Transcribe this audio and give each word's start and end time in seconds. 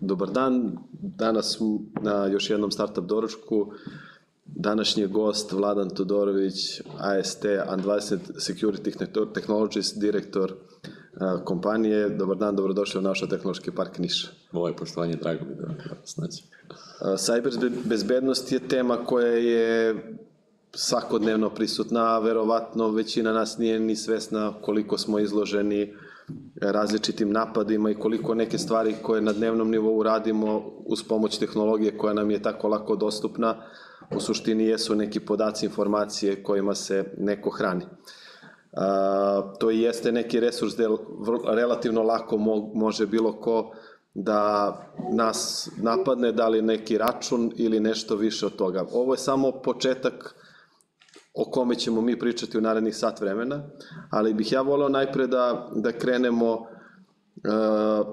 Dobar 0.00 0.30
dan, 0.30 0.78
danas 0.92 1.58
na 2.02 2.26
još 2.26 2.50
jednom 2.50 2.70
startup 2.70 3.04
doručku. 3.04 3.72
Današnji 4.44 5.06
gost 5.06 5.52
Vladan 5.52 5.90
Todorović, 5.90 6.80
AST 6.98 7.44
Advanced 7.66 8.20
Security 8.20 9.32
Technologies, 9.34 9.94
direktor 9.96 10.52
uh, 10.52 11.44
kompanije. 11.44 12.08
Dobar 12.08 12.36
dan, 12.36 12.56
dobrodošli 12.56 12.98
u 12.98 13.02
naš 13.02 13.20
tehnološki 13.30 13.70
park 13.70 13.98
Niš. 13.98 14.30
Ovo 14.52 14.68
je 14.68 14.76
poštovanje, 14.76 15.16
drago 15.16 15.44
mi 15.44 15.54
da 15.54 15.74
znači. 16.04 16.44
Uh, 17.00 17.06
cyber 17.06 17.70
bezbednost 17.84 18.52
je 18.52 18.68
tema 18.68 18.96
koja 19.04 19.32
je 19.32 19.96
svakodnevno 20.74 21.50
prisutna, 21.50 22.00
a 22.00 22.18
verovatno 22.18 22.90
većina 22.90 23.32
nas 23.32 23.58
nije 23.58 23.80
ni 23.80 23.96
svesna 23.96 24.52
koliko 24.60 24.98
smo 24.98 25.18
izloženi 25.18 25.94
različitim 26.60 27.32
napadima 27.32 27.90
i 27.90 27.94
koliko 27.94 28.34
neke 28.34 28.58
stvari 28.58 28.94
koje 29.02 29.20
na 29.20 29.32
dnevnom 29.32 29.70
nivou 29.70 30.02
radimo 30.02 30.62
uz 30.86 31.02
pomoć 31.02 31.38
tehnologije 31.38 31.98
koja 31.98 32.14
nam 32.14 32.30
je 32.30 32.42
tako 32.42 32.68
lako 32.68 32.96
dostupna, 32.96 33.56
u 34.16 34.20
suštini 34.20 34.64
jesu 34.64 34.94
neki 34.94 35.20
podaci, 35.20 35.66
informacije 35.66 36.42
kojima 36.42 36.74
se 36.74 37.04
neko 37.18 37.50
hrani. 37.50 37.84
A, 38.72 39.54
to 39.58 39.70
i 39.70 39.80
jeste 39.80 40.12
neki 40.12 40.40
resurs 40.40 40.74
gde 40.74 40.88
relativno 41.54 42.02
lako 42.02 42.36
mo, 42.36 42.70
može 42.74 43.06
bilo 43.06 43.32
ko 43.32 43.72
da 44.14 44.76
nas 45.12 45.70
napadne, 45.82 46.32
da 46.32 46.48
li 46.48 46.62
neki 46.62 46.98
račun 46.98 47.52
ili 47.56 47.80
nešto 47.80 48.16
više 48.16 48.46
od 48.46 48.56
toga. 48.56 48.84
Ovo 48.92 49.14
je 49.14 49.18
samo 49.18 49.52
početak 49.52 50.34
o 51.34 51.50
kome 51.50 51.74
ćemo 51.74 52.00
mi 52.00 52.18
pričati 52.18 52.58
u 52.58 52.60
narednih 52.60 52.96
sat 52.96 53.20
vremena, 53.20 53.62
ali 54.10 54.34
bih 54.34 54.52
ja 54.52 54.62
volao 54.62 54.88
najpre 54.88 55.26
da, 55.26 55.70
da 55.74 55.92
krenemo 55.92 56.52
uh, 56.52 58.06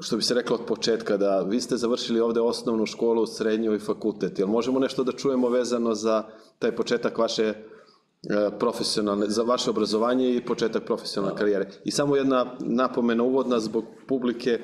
što 0.00 0.16
bi 0.16 0.22
se 0.22 0.34
reklo 0.34 0.56
od 0.56 0.66
početka, 0.66 1.16
da 1.16 1.40
vi 1.40 1.60
ste 1.60 1.76
završili 1.76 2.20
ovde 2.20 2.40
osnovnu 2.40 2.86
školu, 2.86 3.26
srednju 3.26 3.74
i 3.74 3.78
fakultet. 3.78 4.38
Jel 4.38 4.48
možemo 4.48 4.78
nešto 4.78 5.04
da 5.04 5.12
čujemo 5.12 5.48
vezano 5.48 5.94
za 5.94 6.24
taj 6.58 6.76
početak 6.76 7.18
vaše 7.18 7.48
uh, 7.48 8.58
profesionalne, 8.58 9.26
za 9.28 9.42
vaše 9.42 9.70
obrazovanje 9.70 10.34
i 10.34 10.44
početak 10.44 10.84
profesionalne 10.84 11.38
karijere. 11.38 11.70
I 11.84 11.90
samo 11.90 12.16
jedna 12.16 12.56
napomena 12.60 13.22
uvodna 13.22 13.60
zbog 13.60 13.84
publike, 14.08 14.60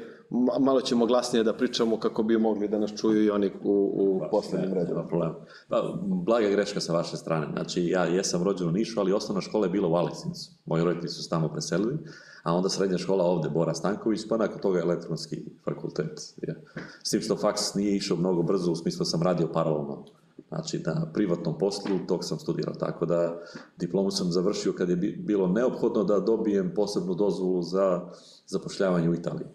malo 0.61 0.81
ćemo 0.81 1.07
glasnije 1.07 1.45
da 1.45 1.57
pričamo 1.57 2.01
kako 2.01 2.23
bi 2.23 2.39
mogli 2.39 2.69
da 2.69 2.79
nas 2.79 2.91
čuju 2.97 3.25
i 3.25 3.31
oni 3.31 3.53
u, 3.65 3.93
u 3.97 4.21
poslednjem 4.31 4.73
redu. 4.75 4.95
Nema 4.95 5.07
problem. 5.07 5.35
Pa, 5.69 5.95
blaga 6.03 6.49
greška 6.49 6.81
sa 6.81 6.93
vaše 6.93 7.17
strane. 7.17 7.47
Znači, 7.53 7.87
ja 7.87 8.05
jesam 8.05 8.43
rođen 8.43 8.69
u 8.69 8.73
Nišu, 8.73 9.01
ali 9.01 9.13
osnovna 9.13 9.41
škola 9.41 9.67
je 9.67 9.71
bila 9.71 9.89
u 9.89 9.95
Aleksincu. 9.95 10.51
Moji 10.67 10.85
roditelji 10.85 11.09
su 11.09 11.31
tamo 11.31 11.49
preselili, 11.49 11.99
a 12.43 12.55
onda 12.55 12.69
srednja 12.69 12.99
škola 12.99 13.25
ovde, 13.25 13.49
Bora 13.49 13.75
Stanković, 13.75 14.21
pa 14.29 14.37
nakon 14.37 14.61
toga 14.61 14.81
elektronski 14.81 15.37
fakultet. 15.65 16.21
Ja. 16.43 16.55
S 17.03 17.11
tim 17.11 17.21
što 17.21 17.37
faks 17.37 17.75
nije 17.75 17.97
išao 17.97 18.17
mnogo 18.17 18.43
brzo, 18.43 18.73
u 18.73 18.77
smislu 18.77 19.05
sam 19.05 19.23
radio 19.23 19.49
paralelno 19.53 20.05
Znači, 20.49 20.83
na 20.87 21.07
privatnom 21.15 21.59
poslu, 21.59 21.99
tog 22.09 22.25
sam 22.25 22.39
studirao, 22.39 22.75
tako 22.75 23.07
da 23.07 23.39
diplomu 23.79 24.11
sam 24.11 24.33
završio 24.33 24.73
kad 24.73 24.89
je 24.89 24.97
bilo 24.97 25.49
neophodno 25.49 26.05
da 26.05 26.21
dobijem 26.21 26.73
posebnu 26.75 27.15
dozvolu 27.15 27.63
za 27.63 28.01
zapošljavanje 28.47 29.09
u 29.09 29.15
Italiji. 29.15 29.47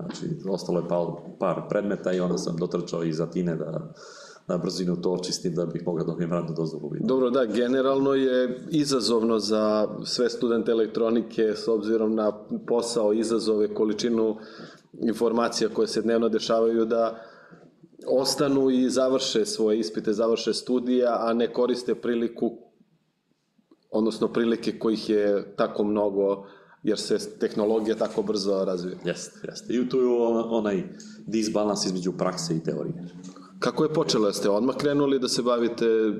Znači, 0.00 0.48
ostalo 0.48 0.80
je 0.80 0.88
par, 1.38 1.56
predmeta 1.68 2.12
i 2.12 2.20
onda 2.20 2.38
sam 2.38 2.56
dotrčao 2.56 3.04
iz 3.04 3.20
Atine 3.20 3.56
da 3.56 3.92
na 4.46 4.58
brzinu 4.58 4.96
to 4.96 5.12
očistim 5.12 5.54
da 5.54 5.66
bih 5.66 5.82
mogao 5.86 6.06
dobijem 6.06 6.32
radnu 6.32 6.54
dozvolu. 6.56 6.90
Dobro, 7.00 7.30
da, 7.30 7.44
generalno 7.44 8.14
je 8.14 8.58
izazovno 8.70 9.38
za 9.38 9.88
sve 10.04 10.30
studente 10.30 10.70
elektronike 10.70 11.42
s 11.42 11.68
obzirom 11.68 12.14
na 12.14 12.32
posao, 12.66 13.12
izazove, 13.12 13.74
količinu 13.74 14.36
informacija 15.00 15.70
koje 15.74 15.88
se 15.88 16.02
dnevno 16.02 16.28
dešavaju 16.28 16.84
da 16.84 17.22
ostanu 18.06 18.70
i 18.70 18.90
završe 18.90 19.46
svoje 19.46 19.78
ispite, 19.78 20.12
završe 20.12 20.54
studija, 20.54 21.18
a 21.20 21.32
ne 21.32 21.52
koriste 21.52 21.94
priliku, 21.94 22.58
odnosno 23.90 24.28
prilike 24.28 24.78
kojih 24.78 25.10
je 25.10 25.54
tako 25.56 25.84
mnogo 25.84 26.44
jer 26.82 26.98
se 26.98 27.38
tehnologija 27.38 27.96
tako 27.96 28.22
brzo 28.22 28.64
razvija. 28.64 28.96
Jeste, 29.04 29.40
jeste. 29.48 29.74
I 29.74 29.88
tu 29.88 29.98
je 29.98 30.06
onaj 30.50 30.82
disbalans 31.26 31.86
između 31.86 32.12
prakse 32.12 32.56
i 32.56 32.64
teorije. 32.64 33.08
Kako 33.58 33.84
je 33.84 33.92
počelo? 33.92 34.32
Ste 34.32 34.50
odmah 34.50 34.76
krenuli 34.76 35.18
da 35.18 35.28
se 35.28 35.42
bavite 35.42 35.86
uh, 35.86 36.14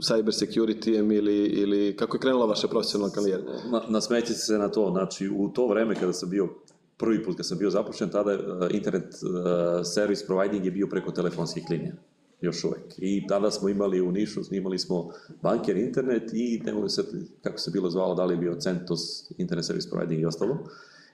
cyber 0.00 0.32
security 0.44 1.16
ili, 1.16 1.36
ili 1.36 1.96
kako 1.96 2.16
je 2.16 2.20
krenula 2.20 2.46
vaša 2.46 2.68
profesionalna 2.68 3.14
karijera? 3.14 3.42
Na, 3.70 3.82
nasmećite 3.88 4.38
se 4.38 4.58
na 4.58 4.68
to. 4.68 4.90
Znači, 4.90 5.28
u 5.28 5.48
to 5.48 5.66
vreme 5.66 5.94
kada 5.94 6.12
sam 6.12 6.30
bio 6.30 6.48
prvi 6.96 7.24
put 7.24 7.36
kad 7.36 7.46
sam 7.46 7.58
bio 7.58 7.70
zapošljen, 7.70 8.10
tada 8.10 8.32
uh, 8.32 8.66
internet 8.70 9.04
uh, 9.04 9.86
service 9.94 10.26
providing 10.26 10.64
je 10.64 10.70
bio 10.70 10.86
preko 10.86 11.10
telefonskih 11.10 11.64
linija 11.70 11.94
još 12.42 12.64
uvek. 12.64 12.98
I 12.98 13.26
tada 13.26 13.50
smo 13.50 13.68
imali 13.68 14.00
u 14.00 14.12
Nišu, 14.12 14.40
imali 14.50 14.78
smo 14.78 15.10
banker 15.42 15.76
internet 15.76 16.30
i 16.32 16.62
ne 16.64 16.72
mogu 16.72 16.88
se, 16.88 17.02
kako 17.42 17.58
se 17.58 17.70
bilo 17.70 17.90
zvalo, 17.90 18.14
da 18.14 18.24
li 18.24 18.34
je 18.34 18.38
bio 18.38 18.54
Centos, 18.54 19.30
Internet 19.38 19.64
Service 19.64 19.90
Providing 19.90 20.20
i 20.20 20.26
ostalo. 20.26 20.58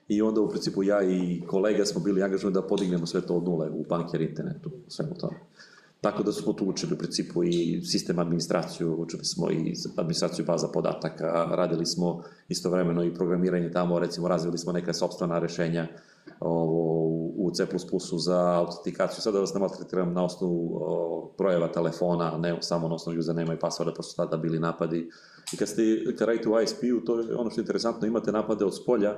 I 0.07 0.21
onda 0.21 0.41
u 0.41 0.49
principu 0.49 0.83
ja 0.83 1.03
i 1.03 1.41
kolega 1.47 1.85
smo 1.85 2.01
bili 2.01 2.23
angažovani 2.23 2.53
da 2.53 2.67
podignemo 2.67 3.05
sve 3.05 3.21
to 3.21 3.35
od 3.35 3.43
nule 3.43 3.69
u 3.69 3.85
banker 3.89 4.21
internetu, 4.21 4.71
svemu 4.87 5.15
tome. 5.19 5.37
Tako 6.01 6.23
da 6.23 6.31
smo 6.31 6.53
tu 6.53 6.65
učili 6.65 6.93
u 6.93 6.97
principu 6.97 7.43
i 7.43 7.81
sistem 7.85 8.19
administraciju, 8.19 8.95
učili 9.01 9.25
smo 9.25 9.51
i 9.51 9.73
administraciju 9.97 10.45
baza 10.45 10.67
podataka, 10.67 11.47
radili 11.51 11.85
smo 11.85 12.23
istovremeno 12.47 13.03
i 13.03 13.13
programiranje 13.13 13.71
tamo, 13.71 13.99
recimo 13.99 14.27
razvili 14.27 14.57
smo 14.57 14.71
neka 14.71 14.93
sobstvena 14.93 15.39
rešenja 15.39 15.87
ovo, 16.39 16.99
u 17.37 17.51
C++ 17.53 17.65
za 18.17 18.59
autentikaciju. 18.59 19.21
Sada 19.21 19.33
da 19.33 19.39
vas 19.39 19.53
ne 19.53 19.59
maltretiram 19.59 20.13
na 20.13 20.25
osnovu 20.25 20.79
o, 20.81 21.31
brojeva 21.37 21.67
telefona, 21.67 22.37
ne 22.37 22.57
samo 22.61 22.87
na 22.87 22.95
osnovu 22.95 23.19
username 23.19 23.53
i 23.53 23.57
passworda, 23.57 23.93
pošto 23.95 24.25
tada 24.25 24.37
bili 24.37 24.59
napadi. 24.59 25.09
I 25.53 25.57
kad, 25.57 25.67
ste, 25.67 26.15
kad 26.17 26.27
radite 26.27 26.49
u 26.49 26.61
ISP-u, 26.61 27.05
to 27.05 27.19
je 27.19 27.35
ono 27.35 27.49
što 27.49 27.61
je 27.61 27.63
interesantno, 27.63 28.07
imate 28.07 28.31
napade 28.31 28.65
od 28.65 28.75
spolja 28.75 29.15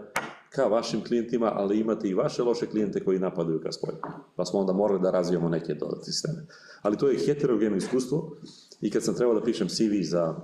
ka 0.49 0.63
vašim 0.63 1.03
klijentima, 1.03 1.51
ali 1.55 1.79
imate 1.79 2.09
i 2.09 2.13
vaše 2.13 2.43
loše 2.43 2.65
klijente 2.65 3.03
koji 3.03 3.19
napadaju 3.19 3.61
ka 3.61 3.71
spolja. 3.71 3.97
Pa 4.35 4.45
smo 4.45 4.59
onda 4.59 4.73
morali 4.73 5.01
da 5.01 5.11
razvijemo 5.11 5.49
neke 5.49 5.73
dodatne 5.73 6.03
sisteme. 6.03 6.45
Ali 6.81 6.97
to 6.97 7.09
je 7.09 7.19
heterogeno 7.25 7.75
iskustvo 7.75 8.37
i 8.81 8.91
kad 8.91 9.03
sam 9.03 9.15
trebao 9.15 9.35
da 9.35 9.43
pišem 9.43 9.69
CV 9.69 10.01
za, 10.03 10.35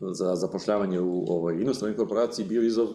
za 0.00 0.34
zapošljavanje 0.34 1.00
u 1.00 1.24
ovoj 1.28 1.62
inostranoj 1.62 1.96
korporaciji, 1.96 2.46
bio 2.46 2.62
izov 2.62 2.88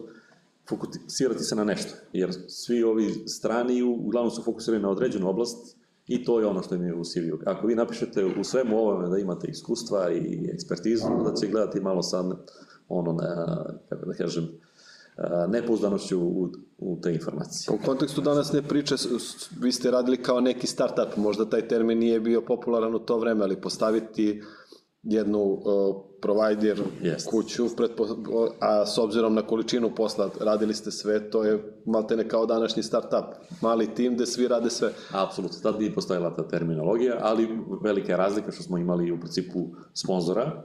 fokusirati 0.69 1.43
se 1.43 1.55
na 1.55 1.63
nešto, 1.63 1.93
jer 2.13 2.33
svi 2.47 2.83
ovi 2.83 3.27
strani 3.27 3.81
uglavnom 3.81 4.31
su 4.31 4.43
fokusirani 4.43 4.83
na 4.83 4.89
određenu 4.89 5.29
oblast 5.29 5.77
i 6.07 6.23
to 6.23 6.39
je 6.39 6.45
ono 6.45 6.61
što 6.61 6.75
im 6.75 6.83
je 6.83 6.95
u 6.95 7.03
CV-u. 7.03 7.39
Ako 7.45 7.67
vi 7.67 7.75
napišete 7.75 8.25
u 8.25 8.43
svemu 8.43 8.77
ovome 8.77 9.09
da 9.09 9.17
imate 9.17 9.47
iskustva 9.47 10.11
i 10.11 10.49
ekspertizu, 10.53 11.07
da 11.25 11.33
će 11.33 11.47
gledati 11.47 11.79
malo 11.79 12.03
sa 12.03 12.23
ono, 12.89 13.13
na, 13.13 13.65
kako 13.89 14.05
da 14.05 14.13
kažem, 14.13 14.49
nepouzdanošću 15.47 16.19
u, 16.19 16.49
u 16.77 16.99
te 17.01 17.13
informacije. 17.13 17.75
U 17.75 17.85
kontekstu 17.85 18.21
ne 18.53 18.61
priče, 18.61 18.95
vi 19.59 19.71
ste 19.71 19.91
radili 19.91 20.17
kao 20.17 20.41
neki 20.41 20.67
startup, 20.67 21.17
možda 21.17 21.49
taj 21.49 21.67
termin 21.67 21.99
nije 21.99 22.19
bio 22.19 22.41
popularan 22.41 22.95
u 22.95 22.99
to 22.99 23.17
vreme, 23.17 23.43
ali 23.43 23.61
postaviti 23.61 24.43
jednu 25.03 25.41
uh, 25.43 25.61
provider 26.21 26.81
yes. 27.03 27.29
kuću, 27.29 27.65
a 28.59 28.85
s 28.85 28.97
obzirom 28.97 29.33
na 29.33 29.41
količinu 29.41 29.95
posla 29.95 30.29
radili 30.41 30.73
ste 30.73 30.91
sve, 30.91 31.29
to 31.29 31.43
je 31.43 31.81
maltene 31.85 32.29
kao 32.29 32.45
današnji 32.45 32.83
startup, 32.83 33.25
mali 33.61 33.95
tim 33.95 34.15
gde 34.15 34.25
svi 34.25 34.47
rade 34.47 34.69
sve. 34.69 34.91
Apsolutno, 35.11 35.57
tad 35.63 35.79
nije 35.79 35.93
postojala 35.93 36.35
ta 36.35 36.47
terminologija, 36.47 37.17
ali 37.21 37.47
velika 37.83 38.11
je 38.11 38.17
razlika 38.17 38.51
što 38.51 38.63
smo 38.63 38.77
imali 38.77 39.11
u 39.11 39.19
principu 39.19 39.67
sponzora, 39.93 40.63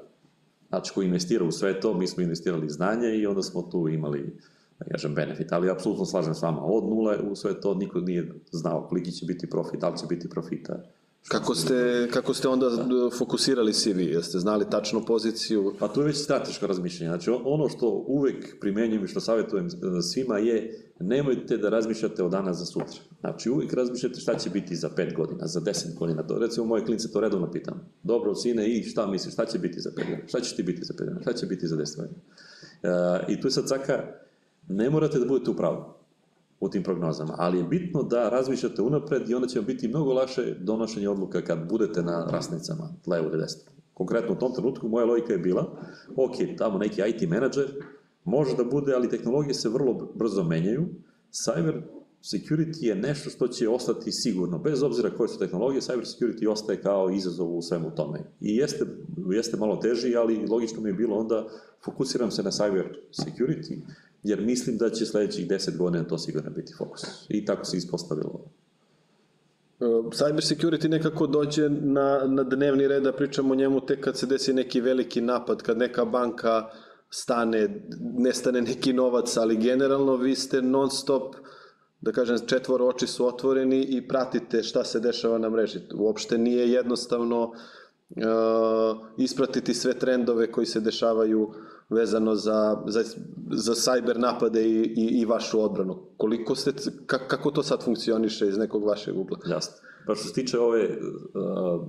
znači 0.69 0.92
koji 0.94 1.06
investira 1.06 1.44
u 1.44 1.53
sve 1.53 1.81
to, 1.81 1.94
mi 1.94 2.06
smo 2.06 2.22
investirali 2.22 2.69
znanje 2.69 3.09
i 3.09 3.26
onda 3.26 3.42
smo 3.42 3.62
tu 3.62 3.88
imali 3.88 4.38
da 4.78 4.84
kažem, 4.91 5.15
benefit, 5.15 5.53
ali 5.53 5.71
apsolutno 5.71 6.04
slažem 6.04 6.34
s 6.34 6.42
vama, 6.42 6.65
od 6.65 6.84
nule 6.84 7.18
u 7.18 7.36
sve 7.36 7.60
to 7.60 7.74
niko 7.74 8.01
nije 8.01 8.33
znao 8.51 8.86
koliki 8.89 9.12
će 9.12 9.27
biti 9.27 9.51
profit, 9.51 9.80
da 9.80 9.89
li 9.89 9.98
će 9.98 10.07
biti 10.07 10.28
profita, 10.28 10.83
Kako 11.28 11.54
ste, 11.54 12.09
kako 12.13 12.34
ste 12.34 12.48
onda 12.48 12.69
da. 12.69 13.10
fokusirali 13.19 13.72
CV? 13.72 14.01
Jeste 14.01 14.39
znali 14.39 14.65
tačnu 14.71 15.04
poziciju? 15.07 15.74
Pa 15.78 15.89
to 15.89 16.01
je 16.01 16.07
već 16.07 16.16
strateško 16.16 16.66
razmišljanje. 16.66 17.10
Znači 17.10 17.30
ono 17.45 17.69
što 17.69 18.04
uvek 18.07 18.60
primenjujem 18.60 19.04
i 19.04 19.09
što 19.09 19.21
savjetujem 19.21 19.66
e, 19.66 20.03
svima 20.03 20.39
je 20.39 20.84
nemojte 21.01 21.57
da 21.57 21.69
razmišljate 21.69 22.22
od 22.22 22.30
danas 22.30 22.59
za 22.59 22.65
sutra. 22.65 23.01
Znači 23.21 23.51
uvek 23.51 23.72
razmišljate 23.72 24.21
šta 24.21 24.34
će 24.34 24.51
biti 24.51 24.77
za 24.77 24.91
5 24.97 25.16
godina, 25.16 25.47
za 25.47 25.60
10 25.60 25.95
godina. 25.98 26.22
Do, 26.22 26.39
recimo 26.39 26.66
moje 26.66 26.84
klince 26.84 27.13
to 27.13 27.21
redovno 27.21 27.51
pitam. 27.51 27.89
Dobro, 28.03 28.34
sine, 28.34 28.69
i 28.69 28.83
šta 28.83 29.07
misliš, 29.07 29.34
šta 29.34 29.47
će 29.47 29.59
biti 29.59 29.80
za 29.80 29.91
5 29.91 29.95
godina? 29.95 30.28
Šta 30.28 30.41
će 30.41 30.57
ti 30.57 30.63
biti 30.63 30.84
za 30.84 30.95
5 30.95 30.98
godina? 30.98 31.21
Šta 31.21 31.33
će 31.33 31.47
biti 31.47 31.66
za 31.66 31.77
10 31.77 31.97
godina? 31.97 32.19
Uh, 32.83 33.28
I 33.28 33.41
tu 33.41 33.47
je 33.47 33.51
sad 33.51 33.66
caka, 33.69 34.04
ne 34.69 34.91
morate 34.91 35.19
da 35.19 35.27
budete 35.27 35.51
u 35.51 35.57
pravu 35.57 36.02
u 36.62 36.68
tim 36.68 36.82
prognozama, 36.82 37.34
ali 37.38 37.59
je 37.59 37.64
bitno 37.64 38.03
da 38.03 38.28
razmišljate 38.28 38.82
unapred 38.82 39.28
i 39.28 39.34
onda 39.34 39.48
će 39.48 39.59
vam 39.59 39.66
biti 39.66 39.88
mnogo 39.88 40.12
laše 40.12 40.54
donošenje 40.60 41.09
odluka 41.09 41.42
kad 41.42 41.68
budete 41.68 42.03
na 42.03 42.24
rasnicama, 42.24 42.88
levo 43.06 43.28
ili 43.28 43.38
desno. 43.38 43.72
Konkretno 43.94 44.32
u 44.32 44.38
tom 44.38 44.54
trenutku 44.54 44.88
moja 44.88 45.06
logika 45.06 45.32
je 45.32 45.38
bila, 45.38 45.72
ok, 46.16 46.32
tamo 46.59 46.78
neki 46.78 47.03
IT 47.09 47.28
menadžer, 47.30 47.74
može 48.24 48.56
da 48.56 48.64
bude, 48.64 48.94
ali 48.94 49.09
tehnologije 49.09 49.54
se 49.54 49.68
vrlo 49.68 50.12
brzo 50.14 50.44
menjaju, 50.44 50.88
cyber 51.32 51.82
security 52.22 52.84
je 52.84 52.94
nešto 52.94 53.30
što 53.30 53.48
će 53.48 53.68
ostati 53.68 54.12
sigurno. 54.12 54.59
Bez 54.59 54.82
obzira 54.82 55.10
koje 55.10 55.28
su 55.28 55.38
tehnologije, 55.38 55.80
cyber 55.80 56.04
security 56.04 56.48
ostaje 56.48 56.82
kao 56.82 57.10
izazov 57.10 57.56
u 57.56 57.62
svemu 57.62 57.91
tome. 57.94 58.18
I 58.41 58.56
jeste, 58.56 58.86
jeste 59.30 59.56
malo 59.56 59.76
teži, 59.76 60.16
ali 60.16 60.47
logično 60.47 60.80
mi 60.80 60.88
je 60.88 60.94
bilo 60.94 61.16
onda 61.16 61.48
fokusiram 61.84 62.30
se 62.30 62.42
na 62.42 62.50
cyber 62.50 62.84
security, 63.12 63.78
jer 64.22 64.41
mislim 64.41 64.78
da 64.78 64.91
će 64.91 65.07
sljedećih 65.07 65.48
deset 65.48 65.77
godina 65.77 66.04
to 66.04 66.19
sigurno 66.19 66.51
biti 66.51 66.74
fokus. 66.78 67.03
I 67.28 67.45
tako 67.45 67.65
se 67.65 67.77
ispostavilo. 67.77 68.45
E, 69.80 69.84
cyber 70.10 70.54
security 70.54 70.89
nekako 70.89 71.27
dođe 71.27 71.69
na, 71.69 72.22
na 72.27 72.42
dnevni 72.42 72.89
red 72.89 73.03
da 73.03 73.13
pričamo 73.13 73.53
o 73.53 73.57
njemu 73.57 73.86
tek 73.86 74.01
kad 74.01 74.19
se 74.19 74.27
desi 74.27 74.53
neki 74.53 74.80
veliki 74.80 75.21
napad, 75.21 75.63
kad 75.63 75.78
neka 75.78 76.04
banka 76.04 76.69
stane, 77.10 77.83
nestane 78.19 78.60
neki 78.60 78.92
novac, 78.92 79.36
ali 79.36 79.57
generalno 79.57 80.16
vi 80.16 80.34
ste 80.34 80.63
non 80.63 80.91
stop 80.91 81.36
da 82.01 82.13
kažem, 82.13 82.39
četvoro 82.47 82.86
oči 82.86 83.07
su 83.07 83.27
otvoreni 83.27 83.83
i 83.83 84.09
pratite 84.09 84.63
šta 84.63 84.84
se 84.84 85.01
dešava 85.01 85.39
na 85.39 85.51
mreži. 85.51 85.78
Uopšte 85.95 86.39
nije 86.39 86.72
jednostavno 86.72 87.42
uh, 87.42 87.57
ispratiti 89.16 89.74
sve 89.74 89.98
trendove 89.98 90.53
koji 90.53 90.66
se 90.66 90.80
dešavaju 90.80 91.53
vezano 91.88 92.34
za, 92.34 92.82
za, 92.86 93.04
za 93.50 93.74
cyber 93.74 94.18
napade 94.18 94.62
i, 94.62 94.94
i, 94.97 95.20
i 95.20 95.24
vašu 95.24 95.64
odbranu. 95.64 95.98
Koliko 96.16 96.54
ste, 96.54 96.72
kako 97.06 97.50
to 97.50 97.62
sad 97.62 97.84
funkcioniše 97.84 98.48
iz 98.48 98.59
nekog 98.59 98.84
vašeg 98.84 99.18
ugla? 99.18 99.38
Jasno. 99.50 99.74
Pa 100.06 100.14
što 100.14 100.28
se 100.28 100.34
tiče 100.34 100.59
ove, 100.59 100.88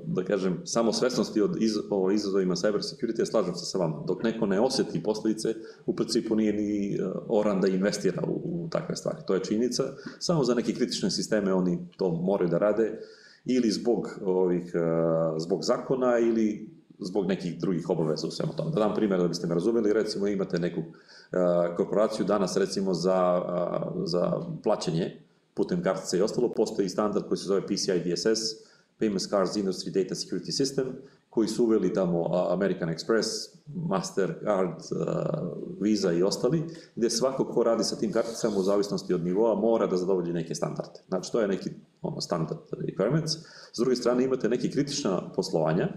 da 0.06 0.24
kažem, 0.24 0.62
samo 0.66 0.94
svesnosti 0.94 1.42
od 1.42 1.62
iz, 1.62 1.78
o 1.90 2.12
izazovima 2.12 2.56
cyber 2.56 2.80
security, 2.80 3.26
slažem 3.26 3.56
se 3.56 3.66
sa 3.66 3.78
vama. 3.78 4.04
Dok 4.08 4.24
neko 4.24 4.46
ne 4.46 4.60
osjeti 4.60 5.04
posljedice, 5.04 5.54
u 5.86 5.96
principu 5.96 6.36
nije 6.36 6.54
ni 6.54 7.00
oran 7.28 7.62
da 7.62 7.68
investira 7.68 8.22
u, 8.28 8.42
u 8.44 8.70
takve 8.72 8.96
stvari. 8.96 9.18
To 9.28 9.34
je 9.34 9.44
činjenica. 9.44 9.84
Samo 10.20 10.44
za 10.44 10.56
neke 10.56 10.74
kritične 10.74 11.12
sisteme 11.12 11.54
oni 11.54 11.88
to 11.98 12.12
moraju 12.12 12.50
da 12.50 12.58
rade 12.58 13.00
ili 13.46 13.72
zbog 13.72 14.20
ovih, 14.26 14.74
zbog 15.38 15.64
zakona 15.64 16.20
ili 16.20 16.70
zbog 17.00 17.28
nekih 17.28 17.60
drugih 17.60 17.90
obaveza 17.90 18.28
u 18.28 18.32
svemu 18.32 18.54
tome. 18.58 18.72
Da 18.72 18.80
dam 18.80 18.96
primjer 18.96 19.22
da 19.22 19.28
biste 19.28 19.48
me 19.48 19.54
razumjeli, 19.54 19.94
recimo 19.94 20.28
imate 20.28 20.60
neku 20.60 20.84
korporaciju 21.78 22.26
danas 22.26 22.58
recimo 22.58 22.94
za, 22.94 23.42
za 24.06 24.32
plaćanje 24.64 25.18
putem 25.54 25.84
kartice 25.84 26.18
i 26.18 26.22
ostalo, 26.22 26.54
postoji 26.54 26.90
standard 26.90 27.28
koji 27.28 27.38
se 27.38 27.46
zove 27.46 27.62
PCI 27.62 28.00
DSS, 28.06 28.42
Famous 29.00 29.30
Cars 29.30 29.56
Industry 29.56 29.90
Data 29.90 30.16
Security 30.16 30.52
System, 30.52 30.86
koji 31.34 31.48
su 31.48 31.64
uveli 31.64 31.94
tamo 31.94 32.30
American 32.50 32.90
Express, 32.90 33.58
Mastercard, 33.66 34.80
Visa 35.82 36.12
i 36.12 36.24
ostali, 36.24 36.64
gdje 36.96 37.10
svako 37.10 37.46
ko 37.46 37.64
radi 37.64 37.84
sa 37.84 37.96
tim 37.96 38.12
karticama 38.12 38.58
u 38.58 38.64
zavisnosti 38.64 39.14
od 39.14 39.24
nivoa 39.24 39.56
mora 39.56 39.88
da 39.88 39.98
zadovolji 39.98 40.34
neke 40.34 40.56
standarde. 40.56 41.00
Znači, 41.08 41.32
to 41.32 41.42
je 41.42 41.48
neki 41.48 41.70
ono, 42.02 42.22
standard 42.22 42.60
requirements. 42.72 43.38
S 43.74 43.80
druge 43.80 43.96
strane, 43.96 44.24
imate 44.24 44.50
neki 44.50 44.72
kritična 44.72 45.32
poslovanja, 45.36 45.88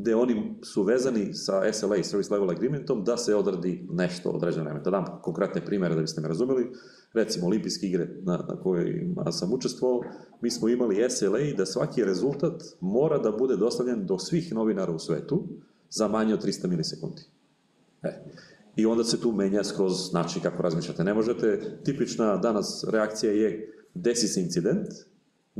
gdje 0.00 0.16
oni 0.16 0.54
su 0.62 0.82
vezani 0.82 1.34
sa 1.34 1.72
SLA, 1.72 2.02
Service 2.02 2.34
Level 2.34 2.50
Agreementom, 2.50 3.04
da 3.04 3.16
se 3.16 3.34
odradi 3.34 3.86
nešto 3.90 4.30
određeno 4.30 4.64
vreme. 4.64 4.80
Da 4.80 4.90
dam 4.90 5.04
konkretne 5.22 5.64
primjere 5.64 5.94
da 5.94 6.00
biste 6.00 6.20
me 6.20 6.28
razumjeli. 6.28 6.72
Recimo, 7.12 7.46
olimpijske 7.46 7.86
igre 7.86 8.08
na, 8.22 8.36
na 8.48 8.60
kojima 8.62 9.32
sam 9.32 9.52
učestvovao, 9.52 10.00
mi 10.40 10.50
smo 10.50 10.68
imali 10.68 11.10
SLA 11.10 11.38
da 11.56 11.66
svaki 11.66 12.04
rezultat 12.04 12.62
mora 12.80 13.18
da 13.18 13.32
bude 13.32 13.56
dostavljen 13.56 14.06
do 14.06 14.18
svih 14.18 14.52
novinara 14.52 14.92
u 14.92 14.98
svetu 14.98 15.48
za 15.90 16.08
manje 16.08 16.34
od 16.34 16.44
300 16.44 16.68
milisekundi. 16.68 17.22
E. 18.02 18.24
I 18.76 18.86
onda 18.86 19.04
se 19.04 19.20
tu 19.20 19.32
menja 19.32 19.64
skroz 19.64 20.12
način 20.12 20.42
kako 20.42 20.62
razmišljate. 20.62 21.04
Ne 21.04 21.14
možete, 21.14 21.78
tipična 21.84 22.36
danas 22.36 22.84
reakcija 22.92 23.32
je 23.32 23.74
desi 23.94 24.28
se 24.28 24.40
incident, 24.40 24.88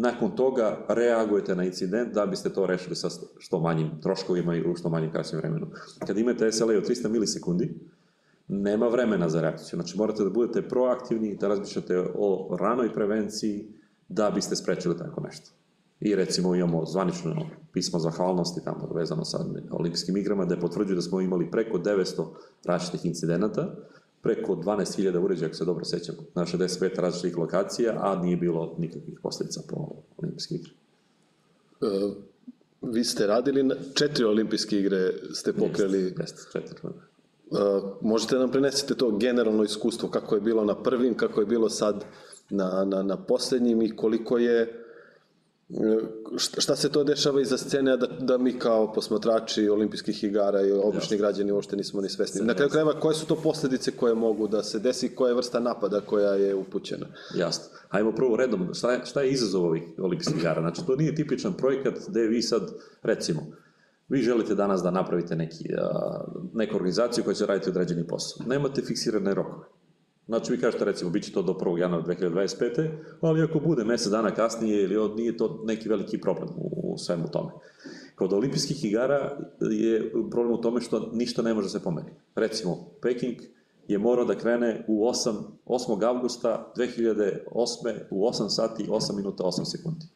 nakon 0.01 0.31
toga 0.37 0.85
reagujete 0.89 1.55
na 1.55 1.65
incident 1.65 2.15
da 2.15 2.27
biste 2.27 2.53
to 2.53 2.67
rešili 2.67 2.97
sa 2.97 3.09
što 3.39 3.61
manjim 3.61 3.91
troškovima 4.03 4.55
i 4.55 4.63
u 4.63 4.77
što 4.77 4.89
manjim 4.89 5.13
kasnim 5.13 5.41
vremenu. 5.41 5.67
Kad 6.07 6.19
imate 6.19 6.53
SLA 6.53 6.75
od 6.77 6.89
300 6.89 7.09
milisekundi, 7.09 7.75
nema 8.49 8.89
vremena 8.89 9.29
za 9.29 9.41
reakciju. 9.41 9.77
Znači 9.77 9.99
morate 9.99 10.25
da 10.25 10.31
budete 10.31 10.69
proaktivni, 10.69 11.37
da 11.37 11.49
razmišljate 11.49 11.99
o 12.15 12.57
ranoj 12.61 12.95
prevenciji 12.95 13.69
da 14.09 14.31
biste 14.31 14.57
sprečili 14.57 14.99
tako 14.99 15.21
nešto. 15.21 15.51
I 16.01 16.15
recimo 16.15 16.55
imamo 16.55 16.87
zvanično 16.87 17.35
pismo 17.73 17.99
zahvalnosti 17.99 18.65
tamo 18.65 18.89
vezano 18.95 19.25
sa 19.25 19.39
olimpijskim 19.71 20.17
igrama 20.17 20.45
gde 20.45 20.61
potvrđuju 20.61 20.97
da 20.97 21.03
smo 21.03 21.21
imali 21.21 21.51
preko 21.51 21.79
900 21.79 22.27
različitih 22.65 23.07
incidenata 23.07 23.75
preko 24.23 24.55
12.000 24.55 25.19
uređaja, 25.19 25.47
ako 25.47 25.57
se 25.57 25.65
dobro 25.65 25.85
sećam, 25.85 26.15
na 26.35 26.47
65 26.47 27.01
različitih 27.01 27.39
lokacija, 27.39 27.95
a 27.99 28.23
nije 28.23 28.37
bilo 28.37 28.75
nikakvih 28.79 29.21
posljedica 29.23 29.61
po 29.69 29.89
olimpijske 30.17 30.55
igre. 30.55 30.71
Uh, 31.81 32.13
vi 32.83 33.05
ste 33.05 33.27
radili 33.27 33.63
na 33.63 33.75
četiri 33.95 34.25
olimpijske 34.25 34.79
igre, 34.79 35.13
ste 35.33 35.53
pokrili... 35.53 36.03
Jeste, 36.03 36.23
jeste 36.23 36.43
četiri. 36.53 36.79
Uh, 36.85 37.59
možete 38.01 38.37
nam 38.37 38.51
prenesite 38.51 38.95
to 38.95 39.17
generalno 39.17 39.65
iskustvo, 39.65 40.09
kako 40.09 40.35
je 40.35 40.41
bilo 40.41 40.65
na 40.65 40.83
prvim, 40.83 41.15
kako 41.15 41.41
je 41.41 41.47
bilo 41.47 41.69
sad 41.69 42.05
na, 42.51 42.85
na, 42.85 43.03
na 43.03 43.17
posljednjim 43.17 43.83
i 43.83 43.97
koliko 43.97 44.39
je 44.39 44.85
šta 46.37 46.77
se 46.77 46.89
to 46.89 47.05
dešava 47.05 47.41
iza 47.41 47.59
scene 47.59 47.97
da, 47.97 48.07
da 48.07 48.39
mi 48.39 48.59
kao 48.59 48.93
posmatrači 48.93 49.69
olimpijskih 49.69 50.25
igara 50.25 50.63
i 50.63 50.73
obični 50.73 51.05
Jasne. 51.05 51.17
građani 51.17 51.53
uopšte 51.53 51.77
nismo 51.77 52.01
ni 52.01 52.09
svesni. 52.09 52.47
Na 52.47 52.55
kraju 52.55 52.71
krajeva, 52.71 53.01
koje 53.01 53.15
su 53.15 53.27
to 53.27 53.37
posljedice 53.37 53.91
koje 53.91 54.15
mogu 54.15 54.49
da 54.49 54.63
se 54.63 54.79
desi, 54.79 55.15
koja 55.15 55.29
je 55.29 55.35
vrsta 55.35 55.61
napada 55.61 56.01
koja 56.01 56.31
je 56.31 56.55
upućena? 56.55 57.07
Jasno. 57.35 57.65
Hajmo 57.89 58.13
prvo 58.13 58.37
redom, 58.37 58.75
šta 58.75 58.93
je, 58.93 59.01
šta 59.05 59.23
je 59.23 59.31
izazov 59.31 59.65
ovih 59.65 59.83
olimpijskih 59.99 60.41
igara? 60.41 60.61
Znači, 60.61 60.87
to 60.87 60.97
nije 60.97 61.15
tipičan 61.15 61.53
projekat 61.53 61.95
gde 62.09 62.21
vi 62.21 62.43
sad, 62.43 62.63
recimo, 63.03 63.41
vi 64.09 64.23
želite 64.23 64.55
danas 64.55 64.83
da 64.83 64.91
napravite 64.91 65.37
neki, 65.37 65.65
neku 66.55 66.77
organizaciju 66.77 67.25
koja 67.25 67.35
će 67.35 67.47
raditi 67.47 67.71
određeni 67.71 68.07
posao. 68.07 68.47
Nemate 68.47 68.83
fiksirane 68.83 69.35
rokove. 69.35 69.67
Znači, 70.29 70.53
vi 70.53 70.61
kažete, 70.61 70.85
recimo, 70.85 71.11
bit 71.11 71.25
će 71.25 71.33
to 71.33 71.43
do 71.43 71.53
1. 71.53 71.79
januara 71.79 72.05
2025. 72.05 72.91
Ali 73.21 73.43
ako 73.43 73.61
bude 73.61 73.85
mjesec 73.85 74.11
dana 74.11 74.31
kasnije, 74.31 74.83
ili 74.83 74.97
od, 74.97 75.17
nije 75.17 75.37
to 75.37 75.63
neki 75.65 75.89
veliki 75.89 76.21
problem 76.21 76.49
u, 76.57 76.93
u 76.93 76.99
svemu 76.99 77.31
tome. 77.31 77.51
Kod 78.15 78.33
olimpijskih 78.33 78.85
igara 78.85 79.39
je 79.61 80.13
problem 80.31 80.55
u 80.55 80.61
tome 80.61 80.81
što 80.81 81.11
ništa 81.13 81.43
ne 81.43 81.55
može 81.55 81.69
se 81.69 81.83
pomeriti. 81.83 82.17
Recimo, 82.35 82.77
Peking 83.03 83.37
je 83.89 83.99
morao 83.99 84.25
da 84.25 84.35
krene 84.35 84.85
u 84.89 85.05
8, 85.05 85.35
8. 85.67 86.05
augusta 86.05 86.73
2008. 86.77 87.37
u 88.11 88.29
8 88.29 88.49
sati, 88.49 88.87
8 88.89 89.17
minuta, 89.17 89.45
8 89.45 89.65
sekundi. 89.65 90.07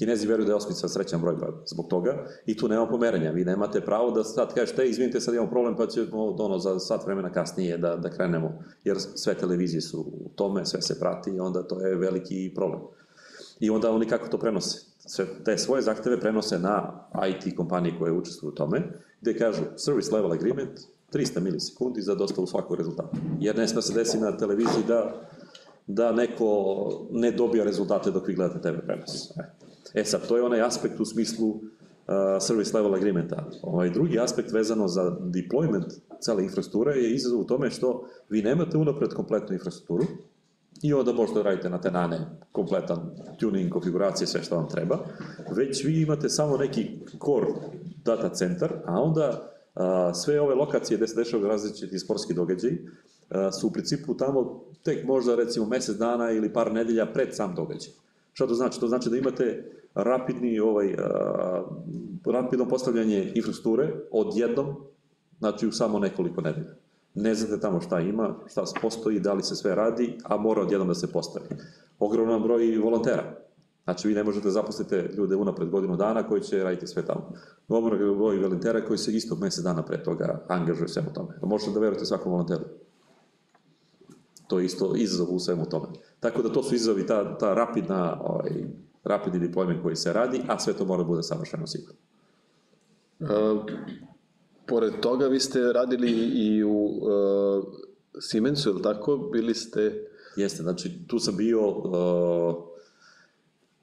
Kinezi 0.00 0.26
vjeruju 0.26 0.46
da 0.46 0.52
je 0.52 0.56
osmica 0.56 0.88
srećan 0.88 1.20
broj 1.20 1.36
zbog 1.66 1.86
toga 1.88 2.26
i 2.46 2.56
tu 2.56 2.68
nema 2.68 2.86
pomeranja. 2.86 3.30
Vi 3.30 3.44
nemate 3.44 3.80
pravo 3.80 4.10
da 4.10 4.24
sad 4.24 4.54
kažete, 4.54 4.88
izvinite, 4.88 5.20
sad 5.20 5.34
imamo 5.34 5.50
problem 5.50 5.76
pa 5.76 5.86
ćemo 5.86 6.26
ono, 6.38 6.58
za 6.58 6.78
sat 6.78 7.06
vremena 7.06 7.32
kasnije 7.32 7.78
da, 7.78 7.96
da 7.96 8.10
krenemo, 8.10 8.52
jer 8.84 8.96
sve 8.98 9.34
televizije 9.34 9.80
su 9.80 10.00
u 10.00 10.30
tome, 10.34 10.66
sve 10.66 10.82
se 10.82 10.98
prati 11.00 11.30
i 11.30 11.40
onda 11.40 11.62
to 11.62 11.80
je 11.86 11.96
veliki 11.96 12.52
problem. 12.54 12.80
I 13.60 13.70
onda 13.70 13.90
oni 13.90 14.06
kako 14.06 14.28
to 14.28 14.38
prenose? 14.38 14.78
Sve 14.98 15.26
te 15.44 15.58
svoje 15.58 15.82
zahteve 15.82 16.20
prenose 16.20 16.58
na 16.58 17.04
IT 17.28 17.56
kompanije 17.56 17.94
koje 17.98 18.12
učestvuju 18.12 18.52
u 18.52 18.54
tome, 18.54 18.82
gdje 19.20 19.38
kažu 19.38 19.62
service 19.76 20.14
level 20.14 20.32
agreement, 20.32 20.80
300 21.12 21.40
milisekundi 21.40 22.02
za 22.02 22.14
dostavu 22.14 22.46
svakog 22.46 22.76
rezultata. 22.76 23.16
Jer 23.40 23.58
ne 23.58 23.68
smije 23.68 23.82
se 23.82 23.94
desi 23.94 24.18
na 24.18 24.36
televiziji 24.36 24.84
da, 24.88 25.28
da 25.86 26.12
neko 26.12 26.46
ne 27.10 27.30
dobija 27.30 27.64
rezultate 27.64 28.10
dok 28.10 28.28
vi 28.28 28.34
gledate 28.34 28.60
TV 28.60 28.86
prenos. 28.86 29.32
E 29.94 30.04
sad, 30.04 30.28
to 30.28 30.36
je 30.36 30.42
onaj 30.42 30.60
aspekt 30.60 31.00
u 31.00 31.04
smislu 31.04 31.48
uh, 31.48 31.60
service 32.40 32.76
level 32.76 32.94
agreementa. 32.94 33.44
Ovaj 33.62 33.90
drugi 33.90 34.18
aspekt 34.18 34.52
vezano 34.52 34.88
za 34.88 35.16
deployment 35.20 36.00
cele 36.20 36.44
infrastrukture 36.44 36.96
je 36.96 37.14
izazov 37.14 37.40
u 37.40 37.44
tome 37.44 37.70
što 37.70 38.08
vi 38.28 38.42
nemate 38.42 38.78
unapred 38.78 39.14
kompletnu 39.14 39.54
infrastrukturu 39.54 40.04
i 40.82 40.94
onda 40.94 41.12
možete 41.12 41.42
radite 41.42 41.70
na 41.70 41.80
tenane 41.80 42.18
kompletan 42.52 43.10
tuning, 43.40 43.72
konfiguracije, 43.72 44.26
sve 44.26 44.42
što 44.42 44.56
vam 44.56 44.68
treba, 44.68 44.98
već 45.56 45.84
vi 45.84 46.02
imate 46.02 46.28
samo 46.28 46.56
neki 46.56 46.90
core 47.24 47.46
data 48.04 48.28
centar, 48.28 48.72
a 48.86 49.00
onda 49.00 49.52
uh, 49.74 49.82
sve 50.14 50.40
ove 50.40 50.54
lokacije 50.54 50.96
gde 50.96 51.06
se 51.06 51.16
dešavaju 51.16 51.48
različiti 51.48 51.98
sportski 51.98 52.34
događaji 52.34 52.78
uh, 52.78 53.36
su 53.60 53.66
u 53.66 53.72
principu 53.72 54.16
tamo 54.16 54.64
tek 54.82 55.06
možda 55.06 55.34
recimo 55.34 55.66
mjesec 55.66 55.96
dana 55.96 56.30
ili 56.30 56.52
par 56.52 56.72
nedelja 56.72 57.06
pred 57.06 57.28
sam 57.34 57.54
događaj. 57.54 57.92
Šta 58.32 58.46
to 58.46 58.54
znači? 58.54 58.80
To 58.80 58.88
znači 58.88 59.10
da 59.10 59.16
imate 59.16 59.72
rapidni, 59.94 60.60
ovaj, 60.60 60.94
rapidno 62.24 62.68
postavljanje 62.68 63.32
infrastrukture 63.34 63.92
odjednom, 64.10 64.76
znači 65.38 65.66
u 65.66 65.72
samo 65.72 65.98
nekoliko 65.98 66.40
nedelja. 66.40 66.74
Ne 67.14 67.34
znate 67.34 67.60
tamo 67.60 67.80
šta 67.80 68.00
ima, 68.00 68.34
šta 68.46 68.64
postoji, 68.82 69.20
da 69.20 69.32
li 69.32 69.42
se 69.42 69.56
sve 69.56 69.74
radi, 69.74 70.18
a 70.24 70.36
mora 70.36 70.62
odjednom 70.62 70.88
da 70.88 70.94
se 70.94 71.12
postavi. 71.12 71.46
Ogroman 71.98 72.42
broj 72.42 72.78
volontera. 72.78 73.36
Znači, 73.84 74.08
vi 74.08 74.14
ne 74.14 74.24
možete 74.24 74.50
zaposliti 74.50 74.94
ljude 74.94 75.36
unapred 75.36 75.68
godinu 75.68 75.96
dana 75.96 76.28
koji 76.28 76.40
će 76.40 76.62
raditi 76.64 76.86
sve 76.86 77.06
tamo. 77.06 77.32
Ogroman 77.68 77.98
broj 77.98 78.38
volontera 78.38 78.84
koji 78.84 78.98
se 78.98 79.12
istog 79.12 79.40
mjesec 79.40 79.64
dana 79.64 79.82
pre 79.82 80.02
toga 80.02 80.44
angažuje 80.48 80.88
svemu 80.88 81.12
tome. 81.12 81.28
Možete 81.42 81.70
da 81.70 81.80
verujete 81.80 82.04
svakom 82.04 82.32
volonteru. 82.32 82.64
To 84.46 84.58
je 84.58 84.64
isto 84.64 84.92
izazov 84.96 85.34
u 85.34 85.38
svemu 85.38 85.66
tome. 85.66 85.86
Tako 86.20 86.42
da 86.42 86.52
to 86.52 86.62
su 86.62 86.74
izazovi, 86.74 87.06
ta, 87.06 87.38
ta 87.38 87.54
rapidna, 87.54 88.20
ovaj, 88.24 88.64
rapidni 89.04 89.48
deployment 89.48 89.82
koji 89.82 89.96
se 89.96 90.12
radi, 90.12 90.40
a 90.48 90.58
sve 90.58 90.72
to 90.72 90.84
mora 90.84 91.02
da 91.02 91.08
bude 91.08 91.22
savršeno 91.22 91.66
sigurno. 91.66 91.98
Uh, 93.20 93.28
pored 94.66 94.92
toga 95.00 95.26
vi 95.26 95.40
ste 95.40 95.72
radili 95.72 96.10
i 96.34 96.64
u 96.64 96.70
uh, 96.70 97.64
Siemensu, 98.20 98.68
je 98.68 98.74
li 98.74 98.82
tako? 98.82 99.16
Bili 99.32 99.54
ste... 99.54 100.06
Jeste, 100.36 100.62
znači 100.62 101.06
tu 101.06 101.18
sam 101.18 101.36
bio, 101.36 101.68
uh, 101.68 102.69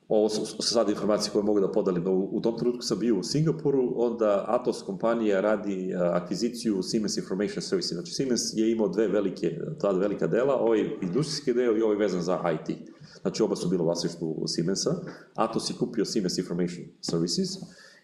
ovo 0.07 0.29
su 0.29 0.61
sad 0.61 0.89
informacije 0.89 1.31
koje 1.31 1.43
mogu 1.43 1.59
da 1.59 1.71
podalim, 1.71 2.07
u, 2.07 2.29
u 2.31 2.41
tom 2.41 2.57
trenutku 2.57 2.81
sam 2.81 2.99
bio 2.99 3.19
u 3.19 3.23
Singapuru, 3.23 3.93
onda 3.95 4.45
Atos 4.47 4.81
kompanija 4.81 5.41
radi 5.41 5.93
uh, 5.95 6.01
akviziciju 6.01 6.83
Siemens 6.83 7.17
Information 7.17 7.61
Services, 7.61 7.93
znači 7.93 8.13
Siemens 8.13 8.41
je 8.53 8.71
imao 8.71 8.87
dve 8.87 9.07
velike, 9.07 9.59
dva 9.79 9.91
velika 9.91 10.27
dela, 10.27 10.55
ovaj 10.55 10.89
industrijski 11.01 11.53
deo 11.53 11.77
i 11.77 11.81
ovaj 11.81 11.97
vezan 11.97 12.21
za 12.21 12.39
IT. 12.53 12.77
Znači 13.21 13.43
oba 13.43 13.55
su 13.55 13.69
bilo 13.69 13.83
vlasništvu 13.83 14.43
Siemensa, 14.47 14.91
Atos 15.35 15.69
je 15.69 15.75
kupio 15.79 16.05
Siemens 16.05 16.37
Information 16.37 16.85
Services, 17.01 17.49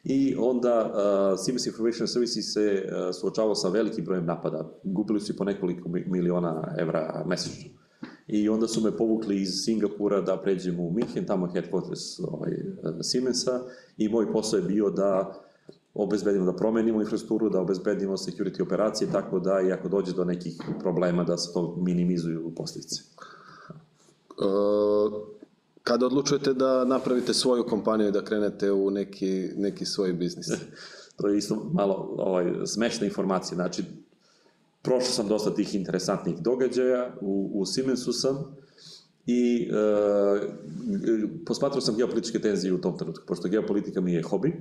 i 0.04 0.36
onda 0.40 0.86
uh, 0.86 1.40
Siemens 1.40 1.66
Information 1.66 2.08
Services 2.08 2.54
se 2.54 2.86
uh, 2.86 3.16
suočavao 3.16 3.56
sa 3.56 3.70
velikim 3.70 4.06
brojem 4.06 4.26
napada. 4.26 4.80
Gubili 4.84 5.20
su 5.20 5.32
i 5.34 5.36
po 5.36 5.44
nekoliko 5.44 5.90
miliona 6.06 6.76
evra 6.80 7.24
mesečno. 7.28 7.83
I 8.28 8.50
onda 8.50 8.68
su 8.68 8.82
me 8.82 8.98
povukli 8.98 9.42
iz 9.42 9.50
Singapura 9.64 10.22
da 10.22 10.38
pređem 10.38 10.80
u 10.80 10.92
Minhen, 10.92 11.26
tamo 11.26 11.46
je 11.46 11.52
headquarters 11.62 12.24
ovaj, 12.28 12.52
Siemensa 13.02 13.62
i 13.98 14.10
moj 14.10 14.32
posao 14.32 14.58
je 14.58 14.64
bio 14.64 14.90
da 14.90 15.40
obezbedimo 15.94 16.46
da 16.46 16.56
promenimo 16.56 17.02
infrastrukturu, 17.02 17.50
da 17.50 17.62
obezbedimo 17.62 18.18
security 18.18 18.62
operacije, 18.62 19.12
tako 19.12 19.40
da 19.40 19.62
i 19.62 19.72
ako 19.72 19.90
dođe 19.90 20.14
do 20.14 20.24
nekih 20.24 20.62
problema 20.80 21.24
da 21.24 21.38
se 21.38 21.54
to 21.54 21.76
minimizuju 21.78 22.52
posljedice. 22.56 23.02
Uh, 24.30 25.14
kada 25.84 26.06
odlučujete 26.06 26.54
da 26.54 26.86
napravite 26.86 27.34
svoju 27.34 27.64
kompaniju 27.64 28.08
i 28.08 28.12
da 28.12 28.24
krenete 28.24 28.72
u 28.72 28.92
neki, 28.92 29.50
neki 29.56 29.86
svoj 29.86 30.14
biznis? 30.14 30.48
to 31.18 31.28
je 31.28 31.38
isto 31.38 31.70
malo 31.74 32.16
ovaj, 32.18 32.54
smešna 32.66 33.06
informacija. 33.06 33.56
Znači, 33.56 33.84
prošao 34.84 35.12
sam 35.12 35.28
dosta 35.28 35.56
tih 35.56 35.76
interesantnih 35.76 36.36
događaja, 36.42 37.16
u, 37.22 37.52
u 37.54 37.66
Siemensu 37.66 38.14
sam 38.14 38.56
i 39.26 39.70
e, 39.72 40.48
posmatrao 41.46 41.82
sam 41.82 41.96
geopolitičke 41.98 42.40
tenzije 42.40 42.74
u 42.74 42.82
tom 42.82 42.98
trenutku, 42.98 43.24
pošto 43.28 43.48
geopolitika 43.48 44.02
mi 44.02 44.14
je 44.14 44.22
hobi 44.22 44.54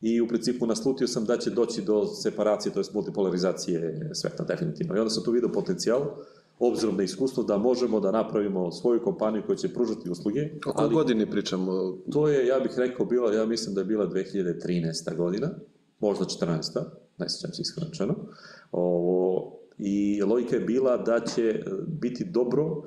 i 0.00 0.20
u 0.20 0.28
principu 0.28 0.66
naslutio 0.66 1.08
sam 1.08 1.24
da 1.24 1.38
će 1.38 1.50
doći 1.50 1.82
do 1.82 2.06
separacije, 2.06 2.72
to 2.72 2.80
je 2.80 2.84
multipolarizacije 2.94 4.10
sveta, 4.14 4.44
definitivno. 4.44 4.96
I 4.96 4.98
onda 4.98 5.10
sam 5.10 5.24
tu 5.24 5.30
vidio 5.30 5.52
potencijal, 5.52 6.02
obzirom 6.58 6.96
na 6.96 7.02
iskustvo 7.02 7.42
da 7.42 7.58
možemo 7.58 8.00
da 8.00 8.10
napravimo 8.10 8.72
svoju 8.72 9.02
kompaniju 9.04 9.42
koja 9.46 9.56
će 9.56 9.74
pružati 9.74 10.10
usluge. 10.10 10.40
O 10.66 10.72
kojoj 10.72 10.90
godini 10.90 11.30
pričamo? 11.30 11.98
To 12.12 12.28
je, 12.28 12.46
ja 12.46 12.60
bih 12.60 12.72
rekao, 12.76 13.06
bila, 13.06 13.34
ja 13.34 13.46
mislim 13.46 13.74
da 13.74 13.80
je 13.80 13.84
bila 13.84 14.06
2013. 14.06 15.16
godina, 15.16 15.50
možda 16.00 16.24
14. 16.24 16.80
ne 17.18 17.28
sjećam 17.28 17.52
se 17.52 17.62
iskreno 17.62 18.14
Ovo, 18.72 19.58
I 19.78 20.22
logika 20.22 20.56
je 20.56 20.64
bila 20.64 20.96
da 20.96 21.20
će 21.20 21.64
biti 21.86 22.24
dobro, 22.24 22.82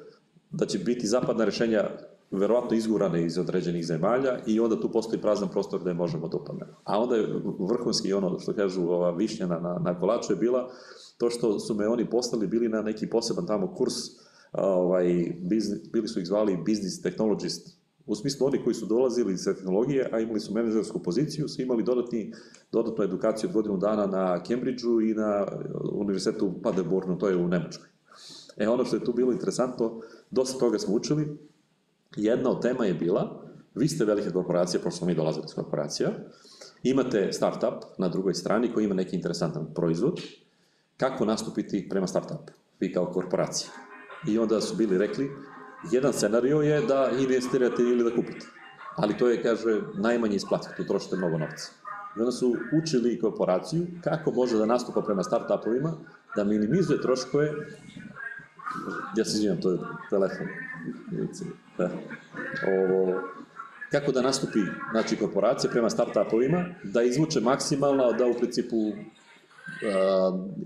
da 0.51 0.65
će 0.65 0.79
biti 0.79 1.07
zapadna 1.07 1.45
rešenja 1.45 1.89
verovatno 2.31 2.77
izgurane 2.77 3.25
iz 3.25 3.37
određenih 3.37 3.85
zemalja 3.85 4.39
i 4.47 4.59
onda 4.59 4.81
tu 4.81 4.91
postoji 4.91 5.21
prazan 5.21 5.49
prostor 5.49 5.81
gde 5.81 5.93
možemo 5.93 6.27
da 6.27 6.37
upadnemo. 6.37 6.71
A 6.83 6.99
onda 6.99 7.15
je 7.15 7.41
vrhunski 7.59 8.13
ono 8.13 8.39
što 8.39 8.53
kažu 8.53 8.81
ova 8.81 9.11
višnjana 9.11 9.59
na, 9.59 9.79
na 9.83 9.99
kolaču 9.99 10.33
je 10.33 10.37
bila 10.37 10.69
to 11.17 11.29
što 11.29 11.59
su 11.59 11.75
me 11.75 11.87
oni 11.87 12.09
postali 12.09 12.47
bili 12.47 12.69
na 12.69 12.81
neki 12.81 13.09
poseban 13.09 13.45
tamo 13.45 13.73
kurs, 13.75 13.93
ovaj, 14.53 15.33
biznis, 15.41 15.91
bili 15.91 16.07
su 16.07 16.19
ih 16.19 16.27
zvali 16.27 16.57
business 16.57 17.01
technologist, 17.01 17.78
u 18.09 18.15
smislu 18.15 18.47
oni 18.47 18.63
koji 18.63 18.73
su 18.73 18.85
dolazili 18.85 19.33
iz 19.33 19.43
tehnologije, 19.45 20.09
a 20.11 20.19
imali 20.19 20.39
su 20.39 20.53
menedžersku 20.53 20.99
poziciju, 20.99 21.47
su 21.47 21.61
imali 21.61 21.83
dodatni, 21.83 22.33
dodatnu 22.71 23.03
edukaciju 23.03 23.49
od 23.49 23.53
godinu 23.53 23.77
dana 23.77 24.07
na 24.07 24.43
Cambridgeu 24.43 25.01
i 25.01 25.13
na 25.13 25.47
univerzitetu 25.91 26.47
u 26.47 26.61
Paderbornu, 26.61 27.17
to 27.17 27.29
je 27.29 27.35
u 27.35 27.47
Nemačkoj. 27.47 27.87
E, 28.57 28.67
ono 28.69 28.85
što 28.85 28.95
je 28.95 29.03
tu 29.03 29.13
bilo 29.13 29.31
interesantno, 29.31 30.01
dosta 30.31 30.59
toga 30.59 30.79
smo 30.79 30.95
učili. 30.95 31.37
Jedna 32.15 32.49
od 32.49 32.61
tema 32.61 32.85
je 32.85 32.93
bila, 32.93 33.43
vi 33.75 33.87
ste 33.87 34.05
velika 34.05 34.31
korporacija, 34.31 34.81
pošto 34.83 34.97
smo 34.97 35.07
mi 35.07 35.15
dolazili 35.15 35.45
iz 35.45 35.53
korporacija, 35.53 36.09
imate 36.83 37.31
startup 37.31 37.83
na 37.97 38.09
drugoj 38.09 38.33
strani 38.33 38.73
koji 38.73 38.85
ima 38.85 38.95
neki 38.95 39.15
interesantan 39.15 39.73
proizvod, 39.75 40.21
kako 40.97 41.25
nastupiti 41.25 41.89
prema 41.89 42.07
startupu, 42.07 42.53
vi 42.79 42.93
kao 42.93 43.05
korporacija. 43.05 43.71
I 44.27 44.39
onda 44.39 44.61
su 44.61 44.75
bili 44.75 44.97
rekli, 44.97 45.29
jedan 45.91 46.13
scenario 46.13 46.61
je 46.61 46.81
da 46.81 47.09
investirate 47.19 47.81
ili 47.81 48.03
da 48.03 48.15
kupite. 48.15 48.45
Ali 48.95 49.17
to 49.17 49.29
je, 49.29 49.43
kaže, 49.43 49.81
najmanje 49.93 50.35
isplativo, 50.35 50.73
tu 50.77 50.83
trošite 50.83 51.15
mnogo 51.15 51.37
novca. 51.37 51.71
I 52.17 52.19
onda 52.19 52.31
su 52.31 52.55
učili 52.83 53.19
korporaciju 53.19 53.87
kako 54.03 54.31
može 54.31 54.57
da 54.57 54.65
nastupa 54.65 55.01
prema 55.01 55.23
startupovima, 55.23 55.93
da 56.35 56.43
minimizuje 56.43 57.01
troškove, 57.01 57.53
ja 59.17 59.25
se 59.25 59.37
izvinjam, 59.37 59.61
to 59.61 59.71
je 59.71 59.77
telefon, 60.09 60.47
da. 61.77 61.89
Ovo, 62.67 63.21
kako 63.91 64.11
da 64.11 64.21
nastupi 64.21 64.59
znači, 64.91 65.15
korporacija 65.15 65.71
prema 65.71 65.89
startupovima, 65.89 66.65
da 66.83 67.01
izvuče 67.01 67.41
maksimalno, 67.41 68.11
da 68.13 68.25
u 68.27 68.33
principu 68.33 68.77
uh, 68.77 68.93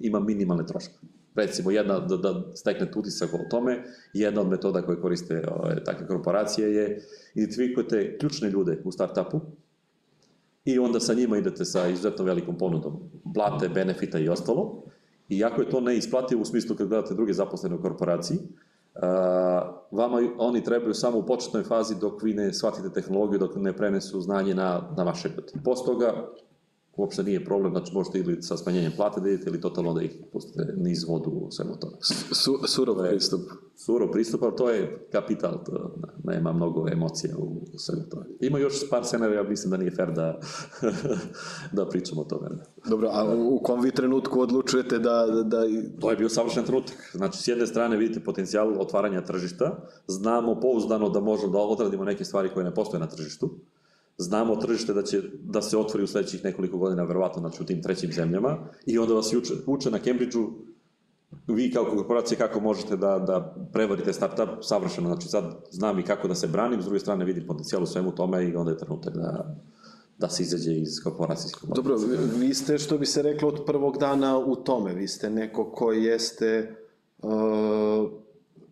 ima 0.01 0.19
minimalne 0.19 0.65
troškove. 0.65 1.12
Recimo, 1.35 1.71
jedna, 1.71 1.99
da, 1.99 2.17
da 2.17 2.41
steknete 2.55 2.99
utisak 2.99 3.33
o 3.33 3.49
tome, 3.49 3.83
jedna 4.13 4.41
od 4.41 4.47
metoda 4.47 4.81
koje 4.81 5.01
koriste 5.01 5.43
ove, 5.51 5.83
takve 5.83 6.07
korporacije 6.07 6.73
je 6.75 7.01
identifikujete 7.35 8.17
ključne 8.17 8.49
ljude 8.49 8.81
u 8.83 8.91
startupu 8.91 9.41
i 10.65 10.79
onda 10.79 10.99
sa 10.99 11.13
njima 11.13 11.37
idete 11.37 11.65
sa 11.65 11.87
izuzetno 11.87 12.25
velikom 12.25 12.57
ponudom 12.57 12.99
plate, 13.33 13.69
benefita 13.69 14.19
i 14.19 14.29
ostalo. 14.29 14.83
I 15.29 15.39
jako 15.39 15.61
je 15.61 15.69
to 15.69 15.79
neisplativo 15.79 16.41
u 16.41 16.45
smislu 16.45 16.75
kad 16.75 16.87
gledate 16.87 17.13
druge 17.13 17.33
zaposlene 17.33 17.75
u 17.75 17.81
korporaciji, 17.81 18.39
Uh, 18.95 19.01
vama 19.91 20.21
oni 20.37 20.63
trebaju 20.63 20.93
samo 20.93 21.17
u 21.17 21.25
početnoj 21.25 21.63
fazi 21.63 21.95
dok 22.01 22.23
vi 22.23 22.33
ne 22.33 22.53
shvatite 22.53 22.89
tehnologiju, 22.93 23.39
dok 23.39 23.55
ne 23.55 23.73
prenesu 23.77 24.21
znanje 24.21 24.55
na, 24.55 24.93
na 24.97 25.03
vaše 25.03 25.29
ljude. 25.29 25.63
Posle 25.63 25.85
toga 25.85 26.29
uopšte 26.95 27.23
nije 27.23 27.45
problem, 27.45 27.71
znači 27.71 27.93
možete 27.93 28.19
ili 28.19 28.41
sa 28.41 28.57
smanjenjem 28.57 28.91
plate 28.95 29.21
da 29.21 29.29
idete 29.29 29.49
ili 29.49 29.61
totalno 29.61 29.93
da 29.93 30.01
ih 30.01 30.11
pustite 30.33 30.73
niz 30.77 31.03
vodu 31.07 31.29
u 31.29 31.51
svemu 31.51 31.79
tome. 31.79 31.97
Su, 32.31 32.59
surov 32.67 32.95
pristup. 33.09 33.41
Surov 33.75 34.11
pristup, 34.11 34.43
ali 34.43 34.55
to 34.55 34.69
je 34.69 35.07
kapital, 35.11 35.63
to 35.65 35.95
nema 36.23 36.53
mnogo 36.53 36.87
emocija 36.91 37.37
u, 37.37 37.61
u 37.73 37.77
svemu 37.77 38.01
tome. 38.09 38.25
Ima 38.39 38.59
još 38.59 38.89
par 38.89 39.05
scenarija, 39.05 39.43
mislim 39.43 39.71
da 39.71 39.77
nije 39.77 39.91
fair 39.91 40.11
da, 40.11 40.39
da 41.77 41.89
pričamo 41.89 42.21
o 42.21 42.25
tome. 42.25 42.49
Dobro, 42.89 43.09
a 43.11 43.35
u 43.35 43.59
kom 43.63 43.81
vi 43.81 43.91
trenutku 43.91 44.41
odlučujete 44.41 44.99
da, 44.99 45.25
da... 45.25 45.43
da... 45.43 45.63
To 45.99 46.09
je 46.09 46.17
bio 46.17 46.29
savršen 46.29 46.63
trenutak. 46.63 47.11
Znači, 47.13 47.37
s 47.37 47.47
jedne 47.47 47.67
strane 47.67 47.97
vidite 47.97 48.23
potencijal 48.23 48.81
otvaranja 48.81 49.21
tržišta, 49.21 49.87
znamo 50.07 50.59
pouzdano 50.59 51.09
da 51.09 51.19
možemo 51.19 51.51
da 51.51 51.59
odradimo 51.59 52.03
neke 52.03 52.25
stvari 52.25 52.49
koje 52.53 52.63
ne 52.63 52.73
postoje 52.75 52.99
na 52.99 53.07
tržištu, 53.07 53.49
znamo 54.17 54.55
tržište 54.55 54.93
da 54.93 55.03
će 55.03 55.21
da 55.43 55.61
se 55.61 55.77
otvori 55.77 56.03
u 56.03 56.07
sledećih 56.07 56.43
nekoliko 56.43 56.77
godina, 56.77 57.03
verovatno, 57.03 57.39
znači 57.39 57.63
u 57.63 57.65
tim 57.65 57.81
trećim 57.83 58.11
zemljama, 58.11 58.57
i 58.85 58.97
onda 58.97 59.13
vas 59.13 59.33
uče, 59.33 59.53
uče 59.67 59.91
na 59.91 59.99
Cambridgeu 59.99 60.49
vi 61.47 61.71
kao 61.71 61.85
korporacija 61.85 62.37
kako 62.37 62.59
možete 62.59 62.97
da, 62.97 63.19
da 63.19 63.55
prevarite 63.73 64.13
startup 64.13 64.49
savršeno, 64.61 65.07
znači 65.07 65.27
sad 65.27 65.43
znam 65.71 65.99
i 65.99 66.03
kako 66.03 66.27
da 66.27 66.35
se 66.35 66.47
branim, 66.47 66.81
s 66.81 66.85
druge 66.85 66.99
strane 66.99 67.25
vidim 67.25 67.47
potencijal 67.47 67.83
u 67.83 67.85
svemu 67.85 68.15
tome 68.15 68.49
i 68.49 68.55
onda 68.55 68.71
je 68.71 68.77
trenutak 68.77 69.15
da, 69.15 69.55
da 70.17 70.29
se 70.29 70.43
izađe 70.43 70.73
iz 70.73 71.03
korporacijskog 71.03 71.69
Dobro, 71.75 71.97
vi 72.39 72.53
ste, 72.53 72.77
što 72.77 72.97
bi 72.97 73.05
se 73.05 73.21
reklo, 73.21 73.49
od 73.49 73.65
prvog 73.65 73.97
dana 73.97 74.37
u 74.37 74.55
tome, 74.55 74.93
vi 74.93 75.07
ste 75.07 75.29
neko 75.29 75.71
koji 75.71 76.03
jeste 76.03 76.75
uh, 77.17 77.31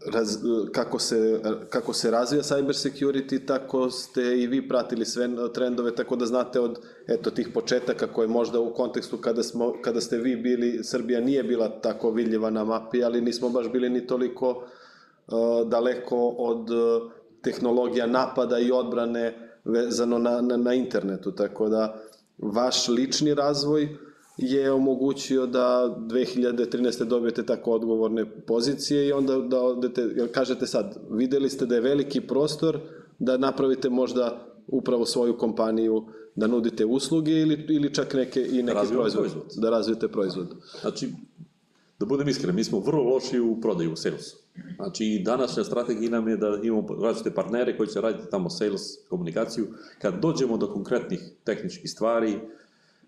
raz, 0.06 0.38
kako, 0.72 1.00
se, 1.00 1.42
kako 1.70 1.94
se 1.94 2.12
razvija 2.12 2.44
cyber 2.44 2.90
security, 2.90 3.46
tako 3.46 3.90
ste 3.90 4.42
i 4.42 4.48
vi 4.48 4.68
pratili 4.68 5.06
sve 5.06 5.30
trendove, 5.54 5.96
tako 5.96 6.16
da 6.16 6.26
znate 6.26 6.60
od 6.60 6.80
eto, 7.08 7.32
tih 7.32 7.50
početaka 7.54 8.08
koje 8.08 8.28
možda 8.28 8.60
u 8.60 8.74
kontekstu 8.74 9.18
kada, 9.18 9.44
smo, 9.44 9.74
kada 9.82 10.02
ste 10.02 10.18
vi 10.18 10.36
bili, 10.36 10.84
Srbija 10.84 11.22
nije 11.22 11.44
bila 11.44 11.70
tako 11.70 12.12
vidljiva 12.12 12.50
na 12.50 12.64
mapi, 12.64 13.04
ali 13.04 13.22
nismo 13.22 13.50
baš 13.50 13.72
bili 13.72 13.90
ni 13.90 14.08
toliko 14.08 14.50
uh, 14.50 15.70
daleko 15.70 16.28
od 16.28 16.70
uh, 16.70 17.12
tehnologija 17.42 18.08
napada 18.08 18.60
i 18.60 18.72
odbrane 18.72 19.52
vezano 19.66 20.18
na, 20.18 20.42
na, 20.42 20.58
na 20.58 20.74
internetu, 20.74 21.32
tako 21.32 21.70
da 21.70 22.02
vaš 22.38 22.88
lični 22.88 23.34
razvoj 23.34 23.98
je 24.42 24.72
omogućio 24.72 25.46
da 25.46 25.96
2013. 26.00 27.04
dobijete 27.04 27.46
tako 27.46 27.72
odgovorne 27.72 28.26
pozicije 28.42 29.08
i 29.08 29.12
onda 29.12 29.38
da 29.38 29.62
odete, 29.62 30.02
jer 30.16 30.32
kažete 30.32 30.68
sad, 30.68 30.98
videli 31.10 31.50
ste 31.50 31.66
da 31.66 31.76
je 31.76 31.82
veliki 31.82 32.22
prostor 32.22 32.80
da 33.20 33.38
napravite 33.38 33.90
možda 33.90 34.48
upravo 34.68 35.06
svoju 35.06 35.38
kompaniju, 35.38 36.06
da 36.36 36.48
nudite 36.48 36.86
usluge 36.86 37.32
ili, 37.32 37.66
ili 37.70 37.94
čak 37.94 38.14
neke 38.14 38.48
i 38.52 38.64
neki 38.64 38.78
proizvod, 38.94 39.14
proizvod, 39.14 39.44
da 39.56 39.70
razvijete 39.70 40.08
proizvod. 40.08 40.48
Znači, 40.82 41.10
da 42.00 42.06
budem 42.06 42.28
iskren, 42.28 42.56
mi 42.56 42.64
smo 42.64 42.80
vrlo 42.80 43.04
loši 43.04 43.40
u 43.40 43.62
prodaju, 43.62 43.94
u 43.94 43.96
salesu. 43.96 44.38
Znači 44.76 45.06
i 45.06 45.24
današnja 45.24 45.64
strategija 45.64 46.12
nam 46.12 46.28
je 46.28 46.38
da 46.38 46.60
imamo 46.64 46.88
različite 47.02 47.36
partnere 47.36 47.78
koji 47.78 47.90
će 47.90 48.02
raditi 48.02 48.30
tamo 48.32 48.50
sales, 48.50 48.82
komunikaciju. 49.10 49.68
Kad 50.02 50.22
dođemo 50.22 50.58
do 50.58 50.74
konkretnih 50.74 51.20
tehničkih 51.44 51.92
stvari, 51.92 52.40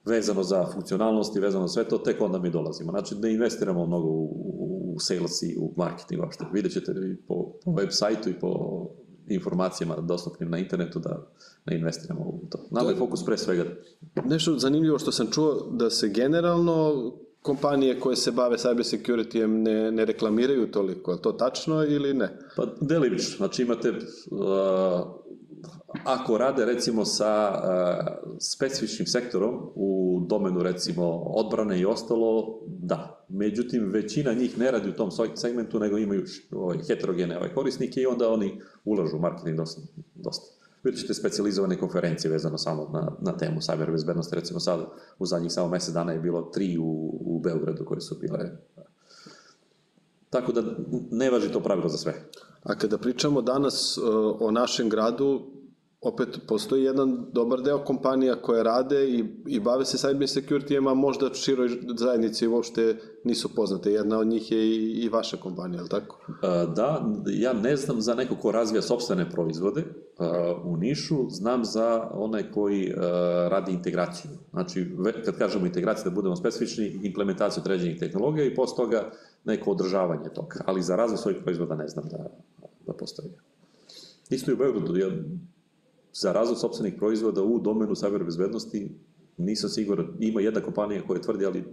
vezano 0.06 0.44
za 0.44 0.66
funkcionalnosti, 0.74 1.40
vezano 1.40 1.68
sve 1.68 1.84
to, 1.84 1.98
tek 1.98 2.22
onda 2.22 2.40
mi 2.40 2.50
dolazimo. 2.50 2.92
Znači 2.92 3.16
ne 3.16 3.34
investiramo 3.34 3.86
mnogo 3.86 4.08
u, 4.08 4.94
u 4.96 5.00
sales 5.00 5.42
i 5.42 5.58
u 5.60 5.74
marketing 5.78 6.22
uopšte. 6.22 6.46
Vidjet 6.54 6.74
ćete 6.74 6.94
po, 7.28 7.54
po 7.66 7.72
web 7.72 7.90
sajtu 7.92 8.30
i 8.30 8.40
po 8.40 8.50
informacijama 9.28 9.96
dostupnim 9.96 10.50
na 10.50 10.58
internetu 10.58 11.00
da 11.00 11.28
ne 11.66 11.78
investiramo 11.78 12.22
u 12.22 12.42
to. 12.50 12.60
Nama 12.72 12.90
je 12.90 12.96
fokus 12.96 13.26
pre 13.26 13.38
svega. 13.38 13.66
Nešto 14.26 14.60
zanimljivo 14.60 15.00
što 15.00 15.12
sam 15.12 15.28
čuo 15.32 15.68
da 15.72 15.90
se 15.90 16.10
generalno 16.10 16.94
kompanije 17.42 18.00
koje 18.00 18.16
se 18.16 18.32
bave 18.32 18.58
cyber 18.58 18.98
security 18.98 19.48
ne, 19.48 19.92
ne 19.92 20.06
reklamiraju 20.06 20.72
toliko. 20.72 21.12
Je 21.12 21.22
to 21.22 21.32
tačno 21.32 21.84
ili 21.84 22.14
ne? 22.14 22.40
Pa 22.56 22.66
delimično. 22.82 23.38
Znači 23.38 23.62
imate 23.62 23.90
uh, 23.90 23.98
ako 26.04 26.38
rade 26.38 26.66
recimo 26.66 27.06
sa 27.06 27.52
uh, 27.54 28.34
specifičnim 28.40 29.08
sektorom 29.08 29.72
u 29.76 30.22
domenu 30.30 30.64
recimo 30.64 31.06
odbrane 31.14 31.80
i 31.80 31.86
ostalo, 31.86 32.60
da. 32.68 33.26
Međutim, 33.30 33.90
većina 33.92 34.34
njih 34.34 34.58
ne 34.58 34.72
radi 34.72 34.90
u 34.90 34.94
tom 34.94 35.10
segmentu, 35.36 35.80
nego 35.80 35.98
imaju 35.98 36.26
ovaj, 36.52 36.78
heterogene 36.88 37.38
ovaj, 37.38 37.54
korisnike 37.54 38.02
i 38.02 38.06
onda 38.06 38.30
oni 38.30 38.62
ulažu 38.86 39.18
u 39.18 39.20
marketing 39.20 39.58
dosta. 39.58 39.82
dosta. 40.16 40.64
Vidjet 40.84 41.02
ćete 41.02 41.14
specializovane 41.14 41.80
konferencije 41.80 42.32
vezano 42.32 42.58
samo 42.58 42.90
na, 42.94 43.12
na 43.22 43.38
temu 43.38 43.60
cyber 43.60 43.92
bezbednosti. 43.92 44.36
Recimo 44.36 44.60
sad 44.60 44.80
u 45.20 45.26
zadnjih 45.26 45.52
samo 45.52 45.70
mesec 45.70 45.94
dana 45.94 46.12
je 46.12 46.20
bilo 46.20 46.42
tri 46.42 46.78
u, 46.78 47.20
u 47.22 47.40
Beogradu 47.40 47.86
koje 47.86 48.02
su 48.02 48.18
bile 48.22 48.40
Tako 50.30 50.52
da 50.52 50.62
ne 51.12 51.30
važi 51.30 51.52
to 51.52 51.60
pravilo 51.60 51.90
za 51.90 51.98
sve. 51.98 52.14
A 52.64 52.76
kada 52.76 52.98
pričamo 52.98 53.42
danas 53.42 53.98
uh, 53.98 54.04
o 54.40 54.52
našem 54.52 54.90
gradu, 54.90 55.42
opet 56.04 56.40
postoji 56.48 56.84
jedan 56.84 57.26
dobar 57.32 57.62
deo 57.62 57.84
kompanija 57.86 58.36
koje 58.36 58.64
rade 58.64 59.10
i, 59.10 59.26
i 59.48 59.60
bave 59.60 59.86
se 59.86 59.98
cyber 59.98 60.42
security, 60.42 60.92
a 60.92 60.94
možda 60.94 61.34
široj 61.34 61.70
zajednici 61.98 62.48
uopšte 62.48 62.98
nisu 63.24 63.56
poznate. 63.56 63.92
Jedna 63.92 64.20
od 64.20 64.28
njih 64.28 64.52
je 64.52 64.68
i, 64.68 64.92
i 64.92 65.10
vaša 65.10 65.38
kompanija, 65.38 65.78
je 65.78 65.84
li 65.84 65.90
tako? 65.90 66.18
Da, 66.76 67.06
ja 67.26 67.54
ne 67.54 67.76
znam 67.76 68.02
za 68.02 68.16
neko 68.16 68.36
ko 68.36 68.52
razvija 68.52 68.82
sobstvene 68.82 69.30
proizvode 69.30 69.84
u 70.64 70.78
Nišu, 70.78 71.30
znam 71.30 71.66
za 71.66 72.10
onaj 72.14 72.52
koji 72.52 72.94
radi 73.50 73.72
integraciju. 73.72 74.32
Znači, 74.52 74.88
kad 75.26 75.38
kažemo 75.38 75.66
integraciju, 75.66 76.04
da 76.04 76.16
budemo 76.16 76.36
specifični, 76.36 77.00
implementaciju 77.04 77.62
određenih 77.62 78.00
tehnologija 78.00 78.46
i 78.46 78.56
posle 78.56 78.76
toga 78.76 79.12
neko 79.46 79.72
održavanje 79.72 80.30
toga. 80.36 80.64
Ali 80.66 80.82
za 80.82 80.96
razvoj 80.96 81.18
svojih 81.18 81.38
proizvoda 81.44 81.76
ne 81.76 81.88
znam 81.88 82.06
da, 82.12 82.30
da 82.88 82.94
postoji. 82.94 83.30
Isto 84.30 84.52
i 84.52 84.54
u 84.54 84.58
Beogradu, 84.58 84.98
ja 84.98 85.08
za 86.14 86.32
razvoj 86.32 86.56
sobstvenih 86.56 86.94
proizvoda 86.98 87.44
u 87.44 87.60
domenu 87.60 87.92
cyber 87.92 88.26
bezbednosti 88.26 88.96
nisam 89.38 89.70
siguran. 89.70 90.08
Ima 90.20 90.42
jedna 90.42 90.62
kompanija 90.62 91.08
koja 91.08 91.22
tvrdi, 91.22 91.46
ali... 91.46 91.64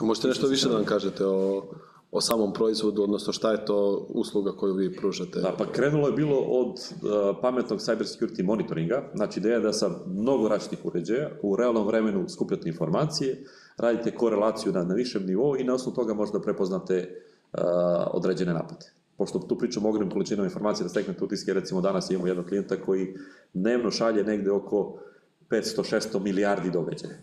Možete 0.00 0.28
nešto 0.28 0.46
više 0.46 0.68
da 0.68 0.74
nam 0.74 0.84
kažete 0.84 1.26
o, 1.26 1.62
o 2.10 2.20
samom 2.20 2.52
proizvodu, 2.52 3.02
odnosno 3.02 3.32
šta 3.32 3.52
je 3.52 3.64
to 3.64 4.06
usluga 4.08 4.52
koju 4.52 4.74
vi 4.74 4.96
pružate? 4.96 5.40
Da, 5.40 5.54
pa 5.58 5.72
krenulo 5.72 6.06
je 6.06 6.12
bilo 6.12 6.38
od 6.38 6.68
uh, 6.68 7.10
pametnog 7.42 7.78
cyber 7.78 8.04
security 8.04 8.44
monitoringa, 8.44 9.10
znači 9.14 9.40
ideja 9.40 9.60
da 9.60 9.72
sa 9.72 9.90
mnogo 10.06 10.48
različitih 10.48 10.84
uređaja 10.84 11.30
u 11.42 11.56
realnom 11.56 11.86
vremenu 11.86 12.28
skupljate 12.28 12.68
informacije, 12.68 13.44
radite 13.76 14.14
korelaciju 14.14 14.72
na, 14.72 14.84
na 14.84 14.94
višem 14.94 15.26
nivou 15.26 15.56
i 15.56 15.64
na 15.64 15.74
osnovu 15.74 15.94
toga 15.94 16.14
možda 16.14 16.40
prepoznate 16.40 17.22
uh, 17.52 17.60
određene 18.12 18.52
napade 18.52 18.95
pošto 19.16 19.38
tu 19.38 19.58
pričamo 19.58 19.88
o 19.88 19.90
ogromnim 19.90 20.12
količinama 20.12 20.46
informacija 20.46 20.82
da 20.82 20.88
steknete 20.88 21.24
utiske, 21.24 21.54
recimo 21.54 21.80
danas 21.80 22.10
imamo 22.10 22.26
jednog 22.26 22.46
klijenta 22.46 22.76
koji 22.76 23.14
dnevno 23.54 23.90
šalje 23.90 24.24
negde 24.24 24.50
oko 24.50 24.98
500-600 25.50 26.22
milijardi 26.22 26.70
događaja. 26.70 27.14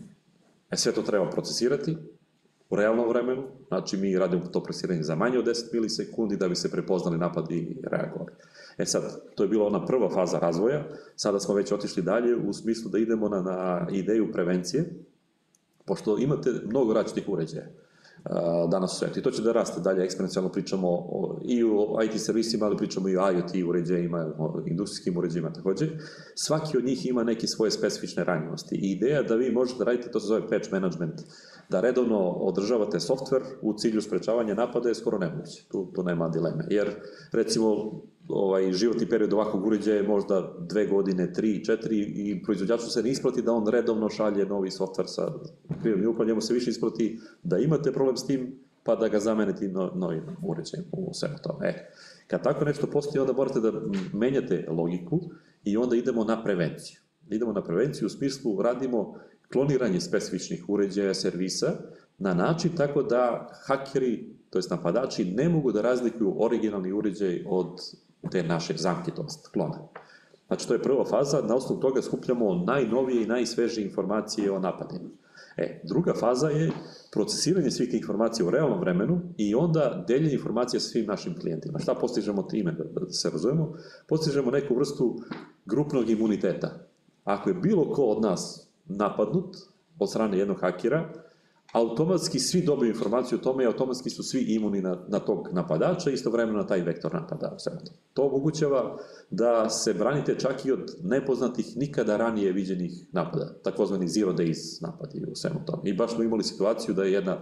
E 0.70 0.76
sve 0.76 0.92
to 0.92 1.02
treba 1.02 1.30
procesirati 1.30 1.96
u 2.70 2.76
realnom 2.76 3.08
vremenu, 3.08 3.42
znači 3.68 3.96
mi 3.96 4.18
radimo 4.18 4.46
to 4.46 4.62
procesiranje 4.62 5.02
za 5.02 5.14
manje 5.14 5.38
od 5.38 5.46
10 5.46 5.72
milisekundi 5.72 6.36
da 6.36 6.48
bi 6.48 6.54
se 6.54 6.70
prepoznali 6.70 7.18
napadi 7.18 7.56
i 7.56 7.76
reagovali. 7.82 8.30
E 8.78 8.86
sad, 8.86 9.20
to 9.34 9.42
je 9.42 9.48
bila 9.48 9.66
ona 9.66 9.86
prva 9.86 10.10
faza 10.10 10.38
razvoja, 10.38 10.84
sada 11.16 11.40
smo 11.40 11.54
već 11.54 11.72
otišli 11.72 12.02
dalje 12.02 12.36
u 12.36 12.52
smislu 12.52 12.90
da 12.90 12.98
idemo 12.98 13.28
na, 13.28 13.42
na 13.42 13.86
ideju 13.92 14.32
prevencije, 14.32 14.84
pošto 15.84 16.18
imate 16.18 16.50
mnogo 16.64 16.92
različitih 16.92 17.28
uređaja 17.28 17.66
danas 18.70 18.92
u 18.92 18.96
svetu. 18.98 19.18
I 19.18 19.22
to 19.22 19.30
će 19.30 19.42
da 19.42 19.52
raste 19.52 19.80
dalje, 19.80 20.04
eksponencijalno 20.04 20.52
pričamo 20.52 20.88
o, 20.88 21.40
i 21.44 21.64
o 21.64 21.98
IT 22.04 22.20
servisima, 22.20 22.66
ali 22.66 22.76
pričamo 22.76 23.08
i 23.08 23.16
o 23.16 23.30
IoT 23.30 23.68
uređajima, 23.68 24.32
o 24.38 24.62
industrijskim 24.66 25.16
uređajima 25.16 25.52
takođe. 25.52 25.88
Svaki 26.34 26.78
od 26.78 26.84
njih 26.84 27.06
ima 27.06 27.24
neke 27.24 27.46
svoje 27.46 27.70
specifične 27.70 28.24
ranjivosti. 28.24 28.76
I 28.76 28.92
ideja 28.92 29.22
da 29.22 29.34
vi 29.34 29.52
možete 29.52 29.78
da 29.78 29.84
radite, 29.84 30.10
to 30.10 30.20
se 30.20 30.26
zove 30.26 30.48
patch 30.48 30.72
management, 30.72 31.20
da 31.68 31.80
redovno 31.80 32.18
održavate 32.30 33.00
softver 33.00 33.42
u 33.62 33.74
cilju 33.78 34.02
sprečavanja 34.02 34.54
napada 34.54 34.88
je 34.88 34.94
skoro 34.94 35.18
nemoguće. 35.18 35.64
Tu, 35.68 35.86
tu 35.94 36.02
nema 36.02 36.28
dileme. 36.28 36.64
Jer, 36.70 36.90
recimo, 37.32 37.92
ovaj, 38.28 38.72
životni 38.72 39.08
period 39.08 39.32
ovakvog 39.32 39.66
uređaja 39.66 39.96
je 39.96 40.08
možda 40.08 40.54
dve 40.58 40.86
godine, 40.86 41.32
tri, 41.32 41.64
četiri 41.64 41.98
i 41.98 42.42
proizvođaču 42.42 42.90
se 42.90 43.02
ne 43.02 43.10
isplati 43.10 43.42
da 43.42 43.52
on 43.52 43.68
redovno 43.68 44.08
šalje 44.08 44.46
novi 44.46 44.70
softver 44.70 45.06
sa 45.08 45.32
prirodnim 45.80 46.10
upaljem, 46.10 46.28
njemu 46.28 46.40
se 46.40 46.54
više 46.54 46.70
isplati 46.70 47.20
da 47.42 47.58
imate 47.58 47.92
problem 47.92 48.16
s 48.16 48.26
tim, 48.26 48.58
pa 48.82 48.96
da 48.96 49.08
ga 49.08 49.20
zamenite 49.20 49.68
no, 49.68 49.90
novim 49.94 50.22
uređajem 50.42 50.84
u 50.92 51.14
svemu 51.14 51.34
tome. 51.42 51.68
E, 51.68 51.90
kad 52.26 52.42
tako 52.42 52.64
nešto 52.64 52.86
postoji, 52.86 53.20
onda 53.20 53.32
morate 53.32 53.60
da 53.60 53.72
menjate 54.12 54.66
logiku 54.68 55.20
i 55.64 55.76
onda 55.76 55.96
idemo 55.96 56.24
na 56.24 56.42
prevenciju. 56.44 57.00
Idemo 57.30 57.52
na 57.52 57.64
prevenciju 57.64 58.06
u 58.06 58.10
smislu 58.10 58.62
radimo 58.62 59.14
kloniranje 59.52 60.00
specifičnih 60.00 60.64
uređaja, 60.68 61.14
servisa, 61.14 61.72
na 62.18 62.34
način 62.34 62.76
tako 62.76 63.02
da 63.02 63.50
hakeri, 63.66 64.34
to 64.50 64.58
jest 64.58 64.70
napadači, 64.70 65.24
ne 65.24 65.48
mogu 65.48 65.72
da 65.72 65.82
razlikuju 65.82 66.34
originalni 66.38 66.92
uređaj 66.92 67.44
od 67.46 67.80
te 68.30 68.42
naše 68.42 68.74
zamke, 68.76 69.10
to 69.10 69.22
jest 69.22 69.48
klona. 69.48 69.78
Znači, 70.46 70.68
to 70.68 70.74
je 70.74 70.82
prva 70.82 71.04
faza, 71.04 71.42
na 71.42 71.54
osnovu 71.54 71.80
toga 71.80 72.02
skupljamo 72.02 72.54
najnovije 72.54 73.22
i 73.22 73.26
najsvežije 73.26 73.86
informacije 73.86 74.52
o 74.52 74.58
napadima. 74.58 75.10
E, 75.56 75.80
druga 75.84 76.14
faza 76.14 76.48
je 76.48 76.70
procesiranje 77.12 77.70
svih 77.70 77.90
tih 77.90 78.00
informacija 78.00 78.46
u 78.46 78.50
realnom 78.50 78.80
vremenu 78.80 79.20
i 79.36 79.54
onda 79.54 80.04
deljenje 80.08 80.34
informacija 80.34 80.80
sa 80.80 80.88
svim 80.88 81.06
našim 81.06 81.40
klijentima. 81.40 81.78
Šta 81.78 81.94
postižemo 81.94 82.42
time, 82.42 82.72
da, 82.72 82.84
da 82.84 83.10
se 83.10 83.30
razumemo? 83.30 83.74
Postižemo 84.08 84.50
neku 84.50 84.74
vrstu 84.74 85.18
grupnog 85.64 86.10
imuniteta. 86.10 86.86
Ako 87.24 87.50
je 87.50 87.54
bilo 87.54 87.92
ko 87.92 88.04
od 88.04 88.22
nas 88.22 88.63
napadnut 88.86 89.56
od 89.98 90.10
strane 90.10 90.38
jednog 90.38 90.60
hakera, 90.60 91.08
automatski 91.74 92.38
svi 92.38 92.62
dobiju 92.62 92.90
informaciju 92.90 93.38
o 93.38 93.42
tome 93.42 93.64
i 93.64 93.66
automatski 93.66 94.10
su 94.10 94.22
svi 94.22 94.40
imuni 94.40 94.82
na, 94.82 94.98
na 95.08 95.18
tog 95.18 95.48
napadača, 95.52 96.10
istovremeno 96.10 96.58
na 96.58 96.66
taj 96.66 96.80
vektor 96.80 97.14
napada. 97.14 97.56
To 98.12 98.22
omogućava 98.22 98.98
da 99.30 99.70
se 99.70 99.94
branite 99.94 100.38
čak 100.38 100.66
i 100.66 100.72
od 100.72 100.96
nepoznatih, 101.02 101.76
nikada 101.76 102.16
ranije 102.16 102.52
viđenih 102.52 103.06
napada, 103.12 103.54
takozvani 103.62 104.08
zero 104.08 104.32
days 104.32 104.82
napadi 104.82 105.24
u 105.32 105.34
svemu 105.34 105.60
tome. 105.66 105.82
I 105.84 105.92
baš 105.92 106.14
smo 106.14 106.24
imali 106.24 106.42
situaciju 106.42 106.94
da 106.94 107.04
je 107.04 107.12
jedna 107.12 107.38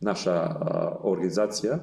naša 0.00 0.32
a, 0.32 0.96
organizacija, 1.02 1.78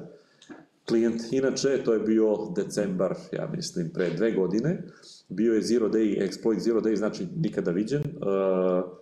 klijent, 0.88 1.22
inače, 1.30 1.82
to 1.84 1.92
je 1.92 2.00
bio 2.00 2.36
decembar, 2.56 3.14
ja 3.32 3.50
mislim, 3.56 3.90
pre 3.94 4.10
dve 4.10 4.32
godine, 4.32 4.82
bio 5.28 5.54
je 5.54 5.62
zero 5.62 5.88
day, 5.88 6.28
exploit 6.28 6.58
zero 6.58 6.80
day, 6.80 6.96
znači 6.96 7.26
nikada 7.36 7.70
viđen, 7.70 8.02
uh, 8.02 9.01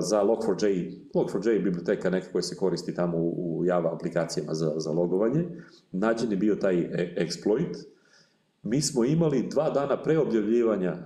za 0.00 0.22
Log4j, 0.22 0.92
Log4j 1.14 1.48
je 1.48 1.60
biblioteka 1.60 2.10
neka 2.10 2.32
koja 2.32 2.42
se 2.42 2.56
koristi 2.56 2.94
tamo 2.94 3.16
u, 3.18 3.62
Java 3.64 3.94
aplikacijama 3.94 4.54
za, 4.54 4.72
za 4.76 4.90
logovanje. 4.90 5.44
Nađen 5.92 6.30
je 6.30 6.36
bio 6.36 6.56
taj 6.56 6.78
e, 6.78 7.16
exploit. 7.18 7.84
Mi 8.62 8.82
smo 8.82 9.04
imali 9.04 9.48
dva 9.50 9.70
dana 9.70 10.02
pre 10.02 10.18
objavljivanja 10.18 10.96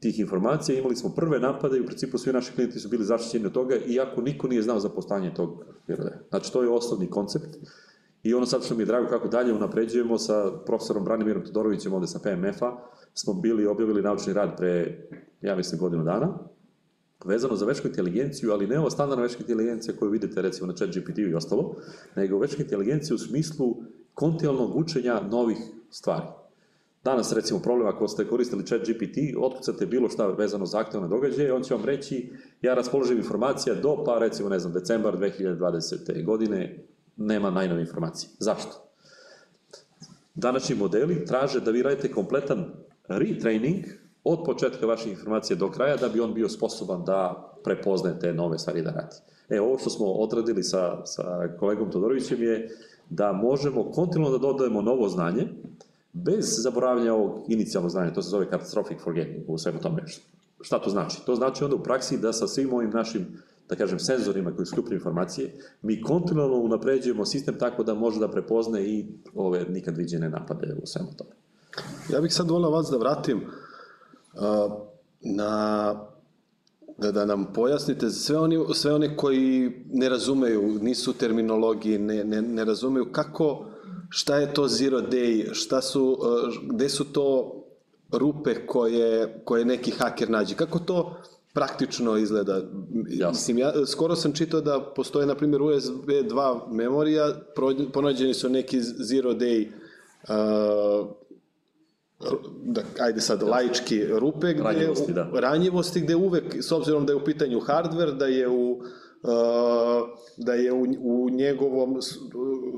tih 0.00 0.20
informacija, 0.20 0.78
imali 0.78 0.96
smo 0.96 1.14
prve 1.14 1.40
napade 1.40 1.76
i 1.76 1.80
u 1.80 1.86
principu 1.86 2.18
svi 2.18 2.32
naši 2.32 2.52
klijenti 2.52 2.78
su 2.78 2.88
bili 2.88 3.04
zaštićeni 3.04 3.46
od 3.46 3.52
toga, 3.52 3.76
iako 3.86 4.20
niko 4.20 4.48
nije 4.48 4.62
znao 4.62 4.80
za 4.80 4.88
postanje 4.88 5.34
tog 5.34 5.64
virodeja. 5.86 6.18
Znači, 6.28 6.52
to 6.52 6.62
je 6.62 6.68
osnovni 6.68 7.10
koncept. 7.10 7.56
I 8.22 8.34
ono 8.34 8.46
sad 8.46 8.64
što 8.64 8.74
mi 8.74 8.82
je 8.82 8.86
drago 8.86 9.08
kako 9.08 9.28
dalje 9.28 9.52
unapređujemo 9.52 10.18
sa 10.18 10.52
profesorom 10.66 11.04
Branimirom 11.04 11.44
Todorovićem 11.44 11.92
ovde 11.92 12.06
sa 12.06 12.18
PMF-a, 12.18 12.76
smo 13.14 13.34
bili 13.34 13.66
objavili 13.66 14.02
naučni 14.02 14.32
rad 14.32 14.56
pre, 14.56 15.06
ja 15.40 15.56
mislim, 15.56 15.80
godinu 15.80 16.04
dana, 16.04 16.38
vezano 17.24 17.56
za 17.56 17.66
večku 17.66 17.88
inteligenciju, 17.88 18.52
ali 18.52 18.66
ne 18.66 18.78
ova 18.78 18.90
standardna 18.90 19.22
večka 19.22 19.40
inteligencija 19.40 19.96
koju 19.98 20.10
vidite 20.10 20.42
recimo 20.42 20.66
na 20.66 20.74
chat 20.74 20.88
GPT 20.88 21.18
i 21.18 21.34
ostalo, 21.34 21.74
nego 22.16 22.38
večka 22.38 22.62
inteligencija 22.62 23.14
u 23.14 23.18
smislu 23.18 23.76
kontinualnog 24.14 24.76
učenja 24.76 25.20
novih 25.20 25.58
stvari. 25.90 26.26
Danas, 27.04 27.32
recimo, 27.32 27.60
problem 27.60 27.88
ako 27.88 28.08
ste 28.08 28.28
koristili 28.28 28.66
chat 28.66 28.80
GPT, 28.80 29.16
otkucate 29.38 29.86
bilo 29.86 30.08
šta 30.08 30.26
vezano 30.26 30.66
za 30.66 30.78
aktualne 30.78 31.08
događaje, 31.08 31.52
on 31.52 31.62
će 31.62 31.74
vam 31.74 31.84
reći, 31.84 32.32
ja 32.62 32.74
raspoložim 32.74 33.16
informacija 33.16 33.74
do, 33.74 34.04
pa 34.04 34.18
recimo, 34.18 34.48
ne 34.48 34.58
znam, 34.58 34.72
decembar 34.72 35.18
2020. 35.18 36.24
godine, 36.24 36.84
nema 37.16 37.50
najnove 37.50 37.80
informacije. 37.80 38.30
Zašto? 38.38 38.86
današnji 40.36 40.76
modeli 40.76 41.24
traže 41.24 41.60
da 41.60 41.70
vi 41.70 41.82
radite 41.82 42.12
kompletan 42.12 42.72
retraining 43.08 43.84
od 44.28 44.44
početka 44.44 44.86
vaše 44.86 45.10
informacije 45.10 45.56
do 45.56 45.70
kraja 45.70 45.96
da 45.96 46.08
bi 46.08 46.20
on 46.20 46.34
bio 46.34 46.48
sposoban 46.48 47.04
da 47.04 47.50
prepoznaje 47.64 48.18
te 48.18 48.32
nove 48.32 48.58
stvari 48.58 48.82
da 48.82 48.90
radi. 48.90 49.16
E, 49.48 49.60
ovo 49.60 49.78
što 49.78 49.90
smo 49.90 50.06
odradili 50.06 50.62
sa, 50.62 51.06
sa 51.06 51.48
kolegom 51.60 51.90
Todorovićem 51.90 52.42
je 52.42 52.70
da 53.10 53.32
možemo 53.32 53.90
kontinualno 53.90 54.38
da 54.38 54.42
dodajemo 54.46 54.82
novo 54.82 55.08
znanje, 55.08 55.48
bez 56.12 56.44
zaboravljanja 56.62 57.14
ovog 57.14 57.44
inicijalnog 57.48 57.90
znanja, 57.90 58.12
to 58.12 58.22
se 58.22 58.30
zove 58.30 58.50
catastrophic 58.50 58.98
forgetting 59.00 59.44
u 59.48 59.58
svemu 59.58 59.78
tome. 59.80 60.04
Šta 60.60 60.78
to 60.78 60.90
znači? 60.90 61.26
To 61.26 61.34
znači 61.34 61.64
onda 61.64 61.76
u 61.76 61.82
praksi 61.82 62.18
da 62.18 62.32
sa 62.32 62.46
svim 62.46 62.72
ovim 62.72 62.90
našim 62.90 63.26
da 63.68 63.76
kažem, 63.76 63.98
senzorima 63.98 64.56
koji 64.56 64.66
skuplju 64.66 64.94
informacije, 64.94 65.54
mi 65.82 66.02
kontinualno 66.02 66.56
unapređujemo 66.56 67.26
sistem 67.26 67.58
tako 67.58 67.82
da 67.82 67.94
može 67.94 68.20
da 68.20 68.30
prepozne 68.30 68.84
i 68.84 69.06
ove 69.34 69.64
nikad 69.68 69.96
viđene 69.96 70.28
napade 70.28 70.76
u 70.82 70.86
svemu 70.86 71.08
tome. 71.16 71.30
Ja 72.12 72.20
bih 72.20 72.34
sad 72.34 72.50
volao 72.50 72.70
vas 72.70 72.88
da 72.90 72.96
vratim 72.96 73.38
uh, 73.38 73.65
na 75.20 75.94
da, 76.98 77.12
da 77.12 77.24
nam 77.24 77.52
pojasnite 77.54 78.10
sve 78.10 78.38
oni, 78.38 78.64
sve 78.74 78.94
one 78.94 79.16
koji 79.16 79.72
ne 79.92 80.08
razumeju, 80.08 80.78
nisu 80.80 81.12
terminologiji, 81.12 81.98
ne, 81.98 82.24
ne, 82.24 82.42
ne 82.42 82.64
razumeju 82.64 83.12
kako, 83.12 83.66
šta 84.08 84.36
je 84.36 84.54
to 84.54 84.68
zero 84.68 85.00
day, 85.00 85.54
šta 85.54 85.82
su, 85.82 86.18
gde 86.62 86.88
su 86.88 87.04
to 87.04 87.52
rupe 88.12 88.66
koje, 88.66 89.40
koje 89.44 89.64
neki 89.64 89.90
haker 89.90 90.30
nađe, 90.30 90.54
kako 90.54 90.78
to 90.78 91.16
praktično 91.52 92.16
izgleda. 92.16 92.60
Jasno. 93.08 93.30
Mislim, 93.30 93.58
ja, 93.58 93.72
skoro 93.86 94.16
sam 94.16 94.32
čitao 94.32 94.60
da 94.60 94.92
postoje, 94.96 95.26
na 95.26 95.34
primjer, 95.34 95.62
USB 95.62 96.08
2 96.08 96.72
memorija, 96.72 97.34
pronađeni 97.92 98.34
su 98.34 98.48
neki 98.48 98.80
zero 98.82 99.34
day 99.34 99.68
uh, 100.28 101.06
da, 102.62 102.82
ajde 103.00 103.20
sad, 103.20 103.40
da. 103.40 103.46
laički 103.46 104.04
rupe, 104.06 104.54
gde, 104.54 104.62
ranjivosti, 104.62 105.12
da. 105.12 105.30
ranjivosti 105.34 106.00
gde 106.00 106.16
uvek, 106.16 106.56
s 106.60 106.72
obzirom 106.72 107.06
da 107.06 107.12
je 107.12 107.16
u 107.16 107.24
pitanju 107.24 107.60
hardware, 107.60 108.12
da 108.12 108.26
je 108.26 108.48
u 108.48 108.80
da 110.36 110.54
je 110.54 110.72
u, 110.72 110.86
u 111.00 111.30
njegovom 111.30 111.98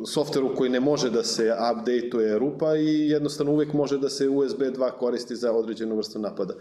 softveru 0.07 0.55
koji 0.55 0.71
ne 0.71 0.81
može 0.81 1.11
da 1.11 1.25
se 1.25 1.53
updateuje 1.73 2.39
rupa 2.39 2.77
i 2.77 3.09
jednostavno 3.09 3.53
uvek 3.53 3.73
može 3.73 3.99
da 3.99 4.09
se 4.09 4.29
USB 4.29 4.61
2 4.61 4.91
koristi 4.91 5.37
za 5.37 5.53
određenu 5.53 5.97
vrstu 5.97 6.19
napada. 6.19 6.55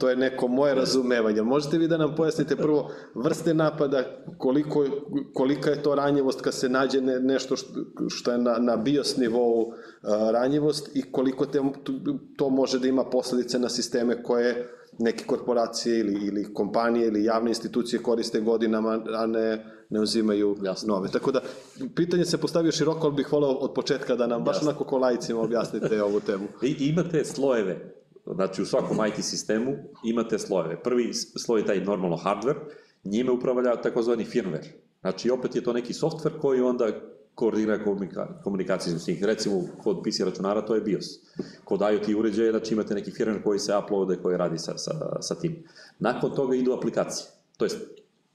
To 0.00 0.08
je 0.08 0.16
neko 0.16 0.48
moje 0.48 0.74
razumevanje. 0.74 1.42
Možete 1.42 1.78
vi 1.78 1.88
da 1.88 1.96
nam 1.96 2.14
pojasnite 2.14 2.56
prvo 2.56 2.90
vrste 3.14 3.54
napada, 3.54 4.04
koliko, 4.38 4.86
kolika 5.34 5.70
je 5.70 5.82
to 5.82 5.94
ranjivost 5.94 6.40
kad 6.40 6.54
se 6.54 6.68
nađe 6.68 7.00
ne, 7.00 7.20
nešto 7.20 7.56
što, 8.08 8.32
je 8.32 8.38
na, 8.38 8.58
na 8.58 8.76
BIOS 8.76 9.16
nivou 9.16 9.60
uh, 9.62 9.74
ranjivost 10.32 10.96
i 10.96 11.12
koliko 11.12 11.46
te, 11.46 11.60
to 12.36 12.50
može 12.50 12.78
da 12.78 12.88
ima 12.88 13.04
posledice 13.04 13.58
na 13.58 13.68
sisteme 13.68 14.22
koje 14.22 14.70
neke 14.98 15.24
korporacije 15.24 16.00
ili, 16.00 16.26
ili 16.26 16.54
kompanije 16.54 17.06
ili 17.06 17.24
javne 17.24 17.50
institucije 17.50 18.02
koriste 18.02 18.40
godinama, 18.40 19.00
a 19.14 19.26
ne, 19.26 19.64
ne 19.90 20.00
uzimaju 20.00 20.56
Jasno. 20.62 20.94
nove. 20.94 21.08
Tako 21.08 21.32
da, 21.32 21.40
pitanje 21.94 22.24
se 22.24 22.38
postavio 22.38 22.72
široko, 22.72 23.06
ali 23.06 23.16
bih 23.16 23.32
volao 23.32 23.50
od 23.50 23.74
početka 23.74 24.16
da 24.16 24.26
nam 24.26 24.44
baš 24.44 24.56
Jasno. 24.56 24.68
onako 24.68 24.84
ko 24.84 24.98
lajcima 24.98 25.40
objasnite 25.40 26.02
ovu 26.02 26.20
temu. 26.20 26.46
I, 26.62 26.76
imate 26.88 27.24
slojeve 27.24 27.99
Znači, 28.34 28.62
u 28.62 28.66
svakom 28.66 29.06
IT 29.06 29.24
sistemu 29.24 29.76
imate 30.04 30.38
slojeve. 30.38 30.82
Prvi 30.82 31.14
sloj 31.14 31.60
je 31.60 31.66
taj 31.66 31.80
normalno 31.80 32.16
hardware, 32.16 32.58
njime 33.04 33.30
upravlja 33.30 33.80
takozvani 33.82 34.24
firmware. 34.24 34.66
Znači, 35.00 35.30
opet 35.30 35.56
je 35.56 35.62
to 35.62 35.72
neki 35.72 35.92
software 35.92 36.40
koji 36.40 36.60
onda 36.60 36.86
koordinira 37.34 37.84
komunika, 37.84 38.40
komunikaciju 38.44 38.98
s 38.98 39.06
njih. 39.06 39.24
Recimo, 39.24 39.62
kod 39.82 40.02
PC 40.02 40.20
računara 40.20 40.62
to 40.62 40.74
je 40.74 40.80
BIOS. 40.80 41.06
Kod 41.64 41.80
IoT 41.80 42.08
uređaja, 42.18 42.50
znači 42.50 42.74
imate 42.74 42.94
neki 42.94 43.10
firmware 43.10 43.42
koji 43.42 43.58
se 43.58 43.72
uploade, 43.84 44.16
koji 44.22 44.36
radi 44.36 44.58
sa, 44.58 44.78
sa, 44.78 45.16
sa 45.20 45.34
tim. 45.34 45.64
Nakon 45.98 46.34
toga 46.34 46.56
idu 46.56 46.72
aplikacije. 46.72 47.26
To 47.56 47.64
jest, 47.64 47.78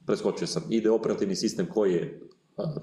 preskočio 0.06 0.46
sam, 0.46 0.62
ide 0.70 0.90
operativni 0.90 1.36
sistem 1.36 1.66
koji 1.66 1.92
je 1.92 2.20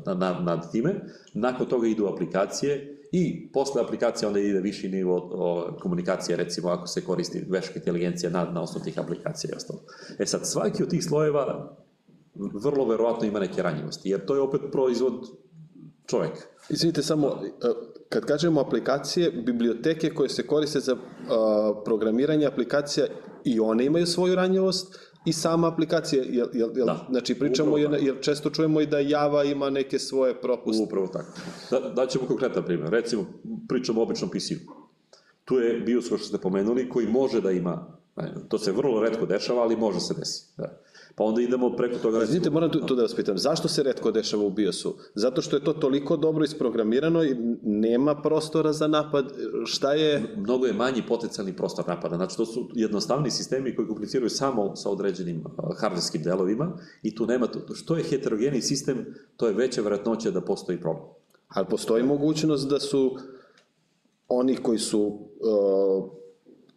nad, 0.05 0.43
nad 0.43 0.71
time, 0.71 0.95
nakon 1.33 1.67
toga 1.67 1.87
idu 1.87 2.07
aplikacije 2.07 3.02
i 3.15 3.51
posle 3.51 3.81
aplikacije 3.81 4.27
onda 4.27 4.39
ide 4.39 4.59
viši 4.59 4.89
nivo 4.89 5.29
o, 5.33 5.77
komunikacije, 5.79 6.37
recimo 6.37 6.69
ako 6.69 6.87
se 6.87 7.05
koristi 7.05 7.45
veška 7.49 7.73
inteligencija 7.75 8.29
na, 8.29 8.45
na 8.45 8.61
osnovu 8.61 8.83
tih 8.85 8.99
aplikacija 8.99 9.51
i 9.51 9.55
ostalo. 9.55 9.79
E 10.19 10.25
sad, 10.25 10.47
svaki 10.47 10.83
od 10.83 10.89
tih 10.89 11.03
slojeva 11.03 11.77
vrlo 12.35 12.85
verovatno 12.85 13.27
ima 13.27 13.39
neke 13.39 13.63
ranjivosti, 13.63 14.09
jer 14.09 14.25
to 14.25 14.35
je 14.35 14.41
opet 14.41 14.61
proizvod 14.71 15.13
čoveka. 16.05 16.41
Izvinite, 16.69 17.01
samo, 17.01 17.27
e, 17.27 17.67
kad 18.09 18.25
kažemo 18.25 18.61
aplikacije, 18.61 19.31
biblioteke 19.31 20.09
koje 20.09 20.29
se 20.29 20.47
koriste 20.47 20.79
za 20.79 20.97
programiranje 21.85 22.45
aplikacija 22.45 23.07
i 23.43 23.59
one 23.59 23.85
imaju 23.85 24.05
svoju 24.05 24.35
ranjivost, 24.35 24.99
i 25.25 25.33
sama 25.33 25.67
aplikacija, 25.67 26.23
jel, 26.23 26.47
jel, 26.53 26.69
jel, 26.75 26.85
da, 26.85 27.07
znači 27.09 27.35
pričamo, 27.35 27.77
jer, 27.77 27.97
jer 28.01 28.15
često 28.21 28.49
čujemo 28.49 28.81
i 28.81 28.85
da 28.85 28.99
Java 28.99 29.43
ima 29.43 29.69
neke 29.69 29.99
svoje 29.99 30.41
propuste. 30.41 30.83
Upravo 30.83 31.07
tako. 31.07 31.31
Da, 31.71 31.89
daćemo 31.89 32.25
konkretan 32.27 32.63
primjer. 32.63 32.89
Recimo, 32.89 33.25
pričamo 33.69 33.99
o 34.01 34.03
običnom 34.03 34.29
PC-u. 34.29 34.73
Tu 35.45 35.55
je 35.55 35.79
BIOS, 35.79 36.05
što 36.05 36.17
ste 36.17 36.37
pomenuli, 36.37 36.89
koji 36.89 37.07
može 37.07 37.41
da 37.41 37.51
ima, 37.51 37.97
to 38.49 38.57
se 38.57 38.71
vrlo 38.71 39.01
redko 39.01 39.25
dešava, 39.25 39.61
ali 39.61 39.75
može 39.75 39.99
se 39.99 40.13
desiti. 40.13 40.53
Da. 40.57 40.82
Pa 41.15 41.23
onda 41.23 41.41
idemo 41.41 41.75
preko 41.75 41.99
toga... 41.99 42.23
Izvinite, 42.23 42.49
moram 42.49 42.71
tu, 42.71 42.79
tu 42.79 42.95
da 42.95 43.01
vas 43.01 43.15
pitam, 43.15 43.37
zašto 43.37 43.67
se 43.67 43.83
redko 43.83 44.11
dešava 44.11 44.43
u 44.43 44.49
BIOS-u? 44.49 44.93
Zato 45.15 45.41
što 45.41 45.55
je 45.55 45.63
to 45.63 45.73
toliko 45.73 46.17
dobro 46.17 46.43
isprogramirano 46.43 47.23
i 47.23 47.35
nema 47.61 48.21
prostora 48.21 48.73
za 48.73 48.87
napad, 48.87 49.33
šta 49.65 49.93
je... 49.93 50.35
Mnogo 50.37 50.65
je 50.65 50.73
manji 50.73 51.03
potencijalni 51.07 51.55
prostor 51.55 51.85
napada, 51.87 52.15
znači 52.15 52.37
to 52.37 52.45
su 52.45 52.69
jednostavni 52.73 53.31
sistemi 53.31 53.75
koji 53.75 53.87
kompliciraju 53.87 54.29
samo 54.29 54.75
sa 54.75 54.89
određenim 54.89 55.43
hardverskim 55.79 56.23
delovima 56.23 56.77
i 57.03 57.15
tu 57.15 57.25
nema, 57.25 57.47
što 57.73 57.95
je 57.95 58.03
heterogeni 58.03 58.61
sistem, 58.61 59.05
to 59.37 59.47
je 59.47 59.53
veća 59.53 59.81
vratnoća 59.81 60.31
da 60.31 60.41
postoji 60.41 60.81
problem. 60.81 61.05
Ali 61.47 61.67
postoji 61.69 62.03
mogućnost 62.03 62.69
da 62.69 62.79
su 62.79 63.17
oni 64.27 64.55
koji 64.55 64.79
su 64.79 65.01
uh, 65.01 66.09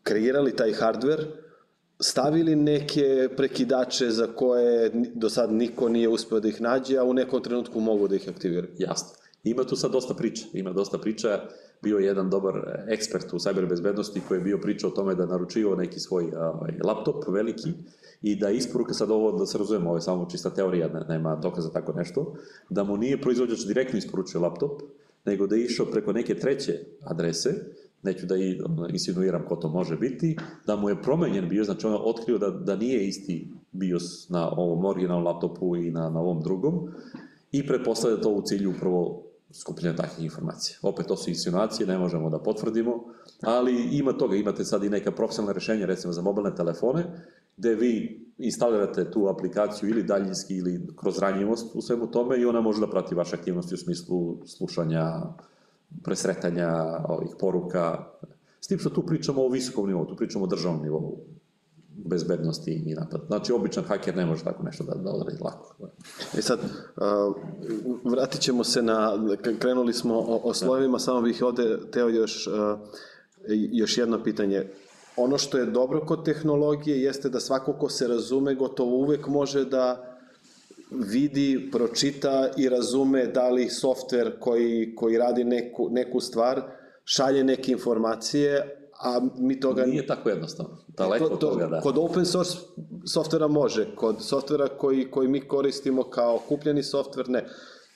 kreirali 0.02 0.56
taj 0.56 0.72
hardware, 0.72 1.24
stavili 2.00 2.56
neke 2.56 3.28
prekidače 3.36 4.10
za 4.10 4.26
koje 4.26 4.90
do 5.14 5.30
sad 5.30 5.52
niko 5.52 5.88
nije 5.88 6.08
uspeo 6.08 6.40
da 6.40 6.48
ih 6.48 6.60
nađe, 6.60 6.98
a 6.98 7.04
u 7.04 7.14
nekom 7.14 7.42
trenutku 7.42 7.80
mogu 7.80 8.08
da 8.08 8.16
ih 8.16 8.28
aktiviraju. 8.28 8.72
Jasno. 8.78 9.08
Ima 9.44 9.64
tu 9.64 9.76
sad 9.76 9.92
dosta 9.92 10.14
priča. 10.14 10.46
Ima 10.52 10.72
dosta 10.72 10.98
priča. 10.98 11.40
Bio 11.82 11.98
je 11.98 12.06
jedan 12.06 12.30
dobar 12.30 12.54
ekspert 12.88 13.32
u 13.32 13.38
sajber 13.38 13.66
bezbednosti 13.66 14.20
koji 14.28 14.38
je 14.38 14.44
bio 14.44 14.58
pričao 14.58 14.90
o 14.90 14.92
tome 14.92 15.14
da 15.14 15.26
naručio 15.26 15.76
neki 15.76 16.00
svoj 16.00 16.24
ovaj, 16.36 16.72
laptop 16.84 17.24
veliki 17.28 17.72
i 18.22 18.36
da 18.36 18.50
isporuka 18.50 18.94
sad 18.94 19.10
ovo, 19.10 19.32
da 19.38 19.46
se 19.46 19.58
razumemo, 19.58 19.88
ovo 19.88 19.96
je 19.96 20.02
samo 20.02 20.28
čista 20.30 20.50
teorija, 20.50 20.88
nema 21.08 21.36
dokaza 21.36 21.70
tako 21.70 21.92
nešto, 21.92 22.34
da 22.70 22.84
mu 22.84 22.96
nije 22.96 23.20
proizvođač 23.20 23.66
direktno 23.66 23.98
isporučio 23.98 24.40
laptop, 24.40 24.82
nego 25.24 25.46
da 25.46 25.56
je 25.56 25.64
išao 25.64 25.86
preko 25.86 26.12
neke 26.12 26.34
treće 26.34 26.80
adrese, 27.04 27.54
neću 28.06 28.26
da 28.26 28.36
i, 28.36 28.60
insinuiram 28.88 29.44
ko 29.48 29.56
to 29.56 29.68
može 29.68 29.96
biti, 29.96 30.36
da 30.66 30.76
mu 30.76 30.88
je 30.88 31.02
promenjen 31.02 31.48
bio, 31.48 31.64
znači 31.64 31.86
on 31.86 31.98
otkrio 32.04 32.38
da, 32.38 32.50
da 32.50 32.76
nije 32.76 33.08
isti 33.08 33.50
BIOS 33.72 34.28
na 34.28 34.50
ovom 34.50 34.84
originalnom 34.84 35.24
laptopu 35.24 35.76
i 35.76 35.90
na, 35.90 36.10
na 36.10 36.20
ovom 36.20 36.42
drugom 36.42 36.88
i 37.52 37.66
pretpostavlja 37.66 38.20
to 38.20 38.30
u 38.30 38.42
cilju 38.42 38.70
upravo 38.70 39.22
skupljenja 39.52 39.96
takvih 39.96 40.24
informacija. 40.24 40.78
Opet 40.82 41.06
to 41.06 41.16
su 41.16 41.30
insinuacije, 41.30 41.86
ne 41.86 41.98
možemo 41.98 42.30
da 42.30 42.38
potvrdimo, 42.38 43.04
ali 43.42 43.98
ima 43.98 44.12
toga, 44.12 44.36
imate 44.36 44.64
sad 44.64 44.84
i 44.84 44.90
neka 44.90 45.10
profesionalna 45.10 45.52
rešenja, 45.52 45.86
recimo 45.86 46.12
za 46.12 46.22
mobilne 46.22 46.54
telefone, 46.54 47.04
gde 47.56 47.74
vi 47.74 48.26
instalirate 48.38 49.10
tu 49.10 49.28
aplikaciju 49.28 49.90
ili 49.90 50.02
daljinski 50.02 50.56
ili 50.56 50.86
kroz 50.96 51.18
ranjivost 51.18 51.74
u 51.74 51.82
svemu 51.82 52.10
tome 52.10 52.40
i 52.40 52.44
ona 52.44 52.60
može 52.60 52.80
da 52.80 52.90
prati 52.90 53.14
vaše 53.14 53.36
aktivnosti 53.36 53.74
u 53.74 53.78
smislu 53.78 54.46
slušanja, 54.46 55.22
presretanja 56.04 56.70
ovih 57.08 57.30
poruka. 57.38 58.04
S 58.60 58.66
tim 58.68 58.78
što 58.78 58.90
tu 58.90 59.06
pričamo 59.06 59.42
o 59.42 59.48
visokom 59.48 59.86
nivou, 59.86 60.04
tu 60.04 60.16
pričamo 60.16 60.44
o 60.44 60.48
državnom 60.48 60.82
nivou 60.82 61.18
bezbednosti 61.88 62.72
i 62.86 62.94
napad. 62.94 63.20
Znači, 63.26 63.52
običan 63.52 63.84
haker 63.84 64.16
ne 64.16 64.26
može 64.26 64.44
tako 64.44 64.62
nešto 64.62 64.84
da, 64.84 64.94
da 64.94 65.10
odradi 65.10 65.38
lako. 65.40 65.76
E 66.38 66.42
sad, 66.42 66.58
vratit 68.04 68.40
ćemo 68.40 68.64
se 68.64 68.82
na, 68.82 69.12
krenuli 69.58 69.92
smo 69.92 70.14
o, 70.14 70.40
o 70.44 70.54
slovima, 70.54 70.98
samo 70.98 71.22
bih 71.22 71.42
ovde 71.42 71.78
teo 71.92 72.08
još, 72.08 72.48
još 73.72 73.98
jedno 73.98 74.22
pitanje. 74.22 74.66
Ono 75.16 75.38
što 75.38 75.58
je 75.58 75.66
dobro 75.66 76.06
kod 76.06 76.24
tehnologije 76.24 77.02
jeste 77.02 77.28
da 77.28 77.40
svako 77.40 77.72
ko 77.72 77.88
se 77.88 78.08
razume 78.08 78.54
gotovo 78.54 78.96
uvek 78.96 79.26
može 79.26 79.64
da 79.64 80.15
vidi, 80.90 81.68
pročita 81.72 82.50
i 82.56 82.68
razume 82.68 83.26
da 83.26 83.50
li 83.50 83.68
softver 83.68 84.38
koji, 84.40 84.94
koji 84.94 85.18
radi 85.18 85.44
neku, 85.44 85.88
neku 85.90 86.20
stvar 86.20 86.62
šalje 87.04 87.44
neke 87.44 87.72
informacije, 87.72 88.76
a 89.00 89.20
mi 89.38 89.60
toga... 89.60 89.86
Nije 89.86 90.06
tako 90.06 90.28
jednostavno. 90.28 90.78
Daleko 90.88 91.28
to, 91.28 91.36
to, 91.36 91.46
toga, 91.46 91.66
da. 91.66 91.80
Kod 91.80 91.98
open 91.98 92.26
source 92.26 92.56
softvera 93.04 93.48
može, 93.48 93.94
kod 93.94 94.16
softvera 94.20 94.68
koji, 94.68 95.10
koji 95.10 95.28
mi 95.28 95.40
koristimo 95.40 96.02
kao 96.02 96.38
kupljeni 96.48 96.82
softver, 96.82 97.28
ne. 97.28 97.44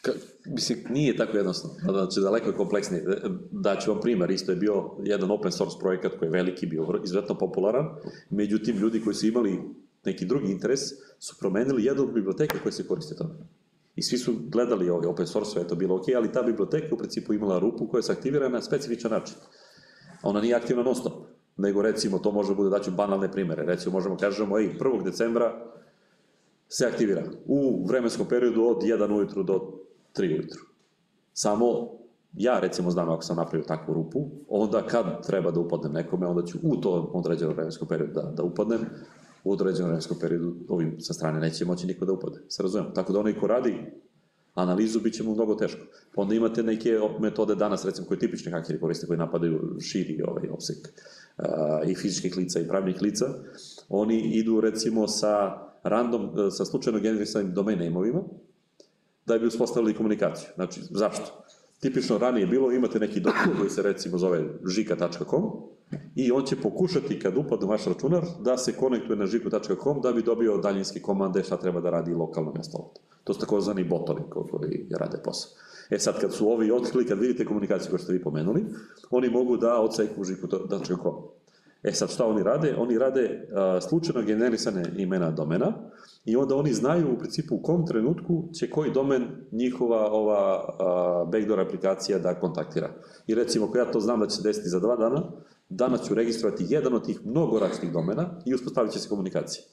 Ka, 0.03 0.12
mislim, 0.46 0.79
Nije 0.90 1.16
tako 1.16 1.37
jednostavno, 1.37 1.76
znači 1.92 2.20
daleko 2.20 2.48
je 2.48 2.57
kompleksnije. 2.57 3.05
Daću 3.50 3.90
vam 3.90 4.00
primer, 4.00 4.31
isto 4.31 4.53
je 4.53 4.57
bio 4.57 4.90
jedan 5.05 5.31
open 5.31 5.53
source 5.53 5.76
projekat 5.81 6.12
koji 6.18 6.26
je 6.26 6.31
veliki, 6.31 6.66
bio 6.66 7.00
izuzetno 7.05 7.38
popularan, 7.38 7.87
međutim 8.31 8.76
ljudi 8.76 9.00
koji 9.00 9.14
su 9.14 9.26
imali 9.26 9.59
neki 10.05 10.27
drugi 10.27 10.53
interes 10.53 10.81
su 11.19 11.37
promenili 11.41 11.85
jednu 11.85 12.03
od 12.03 12.13
biblioteka 12.13 12.59
koja 12.63 12.73
se 12.73 12.87
koristi 12.87 13.17
tome. 13.17 13.35
I 13.97 14.03
svi 14.03 14.19
su 14.19 14.33
gledali 14.49 14.91
ove 14.91 15.09
open 15.09 15.27
source, 15.27 15.59
je 15.59 15.69
to 15.69 15.75
bilo 15.75 15.97
ok, 15.97 16.05
ali 16.17 16.33
ta 16.33 16.43
biblioteka 16.43 16.95
u 16.95 16.99
principu 16.99 17.35
imala 17.35 17.59
rupu 17.59 17.89
koja 17.89 18.03
se 18.03 18.13
aktivira 18.13 18.49
na 18.49 18.63
specifičan 18.63 19.11
način. 19.11 19.37
Ona 20.23 20.41
nije 20.41 20.55
aktivna 20.55 20.83
non 20.83 20.95
stop, 20.95 21.13
nego 21.57 21.83
recimo 21.83 22.19
to 22.19 22.33
može 22.33 22.55
bude, 22.55 22.71
daću 22.71 22.91
banalne 22.91 23.33
primere, 23.33 23.63
recimo 23.63 23.93
možemo 23.93 24.17
kažemo, 24.17 24.59
ej, 24.59 24.79
1. 24.81 25.05
decembra 25.05 25.67
se 26.69 26.87
aktivira 26.87 27.23
u 27.47 27.87
vremenskom 27.87 28.29
periodu 28.29 28.65
od 28.65 28.83
1 28.83 29.17
ujutru 29.17 29.43
do 29.43 29.73
3 30.17 30.39
ujutru. 30.39 30.61
Samo 31.33 31.91
ja 32.33 32.61
recimo 32.61 32.91
znam 32.91 33.11
ako 33.11 33.23
sam 33.23 33.37
napravio 33.37 33.67
takvu 33.67 33.95
rupu, 33.95 34.27
onda 34.49 34.87
kad 34.87 35.27
treba 35.27 35.51
da 35.51 35.61
upadnem 35.61 35.93
nekome, 35.93 36.27
onda 36.27 36.43
ću 36.47 36.59
u 36.63 36.77
to 36.77 37.11
određenom 37.15 37.55
vremenskom 37.55 37.89
periodu 37.89 38.13
da, 38.13 38.23
da 38.23 38.43
upadnem, 38.43 38.81
u 39.44 39.53
određenom 39.53 39.88
vremenskom 39.88 40.18
periodu 40.20 40.55
ovim 40.68 41.00
sa 41.00 41.12
strane 41.12 41.40
neće 41.40 41.64
moći 41.64 41.87
niko 41.87 42.05
da 42.05 42.12
upadne. 42.12 42.38
Se 42.48 42.62
razumemo. 42.62 42.90
Tako 42.90 43.12
da 43.12 43.20
onaj 43.20 43.35
ko 43.40 43.46
radi 43.46 43.74
analizu 44.55 45.00
bit 45.00 45.14
će 45.14 45.22
mu 45.22 45.35
mnogo 45.35 45.55
teško. 45.55 45.81
Pa 46.14 46.22
onda 46.22 46.35
imate 46.35 46.62
neke 46.62 46.98
metode 47.20 47.55
danas, 47.55 47.85
recimo, 47.85 48.07
koje 48.07 48.18
tipični 48.18 48.53
hakeri 48.53 48.81
koriste, 48.81 49.07
koji 49.07 49.18
napadaju 49.18 49.76
širi 49.81 50.22
ovaj 50.22 50.48
opsek 50.48 50.88
i 51.87 51.94
fizičkih 51.94 52.37
lica 52.37 52.61
i 52.61 52.68
pravnih 52.68 53.03
lica. 53.03 53.26
Oni 53.88 54.20
idu, 54.20 54.61
recimo, 54.61 55.09
sa 55.09 55.59
random, 55.83 56.50
sa 56.50 56.64
slučajno 56.64 57.00
generisanim 57.00 57.55
domain 57.55 57.79
name-ovima, 57.79 58.22
da 59.26 59.38
bi 59.38 59.46
uspostavili 59.46 59.94
komunikaciju. 59.94 60.48
Znači, 60.55 60.81
zašto? 60.90 61.44
Tipično 61.81 62.18
ranije 62.18 62.46
bilo, 62.46 62.72
imate 62.72 62.98
neki 62.98 63.20
dokument 63.20 63.59
koji 63.59 63.70
se 63.70 63.83
recimo 63.83 64.18
zove 64.18 64.44
žika.com 64.66 65.42
i 66.14 66.33
on 66.33 66.44
će 66.44 66.57
pokušati 66.57 67.18
kad 67.18 67.37
upadne 67.37 67.66
vaš 67.66 67.85
računar 67.85 68.24
da 68.40 68.57
se 68.57 68.72
konektuje 68.72 69.16
na 69.16 69.26
žiku.com 69.26 70.00
da 70.03 70.12
bi 70.12 70.22
dobio 70.22 70.57
daljinske 70.57 71.00
komande 71.03 71.42
šta 71.42 71.57
treba 71.57 71.81
da 71.81 71.90
radi 71.90 72.14
lokalno 72.14 72.53
mjesto. 72.53 72.92
To 73.24 73.35
su 73.35 73.40
takozvani 73.40 73.85
botovi 73.85 74.22
koji 74.31 74.87
rade 74.98 75.18
posao. 75.24 75.50
E 75.90 75.98
sad 75.98 76.20
kad 76.20 76.35
su 76.35 76.48
ovi 76.48 76.70
otkrili, 76.70 77.07
kad 77.07 77.18
vidite 77.18 77.44
komunikaciju 77.44 77.90
koju 77.90 77.98
ste 77.98 78.12
vi 78.12 78.22
pomenuli, 78.22 78.64
oni 79.11 79.31
mogu 79.31 79.57
da 79.57 79.81
odseku 79.81 80.24
žiku.com. 80.24 81.14
E 81.83 81.92
sad 81.92 82.11
šta 82.11 82.26
oni 82.26 82.42
rade? 82.42 82.74
Oni 82.79 82.98
rade 82.98 83.48
a, 83.55 83.81
slučajno 83.81 84.26
generisane 84.26 84.83
imena 84.96 85.31
domena 85.31 85.72
i 86.24 86.37
onda 86.37 86.57
oni 86.57 86.72
znaju 86.72 87.12
u 87.12 87.18
principu 87.18 87.55
u 87.55 87.62
kom 87.62 87.87
trenutku 87.87 88.48
će 88.59 88.70
koji 88.70 88.90
domen 88.90 89.22
njihova 89.53 90.11
ova 90.12 90.74
a, 90.79 91.24
backdoor 91.33 91.61
aplikacija 91.61 92.18
da 92.18 92.40
kontaktira. 92.40 92.90
I 93.26 93.35
recimo, 93.35 93.66
ako 93.66 93.79
ja 93.79 93.90
to 93.90 94.00
znam 94.00 94.20
da 94.20 94.26
će 94.26 94.42
desiti 94.42 94.68
za 94.68 94.81
dva 94.81 94.96
dana, 94.96 95.22
danas 95.70 96.09
ću 96.09 96.14
registrovati 96.14 96.66
jedan 96.68 96.94
od 96.94 97.06
tih 97.06 97.26
mnogo 97.26 97.59
različitih 97.59 97.92
domena 97.92 98.30
i 98.44 98.54
uspostavit 98.54 98.92
će 98.92 98.98
se 98.98 99.09
komunikacija. 99.09 99.64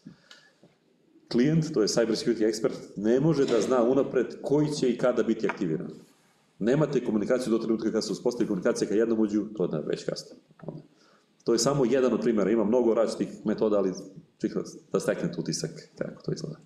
Klijent, 1.31 1.73
to 1.73 1.81
je 1.81 1.87
cyber 1.87 2.25
security 2.25 2.51
expert, 2.51 2.77
ne 2.95 3.19
može 3.19 3.45
da 3.45 3.61
zna 3.61 3.83
unapred 3.83 4.27
koji 4.41 4.67
će 4.71 4.89
i 4.89 4.97
kada 4.97 5.23
biti 5.23 5.49
aktiviran. 5.49 5.89
Nemate 6.59 7.05
komunikaciju 7.05 7.51
do 7.51 7.57
trenutka 7.57 7.87
kada 7.87 8.01
se 8.01 8.11
uspostavi 8.11 8.47
komunikacija, 8.47 8.87
kad 8.87 8.97
jednom 8.97 9.19
uđu, 9.19 9.45
to 9.57 9.63
je 9.63 9.83
već 9.85 10.03
kasno. 10.05 10.35
To 11.43 11.53
je 11.53 11.59
samo 11.59 11.85
jedan 11.85 12.13
od 12.13 12.21
primjera, 12.21 12.51
ima 12.51 12.63
mnogo 12.63 12.93
različitih 12.93 13.45
metoda, 13.45 13.77
ali 13.77 13.93
čisto 14.37 14.63
da 14.93 14.99
steknete 14.99 15.39
utisak 15.39 15.71
kako 15.97 16.21
to 16.21 16.33
izgleda. 16.33 16.57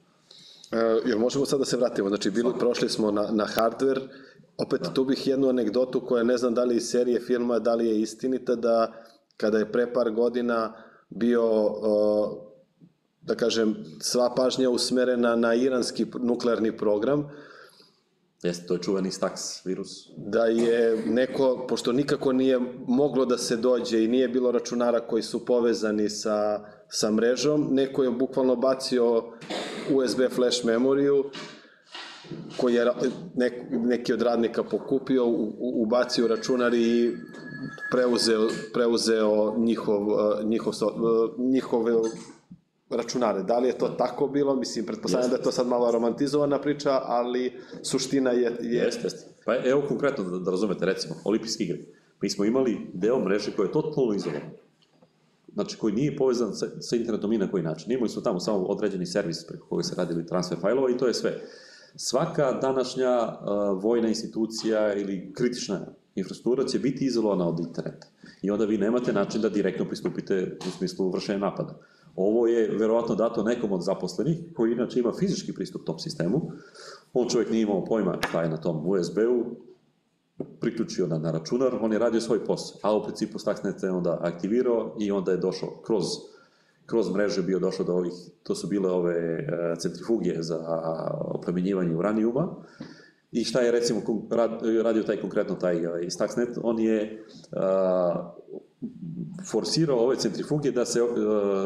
E, 0.72 1.10
jel 1.10 1.20
možemo 1.20 1.46
sad 1.46 1.60
da 1.60 1.66
se 1.66 1.78
vratimo? 1.78 2.10
Znači, 2.10 2.32
bili, 2.32 2.54
prošli 2.60 2.90
smo 2.90 3.12
na, 3.12 3.32
na 3.32 3.46
hardware, 3.56 4.02
opet 4.58 4.82
da. 4.82 4.94
tu 4.94 5.06
bih 5.06 5.28
jednu 5.28 5.50
anegdotu 5.50 6.02
koja 6.06 6.24
ne 6.24 6.38
znam 6.38 6.54
da 6.54 6.64
li 6.64 6.76
iz 6.76 6.90
serije 6.90 7.20
filma, 7.20 7.60
da 7.60 7.76
li 7.76 7.88
je 7.88 8.02
istinita, 8.02 8.56
da 8.56 8.94
kada 9.42 9.58
je 9.58 9.72
pre 9.72 9.94
par 9.94 10.12
godina 10.12 10.74
bio, 11.10 11.44
da 13.22 13.36
kažem, 13.36 13.76
sva 14.00 14.34
pažnja 14.36 14.70
usmerena 14.70 15.36
na 15.36 15.54
iranski 15.54 16.06
nuklearni 16.20 16.78
program, 16.78 17.30
Jeste, 18.44 18.68
to 18.68 18.74
je 18.74 18.82
čuveni 18.82 19.12
Stax 19.12 19.66
virus. 19.66 19.90
Da 20.18 20.46
je 20.46 21.04
neko, 21.06 21.66
pošto 21.70 21.92
nikako 21.92 22.34
nije 22.34 22.60
moglo 22.88 23.26
da 23.26 23.38
se 23.38 23.56
dođe 23.58 24.04
i 24.04 24.08
nije 24.08 24.28
bilo 24.28 24.52
računara 24.52 25.00
koji 25.00 25.24
su 25.24 25.46
povezani 25.46 26.10
sa, 26.10 26.60
sa 26.90 27.12
mrežom, 27.12 27.68
neko 27.72 28.04
je 28.04 28.12
bukvalno 28.12 28.56
bacio 28.56 29.24
USB 29.94 30.22
flash 30.36 30.66
memoriju 30.66 31.26
koji 32.58 32.74
je 32.74 32.92
nek, 33.36 33.54
neki 33.72 34.14
od 34.14 34.22
radnika 34.22 34.64
pokupio, 34.64 35.26
ubacio 35.60 36.28
računar 36.28 36.74
i 36.74 37.18
preuzeo, 37.92 38.48
preuzeo 38.74 39.56
njihov, 39.58 40.02
njihov, 40.44 40.74
njihov 41.38 41.86
računare. 42.90 43.44
Da 43.44 43.60
li 43.60 43.68
je 43.68 43.78
to 43.78 43.88
tako 43.88 44.28
bilo? 44.28 44.56
Mislim, 44.56 44.86
pretpostavljam 44.86 45.30
da 45.30 45.36
je 45.36 45.44
to 45.44 45.52
sad 45.52 45.68
malo 45.68 45.92
romantizovana 45.92 46.62
priča, 46.62 47.02
ali 47.04 47.54
suština 47.82 48.32
je... 48.32 48.58
je... 48.62 48.84
Jeste, 48.84 49.02
jeste. 49.04 49.26
Pa 49.46 49.56
evo 49.66 49.84
konkretno 49.88 50.24
da, 50.24 50.40
da 50.40 50.52
razumete, 50.52 50.86
recimo, 50.86 51.16
olimpijske 51.24 51.64
igre. 51.64 51.80
Mi 52.22 52.30
smo 52.30 52.46
imali 52.46 52.78
deo 52.94 53.20
mreže 53.20 53.52
koji 53.56 53.68
je 53.68 53.72
totalno 53.72 54.14
izolovan. 54.14 54.50
Znači, 55.54 55.78
koji 55.78 55.94
nije 55.94 56.18
povezan 56.18 56.54
sa, 56.56 56.68
sa 56.82 56.96
internetom 56.96 57.30
ni 57.30 57.38
na 57.38 57.52
koji 57.52 57.64
način. 57.64 57.92
Imali 57.92 58.10
su 58.10 58.24
tamo 58.24 58.40
samo 58.40 58.58
određeni 58.58 59.06
servis 59.06 59.48
preko 59.48 59.68
koga 59.68 59.84
se 59.84 59.96
radili 59.98 60.26
transfer 60.26 60.58
fajlova 60.62 60.92
i 60.92 60.98
to 60.98 61.08
je 61.08 61.14
sve. 61.14 61.42
Svaka 61.96 62.52
današnja 62.52 63.24
uh, 63.24 63.84
vojna 63.84 64.08
institucija 64.08 64.94
ili 64.94 65.34
kritična 65.34 65.86
infrastruktura 66.16 66.68
će 66.68 66.80
biti 66.80 67.06
izolovana 67.06 67.48
od 67.48 67.60
interneta. 67.60 68.08
I 68.42 68.52
onda 68.52 68.66
vi 68.66 68.78
nemate 68.78 69.14
način 69.14 69.42
da 69.42 69.50
direktno 69.50 69.86
pristupite 69.86 70.58
u 70.68 70.72
smislu 70.72 71.10
vršenja 71.10 71.40
napada. 71.40 71.80
Ovo 72.16 72.48
je 72.48 72.78
verovatno 72.78 73.16
dato 73.16 73.44
nekom 73.44 73.72
od 73.72 73.84
zaposlenih, 73.84 74.38
koji 74.56 74.72
inače 74.72 75.00
ima 75.00 75.14
fizički 75.20 75.54
pristup 75.54 75.86
tom 75.86 76.00
sistemu. 76.00 76.52
On 77.14 77.30
čovjek 77.30 77.50
nije 77.50 77.62
imao 77.62 77.86
pojma 77.86 78.18
šta 78.30 78.44
je 78.44 78.50
na 78.50 78.58
tom 78.58 78.88
USB-u, 78.88 79.46
priključio 80.60 81.08
na, 81.08 81.18
na 81.18 81.32
računar, 81.32 81.78
on 81.82 81.94
je 81.94 82.00
radio 82.00 82.22
svoj 82.22 82.46
posao, 82.46 82.78
a 82.82 82.96
u 82.98 83.04
principu 83.04 83.40
Stuxnet 83.40 83.84
je 83.84 83.92
onda 83.92 84.18
aktivirao 84.22 84.96
i 85.00 85.12
onda 85.12 85.32
je 85.32 85.38
došao 85.38 85.70
kroz 85.86 86.04
kroz 86.92 87.14
mreže 87.14 87.42
bio 87.42 87.60
došao 87.60 87.86
do 87.86 87.94
ovih, 87.94 88.14
to 88.44 88.56
su 88.56 88.68
bile 88.68 88.92
ove 88.92 89.14
e, 89.14 89.76
centrifuge 89.80 90.36
za 90.40 90.60
oplemenjivanje 91.22 91.96
uranijuma. 91.96 92.56
I 93.32 93.44
šta 93.44 93.60
je 93.60 93.72
recimo 93.72 94.02
radio 94.84 95.04
taj 95.04 95.22
konkretno 95.22 95.56
taj 95.56 95.86
ovaj, 95.86 96.02
Stuxnet? 96.02 96.60
On 96.64 96.80
je 96.80 97.26
forsirao 99.52 99.98
ove 99.98 100.16
centrifuge 100.16 100.72
da 100.72 100.86
se 100.86 101.02
uh, 101.02 101.10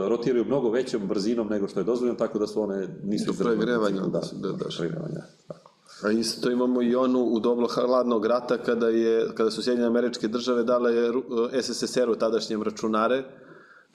rotiraju 0.07 0.45
mnogo 0.45 0.69
većom 0.69 1.07
brzinom 1.07 1.47
nego 1.47 1.67
što 1.67 1.79
je 1.79 1.83
dozvoljeno, 1.83 2.17
tako 2.17 2.39
da 2.39 2.47
su 2.47 2.61
one 2.61 2.87
nisu 3.03 3.31
izdržane. 3.31 3.55
Pregrevanje. 3.55 3.99
Da, 3.99 4.21
da, 4.33 4.51
da. 4.51 4.65
Pregrevanje, 4.77 5.21
tako. 5.47 5.71
A 6.03 6.11
isto 6.11 6.51
imamo 6.51 6.81
i 6.81 6.95
onu 6.95 7.23
u 7.23 7.39
doblo 7.39 7.67
hladnog 7.67 8.25
rata 8.25 8.57
kada, 8.57 8.87
je, 8.87 9.27
kada 9.35 9.51
su 9.51 9.63
Sjedinjene 9.63 9.87
američke 9.87 10.27
države 10.27 10.63
dale 10.63 10.91
SSSR-u 11.61 12.15
tadašnjem 12.15 12.63
računare, 12.63 13.23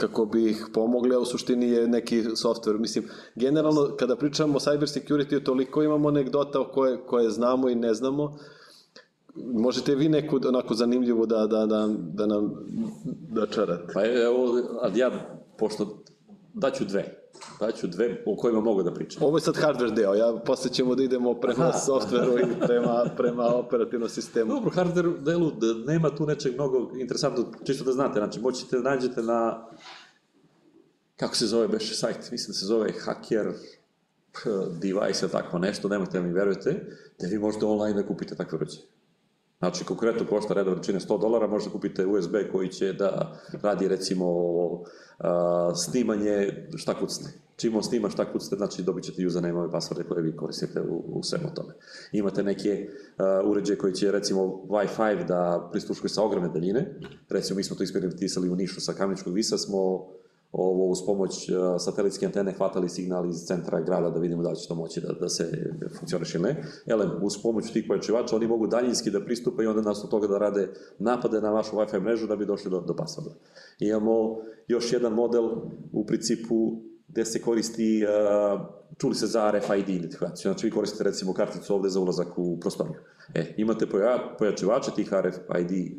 kako 0.01 0.25
bi 0.25 0.51
ih 0.51 0.67
pomogli, 0.75 1.15
a 1.15 1.19
u 1.19 1.25
suštini 1.25 1.71
je 1.71 1.89
neki 1.89 2.25
softver. 2.35 2.79
Mislim, 2.79 3.05
generalno, 3.35 3.97
kada 3.99 4.17
pričamo 4.17 4.57
o 4.57 4.61
cyber 4.61 5.01
security, 5.01 5.45
toliko 5.45 5.83
imamo 5.83 6.09
anegdota 6.09 6.65
koje, 6.73 6.99
koje 7.07 7.31
znamo 7.31 7.69
i 7.69 7.75
ne 7.75 7.95
znamo, 7.95 8.39
Možete 9.35 9.95
vi 9.95 10.09
neku 10.09 10.41
onako 10.49 10.75
zanimljivu 10.75 11.27
da, 11.27 11.47
da, 11.47 11.67
da, 11.67 11.89
da 12.13 12.27
nam 12.27 12.53
da 13.31 13.47
čarate? 13.47 13.93
Pa 13.95 14.05
evo, 14.05 14.63
ali 14.81 14.99
ja, 14.99 15.11
pošto 15.59 16.03
daću 16.55 16.85
dve. 16.85 17.20
Daću 17.61 17.87
dve 17.87 18.23
o 18.27 18.37
kojima 18.37 18.61
mogu 18.61 18.83
da 18.83 18.95
pričam. 18.95 19.23
Ovo 19.23 19.37
je 19.37 19.41
sad 19.41 19.55
hardware 19.55 19.95
deo, 19.95 20.15
ja 20.15 20.41
posle 20.47 20.71
ćemo 20.71 20.95
da 20.95 21.03
idemo 21.03 21.35
prema 21.35 21.69
Aha. 21.69 21.79
softveru 21.79 22.39
i 22.39 22.67
prema, 22.67 23.05
prema 23.17 23.47
operativnom 23.55 24.09
sistemu. 24.09 24.53
Dobro, 24.53 24.71
hardware 24.71 25.23
delu 25.23 25.53
nema 25.87 26.17
tu 26.17 26.27
nečeg 26.27 26.55
mnogo 26.55 26.91
interesantno, 26.99 27.45
čisto 27.65 27.85
da 27.85 27.93
znate, 27.93 28.21
znači 28.21 28.41
moćete 28.41 28.77
da 28.77 28.91
nađete 28.91 29.23
na 29.23 29.67
kako 31.17 31.37
se 31.37 31.47
zove 31.47 31.69
beše 31.69 31.95
sajt, 31.95 32.31
mislim 32.31 32.53
da 32.53 32.59
se 32.59 32.67
zove 32.67 32.93
hacker 32.93 33.53
device, 34.81 35.29
tako 35.29 35.59
nešto, 35.59 35.89
nemojte 35.89 36.19
da 36.21 36.27
mi 36.27 36.33
verujete, 36.33 36.71
da 37.21 37.27
vi 37.27 37.39
možete 37.39 37.67
online 37.67 38.03
da 38.03 38.09
kupite 38.09 38.35
takve 38.35 38.57
uređaje. 38.57 38.83
Znači, 39.61 39.85
konkretno 39.85 40.27
košta 40.27 40.55
reda 40.55 40.71
veličine 40.71 41.01
100 41.01 41.21
dolara, 41.21 41.47
možete 41.47 41.71
kupite 41.71 42.07
USB 42.07 42.35
koji 42.53 42.69
će 42.69 42.93
da 42.93 43.41
radi 43.63 43.89
recimo 43.89 44.27
a, 45.19 45.73
snimanje 45.75 46.67
šta 46.77 46.95
kucne. 46.95 47.29
Čim 47.57 47.77
on 47.77 47.83
snima 47.83 48.11
šta 48.11 48.33
kucne, 48.33 48.57
znači 48.57 48.83
dobit 48.83 49.05
ćete 49.05 49.27
username 49.27 49.69
i 49.69 49.73
passworde 49.73 50.09
koje 50.09 50.23
vi 50.23 50.37
koristite 50.37 50.81
u, 50.81 51.05
u 51.07 51.23
svemu 51.23 51.55
tome. 51.55 51.75
Imate 52.13 52.43
neke 52.43 52.89
uh, 52.89 53.51
uređaje 53.51 53.79
koji 53.79 53.93
će 53.93 54.13
recimo 54.13 54.43
Wi-Fi 54.69 55.27
da 55.27 55.69
pristuškuje 55.73 56.09
sa 56.09 56.23
ogromne 56.23 56.49
daljine. 56.49 56.95
Recimo, 57.29 57.57
mi 57.57 57.65
smo 57.65 57.77
to 57.77 57.83
eksperimentisali 57.83 58.49
u 58.49 58.57
Nišu 58.57 58.81
sa 58.81 58.93
Kameničkog 58.93 59.35
visa, 59.35 59.59
smo 59.59 60.07
ovo, 60.53 60.87
uz 60.87 60.99
pomoć 61.07 61.49
uh, 61.49 61.57
satelitske 61.79 62.27
antene 62.27 62.53
hvatali 62.53 62.89
signal 62.89 63.29
iz 63.29 63.37
centra 63.47 63.81
grada 63.81 64.11
da 64.11 64.21
vidimo 64.21 64.43
da 64.43 64.51
li 64.51 64.57
će 64.57 64.69
to 64.69 64.75
moći 64.75 65.01
da, 65.01 65.13
da 65.13 65.29
se 65.29 65.73
funkcioniše 65.99 66.39
ili 66.39 66.49
ne. 66.49 66.65
Ele, 66.87 67.07
uz 67.23 67.43
pomoć 67.43 67.73
tih 67.73 67.85
pojačivača 67.89 68.37
oni 68.37 68.47
mogu 68.47 68.67
daljinski 68.67 69.11
da 69.11 69.25
pristupe 69.25 69.63
i 69.63 69.67
onda 69.67 69.83
nas 69.83 70.05
od 70.05 70.11
toga 70.11 70.27
da 70.27 70.39
rade 70.39 70.69
napade 70.99 71.41
na 71.41 71.51
vašu 71.51 71.77
Wi-Fi 71.77 72.01
mrežu 72.01 72.27
da 72.27 72.37
bi 72.37 72.47
došli 72.47 72.71
do, 72.71 72.81
do 72.81 72.95
passworda. 72.95 73.35
Imamo 73.79 74.39
još 74.69 74.93
jedan 74.93 75.13
model 75.13 75.51
u 75.93 76.07
principu 76.07 76.83
gde 77.09 77.25
se 77.25 77.43
koristi, 77.43 78.05
uh, 78.05 78.61
čuli 78.99 79.15
se 79.15 79.27
za 79.27 79.51
RFID 79.51 79.89
identifikaciju, 79.89 80.53
znači 80.53 80.67
vi 80.67 80.71
koristite 80.71 81.05
recimo 81.05 81.35
karticu 81.35 81.75
ovde 81.75 81.89
za 81.89 82.01
ulazak 82.01 82.39
u 82.39 82.61
prostoriju. 82.61 83.01
E, 83.35 83.55
imate 83.57 83.87
poja, 83.87 84.37
pojačivače 84.39 84.91
tih 84.97 85.13
RFID 85.13 85.93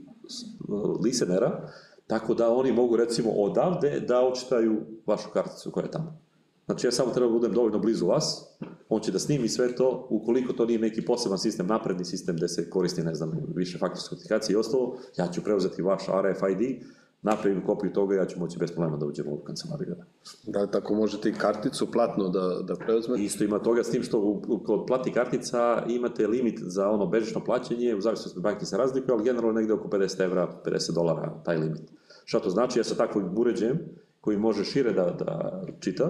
listenera, 1.04 1.70
tako 2.12 2.34
da 2.34 2.54
oni 2.54 2.72
mogu 2.72 2.96
recimo 2.96 3.30
odavde 3.32 4.00
da 4.08 4.20
očitaju 4.22 4.82
vašu 5.06 5.30
karticu 5.34 5.72
koja 5.72 5.84
je 5.84 5.92
tamo. 5.92 6.20
Znači 6.66 6.88
ja 6.88 6.92
samo 6.92 7.12
treba 7.12 7.28
da 7.28 7.34
budem 7.34 7.54
dovoljno 7.54 7.80
blizu 7.80 8.06
vas, 8.06 8.56
on 8.90 9.02
će 9.02 9.12
da 9.12 9.20
snimi 9.20 9.50
sve 9.50 9.76
to, 9.76 10.08
ukoliko 10.10 10.54
to 10.54 10.66
nije 10.66 10.80
neki 10.80 11.06
poseban 11.06 11.40
sistem, 11.40 11.68
napredni 11.68 12.06
sistem 12.06 12.36
gde 12.36 12.48
se 12.48 12.70
koristi, 12.70 13.04
ne 13.04 13.16
znam, 13.16 13.32
više 13.56 13.78
faktorske 13.78 14.16
autentikacije 14.16 14.54
i 14.54 14.58
ostalo, 14.58 14.98
ja 15.18 15.28
ću 15.28 15.44
preuzeti 15.44 15.82
vaš 15.82 16.04
RFID, 16.08 16.84
napravim 17.22 17.66
kopiju 17.66 17.94
toga, 17.94 18.16
ja 18.16 18.26
ću 18.26 18.40
moći 18.40 18.60
bez 18.60 18.72
problema 18.72 18.98
da 18.98 19.06
uđem 19.06 19.28
u 19.28 19.38
kancelariju. 19.38 19.96
Da, 20.44 20.68
tako 20.68 20.94
možete 20.94 21.30
i 21.30 21.34
karticu 21.34 21.92
platno 21.92 22.30
da, 22.30 22.62
da 22.64 22.76
preuzmete? 22.76 23.24
Isto 23.24 23.44
ima 23.44 23.60
toga, 23.60 23.84
s 23.84 23.92
tim 23.92 24.04
što 24.04 24.20
u, 24.20 24.60
kod 24.66 24.84
plati 24.88 25.12
kartica 25.12 25.84
imate 25.88 26.28
limit 26.28 26.60
za 26.62 26.90
ono 26.90 27.06
bežično 27.06 27.44
plaćanje, 27.44 27.96
u 27.96 28.02
zavisnosti 28.02 28.40
od 28.40 28.44
banke 28.44 28.66
se 28.66 28.78
razlikuje, 28.78 29.14
ali 29.14 29.24
generalno 29.24 29.60
negde 29.60 29.74
oko 29.74 29.88
50 29.88 30.24
evra, 30.24 30.62
50 30.66 30.94
dolara 30.94 31.42
taj 31.46 31.58
limit. 31.58 32.01
Šta 32.32 32.40
to 32.40 32.50
znači? 32.50 32.80
Ja 32.80 32.84
sa 32.84 32.96
takvim 32.96 33.38
uređajem, 33.38 33.80
koji 34.22 34.38
može 34.38 34.64
šire 34.64 34.94
da, 34.94 35.06
da 35.20 35.62
čita, 35.80 36.10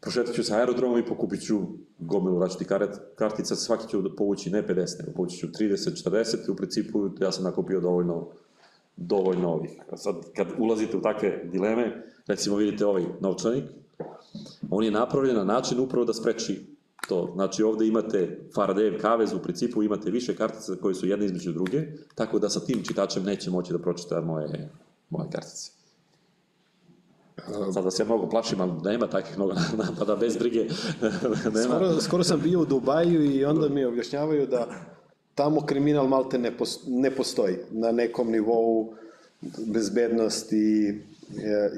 prošetat 0.00 0.34
ću 0.34 0.42
sa 0.44 0.56
aerodromom 0.56 0.98
i 0.98 1.04
pokupit 1.06 1.42
ću 1.46 1.58
gomilu 1.98 2.40
račiti 2.40 2.64
kartica, 3.16 3.56
svaki 3.56 3.88
ću 3.88 4.16
povući 4.16 4.50
ne 4.50 4.62
50, 4.66 4.98
nego 4.98 5.12
povući 5.12 5.36
ću 5.36 5.46
30, 5.46 6.08
40 6.08 6.48
i 6.48 6.50
u 6.50 6.56
principu 6.56 7.10
ja 7.20 7.32
sam 7.32 7.44
nakupio 7.44 7.80
dovoljno 7.80 8.26
dovoljno 8.96 9.48
ovih. 9.48 9.70
Sad, 9.96 10.14
kad 10.36 10.46
ulazite 10.58 10.96
u 10.96 11.02
takve 11.02 11.44
dileme, 11.52 12.04
recimo 12.26 12.56
vidite 12.56 12.86
ovaj 12.86 13.04
novčanik, 13.20 13.64
on 14.70 14.84
je 14.84 14.90
napravljen 14.90 15.36
na 15.36 15.44
način 15.44 15.80
upravo 15.80 16.04
da 16.04 16.14
spreči 16.14 16.60
to. 17.08 17.32
Znači 17.34 17.62
ovde 17.62 17.86
imate 17.86 18.38
Faradayev 18.54 19.00
kavez, 19.00 19.32
u 19.32 19.42
principu 19.42 19.82
imate 19.82 20.10
više 20.10 20.36
kartica 20.36 20.76
koje 20.82 20.94
su 20.94 21.06
jedne 21.06 21.26
između 21.26 21.52
druge, 21.52 21.86
tako 22.14 22.38
da 22.38 22.48
sa 22.48 22.60
tim 22.60 22.82
čitačem 22.82 23.24
neće 23.24 23.50
moći 23.50 23.72
da 23.72 23.78
pročita 23.78 24.20
moje, 24.20 24.70
moje 25.10 25.30
kartice. 25.30 25.70
Sada 27.74 27.90
se 27.90 28.02
ja 28.02 28.06
mnogo 28.06 28.28
plašim, 28.28 28.60
ali 28.60 28.72
nema 28.84 29.06
takvih 29.06 29.36
mnogo 29.36 29.52
napada, 29.84 30.16
bez 30.16 30.36
brige. 30.36 30.60
nema. 31.54 31.64
Skoro, 31.64 32.00
skoro 32.00 32.24
sam 32.24 32.40
bio 32.40 32.60
u 32.60 32.64
Dubaju 32.64 33.24
i 33.24 33.44
onda 33.44 33.68
mi 33.68 33.84
objašnjavaju 33.84 34.46
da 34.46 34.66
tamo 35.34 35.66
kriminal 35.66 36.08
malte 36.08 36.38
ne, 36.38 36.52
ne 36.86 37.10
postoji 37.10 37.56
na 37.70 37.92
nekom 37.92 38.30
nivou 38.30 38.94
bezbednosti 39.58 40.88
e, 40.88 40.94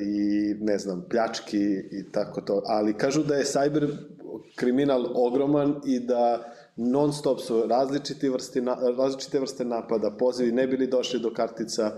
i 0.03 0.55
ne 0.61 0.79
znam, 0.79 1.05
pljački 1.11 1.63
i 1.91 2.05
tako 2.13 2.41
to, 2.41 2.63
ali 2.67 2.95
kažu 2.95 3.23
da 3.23 3.35
je 3.35 3.45
cyber 3.45 3.97
kriminal 4.57 5.07
ogroman 5.15 5.81
i 5.85 6.01
da 6.01 6.53
non 6.77 7.13
stop 7.13 7.41
su 7.41 7.63
različite 7.67 8.31
vrste, 8.31 8.63
različite 8.99 9.41
vrste 9.41 9.65
napada, 9.65 10.11
pozivi 10.11 10.53
ne 10.53 10.67
bili 10.67 10.87
došli 10.87 11.21
do 11.21 11.31
kartica 11.35 11.93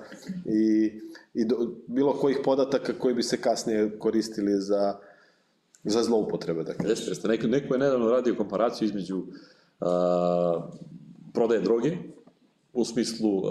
i, 0.45 0.93
i 1.35 1.45
do 1.45 1.57
bilo 1.87 2.13
kojih 2.13 2.39
podataka 2.45 2.99
koji 2.99 3.15
bi 3.15 3.23
se 3.23 3.41
kasnije 3.41 3.99
koristili 3.99 4.61
za, 4.61 4.99
za 5.85 6.03
zloupotrebe. 6.03 6.63
Dakle. 6.63 6.91
Jeste, 6.91 7.11
jeste. 7.11 7.29
Neko, 7.29 7.47
neko 7.47 7.75
je 7.75 7.79
nedavno 7.79 8.11
radio 8.11 8.35
komparaciju 8.35 8.87
između 8.87 9.19
uh, 9.19 9.27
prodaje 11.33 11.61
droge, 11.61 11.97
u 12.73 12.85
smislu 12.85 13.37
uh, 13.37 13.45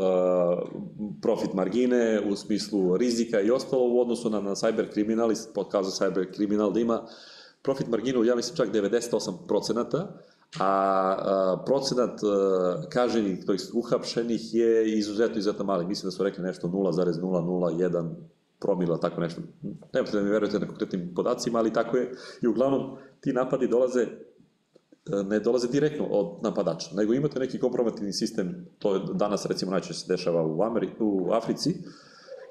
profit 1.21 1.53
margine, 1.53 2.21
u 2.29 2.35
smislu 2.35 2.97
rizika 2.97 3.41
i 3.41 3.51
ostalo 3.51 3.87
u 3.87 4.01
odnosu 4.01 4.29
na, 4.29 4.41
na 4.41 4.55
cyber 4.55 4.93
kriminal, 4.93 5.31
pokazao 5.53 5.91
cyber 5.91 6.33
kriminal 6.35 6.73
da 6.73 6.79
ima 6.79 7.07
profit 7.61 7.87
marginu, 7.87 8.23
ja 8.23 8.35
mislim 8.35 8.55
čak 8.55 8.69
98%, 8.73 10.07
a, 10.59 11.63
procenat 11.65 12.23
a, 12.23 12.83
kaženih, 12.89 13.45
to 13.45 13.55
uhapšenih 13.73 14.53
je 14.53 14.97
izuzetno, 14.97 15.37
izuzetno 15.37 15.65
mali. 15.65 15.85
Mislim 15.85 16.07
da 16.07 16.11
su 16.11 16.23
rekli 16.23 16.43
nešto 16.43 16.67
0,001 16.67 18.09
promila, 18.59 18.99
tako 18.99 19.21
nešto. 19.21 19.41
Nemojte 19.93 20.17
da 20.17 20.23
mi 20.23 20.29
verujete 20.29 20.59
na 20.59 20.67
konkretnim 20.67 21.13
podacima, 21.15 21.59
ali 21.59 21.73
tako 21.73 21.97
je. 21.97 22.11
I 22.41 22.47
uglavnom, 22.47 22.97
ti 23.21 23.33
napadi 23.33 23.67
dolaze 23.67 24.07
E, 25.05 25.23
ne 25.23 25.39
dolaze 25.39 25.67
direktno 25.67 26.05
od 26.05 26.43
napadača, 26.43 26.95
nego 26.95 27.13
imate 27.13 27.39
neki 27.39 27.59
kompromativni 27.59 28.13
sistem, 28.13 28.65
to 28.79 28.93
je 28.93 29.01
danas 29.13 29.45
recimo 29.45 29.71
najčešće 29.71 29.99
se 29.99 30.13
dešava 30.13 30.45
u, 30.45 30.63
Ameri 30.63 30.89
u 30.99 31.31
Africi, 31.31 31.73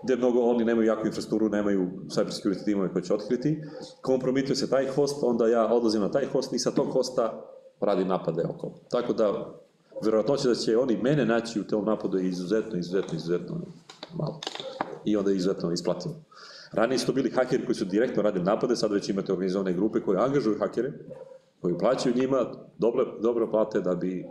gde 0.05 0.17
mnogo 0.17 0.41
oni 0.41 0.65
nemaju 0.65 0.87
jaku 0.87 1.07
infrastrukturu, 1.07 1.49
nemaju 1.49 1.91
cyber 2.07 2.43
security 2.43 2.65
timove 2.65 2.93
koji 2.93 3.03
će 3.03 3.15
otkriti, 3.15 3.62
kompromituje 4.03 4.57
se 4.57 4.71
taj 4.71 4.87
host, 4.87 5.23
onda 5.23 5.49
ja 5.49 5.67
odlazim 5.75 6.01
na 6.01 6.11
taj 6.11 6.27
host 6.27 6.53
i 6.53 6.59
sa 6.59 6.71
tog 6.71 6.93
hosta 6.93 7.52
radim 7.87 8.09
napade 8.09 8.42
oko. 8.49 8.71
Tako 8.90 9.12
da, 9.12 9.55
verovatnoće 10.05 10.49
da 10.49 10.55
će 10.55 10.79
oni 10.79 10.97
mene 10.97 11.27
naći 11.27 11.61
u 11.61 11.64
tom 11.64 11.85
napadu 11.85 12.18
je 12.18 12.29
izuzetno, 12.29 12.79
izuzetno, 12.79 13.16
izuzetno 13.16 13.57
malo. 14.14 14.40
I 15.05 15.16
onda 15.16 15.31
je 15.31 15.37
izuzetno 15.37 15.73
isplativo. 15.73 16.14
Ranije 16.73 16.99
su 16.99 17.07
to 17.07 17.12
bili 17.12 17.31
hakeri 17.31 17.64
koji 17.64 17.75
su 17.75 17.85
direktno 17.85 18.23
radili 18.23 18.45
napade, 18.45 18.77
sad 18.77 18.92
već 18.92 19.09
imate 19.09 19.33
organizovane 19.33 19.73
grupe 19.73 20.01
koje 20.01 20.25
angažuju 20.25 20.59
hakere, 20.59 20.92
koji 21.61 21.79
plaćaju 21.79 22.14
njima 22.16 22.47
dobre, 22.79 23.05
dobro 23.21 23.51
plate 23.51 23.81
da 23.81 23.95
bi 23.95 24.27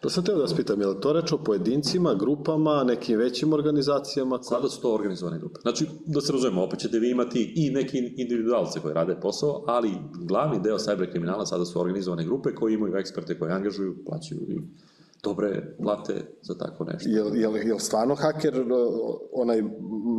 To 0.00 0.10
sam 0.10 0.24
teo 0.24 0.34
da 0.34 0.42
vas 0.42 0.54
pitam, 0.56 0.80
je 0.80 0.86
li 0.86 1.00
to 1.00 1.12
reč 1.12 1.32
o 1.32 1.38
pojedincima, 1.38 2.14
grupama, 2.14 2.84
nekim 2.84 3.18
većim 3.18 3.52
organizacijama? 3.52 4.38
Koje... 4.38 4.44
Sada 4.44 4.68
su 4.68 4.80
to 4.82 4.94
organizovane 4.94 5.38
grupe. 5.38 5.60
Znači, 5.62 5.86
da 6.06 6.20
se 6.20 6.32
razumemo, 6.32 6.64
opet 6.64 6.80
ćete 6.80 6.98
vi 6.98 7.10
imati 7.10 7.52
i 7.56 7.70
neki 7.70 7.98
individualce 8.16 8.80
koji 8.80 8.94
rade 8.94 9.16
posao, 9.20 9.64
ali 9.66 9.90
glavni 10.14 10.60
deo 10.62 10.78
cyber 10.78 11.10
kriminala 11.10 11.46
sada 11.46 11.64
su 11.64 11.80
organizovane 11.80 12.24
grupe 12.24 12.54
koji 12.54 12.74
imaju 12.74 12.96
eksperte 12.96 13.38
koji 13.38 13.52
angažuju, 13.52 14.04
plaćaju 14.06 14.40
i 14.40 14.60
dobre 15.22 15.76
plate 15.82 16.14
za 16.42 16.54
tako 16.54 16.84
nešto. 16.84 17.08
Je, 17.08 17.40
je, 17.40 17.68
je 17.68 17.78
stvarno 17.78 18.14
haker 18.14 18.64
onaj 19.32 19.62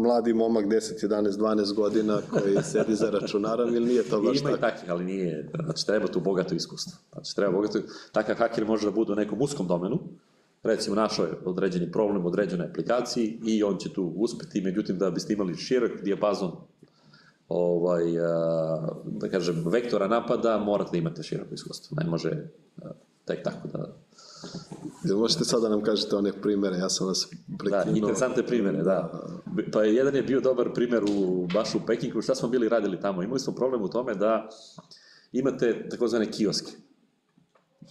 mladi 0.03 0.33
momak 0.33 0.65
10, 0.65 1.07
11, 1.07 1.37
12 1.37 1.75
godina 1.75 2.21
koji 2.31 2.55
sedi 2.71 2.95
za 2.95 3.09
računarom 3.09 3.75
ili 3.75 3.85
nije 3.85 4.03
to 4.03 4.21
baš 4.21 4.37
tako? 4.37 4.49
Ima 4.49 4.57
i 4.57 4.61
takvih, 4.61 4.91
ali 4.91 5.05
nije. 5.05 5.51
Znači, 5.63 5.85
treba 5.85 6.07
tu 6.07 6.19
bogato 6.19 6.55
iskustvo. 6.55 6.99
Znači, 7.11 7.35
treba 7.35 7.53
bogato... 7.53 7.79
Takav 8.11 8.35
haker 8.35 8.65
može 8.65 8.85
da 8.85 8.91
bude 8.91 9.11
u 9.11 9.15
nekom 9.15 9.41
uskom 9.41 9.67
domenu, 9.67 9.99
recimo 10.63 10.95
našao 10.95 11.25
je 11.25 11.33
određeni 11.45 11.91
problem, 11.91 12.25
određenoj 12.25 12.67
aplikaciji 12.67 13.39
i 13.45 13.63
on 13.63 13.77
će 13.77 13.93
tu 13.93 14.13
uspeti, 14.15 14.61
međutim 14.61 14.97
da 14.97 15.11
biste 15.11 15.33
imali 15.33 15.55
širok 15.55 15.91
dijapazon 16.03 16.51
ovaj, 17.49 18.03
da 19.05 19.29
kažem, 19.29 19.63
vektora 19.65 20.07
napada, 20.07 20.57
morate 20.57 20.91
da 20.91 20.97
imate 20.97 21.23
široko 21.23 21.53
iskustvo. 21.53 21.97
Ne 22.03 22.09
može 22.09 22.47
tek 23.25 23.43
tako 23.43 23.67
da 23.67 23.95
Jel 25.03 25.17
možete 25.17 25.45
sada 25.45 25.61
da 25.61 25.69
nam 25.69 25.83
kažete 25.83 26.15
one 26.15 26.31
primere, 26.41 26.77
ja 26.77 26.89
sam 26.89 27.07
vas 27.07 27.27
prekinuo. 27.59 27.83
Da, 27.83 27.91
interesante 27.91 28.43
primere, 28.43 28.83
da. 28.83 29.23
Pa 29.73 29.83
jedan 29.83 30.15
je 30.15 30.23
bio 30.23 30.39
dobar 30.39 30.73
primer 30.73 31.03
u, 31.03 31.47
baš 31.53 31.75
u 31.75 31.79
Pekingu, 31.87 32.21
šta 32.21 32.35
smo 32.35 32.49
bili 32.49 32.69
radili 32.69 32.99
tamo. 32.99 33.23
Imali 33.23 33.39
smo 33.39 33.53
problem 33.53 33.81
u 33.81 33.89
tome 33.89 34.15
da 34.15 34.49
imate 35.31 35.89
takozvane 35.89 36.31
kioske. 36.31 36.71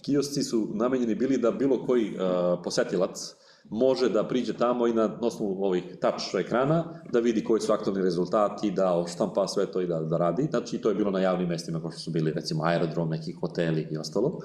Kiosci 0.01 0.43
su 0.43 0.67
namenjeni 0.73 1.15
bili 1.15 1.37
da 1.37 1.51
bilo 1.51 1.85
koji 1.85 2.15
uh, 2.15 2.19
posetilac 2.63 3.35
može 3.69 4.09
da 4.09 4.27
priđe 4.27 4.53
tamo 4.53 4.87
i 4.87 4.93
na 4.93 5.17
osnovu 5.21 5.65
ovih 5.65 5.83
touch 6.01 6.35
ekrana 6.39 7.01
da 7.11 7.19
vidi 7.19 7.43
koji 7.43 7.61
su 7.61 7.71
aktualni 7.71 8.01
rezultati, 8.01 8.71
da 8.71 8.97
oštampa 8.97 9.47
sve 9.47 9.65
to 9.65 9.81
i 9.81 9.87
da, 9.87 9.99
da 9.99 10.17
radi. 10.17 10.47
Znači, 10.49 10.77
to 10.77 10.89
je 10.89 10.95
bilo 10.95 11.11
na 11.11 11.19
javnim 11.19 11.47
mestima, 11.47 11.81
kao 11.81 11.91
što 11.91 11.99
su 11.99 12.11
bili 12.11 12.31
recimo 12.31 12.63
aerodrom, 12.63 13.09
neki 13.09 13.31
hoteli 13.31 13.87
i 13.91 13.97
ostalo. 13.97 14.39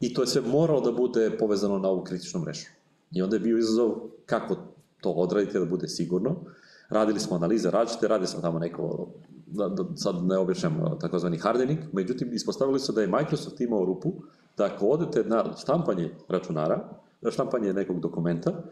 I 0.00 0.14
to 0.14 0.22
je 0.22 0.26
sve 0.26 0.42
moralo 0.42 0.80
da 0.80 0.92
bude 0.92 1.38
povezano 1.38 1.78
na 1.78 1.88
ovu 1.88 2.04
kritičnu 2.04 2.40
mrežu. 2.40 2.66
I 3.12 3.22
onda 3.22 3.36
je 3.36 3.40
bio 3.40 3.58
izazov 3.58 3.94
kako 4.26 4.56
to 5.00 5.10
odradite 5.10 5.58
da 5.58 5.64
bude 5.64 5.88
sigurno. 5.88 6.36
Radili 6.88 7.20
smo 7.20 7.36
analize 7.36 7.70
različite, 7.70 8.08
radi 8.08 8.26
smo 8.26 8.40
tamo 8.40 8.58
neko, 8.58 9.08
da, 9.46 9.68
da 9.68 9.84
sad 9.96 10.24
ne 10.24 10.38
objašnjam 10.38 10.98
takozvani 11.00 11.38
hardening, 11.38 11.78
međutim 11.92 12.32
ispostavili 12.32 12.80
se 12.80 12.92
da 12.92 13.00
je 13.00 13.06
Microsoft 13.06 13.60
imao 13.60 13.84
rupu 13.84 14.12
da 14.56 14.64
ako 14.64 14.86
odete 14.86 15.24
na 15.24 15.44
štampanje 15.60 16.10
računara, 16.28 16.88
na 17.20 17.30
štampanje 17.30 17.72
nekog 17.72 18.00
dokumenta, 18.00 18.62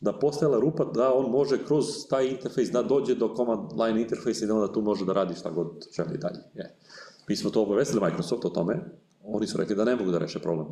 da 0.00 0.12
postojala 0.12 0.60
rupa 0.60 0.84
da 0.84 1.14
on 1.14 1.30
može 1.30 1.64
kroz 1.64 1.86
taj 2.10 2.28
interfejs 2.28 2.70
da 2.70 2.82
dođe 2.82 3.14
do 3.14 3.34
command 3.36 3.72
line 3.80 4.00
interfejsa 4.00 4.44
i 4.44 4.48
da 4.48 4.54
onda 4.54 4.72
tu 4.72 4.82
može 4.82 5.04
da 5.04 5.12
radi 5.12 5.34
šta 5.34 5.50
god 5.50 5.86
želi 5.96 6.18
dalje. 6.18 6.38
Je. 6.54 6.74
Mi 7.28 7.36
smo 7.36 7.50
to 7.50 7.62
obavestili 7.62 8.00
Microsoft 8.00 8.44
o 8.44 8.48
tome, 8.48 8.80
oni 9.32 9.46
su 9.46 9.58
rekli 9.58 9.76
da 9.76 9.84
ne 9.84 9.96
mogu 9.96 10.10
da 10.10 10.18
reše 10.18 10.38
problem. 10.38 10.66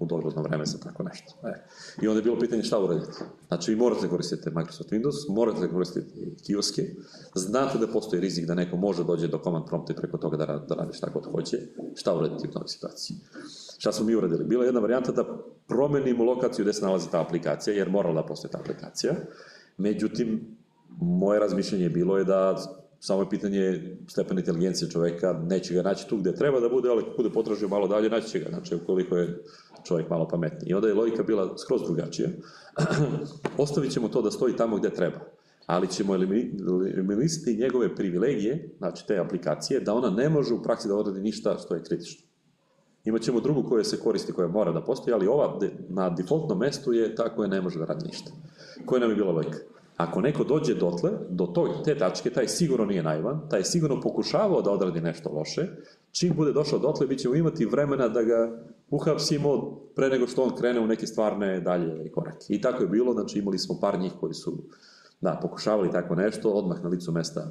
u 0.00 0.06
dogledno 0.06 0.42
vreme 0.42 0.66
za 0.66 0.78
tako 0.78 1.02
nešto. 1.02 1.34
E. 1.44 1.64
I 2.02 2.08
onda 2.08 2.18
je 2.18 2.22
bilo 2.22 2.38
pitanje 2.38 2.62
šta 2.62 2.78
uraditi. 2.78 3.12
Znači, 3.48 3.70
vi 3.70 3.76
morate 3.76 4.08
koristiti 4.08 4.50
Microsoft 4.50 4.90
Windows, 4.90 5.28
morate 5.28 5.68
koristiti 5.68 6.36
kioske, 6.46 6.82
znate 7.34 7.78
da 7.78 7.86
postoji 7.86 8.20
rizik 8.20 8.46
da 8.46 8.54
neko 8.54 8.76
može 8.76 9.04
dođe 9.04 9.28
do 9.28 9.40
command 9.44 9.66
prompta 9.66 9.92
i 9.92 9.96
preko 9.96 10.18
toga 10.18 10.36
da, 10.36 10.46
da 10.68 10.74
radi 10.74 10.92
šta 10.92 11.10
god 11.10 11.24
hoće, 11.32 11.58
šta 11.94 12.14
uraditi 12.14 12.48
u 12.48 12.50
toj 12.50 12.62
situaciji. 12.66 13.16
Šta 13.78 13.92
smo 13.92 14.06
mi 14.06 14.14
uradili? 14.14 14.44
Bila 14.44 14.64
je 14.64 14.68
jedna 14.68 14.80
varijanta 14.80 15.12
da 15.12 15.24
promenimo 15.68 16.24
lokaciju 16.24 16.64
gde 16.64 16.72
se 16.72 16.84
nalazi 16.84 17.10
ta 17.10 17.20
aplikacija, 17.20 17.76
jer 17.76 17.90
morala 17.90 18.22
da 18.22 18.28
postoji 18.28 18.52
ta 18.52 18.58
aplikacija. 18.58 19.14
Međutim, 19.76 20.56
moje 21.00 21.40
razmišljanje 21.40 21.84
je 21.84 21.90
bilo 21.90 22.18
je 22.18 22.24
da 22.24 22.56
samo 23.00 23.22
je 23.22 23.30
pitanje 23.30 23.96
stepena 24.08 24.40
inteligencije 24.40 24.90
čoveka, 24.90 25.32
neće 25.32 25.74
ga 25.74 25.82
naći 25.82 26.08
tu 26.08 26.16
gde 26.16 26.34
treba 26.34 26.60
da 26.60 26.68
bude, 26.68 26.88
ali 26.88 27.02
ako 27.02 27.16
bude 27.16 27.30
potražio 27.30 27.68
malo 27.68 27.88
dalje, 27.88 28.10
naći 28.10 28.28
će 28.28 28.38
ga, 28.38 28.48
znači 28.48 28.74
ukoliko 28.74 29.16
je 29.16 29.44
čovjek 29.84 30.10
malo 30.10 30.28
pametniji. 30.28 30.70
I 30.70 30.74
onda 30.74 30.88
je 30.88 30.94
logika 30.94 31.22
bila 31.22 31.58
skroz 31.58 31.82
drugačija. 31.82 32.28
Ostavit 33.58 33.92
ćemo 33.92 34.08
to 34.08 34.22
da 34.22 34.30
stoji 34.30 34.56
tamo 34.56 34.76
gde 34.76 34.90
treba, 34.90 35.20
ali 35.66 35.88
ćemo 35.88 36.14
eliminisati 36.14 37.56
njegove 37.56 37.94
privilegije, 37.94 38.74
znači 38.78 39.06
te 39.06 39.18
aplikacije, 39.18 39.80
da 39.80 39.94
ona 39.94 40.10
ne 40.10 40.28
može 40.28 40.54
u 40.54 40.62
praksi 40.62 40.88
da 40.88 40.94
odradi 40.94 41.20
ništa 41.20 41.56
što 41.58 41.74
je 41.74 41.82
kritično. 41.82 42.28
Imaćemo 43.04 43.40
drugu 43.40 43.68
koja 43.68 43.84
se 43.84 44.00
koristi, 44.00 44.32
koja 44.32 44.48
mora 44.48 44.72
da 44.72 44.84
postoji, 44.84 45.14
ali 45.14 45.26
ova 45.26 45.58
na 45.88 46.10
defaultnom 46.10 46.58
mestu 46.58 46.92
je 46.92 47.14
ta 47.14 47.34
koja 47.34 47.48
ne 47.48 47.60
može 47.60 47.78
da 47.78 47.84
radi 47.84 48.06
ništa. 48.06 48.30
Koja 48.86 49.00
nam 49.00 49.10
je 49.10 49.16
bila 49.16 49.32
logika? 49.32 49.58
Ako 49.98 50.20
neko 50.20 50.44
dođe 50.44 50.74
dotle, 50.74 51.10
do 51.28 51.46
tog, 51.46 51.68
te 51.84 51.98
tačke, 51.98 52.30
taj 52.30 52.48
sigurno 52.48 52.86
nije 52.86 53.02
naivan, 53.02 53.48
taj 53.50 53.64
sigurno 53.64 54.00
pokušavao 54.00 54.62
da 54.62 54.70
odradi 54.70 55.00
nešto 55.00 55.30
loše, 55.30 55.66
čim 56.12 56.34
bude 56.36 56.52
došao 56.52 56.78
dotle, 56.78 57.06
bit 57.06 57.18
ćemo 57.18 57.34
imati 57.34 57.66
vremena 57.66 58.08
da 58.08 58.22
ga 58.22 58.62
uhapsimo 58.90 59.80
pre 59.96 60.08
nego 60.08 60.26
što 60.26 60.42
on 60.42 60.56
krene 60.56 60.80
u 60.80 60.86
neke 60.86 61.06
stvarne 61.06 61.60
dalje 61.60 62.12
korake. 62.12 62.46
I 62.48 62.60
tako 62.60 62.82
je 62.82 62.88
bilo, 62.88 63.12
znači 63.12 63.38
imali 63.38 63.58
smo 63.58 63.80
par 63.80 63.98
njih 64.00 64.12
koji 64.20 64.34
su 64.34 64.58
da, 65.20 65.38
pokušavali 65.42 65.92
tako 65.92 66.14
nešto, 66.14 66.50
odmah 66.50 66.82
na 66.82 66.88
licu 66.88 67.12
mesta 67.12 67.50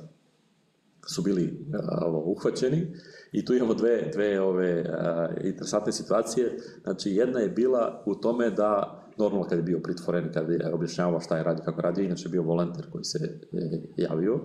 su 1.07 1.21
bili 1.21 1.65
ovo, 2.01 2.23
uhvaćeni 2.25 2.87
i 3.31 3.45
tu 3.45 3.53
imamo 3.53 3.73
dve, 3.73 4.09
dve 4.13 4.41
ove, 4.41 4.85
a, 4.89 5.27
interesantne 5.43 5.91
situacije. 5.91 6.57
Znači, 6.83 7.09
jedna 7.09 7.39
je 7.39 7.49
bila 7.49 8.03
u 8.05 8.15
tome 8.15 8.49
da 8.49 9.03
normalno 9.17 9.47
kad 9.47 9.57
je 9.57 9.63
bio 9.63 9.79
pritvoren, 9.79 10.33
kad 10.33 10.49
je 10.49 10.73
objašnjavao 10.73 11.19
šta 11.19 11.37
je 11.37 11.43
radio, 11.43 11.63
kako 11.65 11.81
radio, 11.81 12.03
inače 12.03 12.29
bio 12.29 12.43
volonter 12.43 12.85
koji 12.91 13.03
se 13.03 13.39
je 13.51 13.89
javio. 13.97 14.39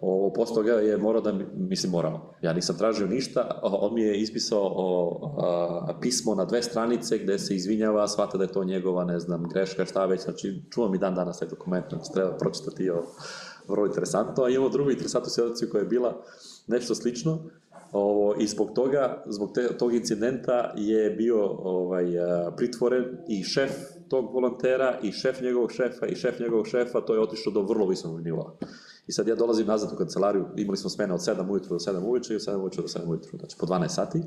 O, 0.00 0.32
posle 0.36 0.54
toga 0.54 0.72
je 0.72 0.96
morao 0.96 1.22
da, 1.22 1.32
mislim 1.54 1.92
morao, 1.92 2.34
ja 2.42 2.52
nisam 2.52 2.76
tražio 2.78 3.06
ništa, 3.06 3.60
on 3.62 3.94
mi 3.94 4.02
je 4.02 4.20
ispisao 4.20 4.62
o, 4.62 5.20
a, 5.42 5.98
pismo 6.00 6.34
na 6.34 6.44
dve 6.44 6.62
stranice 6.62 7.18
gde 7.18 7.38
se 7.38 7.56
izvinjava, 7.56 8.08
shvata 8.08 8.38
da 8.38 8.44
je 8.44 8.52
to 8.52 8.64
njegova, 8.64 9.04
ne 9.04 9.18
znam, 9.18 9.48
greška, 9.48 9.84
šta 9.84 10.06
već, 10.06 10.22
znači 10.22 10.62
čuvam 10.70 10.94
i 10.94 10.98
dan 10.98 11.14
danas 11.14 11.38
taj 11.38 11.48
dokument, 11.48 11.86
znači 11.88 12.12
treba 12.12 12.36
pročitati 12.36 12.90
o, 12.90 13.02
vrlo 13.68 13.86
interesantno, 13.86 14.44
a 14.44 14.48
imamo 14.48 14.68
drugu 14.68 14.90
interesantnu 14.90 15.30
situaciju 15.30 15.68
koja 15.70 15.80
je 15.80 15.88
bila 15.88 16.22
nešto 16.66 16.94
slično, 16.94 17.38
Ovo, 17.92 18.34
I 18.40 18.46
zbog 18.46 18.70
toga, 18.74 19.22
zbog 19.26 19.52
te, 19.54 19.76
tog 19.78 19.94
incidenta 19.94 20.72
je 20.76 21.10
bio 21.10 21.46
ovaj, 21.46 22.04
pritvoren 22.56 23.04
i 23.28 23.44
šef 23.44 23.70
tog 24.08 24.34
volontera 24.34 24.98
i 25.02 25.12
šef 25.12 25.40
njegovog 25.40 25.72
šefa 25.72 26.06
i 26.06 26.16
šef 26.16 26.40
njegovog 26.40 26.66
šefa, 26.66 27.00
to 27.00 27.14
je 27.14 27.20
otišlo 27.20 27.52
do 27.52 27.62
vrlo 27.62 27.86
visokog 27.86 28.20
nivoa. 28.20 28.54
I 29.06 29.12
sad 29.12 29.28
ja 29.28 29.34
dolazim 29.34 29.66
nazad 29.66 29.92
u 29.92 29.96
kancelariju, 29.96 30.46
imali 30.56 30.76
smo 30.76 30.90
smene 30.90 31.14
od 31.14 31.20
7 31.20 31.50
ujutru 31.50 31.68
do 31.68 31.78
7 31.78 32.04
uveče 32.04 32.32
i 32.32 32.36
od 32.36 32.42
7 32.42 32.56
uveče 32.56 32.82
do 32.82 32.88
7 32.88 33.08
ujutru, 33.08 33.38
znači 33.38 33.56
po 33.58 33.66
12 33.66 33.88
sati. 33.88 34.22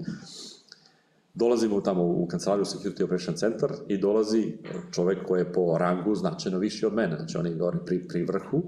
Dolazimo 1.34 1.82
tamo 1.82 2.04
u 2.04 2.28
kancelariju 2.28 2.66
Security 2.66 3.04
Operation 3.04 3.36
Center 3.36 3.72
i 3.88 3.98
dolazi 3.98 4.58
čovek 4.92 5.28
koji 5.28 5.42
je 5.42 5.54
po 5.54 5.78
rangu 5.78 6.16
značajno 6.16 6.60
viši 6.60 6.86
od 6.86 6.94
mene, 6.94 7.16
znači 7.18 7.38
on 7.38 7.46
je 7.46 7.56
gore 7.56 7.78
pri, 7.86 8.08
pri 8.08 8.24
vrhu. 8.24 8.64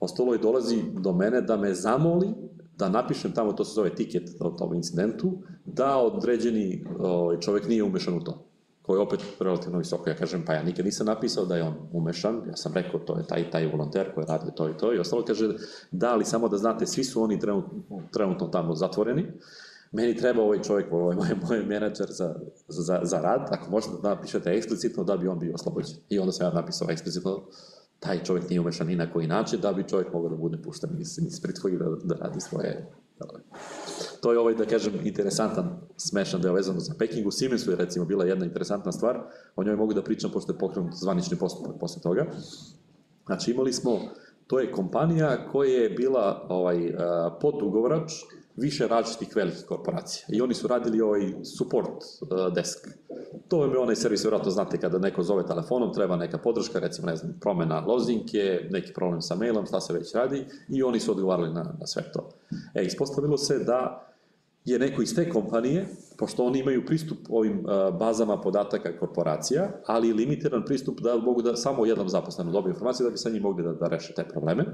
Ostalo 0.00 0.32
je 0.32 0.38
dolazi 0.38 0.82
do 0.92 1.12
mene 1.12 1.40
da 1.40 1.56
me 1.56 1.74
zamoli 1.74 2.28
da 2.78 2.88
napišem 2.88 3.32
tamo, 3.32 3.52
to 3.52 3.64
se 3.64 3.74
zove 3.74 3.94
tiket 3.94 4.30
o 4.40 4.50
tom 4.50 4.74
incidentu, 4.74 5.32
da 5.64 5.96
određeni 5.96 6.84
ovaj, 6.98 7.40
čovek 7.40 7.68
nije 7.68 7.84
umešan 7.84 8.14
u 8.14 8.24
to 8.24 8.49
koji 8.90 8.98
je 8.98 9.02
opet 9.02 9.20
relativno 9.40 9.78
visoko. 9.78 10.10
Ja 10.10 10.16
kažem, 10.16 10.44
pa 10.44 10.54
ja 10.54 10.62
nikad 10.62 10.84
nisam 10.84 11.06
napisao 11.06 11.44
da 11.44 11.56
je 11.56 11.62
on 11.62 11.74
umešan, 11.92 12.42
ja 12.48 12.56
sam 12.56 12.74
rekao, 12.74 13.00
to 13.00 13.18
je 13.18 13.26
taj 13.26 13.50
taj 13.50 13.66
volonter 13.66 14.14
koji 14.14 14.26
radi 14.28 14.50
to 14.56 14.68
i 14.68 14.76
to, 14.76 14.94
i 14.94 14.98
ostalo 14.98 15.24
kaže, 15.24 15.48
da, 15.90 16.12
ali 16.12 16.24
samo 16.24 16.48
da 16.48 16.56
znate, 16.56 16.86
svi 16.86 17.04
su 17.04 17.22
oni 17.22 17.40
trenutno, 17.40 18.02
trenutno 18.12 18.48
tamo 18.48 18.74
zatvoreni, 18.74 19.26
meni 19.92 20.16
treba 20.16 20.42
ovaj 20.42 20.62
čovjek, 20.62 20.92
ovaj 20.92 21.16
moj, 21.16 21.28
moj 21.48 21.64
menadžer 21.66 22.06
za, 22.10 22.34
za, 22.68 23.00
za 23.02 23.20
rad, 23.20 23.48
ako 23.50 23.70
možete 23.70 23.92
da 24.02 24.08
napišete 24.08 24.50
eksplicitno 24.50 25.04
da 25.04 25.16
bi 25.16 25.28
on 25.28 25.38
bio 25.38 25.54
oslobođen. 25.54 25.96
I 26.08 26.18
onda 26.18 26.32
sam 26.32 26.46
ja 26.46 26.52
napisao 26.52 26.90
eksplicitno, 26.90 27.42
taj 28.00 28.24
čovjek 28.24 28.50
nije 28.50 28.60
umešan 28.60 28.86
ni 28.86 28.96
na 28.96 29.12
koji 29.12 29.26
način, 29.26 29.60
da 29.60 29.72
bi 29.72 29.88
čovjek 29.88 30.12
mogao 30.12 30.30
da 30.30 30.36
bude 30.36 30.58
pušten 30.62 30.90
iz, 30.98 31.18
iz 31.18 31.40
pritvora 31.42 31.88
da, 31.90 31.96
da 32.04 32.14
radi 32.14 32.40
svoje 32.40 32.90
To 34.20 34.32
je 34.32 34.38
ovaj, 34.38 34.54
da 34.54 34.66
kažem, 34.66 34.92
interesantan, 35.04 35.80
smešan 35.96 36.40
deo 36.40 36.52
vezano 36.54 36.80
za 36.80 36.94
Peking. 36.98 37.26
U 37.26 37.30
Siemensu 37.30 37.70
je 37.70 37.76
recimo 37.76 38.04
bila 38.04 38.24
jedna 38.24 38.44
interesantna 38.44 38.92
stvar, 38.92 39.20
o 39.56 39.64
njoj 39.64 39.76
mogu 39.76 39.94
da 39.94 40.02
pričam 40.02 40.30
pošto 40.30 40.52
je 40.52 40.58
pokrenut 40.58 40.94
zvanični 40.94 41.38
postupak 41.38 41.80
posle 41.80 42.02
toga. 42.02 42.26
Znači 43.26 43.50
imali 43.50 43.72
smo, 43.72 44.00
to 44.46 44.58
je 44.58 44.72
kompanija 44.72 45.48
koja 45.52 45.70
je 45.70 45.90
bila 45.90 46.46
ovaj, 46.48 46.94
podugovrač 47.40 48.12
više 48.56 48.88
različitih 48.88 49.36
velikih 49.36 49.64
korporacija. 49.68 50.24
I 50.28 50.40
oni 50.40 50.54
su 50.54 50.68
radili 50.68 51.00
ovaj 51.00 51.32
support 51.44 51.88
uh, 52.20 52.54
desk. 52.54 52.88
To 53.48 53.64
je 53.64 53.78
onaj 53.78 53.96
servis, 53.96 54.24
vjerojatno 54.24 54.50
znate, 54.50 54.78
kada 54.78 54.98
neko 54.98 55.22
zove 55.22 55.46
telefonom, 55.46 55.94
treba 55.94 56.16
neka 56.16 56.38
podrška, 56.38 56.78
recimo, 56.78 57.06
ne 57.06 57.16
znam, 57.16 57.38
promena 57.40 57.80
lozinke, 57.86 58.68
neki 58.70 58.92
problem 58.92 59.22
sa 59.22 59.34
mailom, 59.34 59.66
šta 59.66 59.80
se 59.80 59.92
već 59.92 60.14
radi, 60.14 60.46
i 60.68 60.82
oni 60.82 61.00
su 61.00 61.12
odgovarali 61.12 61.54
na, 61.54 61.74
na 61.80 61.86
sve 61.86 62.12
to. 62.12 62.30
E, 62.74 62.84
ispostavilo 62.84 63.36
se 63.36 63.58
da 63.58 64.06
je 64.64 64.78
neko 64.78 65.02
iz 65.02 65.14
te 65.14 65.30
kompanije, 65.30 65.86
pošto 66.18 66.44
oni 66.44 66.58
imaju 66.58 66.86
pristup 66.86 67.18
ovim 67.28 67.58
uh, 67.58 67.98
bazama 67.98 68.40
podataka 68.40 68.98
korporacija, 68.98 69.70
ali 69.86 70.12
limitiran 70.12 70.64
pristup 70.64 71.00
da 71.00 71.16
mogu 71.16 71.42
da 71.42 71.56
samo 71.56 71.86
jednom 71.86 72.08
zaposlenom 72.08 72.52
dobiju 72.52 72.70
informacije 72.70 73.04
da 73.04 73.10
bi 73.10 73.18
sa 73.18 73.30
njim 73.30 73.42
mogli 73.42 73.64
da, 73.64 73.72
da 73.72 73.86
reše 73.86 74.14
te 74.14 74.24
probleme. 74.24 74.64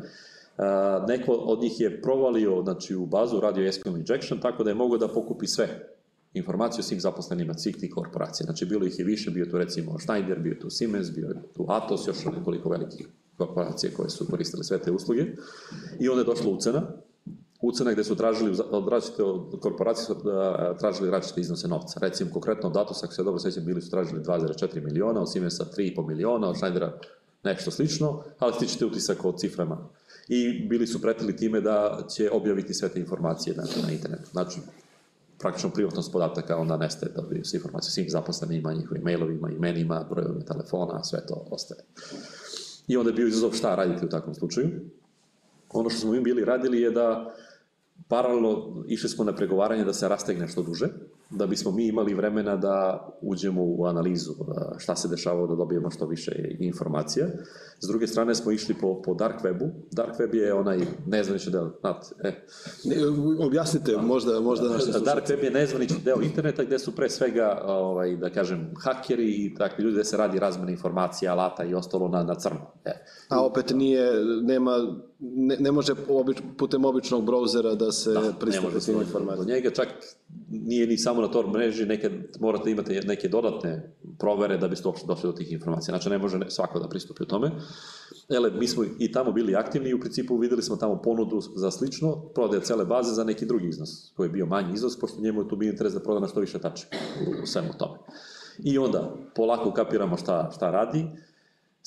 Uh, 0.59 1.09
neko 1.09 1.33
od 1.33 1.61
njih 1.61 1.81
je 1.81 2.03
provalio 2.03 2.63
znači, 2.63 2.95
u 2.95 3.07
bazu 3.07 3.41
radio 3.41 3.73
SQL 3.73 3.97
injection, 3.97 4.41
tako 4.41 4.65
da 4.65 4.71
je 4.71 4.75
mogao 4.75 4.99
da 4.99 5.09
pokupi 5.09 5.47
sve 5.47 5.97
informacije 6.35 6.81
o 6.81 6.83
svim 6.83 7.01
zaposlenima 7.01 7.55
svih 7.55 7.77
tih 7.77 7.91
korporacija. 7.95 8.45
Znači, 8.45 8.67
bilo 8.67 8.87
ih 8.87 8.99
je 8.99 9.05
više, 9.05 9.31
bio 9.31 9.47
tu 9.47 9.59
recimo 9.59 9.99
Schneider, 9.99 10.39
bio 10.39 10.55
tu 10.61 10.71
Siemens, 10.71 11.11
bio 11.11 11.35
tu 11.55 11.67
Atos, 11.69 12.07
još 12.07 12.25
nekoliko 12.25 12.69
velikih 12.69 13.09
korporacije 13.37 13.93
koje 13.93 14.11
su 14.11 14.27
koristile 14.31 14.65
sve 14.65 14.79
te 14.79 14.91
usluge. 14.91 15.25
I 16.01 16.09
onda 16.09 16.21
je 16.21 16.25
došla 16.25 16.51
ucena, 16.51 16.83
ucena 17.63 17.93
gde 17.93 18.05
su 18.05 18.17
tražili, 18.17 18.57
od 18.71 18.89
različite 18.89 19.23
korporacije 19.61 20.05
su 20.05 20.15
tražili 20.79 21.11
različite 21.11 21.41
iznose 21.41 21.69
novca. 21.69 22.01
Recimo, 22.01 22.31
konkretno 22.33 22.69
od 22.69 22.77
Atosa, 22.77 23.07
ako 23.07 23.15
se 23.15 23.23
dobro 23.23 23.41
sećam, 23.41 23.65
bili 23.65 23.83
su 23.83 23.91
tražili 23.91 24.21
2,4 24.21 24.85
miliona, 24.85 25.21
od 25.21 25.33
Siemensa 25.33 25.65
3,5 25.77 26.07
miliona, 26.07 26.49
od 26.49 26.57
Schneidera 26.57 26.99
nešto 27.45 27.71
slično, 27.71 28.23
ali 28.39 28.55
stičete 28.55 28.87
utisak 28.87 29.25
o 29.25 29.33
ciframa. 29.33 29.89
I 30.29 30.67
bili 30.69 30.87
su 30.87 31.03
pretili 31.03 31.37
time 31.37 31.61
da 31.61 32.07
će 32.17 32.31
objaviti 32.31 32.75
sve 32.75 32.89
te 32.89 33.01
informacije 33.01 33.57
na, 33.57 33.63
na 33.87 33.93
internetu. 33.93 34.31
Znači, 34.31 34.61
praktično 35.39 35.71
privatnost 35.71 36.13
podataka 36.13 36.57
onda 36.57 36.77
nestaje, 36.77 37.13
da 37.13 37.23
bi 37.23 37.45
se 37.45 37.57
informacije 37.57 37.91
svim 37.91 38.11
zaposlenima, 38.11 38.73
njihovim 38.73 39.03
mailovima, 39.03 39.51
imenima, 39.51 40.07
brojevima 40.11 40.45
telefona, 40.45 41.05
sve 41.05 41.27
to 41.27 41.47
ostaje. 41.51 41.81
I 42.89 42.97
onda 42.97 43.11
je 43.11 43.15
bio 43.15 43.27
izazov 43.27 43.53
šta 43.53 43.75
raditi 43.75 44.07
u 44.07 44.09
takvom 44.09 44.35
slučaju. 44.35 44.71
Ono 45.71 45.91
što 45.91 46.01
smo 46.01 46.13
mi 46.13 46.21
bili 46.21 46.45
radili 46.45 46.81
je 46.81 46.91
da 46.91 47.35
paralelno 48.09 48.85
išli 48.89 49.09
smo 49.09 49.25
na 49.25 49.35
pregovaranje 49.37 49.85
da 49.85 49.93
se 49.93 50.09
rastegne 50.09 50.49
što 50.49 50.63
duže, 50.63 50.89
da 51.31 51.47
bismo 51.47 51.71
mi 51.71 51.87
imali 51.87 52.15
vremena 52.15 52.57
da 52.57 53.09
uđemo 53.21 53.63
u 53.65 53.87
analizu 53.87 54.33
šta 54.79 54.97
se 54.97 55.09
dešavalo, 55.09 55.47
da 55.47 55.55
dobijemo 55.55 55.91
što 55.91 56.07
više 56.07 56.33
informacija. 56.59 57.27
S 57.81 57.89
druge 57.89 58.07
strane 58.07 58.35
smo 58.35 58.53
išli 58.53 58.75
po, 58.75 59.03
po 59.03 59.15
Dark 59.15 59.43
Webu. 59.45 59.71
Dark 59.93 60.19
Web 60.19 60.35
je 60.35 60.55
onaj 60.55 60.79
nezvanični 61.07 61.53
deo, 61.53 61.71
znate, 61.81 62.09
e. 62.23 62.33
Ne, 62.85 62.97
objasnite, 63.47 63.97
možda, 63.97 64.41
možda 64.41 64.69
naši 64.69 64.85
slušati. 64.85 65.05
Dark 65.05 65.29
Web 65.29 65.45
je 65.45 65.51
nezvanični 65.51 65.99
deo 66.05 66.23
interneta 66.23 66.65
gde 66.65 66.79
su 66.79 66.93
pre 66.97 67.11
svega, 67.11 67.63
ovaj, 67.65 68.17
da 68.17 68.31
kažem, 68.31 68.71
hakeri 68.85 69.31
i 69.31 69.55
takvi 69.55 69.85
ljudi 69.85 69.95
gde 69.95 70.05
se 70.05 70.17
radi 70.17 70.39
razmena 70.39 70.71
informacija, 70.71 71.33
alata 71.33 71.65
i 71.65 71.75
ostalo 71.75 72.09
na, 72.09 72.23
na 72.23 72.35
crno. 72.35 72.73
E. 72.85 73.05
A 73.29 73.45
opet 73.47 73.71
nije, 73.75 74.25
nema 74.43 74.79
ne, 75.19 75.57
ne 75.61 75.73
može 75.73 75.93
obič, 76.09 76.37
putem 76.59 76.85
običnog 76.85 77.25
brauzera 77.25 77.75
da 77.75 77.93
se 77.93 78.13
da, 78.13 78.33
pristupi 78.41 78.81
tim 78.81 79.01
informacijama. 79.01 79.45
Do 79.45 79.53
njega 79.53 79.71
čak 79.71 79.89
nije 80.49 80.87
ni 80.87 80.99
samo 80.99 81.21
na 81.21 81.31
Tor 81.31 81.47
mreži, 81.51 81.87
neke, 81.87 82.11
morate 82.41 82.71
imati 82.71 83.01
neke 83.01 83.29
dodatne 83.29 83.93
provere 84.19 84.59
da 84.59 84.69
biste 84.69 84.89
uopšte 84.89 85.07
došli 85.07 85.31
do 85.31 85.37
tih 85.37 85.53
informacija. 85.53 85.93
Znači, 85.93 86.11
ne 86.11 86.19
može 86.19 86.41
svako 86.49 86.79
da 86.79 86.89
pristupi 86.89 87.23
u 87.23 87.27
tome. 87.27 87.51
Ele, 88.29 88.51
mi 88.51 88.69
smo 88.69 88.85
i 88.99 89.13
tamo 89.13 89.33
bili 89.33 89.57
aktivni 89.57 89.91
i 89.91 89.95
u 89.95 90.01
principu 90.01 90.37
videli 90.37 90.63
smo 90.63 90.77
tamo 90.77 91.03
ponudu 91.03 91.41
za 91.41 91.71
slično, 91.71 92.17
prodaje 92.35 92.63
cele 92.63 92.85
baze 92.85 93.15
za 93.15 93.25
neki 93.25 93.47
drugi 93.47 93.69
iznos, 93.69 94.13
koji 94.17 94.27
je 94.27 94.33
bio 94.33 94.47
manji 94.47 94.75
iznos, 94.75 95.01
pošto 95.01 95.21
njemu 95.21 95.43
je 95.43 95.49
tu 95.49 95.57
bio 95.57 95.71
interes 95.71 95.93
da 95.93 96.01
proda 96.01 96.21
na 96.21 96.29
što 96.29 96.41
više 96.41 96.59
tačaka 96.59 96.97
u 97.43 97.47
svemu 97.47 97.69
tome. 97.79 97.99
I 98.65 98.79
onda 98.79 99.15
polako 99.35 99.73
kapiramo 99.73 100.17
šta, 100.17 100.51
šta 100.55 100.71
radi, 100.71 101.07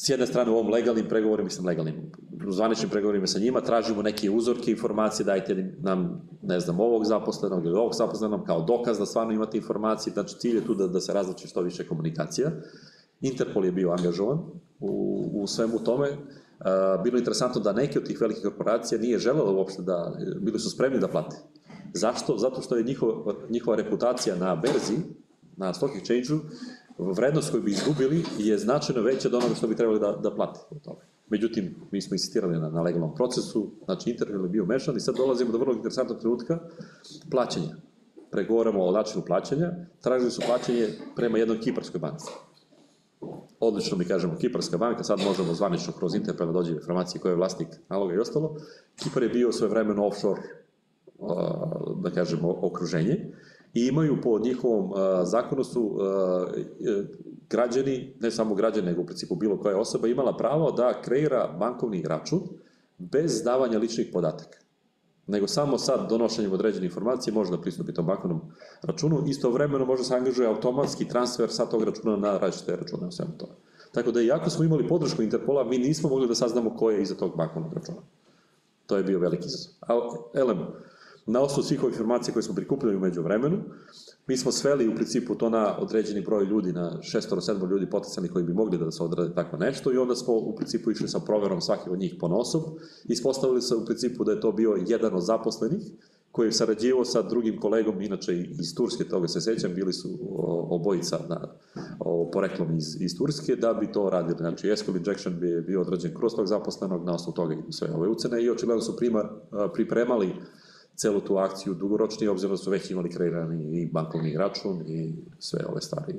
s 0.01 0.09
jedne 0.09 0.27
strane 0.27 0.51
u 0.51 0.53
ovom 0.53 0.69
legalnim 0.71 1.05
pregovorima, 1.09 1.45
mislim 1.45 1.67
legalnim, 1.67 2.11
zvaničnim 2.49 2.89
pregovorima 2.89 3.27
sa 3.27 3.39
njima, 3.39 3.61
tražimo 3.61 4.01
neke 4.01 4.29
uzorke 4.29 4.71
informacije, 4.71 5.25
dajte 5.25 5.75
nam, 5.81 6.21
ne 6.41 6.59
znam, 6.59 6.79
ovog 6.79 7.05
zaposlenog 7.05 7.65
ili 7.65 7.77
ovog 7.77 7.93
zaposlenog 7.95 8.45
kao 8.45 8.61
dokaz 8.61 8.99
da 8.99 9.05
stvarno 9.05 9.33
imate 9.33 9.57
informacije, 9.57 10.13
znači 10.13 10.35
cilj 10.39 10.55
je 10.55 10.65
tu 10.65 10.75
da, 10.75 10.87
da 10.87 10.99
se 10.99 11.13
razlači 11.13 11.47
što 11.47 11.61
više 11.61 11.87
komunikacija. 11.87 12.51
Interpol 13.21 13.65
je 13.65 13.71
bio 13.71 13.91
angažovan 13.91 14.39
u, 14.79 15.25
u 15.33 15.47
svemu 15.47 15.79
tome, 15.79 16.09
Uh, 16.59 17.03
bilo 17.03 17.17
je 17.17 17.21
interesantno 17.21 17.61
da 17.61 17.73
neke 17.73 17.99
od 17.99 18.05
tih 18.05 18.21
velikih 18.21 18.43
korporacija 18.43 19.01
nije 19.01 19.19
želelo 19.19 19.53
uopšte 19.53 19.81
da, 19.81 20.15
bili 20.41 20.59
su 20.59 20.69
spremni 20.69 20.99
da 20.99 21.07
plate. 21.07 21.35
Zašto? 21.93 22.37
Zato 22.37 22.61
što 22.61 22.75
je 22.75 22.83
njihova, 22.83 23.33
njihova 23.49 23.77
reputacija 23.77 24.35
na 24.35 24.55
berzi, 24.55 24.97
na 25.57 25.73
stock 25.73 25.93
exchange-u, 25.95 26.39
vrednost 26.99 27.51
koju 27.51 27.63
bi 27.63 27.71
izgubili 27.71 28.23
je 28.37 28.57
značajno 28.57 29.01
veća 29.01 29.27
od 29.27 29.33
onoga 29.33 29.55
što 29.55 29.67
bi 29.67 29.75
trebali 29.75 29.99
da, 29.99 30.11
da 30.11 30.35
plate 30.35 30.59
od 30.69 30.81
toga. 30.81 31.01
Međutim, 31.29 31.75
mi 31.91 32.01
smo 32.01 32.15
insistirali 32.15 32.59
na, 32.59 32.69
na 32.69 32.81
legalnom 32.81 33.15
procesu, 33.15 33.71
znači 33.85 34.09
Interpol 34.09 34.43
je 34.43 34.49
bio 34.49 34.65
mešan 34.65 34.97
i 34.97 34.99
sad 34.99 35.15
dolazimo 35.15 35.51
do 35.51 35.57
vrlo 35.57 35.73
interesantnog 35.73 36.19
trenutka 36.19 36.59
plaćanja. 37.31 37.75
Pregovoramo 38.31 38.85
o 38.85 38.91
načinu 38.91 39.25
plaćanja, 39.25 39.71
tražili 40.01 40.31
su 40.31 40.41
plaćanje 40.45 40.87
prema 41.15 41.37
jednoj 41.37 41.59
kiparskoj 41.59 41.99
banci. 41.99 42.31
Odlično 43.59 43.97
mi 43.97 44.05
kažemo 44.05 44.37
Kiparska 44.37 44.77
banka, 44.77 45.03
sad 45.03 45.19
možemo 45.19 45.53
zvanično 45.53 45.93
kroz 45.93 46.15
Interpol 46.15 46.47
da 46.47 46.53
dođe 46.53 46.71
informacije 46.73 47.21
ko 47.21 47.27
je 47.27 47.35
vlasnik 47.35 47.67
naloga 47.89 48.13
i 48.13 48.17
ostalo. 48.17 48.55
Kipar 48.95 49.23
je 49.23 49.29
bio 49.29 49.51
svoje 49.51 49.69
vremeno 49.69 50.07
offshore, 50.07 50.41
da 51.95 52.11
kažemo, 52.11 52.59
okruženje 52.61 53.33
i 53.73 53.87
imaju 53.87 54.21
po 54.23 54.39
njihovom 54.39 54.91
zakonu 55.23 55.63
su 55.63 55.97
građani, 57.49 58.13
ne 58.19 58.31
samo 58.31 58.55
građani, 58.55 58.87
nego 58.87 59.01
u 59.01 59.05
principu 59.05 59.35
bilo 59.35 59.59
koja 59.59 59.77
osoba 59.77 60.07
imala 60.07 60.37
pravo 60.37 60.71
da 60.71 61.01
kreira 61.01 61.55
bankovni 61.59 62.03
račun 62.07 62.41
bez 62.97 63.43
davanja 63.43 63.79
ličnih 63.79 64.09
podataka 64.13 64.59
nego 65.29 65.47
samo 65.47 65.77
sad 65.77 66.09
donošenjem 66.09 66.53
određene 66.53 66.85
informacije 66.85 67.33
može 67.33 67.51
da 67.51 67.61
pristupi 67.61 67.93
tom 67.93 68.05
bankovnom 68.05 68.41
računu, 68.81 69.23
istovremeno 69.27 69.85
može 69.85 70.01
da 70.01 70.03
se 70.03 70.15
angažuje 70.15 70.47
automatski 70.47 71.07
transfer 71.07 71.49
sa 71.51 71.65
tog 71.65 71.83
računa 71.83 72.15
na 72.15 72.37
različite 72.37 72.75
račune 72.75 73.07
u 73.07 73.11
svemu 73.11 73.31
tome. 73.37 73.53
Tako 73.91 74.11
da, 74.11 74.21
iako 74.21 74.49
smo 74.49 74.63
imali 74.63 74.87
podršku 74.87 75.21
Interpola, 75.21 75.63
mi 75.63 75.77
nismo 75.77 76.09
mogli 76.09 76.27
da 76.27 76.35
saznamo 76.35 76.75
ko 76.77 76.91
je 76.91 77.01
iza 77.01 77.15
tog 77.15 77.37
bankovnog 77.37 77.73
računa. 77.73 77.97
To 78.85 78.97
je 78.97 79.03
bio 79.03 79.19
veliki 79.19 79.45
izazov. 79.45 79.73
Ali, 79.79 80.01
elem, 80.33 80.57
na 81.29 81.41
osnovu 81.41 81.63
svih 81.63 81.83
ovih 81.83 81.93
informacija 81.93 82.33
koje 82.33 82.43
smo 82.43 82.55
prikupili 82.55 82.95
umeđu 82.95 83.21
vremenu, 83.21 83.57
mi 84.27 84.37
smo 84.37 84.51
sveli 84.51 84.87
u 84.87 84.95
principu 84.95 85.35
to 85.35 85.49
na 85.49 85.77
određeni 85.79 86.21
broj 86.21 86.45
ljudi, 86.45 86.73
na 86.73 87.01
šestoro, 87.01 87.41
sedmo 87.41 87.65
ljudi 87.65 87.89
potencijalni 87.89 88.29
koji 88.29 88.45
bi 88.45 88.53
mogli 88.53 88.77
da 88.77 88.91
se 88.91 89.03
odrade 89.03 89.35
tako 89.35 89.57
nešto 89.57 89.93
i 89.93 89.97
onda 89.97 90.15
smo 90.15 90.33
u 90.33 90.55
principu 90.55 90.91
išli 90.91 91.07
sa 91.07 91.19
proverom 91.19 91.61
svaki 91.61 91.89
od 91.89 91.99
njih 91.99 92.15
po 92.19 92.27
nosob. 92.27 92.61
Ispostavili 93.05 93.61
se 93.61 93.75
u 93.75 93.85
principu 93.85 94.23
da 94.23 94.31
je 94.31 94.41
to 94.41 94.51
bio 94.51 94.77
jedan 94.87 95.13
od 95.13 95.23
zaposlenih 95.23 95.81
koji 96.31 96.47
je 96.47 96.51
sarađivao 96.51 97.05
sa 97.05 97.21
drugim 97.21 97.59
kolegom, 97.59 98.01
inače 98.01 98.37
iz 98.37 98.75
Turske, 98.75 99.03
toga 99.03 99.27
se 99.27 99.41
sećam, 99.41 99.73
bili 99.73 99.93
su 99.93 100.09
obojica 100.69 101.19
na, 101.29 101.47
o, 101.99 102.29
poreklom 102.33 102.77
iz, 102.77 103.01
iz 103.01 103.17
Turske, 103.17 103.55
da 103.55 103.73
bi 103.73 103.91
to 103.91 104.09
radili. 104.09 104.37
Znači, 104.37 104.75
SQL 104.75 104.97
injection 104.97 105.39
bi 105.39 105.61
bio 105.61 105.81
odrađen 105.81 106.13
kroz 106.13 106.35
tog 106.35 106.47
zaposlenog, 106.47 107.05
na 107.05 107.13
osnovu 107.13 107.35
toga 107.35 107.55
sve 107.69 107.89
ove 107.95 108.07
ucene 108.07 108.43
i 108.43 108.49
očigledno 108.49 108.81
su 108.81 108.97
prima, 108.97 109.29
pripremali 109.73 110.33
celu 110.99 111.21
tu 111.21 111.37
akciju 111.37 111.73
dugoročnije, 111.73 112.29
obzirom 112.29 112.53
da 112.53 112.57
su 112.57 112.71
već 112.71 112.91
imali 112.91 113.09
kreirani 113.09 113.81
i 113.81 113.85
bankovni 113.85 114.37
račun 114.37 114.81
i 114.87 115.13
sve 115.39 115.65
ove 115.69 115.81
stvari. 115.81 116.13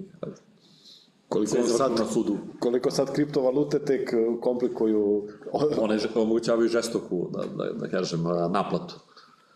Koliko 1.28 1.62
sad, 1.62 1.92
na 1.98 2.06
sudu. 2.06 2.38
koliko 2.58 2.90
sad 2.90 3.12
kriptovalute 3.12 3.78
tek 3.78 4.12
uh, 4.12 4.40
komplikuju... 4.40 5.28
One 5.84 5.98
omogućavaju 6.14 6.68
žestoku, 6.68 7.28
da, 7.32 7.64
da, 7.64 7.72
da 7.72 7.88
kažem, 7.88 8.22
naplatu 8.50 8.94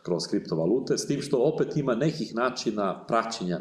kroz 0.03 0.27
kriptovalute, 0.31 0.99
s 0.99 1.07
tim 1.07 1.23
što 1.23 1.39
opet 1.39 1.77
ima 1.77 1.95
nekih 1.95 2.35
načina 2.35 3.05
praćenja 3.09 3.61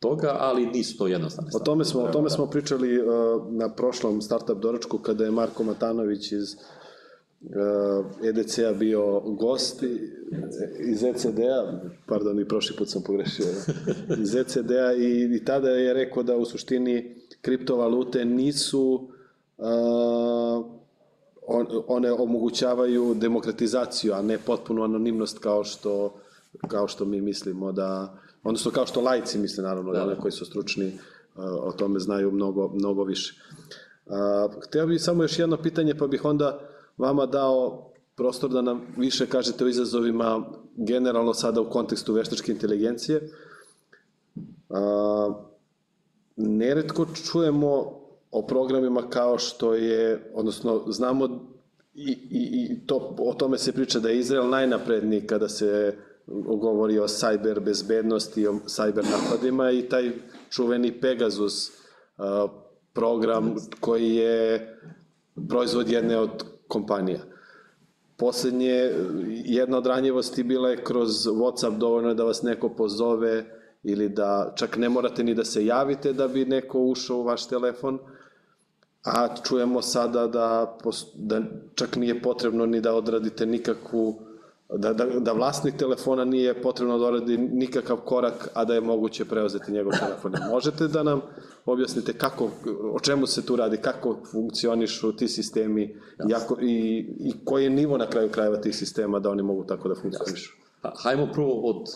toga, 0.00 0.36
ali 0.40 0.66
nisu 0.66 0.98
to 0.98 1.06
jednostavne 1.06 1.50
stvari. 1.50 1.62
O 1.62 1.64
tome 1.64 1.84
smo, 1.84 2.00
o 2.00 2.08
tome 2.08 2.30
smo 2.30 2.46
pričali 2.46 2.98
uh, 2.98 3.06
na 3.50 3.68
prošlom 3.68 4.22
startup 4.22 4.58
doručku 4.58 4.98
kada 4.98 5.24
je 5.24 5.30
Marko 5.30 5.62
Matanović 5.62 6.32
iz 6.32 6.54
uh, 6.54 6.60
EDC-a 8.22 8.72
bio 8.72 9.20
gost 9.20 9.82
iz 10.78 11.04
ECD-a, 11.04 11.80
pardon, 12.06 12.40
i 12.40 12.48
prošli 12.48 12.76
put 12.76 12.88
sam 12.88 13.02
pogrešio, 13.02 13.46
iz 14.22 14.34
ECD-a 14.34 14.92
i, 14.92 15.36
i 15.36 15.44
tada 15.44 15.70
je 15.70 15.94
rekao 15.94 16.22
da 16.22 16.36
u 16.36 16.44
suštini 16.44 17.16
kriptovalute 17.40 18.24
nisu 18.24 19.08
uh, 19.58 19.66
on, 21.46 21.66
one 21.86 22.12
omogućavaju 22.12 23.14
demokratizaciju, 23.14 24.12
a 24.12 24.22
ne 24.22 24.38
potpunu 24.38 24.82
anonimnost 24.82 25.38
kao 25.38 25.64
što, 25.64 26.14
kao 26.68 26.88
što 26.88 27.04
mi 27.04 27.20
mislimo 27.20 27.72
da, 27.72 28.18
odnosno 28.44 28.70
kao 28.70 28.86
što 28.86 29.00
lajci 29.00 29.38
misle 29.38 29.64
naravno, 29.64 29.92
da, 29.92 30.04
da. 30.06 30.14
koji 30.14 30.32
su 30.32 30.44
stručni 30.44 30.86
uh, 30.86 31.44
o 31.44 31.72
tome 31.72 31.98
znaju 31.98 32.30
mnogo, 32.30 32.68
mnogo 32.68 33.04
više. 33.04 33.34
Uh, 34.06 34.14
htio 34.66 34.86
bih 34.86 35.02
samo 35.02 35.22
još 35.22 35.38
jedno 35.38 35.56
pitanje, 35.56 35.94
pa 35.94 36.06
bih 36.06 36.24
onda 36.24 36.71
vama 37.02 37.26
dao 37.26 37.88
prostor 38.14 38.50
da 38.50 38.62
nam 38.62 38.80
više 38.96 39.26
kažete 39.26 39.64
o 39.64 39.68
izazovima 39.68 40.44
generalno 40.76 41.34
sada 41.34 41.60
u 41.60 41.70
kontekstu 41.70 42.12
veštačke 42.12 42.52
inteligencije. 42.52 43.30
A, 44.70 45.34
neretko 46.36 47.06
čujemo 47.32 48.00
o 48.30 48.46
programima 48.46 49.10
kao 49.10 49.38
što 49.38 49.74
je, 49.74 50.30
odnosno 50.34 50.82
znamo 50.86 51.28
i, 51.94 52.10
i, 52.30 52.68
i 52.70 52.86
to, 52.86 53.16
o 53.18 53.34
tome 53.34 53.58
se 53.58 53.72
priča 53.72 54.00
da 54.00 54.08
je 54.08 54.18
Izrael 54.18 54.48
najnapredniji 54.48 55.26
kada 55.26 55.48
se 55.48 55.96
govori 56.60 56.98
o 56.98 57.08
sajber 57.08 57.60
bezbednosti, 57.60 58.46
o 58.46 58.54
sajber 58.66 59.04
napadima 59.04 59.70
i 59.70 59.82
taj 59.82 60.12
čuveni 60.50 61.00
Pegasus 61.00 61.70
a, 62.18 62.48
program 62.92 63.54
koji 63.80 64.14
je 64.14 64.68
proizvod 65.48 65.90
jedne 65.90 66.18
od 66.18 66.51
kompanija. 66.72 67.20
Poslednje, 68.16 68.90
jedna 69.44 69.78
od 69.78 69.86
ranjivosti 69.86 70.42
bila 70.42 70.70
je 70.70 70.84
kroz 70.84 71.26
Whatsapp 71.26 71.78
dovoljno 71.78 72.08
je 72.08 72.14
da 72.14 72.24
vas 72.24 72.42
neko 72.42 72.68
pozove 72.68 73.44
ili 73.82 74.08
da 74.08 74.52
čak 74.56 74.76
ne 74.76 74.88
morate 74.88 75.24
ni 75.24 75.34
da 75.34 75.44
se 75.44 75.66
javite 75.66 76.12
da 76.12 76.28
bi 76.28 76.44
neko 76.44 76.80
ušao 76.80 77.16
u 77.18 77.24
vaš 77.24 77.46
telefon, 77.48 77.98
a 79.04 79.28
čujemo 79.42 79.82
sada 79.82 80.26
da, 80.26 80.78
da 81.14 81.40
čak 81.74 81.96
nije 81.96 82.22
potrebno 82.22 82.66
ni 82.66 82.80
da 82.80 82.94
odradite 82.94 83.46
nikakvu 83.46 84.31
da, 84.76 84.92
da, 84.92 85.04
da 85.04 85.32
vlasnik 85.32 85.76
telefona 85.76 86.24
nije 86.24 86.62
potrebno 86.62 86.98
da 86.98 87.06
oradi 87.06 87.36
nikakav 87.38 87.96
korak, 87.96 88.48
a 88.54 88.64
da 88.64 88.74
je 88.74 88.80
moguće 88.80 89.24
preuzeti 89.24 89.72
njegov 89.72 89.92
telefon. 89.98 90.34
Možete 90.50 90.88
da 90.88 91.02
nam 91.02 91.20
objasnite 91.66 92.12
kako, 92.12 92.50
o 92.92 93.00
čemu 93.00 93.26
se 93.26 93.46
tu 93.46 93.56
radi, 93.56 93.76
kako 93.76 94.18
funkcionišu 94.32 95.16
ti 95.16 95.28
sistemi 95.28 95.96
jako, 96.28 96.56
i, 96.60 96.98
i 97.18 97.44
koji 97.44 97.64
je 97.64 97.70
nivo 97.70 97.98
na 97.98 98.06
kraju 98.06 98.30
krajeva 98.30 98.56
tih 98.56 98.76
sistema 98.76 99.18
da 99.18 99.30
oni 99.30 99.42
mogu 99.42 99.64
tako 99.64 99.88
da 99.88 99.94
funkcionišu? 99.94 100.56
Pa, 100.82 100.92
hajmo 101.02 101.28
prvo 101.32 101.60
od 101.60 101.86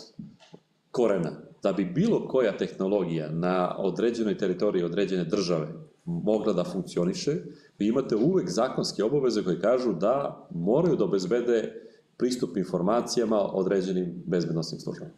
korena. 0.91 1.31
Da 1.63 1.73
bi 1.73 1.85
bilo 1.85 2.29
koja 2.29 2.57
tehnologija 2.57 3.31
na 3.31 3.77
određenoj 3.79 4.39
teritoriji 4.39 4.85
određene 4.85 5.25
države 5.25 5.69
mogla 6.05 6.53
da 6.53 6.65
funkcioniše, 6.65 7.35
vi 7.79 7.89
imate 7.89 8.17
uvek 8.17 8.51
zakonske 8.51 9.05
obaveze 9.05 9.45
koje 9.45 9.61
kažu 9.61 9.93
da 9.93 10.47
moraju 10.51 10.97
da 10.97 11.05
obezbede 11.05 11.86
pristup 12.17 12.57
informacijama 12.57 13.41
određenim 13.41 14.23
bezbednostnim 14.27 14.81
službama. 14.81 15.11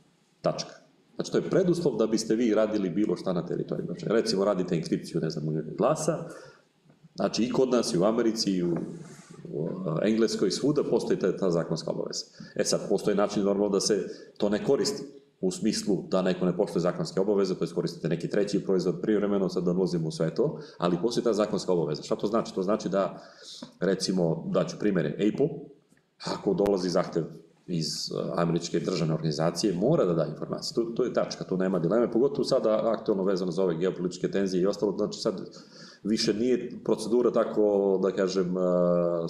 Tačka. 0.43 0.71
Znači, 1.15 1.33
to 1.33 1.39
je 1.39 1.51
preduslov 1.51 1.97
da 1.97 2.07
biste 2.07 2.35
vi 2.35 2.55
radili 2.55 2.91
bilo 2.91 3.17
šta 3.17 3.33
na 3.33 3.47
teritoriji. 3.47 3.87
Znači, 3.87 4.07
recimo, 4.09 4.45
radite 4.45 4.77
inskripciju, 4.77 5.21
ne 5.21 5.31
znam, 5.31 5.45
glasa, 5.79 6.29
znači 7.15 7.45
i 7.45 7.51
kod 7.51 7.71
nas, 7.71 7.95
i 7.95 7.99
u 7.99 8.05
Americi, 8.05 8.51
i 8.51 8.63
u, 8.63 8.77
Engleskoj, 10.03 10.51
svuda 10.51 10.85
postoji 10.85 11.19
ta, 11.19 11.51
zakonska 11.51 11.91
obaveza. 11.91 12.25
E 12.55 12.65
sad, 12.65 12.89
postoji 12.89 13.17
način 13.17 13.43
normalno 13.43 13.69
da 13.69 13.81
se 13.81 14.09
to 14.37 14.49
ne 14.49 14.65
koristi 14.65 15.03
u 15.41 15.51
smislu 15.51 16.05
da 16.11 16.23
neko 16.23 16.47
ne 16.47 16.57
poštuje 16.57 16.81
zakonske 16.81 17.21
obaveze, 17.21 17.55
to 17.55 17.65
je 17.65 17.71
koristite 17.75 18.09
neki 18.09 18.31
treći 18.31 18.65
proizvod 18.65 19.01
privremeno, 19.03 19.49
sad 19.49 19.65
da 19.65 19.73
ulazimo 19.73 20.09
u 20.09 20.11
sve 20.11 20.35
to, 20.35 20.61
ali 20.79 20.99
postoji 21.03 21.25
ta 21.25 21.33
zakonska 21.33 21.73
obaveza. 21.73 22.03
Šta 22.03 22.17
to 22.17 22.27
znači? 22.27 22.55
To 22.55 22.63
znači 22.63 22.89
da, 22.89 23.23
recimo, 23.81 24.51
daću 24.53 24.77
primere, 24.79 25.09
Apple, 25.09 25.49
ako 26.25 26.55
dolazi 26.55 26.91
zahtev 26.91 27.25
iz 27.67 27.87
uh, 28.11 28.39
američke 28.39 28.81
državne 28.81 29.15
organizacije, 29.15 29.75
mora 29.75 30.05
da 30.05 30.15
da 30.15 30.27
informacije. 30.27 30.75
To, 30.75 30.83
to 30.97 31.05
je 31.05 31.13
tačka, 31.13 31.45
tu 31.45 31.57
nema 31.57 31.79
dileme, 31.79 32.13
pogotovo 32.13 32.45
sada 32.45 32.81
aktualno 32.85 33.25
vezano 33.25 33.53
za 33.53 33.63
ove 33.63 33.77
geopolitičke 33.77 34.31
tenzije 34.31 34.63
i 34.63 34.67
ostalo, 34.67 34.97
znači 34.97 35.21
sad 35.21 35.41
više 36.03 36.35
nije 36.35 36.71
procedura 36.85 37.33
tako, 37.33 37.99
da 38.03 38.11
kažem, 38.11 38.57
uh, 38.57 38.63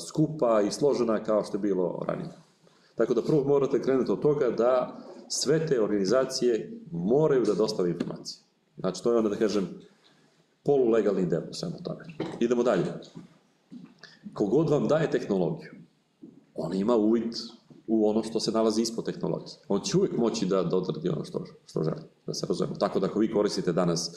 skupa 0.09 0.61
i 0.61 0.70
složena 0.70 1.24
kao 1.24 1.45
što 1.45 1.57
je 1.57 1.61
bilo 1.61 2.05
ranije. 2.09 2.30
Tako 2.95 3.14
da 3.14 3.22
prvo 3.22 3.45
morate 3.45 3.82
krenuti 3.82 4.12
od 4.12 4.20
toga 4.20 4.51
da 4.51 4.97
sve 5.28 5.66
te 5.66 5.80
organizacije 5.82 6.72
moraju 6.93 7.43
da 7.43 7.55
dostave 7.55 7.91
informacije. 7.91 8.41
Znači, 8.78 9.03
to 9.03 9.12
je 9.12 9.18
onda, 9.18 9.30
da 9.30 9.36
kažem, 9.36 9.68
polulegalni 10.64 11.26
deo 11.26 11.43
u 11.51 11.55
svemu 11.55 11.76
tome. 11.84 12.05
Idemo 12.41 12.62
dalje. 12.62 12.84
Kogod 14.32 14.70
vam 14.70 14.89
daje 14.89 15.11
tehnologiju, 15.11 15.70
on 16.59 16.75
ima 16.75 16.97
uvid 16.97 17.35
u 17.87 18.09
ono 18.09 18.23
što 18.23 18.41
se 18.41 18.51
nalazi 18.51 18.83
ispod 18.83 19.05
tehnologije. 19.05 19.57
On 19.69 19.81
će 19.81 19.97
uvijek 19.97 20.17
moći 20.17 20.47
da, 20.47 20.63
da 20.63 20.77
odradi 20.77 21.09
ono 21.09 21.25
što, 21.25 21.45
što 21.67 21.83
želi, 21.83 22.03
da 22.27 22.35
se 22.35 22.47
razumemo. 22.47 22.77
Tako 22.77 23.01
da 23.01 23.07
ako 23.07 23.19
vi 23.19 23.33
koristite 23.33 23.73
danas 23.73 24.11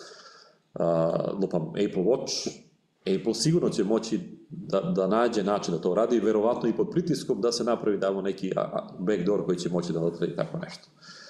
uh, 0.73 0.81
lupam 1.41 1.69
Apple 1.69 2.03
Watch, 2.03 2.49
Apple 3.17 3.33
sigurno 3.33 3.69
će 3.69 3.83
moći 3.83 4.19
da, 4.49 4.81
da 4.81 5.07
nađe 5.07 5.43
način 5.43 5.73
da 5.73 5.81
to 5.81 5.95
radi, 5.95 6.19
verovatno 6.19 6.69
i 6.69 6.77
pod 6.77 6.89
pritiskom 6.91 7.41
da 7.41 7.51
se 7.51 7.63
napravi 7.63 7.97
damo 7.97 8.21
neki 8.21 8.51
backdoor 8.99 9.45
koji 9.45 9.57
će 9.57 9.69
moći 9.69 9.93
da 9.93 9.99
odradi 9.99 10.35
tako 10.35 10.57
nešto. 10.57 10.87
Uh, 10.95 11.20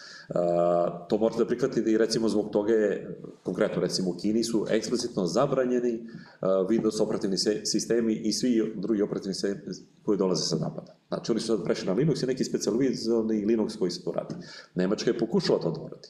to 1.07 1.17
morate 1.17 1.39
da 1.39 1.45
prihvatite 1.45 1.91
i 1.91 1.97
recimo 1.97 2.29
zbog 2.29 2.49
toga 2.51 2.73
je, 2.73 3.19
konkretno 3.43 3.81
recimo 3.81 4.09
u 4.09 4.15
Kini 4.21 4.43
su 4.43 4.65
eksplicitno 4.69 5.25
zabranjeni 5.25 6.07
Windows 6.41 7.01
operativni 7.03 7.37
sistemi 7.63 8.13
i 8.13 8.33
svi 8.33 8.73
drugi 8.75 9.01
operativni 9.01 9.33
sistemi 9.33 9.59
koji 10.03 10.17
dolaze 10.17 10.43
sa 10.43 10.55
napada. 10.55 10.95
Znači 11.07 11.31
oni 11.31 11.41
su 11.41 11.47
sad 11.47 11.63
prešli 11.63 11.87
na 11.87 11.93
Linux 11.93 12.23
i 12.23 12.25
neki 12.25 12.43
specializovani 12.43 13.45
Linux 13.45 13.77
koji 13.79 13.91
se 13.91 14.03
to 14.03 14.11
radi. 14.11 14.35
Nemačka 14.75 15.09
je 15.09 15.17
pokušala 15.17 15.59
to 15.59 15.69
uradi. 15.69 16.07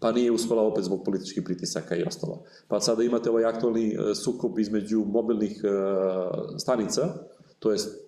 Pa 0.00 0.12
nije 0.12 0.32
uspela 0.32 0.62
opet 0.62 0.84
zbog 0.84 1.04
političkih 1.04 1.42
pritisaka 1.42 1.96
i 1.96 2.02
ostalo. 2.02 2.42
Pa 2.68 2.80
sada 2.80 3.02
imate 3.02 3.30
ovaj 3.30 3.44
aktualni 3.44 3.96
uh, 3.96 4.16
sukob 4.16 4.58
između 4.58 5.04
mobilnih 5.04 5.62
stanica, 6.58 7.14
to 7.58 7.72
jest 7.72 7.98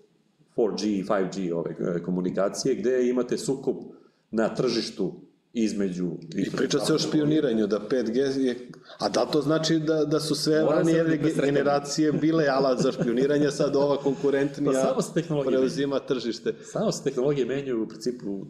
4G 0.56 0.86
i 0.86 1.04
5G 1.04 1.54
ove 1.54 2.02
komunikacije, 2.02 2.74
gde 2.74 3.08
imate 3.08 3.38
sukob 3.38 3.76
na 4.30 4.54
tržištu 4.54 5.12
između... 5.52 6.10
I 6.36 6.50
priča 6.50 6.78
se 6.80 6.94
o 6.94 6.98
špioniranju, 6.98 7.66
da 7.66 7.80
5G 7.90 8.38
je... 8.38 8.68
A 8.98 9.08
da 9.08 9.26
to 9.26 9.42
znači 9.42 9.78
da, 9.78 10.04
da 10.04 10.20
su 10.20 10.34
sve 10.34 10.62
ranije 10.62 11.34
generacije 11.44 12.12
bile 12.12 12.46
alat 12.48 12.80
za 12.80 12.92
špioniranje, 12.92 13.50
sad 13.50 13.76
ova 13.76 13.96
konkurentnija 13.96 14.72
pa 14.72 14.88
samo 14.88 15.02
se 15.02 15.12
tehnologije 15.14 15.58
preuzima 15.58 15.94
menju. 15.94 16.06
tržište. 16.08 16.54
Samo 16.64 16.92
se 16.92 17.04
tehnologije 17.04 17.46
menjaju, 17.46 17.82
u 17.82 17.88
principu 17.88 18.46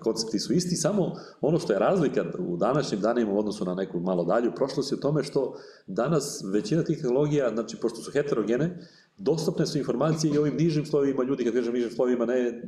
koncepti 0.00 0.38
su 0.38 0.52
isti, 0.52 0.76
samo 0.76 1.16
ono 1.40 1.58
što 1.58 1.72
je 1.72 1.78
razlika 1.78 2.24
u 2.38 2.56
današnjim 2.56 3.00
danima 3.00 3.32
u 3.32 3.38
odnosu 3.38 3.64
na 3.64 3.74
neku 3.74 4.00
malo 4.00 4.24
dalju 4.24 4.52
prošlost 4.56 4.92
je 4.92 4.96
u 4.96 5.00
tome 5.00 5.24
što 5.24 5.58
danas 5.86 6.44
većina 6.52 6.82
tih 6.82 6.96
tehnologija, 6.96 7.50
znači 7.54 7.76
pošto 7.76 8.00
su 8.00 8.10
heterogene, 8.10 8.78
dostupne 9.18 9.66
su 9.66 9.78
informacije 9.78 10.32
i 10.34 10.38
ovim 10.38 10.56
nižim 10.56 10.86
slovima 10.86 11.24
ljudi, 11.24 11.44
kad 11.44 11.54
kažem 11.54 11.74
nižim 11.74 11.90
slovima, 11.90 12.26
ne 12.26 12.62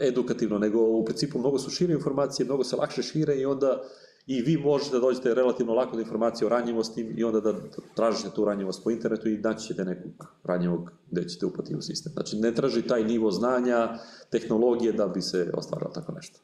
edukativno, 0.00 0.58
nego 0.58 0.82
u 0.82 1.04
principu 1.04 1.38
mnogo 1.38 1.58
su 1.58 1.70
šire 1.70 1.94
informacije, 1.94 2.46
mnogo 2.46 2.64
se 2.64 2.76
lakše 2.76 3.02
šire 3.02 3.36
i 3.36 3.46
onda 3.46 3.82
i 4.28 4.42
vi 4.42 4.56
možete 4.56 4.90
da 4.92 5.00
dođete 5.00 5.34
relativno 5.34 5.74
lako 5.74 5.96
do 5.96 6.02
informacije 6.02 6.46
o 6.46 6.48
ranjivosti 6.48 7.00
i 7.16 7.24
onda 7.24 7.40
da 7.40 7.54
tražite 7.94 8.30
tu 8.34 8.44
ranjivost 8.44 8.84
po 8.84 8.90
internetu 8.90 9.28
i 9.28 9.38
naći 9.38 9.66
ćete 9.66 9.84
nekog 9.84 10.26
ranjivog 10.44 10.90
gde 11.10 11.28
ćete 11.28 11.46
upati 11.46 11.76
u 11.76 11.82
sistem. 11.82 12.12
Znači, 12.12 12.36
ne 12.36 12.54
traži 12.54 12.82
taj 12.82 13.04
nivo 13.04 13.30
znanja, 13.30 13.98
tehnologije 14.30 14.92
da 14.92 15.08
bi 15.08 15.22
se 15.22 15.50
ostvarilo 15.54 15.90
tako 15.94 16.12
nešto. 16.12 16.40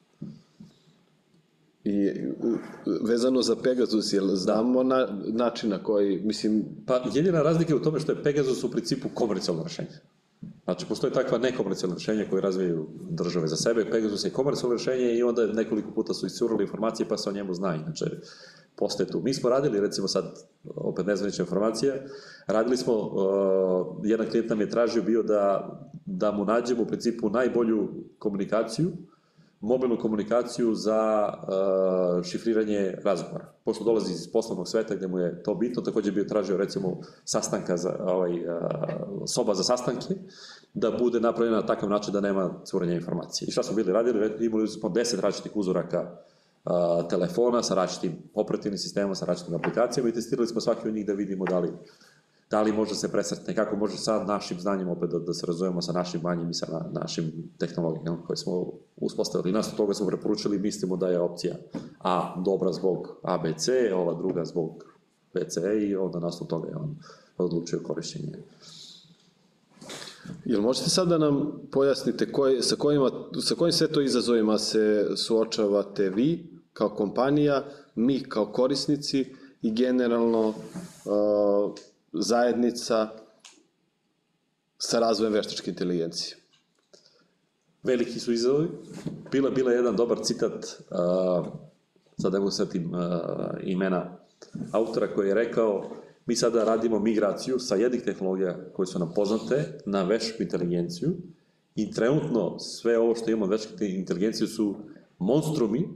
I 1.85 2.13
vezano 3.03 3.43
za 3.43 3.57
Pegasus, 3.57 4.13
jel 4.13 4.27
znamo 4.27 4.85
da. 4.85 4.89
na, 4.89 5.09
način 5.27 5.71
na 5.71 5.83
koji, 5.83 6.21
mislim... 6.23 6.65
Pa 6.87 7.03
jedina 7.15 7.43
razlika 7.43 7.73
je 7.73 7.77
u 7.77 7.83
tome 7.83 8.01
što 8.01 8.13
je 8.13 8.23
Pegasus 8.23 8.65
u 8.65 8.71
principu 8.71 9.09
komercijalno 9.15 9.63
rešenje. 9.63 9.99
Znači, 10.65 10.87
postoje 10.89 11.13
takva 11.13 11.39
nekomercijalna 11.39 11.95
rešenja 11.95 12.25
koje 12.31 12.43
razvijaju 12.43 12.87
države 13.11 13.49
za 13.49 13.57
sebe. 13.57 13.91
Pegasus 13.91 14.25
je 14.25 14.31
komercijalno 14.31 14.77
rešenje 14.77 15.15
i 15.15 15.23
onda 15.23 15.47
nekoliko 15.47 15.91
puta 15.91 16.15
su 16.15 16.27
iscurali 16.27 16.65
informacije 16.65 17.09
pa 17.09 17.17
se 17.17 17.31
o 17.31 17.33
njemu 17.33 17.55
zna. 17.55 17.75
Inače, 17.75 18.05
postoje 18.77 19.07
tu. 19.07 19.21
Mi 19.21 19.35
smo 19.35 19.51
radili, 19.51 19.81
recimo 19.81 20.09
sad, 20.09 20.25
opet 20.65 21.07
nezvanične 21.07 21.43
informacije, 21.43 22.07
radili 22.47 22.77
smo, 22.77 22.95
uh, 22.95 23.97
jedan 24.03 24.27
klijent 24.31 24.51
nam 24.51 24.61
je 24.61 24.71
tražio 24.71 25.03
bio 25.03 25.23
da, 25.23 25.69
da 26.07 26.33
mu 26.33 26.45
nađemo 26.45 26.83
u 26.83 26.87
principu 26.87 27.31
najbolju 27.31 27.89
komunikaciju 28.19 28.93
mobilnu 29.65 29.99
komunikaciju 29.99 30.75
za 30.75 31.33
uh, 31.33 32.25
šifriranje 32.25 32.95
razgovora. 33.05 33.53
Pošto 33.65 33.85
dolazi 33.85 34.13
iz 34.13 34.33
poslovnog 34.33 34.69
sveta 34.69 34.95
gde 34.95 35.09
mu 35.09 35.19
je 35.19 35.43
to 35.43 35.55
bitno, 35.55 35.83
takođe 35.83 36.13
bio 36.13 36.25
tražio 36.25 36.57
recimo 36.57 37.01
sastanka 37.25 37.77
za, 37.77 37.97
ovaj, 38.01 38.33
uh, 38.33 38.47
soba 39.27 39.55
za 39.55 39.63
sastanke, 39.63 40.15
da 40.75 40.91
bude 40.91 41.21
napravljena 41.21 41.61
na 41.61 41.67
takav 41.67 41.91
način 41.91 42.13
da 42.13 42.21
nema 42.21 42.61
curenja 42.65 42.95
informacije. 42.95 43.47
I 43.49 43.53
šta 43.53 43.63
smo 43.63 43.77
bili 43.77 43.93
radili? 43.93 44.47
Imali 44.47 44.69
smo 44.69 44.89
10 44.89 45.21
različitih 45.21 45.57
uzoraka 45.57 46.11
uh, 46.65 47.09
telefona 47.09 47.63
sa 47.63 47.75
različitim 47.75 48.19
operativnim 48.35 48.79
sistemom, 48.79 49.15
sa 49.15 49.25
različitim 49.25 49.55
aplikacijama 49.55 50.09
i 50.09 50.13
testirali 50.13 50.49
smo 50.49 50.61
svaki 50.61 50.89
od 50.89 50.95
njih 50.95 51.07
da 51.07 51.13
vidimo 51.13 51.45
da 51.45 51.59
li 51.59 51.73
da 52.55 52.63
li 52.63 52.73
može 52.73 52.95
se 52.95 53.13
presretne, 53.13 53.55
kako 53.55 53.77
može 53.77 53.97
sa 53.97 54.25
našim 54.25 54.61
znanjem 54.61 54.89
opet 54.89 55.11
da, 55.11 55.19
da 55.19 55.35
se 55.35 55.47
razumemo 55.47 55.83
sa 55.83 55.93
našim 55.93 56.21
manjim 56.21 56.51
i 56.51 56.55
sa 56.55 56.67
na, 56.73 57.01
našim 57.01 57.33
tehnologijama 57.59 58.19
koje 58.27 58.37
smo 58.37 58.73
uspostavili. 58.97 59.53
Nas 59.53 59.77
toga 59.77 59.95
smo 59.95 60.07
preporučili, 60.07 60.59
mislimo 60.59 60.97
da 60.97 61.09
je 61.09 61.21
opcija 61.21 61.55
A 61.99 62.43
dobra 62.45 62.73
zbog 62.73 63.09
ABC, 63.23 63.69
ova 63.95 64.15
druga 64.15 64.45
zbog 64.45 64.85
BC 65.35 65.57
i 65.89 65.97
onda 65.97 66.21
nas 66.21 66.39
toga 66.49 66.69
je 66.69 66.77
on 66.77 66.97
odlučio 67.39 67.81
korišćenje. 67.83 68.33
Jel 70.45 70.61
možete 70.61 70.91
sad 70.91 71.09
da 71.09 71.19
nam 71.19 71.53
pojasnite 71.73 72.33
koje, 72.33 72.63
sa, 72.63 72.77
kojima, 72.77 73.11
sa 73.43 73.55
kojim 73.55 73.73
sve 73.73 73.89
to 73.89 74.01
izazovima 74.01 74.59
se 74.59 75.07
suočavate 75.17 76.11
vi 76.11 76.47
kao 76.73 76.89
kompanija, 76.89 77.65
mi 77.95 78.23
kao 78.23 78.47
korisnici 78.47 79.35
i 79.63 79.73
generalno 79.73 80.49
uh, 80.49 80.55
zajednica 82.15 83.09
sa 84.79 84.99
razvojem 84.99 85.33
veštačke 85.33 85.71
inteligencije. 85.71 86.37
Veliki 87.83 88.21
su 88.21 88.33
izazovi. 88.33 88.69
Bila, 89.33 89.51
bila 89.51 89.73
jedan 89.73 89.97
dobar 89.97 90.19
citat, 90.23 90.53
uh, 90.55 91.47
sad 92.19 92.33
ne 92.33 92.39
mogu 92.39 92.51
setim 92.51 92.95
uh, 92.95 93.01
imena 93.63 94.17
autora 94.73 95.15
koji 95.15 95.29
je 95.29 95.35
rekao 95.35 95.91
mi 96.27 96.37
sada 96.37 96.65
radimo 96.65 96.99
migraciju 96.99 97.59
sa 97.59 97.75
jednih 97.75 98.03
tehnologija 98.03 98.59
koje 98.73 98.87
su 98.87 98.99
nam 98.99 99.13
poznate 99.15 99.79
na 99.87 100.03
veštačku 100.03 100.43
inteligenciju 100.43 101.11
i 101.75 101.91
trenutno 101.91 102.59
sve 102.59 102.99
ovo 102.99 103.15
što 103.15 103.31
imamo 103.31 103.47
veštačku 103.47 103.85
inteligenciju 103.85 104.47
su 104.47 104.77
monstrumi 105.19 105.89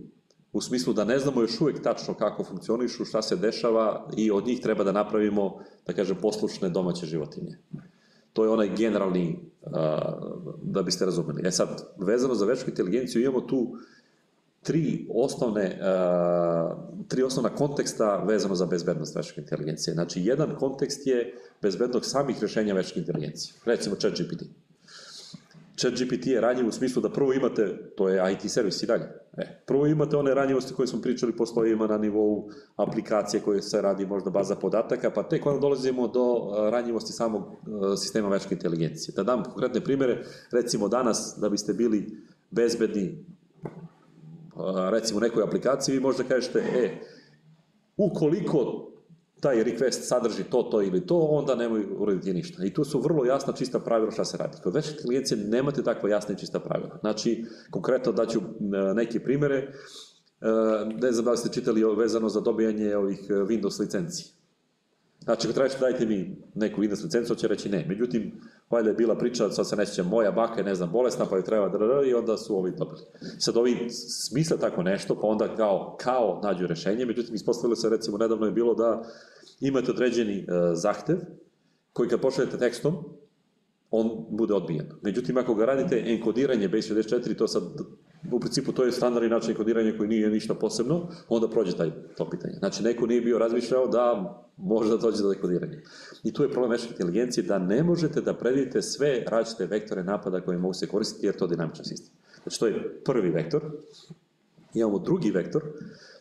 u 0.53 0.61
smislu 0.61 0.93
da 0.93 1.05
ne 1.05 1.19
znamo 1.19 1.41
još 1.41 1.61
uvijek 1.61 1.83
tačno 1.83 2.15
kako 2.15 2.45
funkcionišu, 2.45 3.05
šta 3.05 3.23
se 3.23 3.37
dešava 3.37 4.11
i 4.17 4.31
od 4.31 4.47
njih 4.47 4.61
treba 4.61 4.85
da 4.85 4.93
napravimo, 4.93 5.59
da 5.87 5.93
kažem, 5.93 6.17
poslušne 6.23 6.69
domaće 6.69 7.07
životinje. 7.07 7.59
To 8.33 8.45
je 8.45 8.51
onaj 8.51 8.71
generalni, 8.77 9.39
da 10.63 10.83
biste 10.83 11.05
razumeli. 11.05 11.43
E 11.45 11.51
sad, 11.51 11.93
vezano 11.99 12.35
za 12.35 12.47
večku 12.47 12.71
inteligenciju, 12.71 13.23
imamo 13.23 13.41
tu 13.41 13.77
tri 14.63 15.07
osnovne, 15.15 15.81
tri 17.09 17.23
osnovna 17.23 17.51
konteksta 17.51 18.17
vezano 18.17 18.55
za 18.55 18.67
bezbednost 18.67 19.17
večke 19.17 19.41
inteligencije. 19.41 19.95
Znači, 19.95 20.21
jedan 20.25 20.57
kontekst 20.59 21.07
je 21.07 21.35
bezbednost 21.63 22.11
samih 22.11 22.43
rešenja 22.43 22.75
večke 22.75 23.01
inteligencije. 23.01 23.55
Recimo, 23.65 23.97
chat 23.97 24.13
GPT. 24.13 24.43
Chat 25.81 25.93
GPT 25.93 26.27
je 26.27 26.41
ranjiv 26.41 26.69
u 26.69 26.73
smislu 26.73 27.03
da 27.03 27.09
prvo 27.09 27.33
imate, 27.33 27.93
to 27.97 28.09
je 28.09 28.33
IT 28.33 28.51
servis 28.51 28.83
i 28.83 28.87
dalje, 28.87 29.05
e, 29.37 29.63
prvo 29.67 29.87
imate 29.87 30.17
one 30.17 30.35
ranjivosti 30.35 30.75
koje 30.75 30.87
smo 30.87 31.01
pričali 31.03 31.37
postoje 31.37 31.73
ima 31.73 31.87
na 31.87 31.99
nivou 31.99 32.51
aplikacije 32.77 33.41
koje 33.41 33.63
se 33.63 33.83
radi 33.83 34.07
možda 34.07 34.31
baza 34.31 34.57
podataka, 34.57 35.11
pa 35.11 35.23
tek 35.23 35.47
onda 35.47 35.61
dolazimo 35.61 36.09
do 36.09 36.51
ranjivosti 36.71 37.13
samog 37.13 37.43
sistema 37.99 38.29
večke 38.29 38.55
inteligencije. 38.55 39.13
Da 39.17 39.23
dam 39.23 39.45
konkretne 39.45 39.81
primere, 39.81 40.25
recimo 40.53 40.89
danas 40.89 41.35
da 41.41 41.49
biste 41.49 41.73
bili 41.73 42.07
bezbedni 42.51 43.25
recimo 44.91 45.21
nekoj 45.21 45.43
aplikaciji, 45.43 45.95
vi 45.95 46.01
možda 46.01 46.25
kažete, 46.25 46.59
e, 46.59 47.01
ukoliko 47.97 48.89
taj 49.41 49.65
request 49.65 50.09
sadrži 50.09 50.45
to, 50.45 50.63
to 50.63 50.83
ili 50.83 51.07
to, 51.07 51.19
onda 51.19 51.55
nemoj 51.55 51.87
uraditi 51.99 52.33
ništa. 52.33 52.65
I 52.65 52.75
tu 52.75 52.85
su 52.85 53.01
vrlo 53.01 53.25
jasna, 53.25 53.53
čista 53.53 53.79
pravila 53.79 54.11
šta 54.11 54.25
se 54.25 54.37
radi. 54.37 54.57
Kod 54.63 54.75
veće 54.75 54.91
inteligencije 54.91 55.39
nemate 55.39 55.83
takva 55.83 56.11
jasna 56.11 56.35
i 56.35 56.39
čista 56.39 56.61
pravila. 56.61 56.99
Znači, 57.01 57.45
konkretno 57.71 58.13
daću 58.13 58.39
e, 58.39 58.45
neke 58.95 59.21
primere, 59.21 59.57
e, 59.57 59.69
ne 61.01 61.13
znam 61.13 61.25
da 61.25 61.31
li 61.31 61.37
ste 61.37 61.53
čitali 61.53 61.97
vezano 61.97 62.29
za 62.29 62.41
dobijanje 62.41 62.97
ovih 62.97 63.27
e, 63.29 63.33
Windows 63.33 63.81
licenci. 63.81 64.38
Znači, 65.25 65.47
ako 65.47 65.55
tražite 65.55 65.81
dajte 65.81 66.07
mi 66.07 66.37
neku 66.55 66.83
Windows 66.83 67.05
licencu, 67.05 67.35
će 67.35 67.49
reći 67.49 67.69
ne. 67.69 67.85
Međutim, 67.89 68.41
valjda 68.71 68.91
je 68.91 68.97
bila 68.97 69.19
priča, 69.19 69.51
sad 69.51 69.69
se 69.69 69.77
neće, 69.77 70.03
moja 70.03 70.31
baka 70.31 70.61
je, 70.61 70.65
ne 70.65 70.75
znam, 70.75 70.91
bolesna, 70.93 71.27
pa 71.31 71.37
je 71.37 71.45
treba 71.45 71.69
da 71.69 72.07
i 72.07 72.15
onda 72.15 72.37
su 72.37 72.57
ovi 72.57 72.71
dobili. 72.71 73.01
Sad 73.39 73.57
ovi 73.57 73.91
smisle 73.91 74.59
tako 74.59 74.83
nešto, 74.83 75.21
pa 75.21 75.27
onda 75.27 75.57
kao, 75.57 75.97
kao 76.01 76.41
nađu 76.43 76.67
rešenje, 76.67 77.07
međutim, 77.07 77.35
ispostavilo 77.35 77.77
se, 77.77 77.89
recimo, 77.89 78.19
nedavno 78.19 78.47
je 78.47 78.53
bilo 78.53 78.75
da 78.75 79.03
imate 79.61 79.91
određeni 79.91 80.39
uh, 80.39 80.55
zahtev, 80.73 81.17
koji 81.93 82.09
kad 82.09 82.21
pošaljete 82.21 82.59
tekstom, 82.59 82.95
on 83.91 84.27
bude 84.31 84.55
odbijen. 84.55 84.87
Međutim, 85.03 85.37
ako 85.37 85.55
ga 85.55 85.65
radite 85.65 86.03
enkodiranje 86.07 86.69
base 86.69 86.95
64, 86.95 87.39
to 87.39 87.49
sad 87.49 87.63
u 88.33 88.41
principu 88.41 88.73
to 88.73 88.85
je 88.85 88.93
standardni 88.93 89.29
način 89.29 89.55
kodiranja 89.55 89.93
koji 89.97 90.09
nije 90.09 90.31
ništa 90.31 90.55
posebno, 90.55 91.09
onda 91.29 91.49
prođe 91.49 91.77
taj, 91.77 91.91
to 92.17 92.31
pitanje. 92.31 92.55
Znači, 92.59 92.83
neko 92.83 93.07
nije 93.07 93.21
bio 93.21 93.39
razmišljao 93.39 93.87
da 93.87 94.35
može 94.57 94.91
da 94.91 94.97
dođe 94.97 95.23
do 95.23 95.29
dekodiranja. 95.29 95.79
I 96.25 96.33
tu 96.33 96.43
je 96.43 96.51
problem 96.51 96.71
veštačke 96.71 96.95
inteligencije 96.95 97.45
da 97.45 97.59
ne 97.59 97.83
možete 97.83 98.21
da 98.21 98.35
predvidite 98.35 98.83
sve 98.83 99.25
različite 99.27 99.67
vektore 99.67 100.03
napada 100.05 100.41
koje 100.41 100.59
mogu 100.59 100.75
se 100.75 100.87
koristiti 100.87 101.27
jer 101.27 101.37
to 101.37 101.45
je 101.45 101.49
dinamičan 101.49 101.85
sistem. 101.85 102.15
Znači, 102.43 102.61
to 102.61 102.67
je 102.67 103.01
prvi 103.05 103.31
vektor. 103.31 103.63
Imamo 104.75 104.99
drugi 104.99 105.31
vektor, 105.31 105.63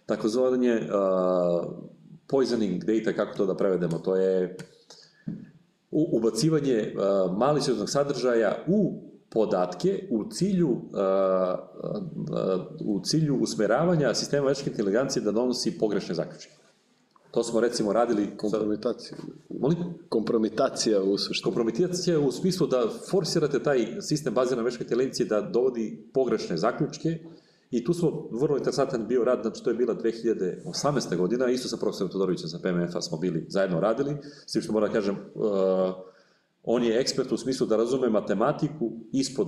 takozvanje 0.05 0.81
uh, 0.81 1.73
poisoning 2.27 2.83
data, 2.83 3.13
kako 3.13 3.37
to 3.37 3.45
da 3.45 3.57
prevedemo, 3.57 3.99
to 3.99 4.15
je 4.15 4.57
ubacivanje 5.91 6.93
uh, 6.95 7.37
malicioznog 7.37 7.89
sadržaja 7.89 8.63
u 8.67 9.01
podatke 9.30 10.07
u 10.11 10.25
cilju, 10.32 10.69
uh, 10.69 10.80
uh, 11.75 12.61
u 12.86 13.01
cilju 13.03 13.38
usmeravanja 13.41 14.13
sistema 14.13 14.47
veštačke 14.47 14.69
inteligencije 14.69 15.23
da 15.23 15.32
donosi 15.32 15.78
pogrešne 15.80 16.15
zaključke. 16.15 16.51
To 17.32 17.43
smo 17.43 17.59
recimo 17.59 17.93
radili... 17.93 18.38
Kompromitacija. 18.38 19.17
Molim? 19.49 19.78
Kompromitacija 20.09 21.01
u 21.01 21.17
suštini. 21.17 21.43
Kompromitacija 21.43 22.19
u 22.19 22.32
smislu 22.32 22.67
da 22.67 22.89
forsirate 23.09 23.63
taj 23.63 24.01
sistem 24.01 24.34
baziran 24.34 24.57
na 24.57 24.63
veštačkoj 24.63 24.86
inteligenciji 24.86 25.28
da 25.28 25.41
dovodi 25.41 26.03
pogrešne 26.13 26.57
zaključke 26.57 27.19
i 27.71 27.84
tu 27.84 27.93
smo, 27.93 28.30
vrlo 28.32 28.57
interesantan 28.57 29.07
bio 29.07 29.23
rad, 29.23 29.39
znači 29.41 29.63
to 29.63 29.69
je 29.69 29.75
bila 29.75 29.95
2018. 29.95 31.17
godina, 31.17 31.49
isto 31.49 31.67
sa 31.67 31.78
profesorom 31.78 32.11
Todorovićem 32.11 32.49
sa 32.49 32.59
PMF-a 32.63 33.01
smo 33.01 33.17
bili 33.17 33.45
zajedno 33.49 33.80
radili, 33.80 34.17
s 34.45 34.51
tim 34.51 34.61
što 34.61 34.73
moram 34.73 34.89
da 34.89 34.93
kažem, 34.93 35.15
uh, 35.36 35.51
on 36.70 36.84
je 36.84 36.99
ekspert 36.99 37.32
u 37.32 37.38
smislu 37.38 37.68
da 37.68 37.78
razume 37.78 38.09
matematiku 38.09 38.91
ispod 39.11 39.47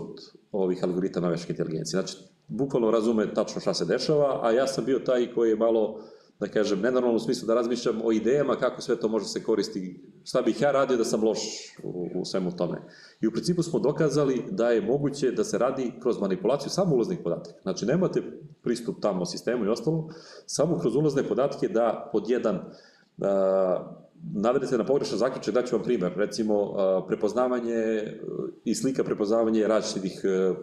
ovih 0.51 0.83
algoritama 0.83 1.29
veštačke 1.29 1.53
inteligencije. 1.53 2.01
Znači, 2.01 2.17
bukvalno 2.47 2.91
razume 2.91 3.33
tačno 3.33 3.61
šta 3.61 3.73
se 3.73 3.85
dešava, 3.85 4.39
a 4.43 4.51
ja 4.51 4.67
sam 4.67 4.85
bio 4.85 4.99
taj 4.99 5.33
koji 5.33 5.49
je 5.49 5.55
malo 5.55 6.01
da 6.39 6.47
kažem, 6.47 6.79
nenormalno 6.79 7.15
u 7.15 7.19
smislu 7.19 7.47
da 7.47 7.53
razmišljam 7.53 8.01
o 8.03 8.11
idejama 8.11 8.55
kako 8.55 8.81
sve 8.81 8.95
to 8.99 9.07
može 9.07 9.25
se 9.25 9.43
koristiti, 9.43 10.03
šta 10.23 10.41
bih 10.41 10.61
ja 10.61 10.71
radio 10.71 10.97
da 10.97 11.03
sam 11.03 11.23
loš 11.23 11.39
u, 11.83 12.07
u 12.15 12.25
svemu 12.25 12.51
tome. 12.55 12.81
I 13.21 13.27
u 13.27 13.31
principu 13.31 13.63
smo 13.63 13.79
dokazali 13.79 14.43
da 14.51 14.69
je 14.69 14.81
moguće 14.81 15.31
da 15.31 15.43
se 15.43 15.57
radi 15.57 15.91
kroz 16.01 16.19
manipulaciju 16.19 16.69
samo 16.69 16.95
ulaznih 16.95 17.19
podataka. 17.23 17.61
Znači, 17.61 17.85
nemate 17.85 18.23
pristup 18.63 19.01
tamo 19.01 19.25
sistemu 19.25 19.65
i 19.65 19.69
ostalo, 19.69 20.09
samo 20.45 20.79
kroz 20.79 20.95
ulazne 20.95 21.23
podatke 21.23 21.67
da 21.67 22.09
pod 22.11 22.29
jedan 22.29 22.71
uh, 24.19 24.29
navedete 24.33 24.77
na 24.77 24.85
pogrešan 24.85 25.17
zaključak, 25.17 25.53
daću 25.53 25.75
vam 25.75 25.83
primer, 25.83 26.13
recimo 26.15 26.61
uh, 26.61 26.77
prepoznavanje 27.07 28.03
i 28.65 28.75
slika 28.75 29.03
prepoznavanje 29.03 29.67
različitih 29.67 30.21
uh, 30.23 30.57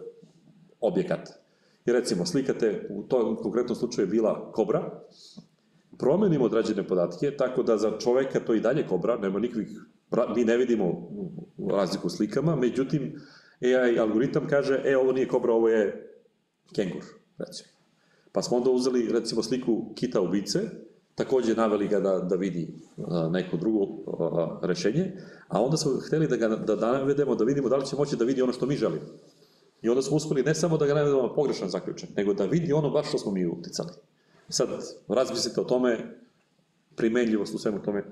objekata. 0.81 1.33
I 1.85 1.91
recimo, 1.91 2.25
slikate, 2.25 2.87
u 2.89 3.03
tom 3.03 3.35
konkretnom 3.35 3.75
slučaju 3.75 4.07
je 4.07 4.11
bila 4.11 4.51
kobra, 4.51 5.01
promenimo 5.97 6.45
određene 6.45 6.87
podatke, 6.87 7.31
tako 7.37 7.63
da 7.63 7.77
za 7.77 7.97
čoveka 7.99 8.39
to 8.39 8.53
i 8.53 8.59
dalje 8.59 8.87
kobra, 8.87 9.17
nema 9.17 9.39
nikakvih, 9.39 9.67
mi 10.35 10.43
ne 10.45 10.57
vidimo 10.57 11.09
razliku 11.71 12.07
u 12.07 12.09
slikama, 12.09 12.55
međutim, 12.55 13.15
AI 13.61 13.99
algoritam 13.99 14.47
kaže, 14.47 14.81
e, 14.85 14.97
ovo 14.97 15.11
nije 15.11 15.27
kobra, 15.27 15.53
ovo 15.53 15.69
je 15.69 16.11
kengur, 16.75 17.03
recimo. 17.37 17.69
Pa 18.31 18.41
smo 18.41 18.57
onda 18.57 18.69
uzeli, 18.69 19.07
recimo, 19.11 19.43
sliku 19.43 19.93
kita 19.95 20.21
ubice, 20.21 20.59
takođe 21.17 21.55
naveli 21.55 21.87
ga 21.87 21.99
da, 21.99 22.19
da 22.19 22.35
vidi 22.35 22.67
neko 23.31 23.57
drugo 23.57 23.87
rešenje, 24.61 25.11
a 25.47 25.61
onda 25.61 25.77
smo 25.77 25.91
hteli 26.07 26.27
da 26.27 26.35
ga 26.35 26.47
da 26.47 26.75
navedemo, 26.75 27.35
da 27.35 27.45
vidimo 27.45 27.69
da 27.69 27.77
li 27.77 27.85
će 27.85 27.95
moći 27.95 28.15
da 28.15 28.25
vidi 28.25 28.41
ono 28.41 28.53
što 28.53 28.65
mi 28.65 28.75
želimo. 28.75 29.05
I 29.81 29.89
onda 29.89 30.01
smo 30.01 30.17
uspeli 30.17 30.43
ne 30.43 30.55
samo 30.55 30.77
da 30.77 30.85
ga 30.85 30.93
navedemo 30.93 31.21
na 31.21 31.33
pogrešan 31.33 31.69
zaključak, 31.69 32.09
nego 32.17 32.33
da 32.33 32.45
vidi 32.45 32.73
ono 32.73 32.89
baš 32.89 33.07
što 33.09 33.17
smo 33.17 33.31
mi 33.31 33.47
uticali. 33.47 33.89
Sad, 34.49 34.67
razmislite 35.07 35.61
o 35.61 35.63
tome, 35.63 36.19
primenljivost 36.95 37.55
u 37.55 37.57
svemu 37.57 37.81
tome, 37.81 38.03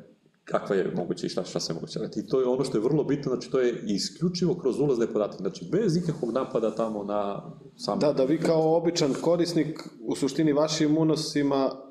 kakva 0.46 0.76
je 0.76 0.92
moguće 0.96 1.26
i 1.26 1.30
šta, 1.30 1.44
šta 1.44 1.60
se 1.60 1.74
moguće 1.74 2.00
raditi. 2.00 2.20
I 2.20 2.28
to 2.28 2.40
je 2.40 2.48
ono 2.48 2.64
što 2.64 2.78
je 2.78 2.82
vrlo 2.84 3.04
bitno, 3.04 3.32
znači 3.32 3.52
to 3.52 3.60
je 3.60 3.82
isključivo 3.86 4.56
kroz 4.56 4.80
ulazne 4.80 5.08
podatke, 5.08 5.38
znači 5.38 5.66
bez 5.72 5.98
ikakvog 5.98 6.32
napada 6.32 6.76
tamo 6.76 7.04
na 7.04 7.52
sam... 7.78 8.00
Da, 8.00 8.14
da 8.14 8.24
vi 8.24 8.40
kao 8.40 8.78
običan 8.78 9.14
korisnik, 9.22 9.80
u 10.02 10.16
suštini 10.16 10.54
vašim 10.54 10.98
unosima 10.98 11.85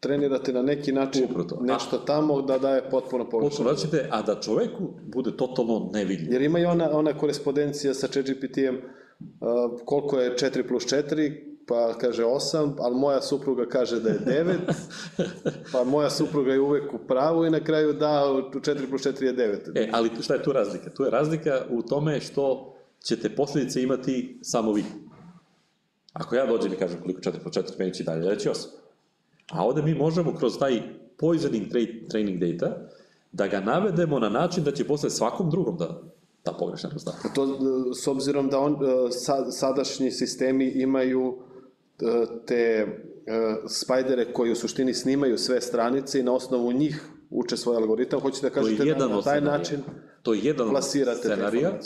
trenirate 0.00 0.52
na 0.52 0.62
neki 0.62 0.92
način 0.92 1.24
Uproto. 1.24 1.58
nešto 1.60 1.96
a, 1.96 2.04
tamo 2.04 2.42
da 2.42 2.58
daje 2.58 2.90
potpuno 2.90 3.30
pogrešno. 3.30 3.64
Potpuno 3.64 4.02
a 4.10 4.22
da 4.22 4.40
čoveku 4.40 4.88
bude 5.14 5.36
totalno 5.36 5.90
nevidljivo. 5.92 6.32
Jer 6.32 6.42
ima 6.42 6.58
i 6.58 6.64
ona, 6.64 6.90
ona 6.92 7.18
korespondencija 7.18 7.94
sa 7.94 8.06
ChatGPT-em, 8.06 8.76
uh, 8.76 9.80
koliko 9.84 10.18
je 10.18 10.36
4 10.36 10.68
plus 10.68 10.84
4, 10.84 11.50
pa 11.66 11.94
kaže 11.98 12.24
8, 12.24 12.74
ali 12.78 12.96
moja 12.96 13.22
supruga 13.22 13.66
kaže 13.66 14.00
da 14.00 14.08
je 14.08 14.18
9, 14.26 14.56
pa 15.72 15.84
moja 15.84 16.10
supruga 16.10 16.52
je 16.52 16.60
uvek 16.60 16.94
u 16.94 16.98
pravu 16.98 17.46
i 17.46 17.50
na 17.50 17.64
kraju 17.64 17.92
da, 17.92 18.06
4 18.06 18.88
plus 18.88 19.02
4 19.02 19.24
je 19.24 19.36
9. 19.36 19.72
E, 19.74 19.90
ali 19.92 20.10
šta 20.20 20.34
je 20.34 20.42
tu 20.42 20.52
razlika? 20.52 20.90
Tu 20.90 21.04
je 21.04 21.10
razlika 21.10 21.62
u 21.70 21.82
tome 21.82 22.20
što 22.20 22.74
ćete 23.04 23.28
posljedice 23.28 23.82
imati 23.82 24.38
samo 24.42 24.72
vi. 24.72 24.84
Ako 26.12 26.34
ja 26.34 26.46
dođem 26.46 26.72
i 26.72 26.76
kažem 26.76 27.00
koliko 27.00 27.20
4 27.20 27.32
plus 27.42 27.54
4, 27.54 27.78
meni 27.78 27.94
će 27.94 28.04
dalje 28.04 28.30
reći 28.30 28.48
8. 28.48 28.79
A 29.50 29.64
ovde 29.64 29.82
mi 29.82 29.94
možemo 29.94 30.34
kroz 30.34 30.58
taj 30.58 30.82
poisoning 31.16 31.66
training 32.08 32.40
data 32.40 32.76
da 33.32 33.46
ga 33.46 33.60
navedemo 33.60 34.18
na 34.18 34.28
način 34.28 34.64
da 34.64 34.72
će 34.72 34.86
posle 34.86 35.10
svakom 35.10 35.50
drugom 35.50 35.76
da 35.76 36.02
ta 36.42 36.52
pogrešna 36.52 36.90
rezultata. 36.92 37.28
To 37.34 37.58
s 37.94 38.06
obzirom 38.06 38.48
da 38.48 38.58
on, 38.58 38.78
sa, 39.10 39.50
sadašnji 39.50 40.10
sistemi 40.10 40.68
imaju 40.68 41.38
te 42.46 42.54
e, 42.54 42.86
spajdere 43.68 44.32
koji 44.32 44.52
u 44.52 44.56
suštini 44.56 44.94
snimaju 44.94 45.38
sve 45.38 45.60
stranice 45.60 46.20
i 46.20 46.22
na 46.22 46.32
osnovu 46.32 46.72
njih 46.72 47.10
uče 47.30 47.56
svoj 47.56 47.76
algoritam, 47.76 48.20
hoćete 48.20 48.48
da 48.48 48.54
kažete 48.54 48.84
da 48.84 49.08
na 49.08 49.22
taj 49.22 49.40
način 49.40 49.82
to 50.22 50.34
je 50.34 50.40
jedan 50.42 50.70
plasirate 50.70 51.18
scenarija. 51.18 51.78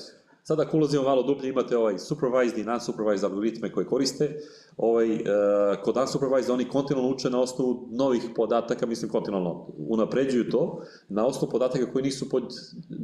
Sada 0.47 0.63
ako 0.63 0.77
ulazimo 0.77 1.03
malo 1.03 1.23
dublje, 1.23 1.49
imate 1.49 1.77
ovaj 1.77 1.99
supervised 1.99 2.59
i 2.59 2.65
non-supervised 2.65 3.25
algoritme 3.25 3.73
koje 3.73 3.87
koriste. 3.87 4.37
Ovaj, 4.77 5.15
uh, 5.15 5.21
kod 5.83 5.97
unsupervised 5.97 6.51
oni 6.51 6.69
kontinualno 6.69 7.15
uče 7.15 7.31
na 7.31 7.41
osnovu 7.41 7.89
novih 7.91 8.23
podataka, 8.37 8.87
mislim 8.87 9.11
kontinualno 9.11 9.67
unapređuju 9.77 10.51
to, 10.51 10.83
na 11.09 11.27
osnovu 11.27 11.51
podataka 11.51 11.93
koji 11.93 12.03
nisu 12.03 12.29
pod 12.29 12.55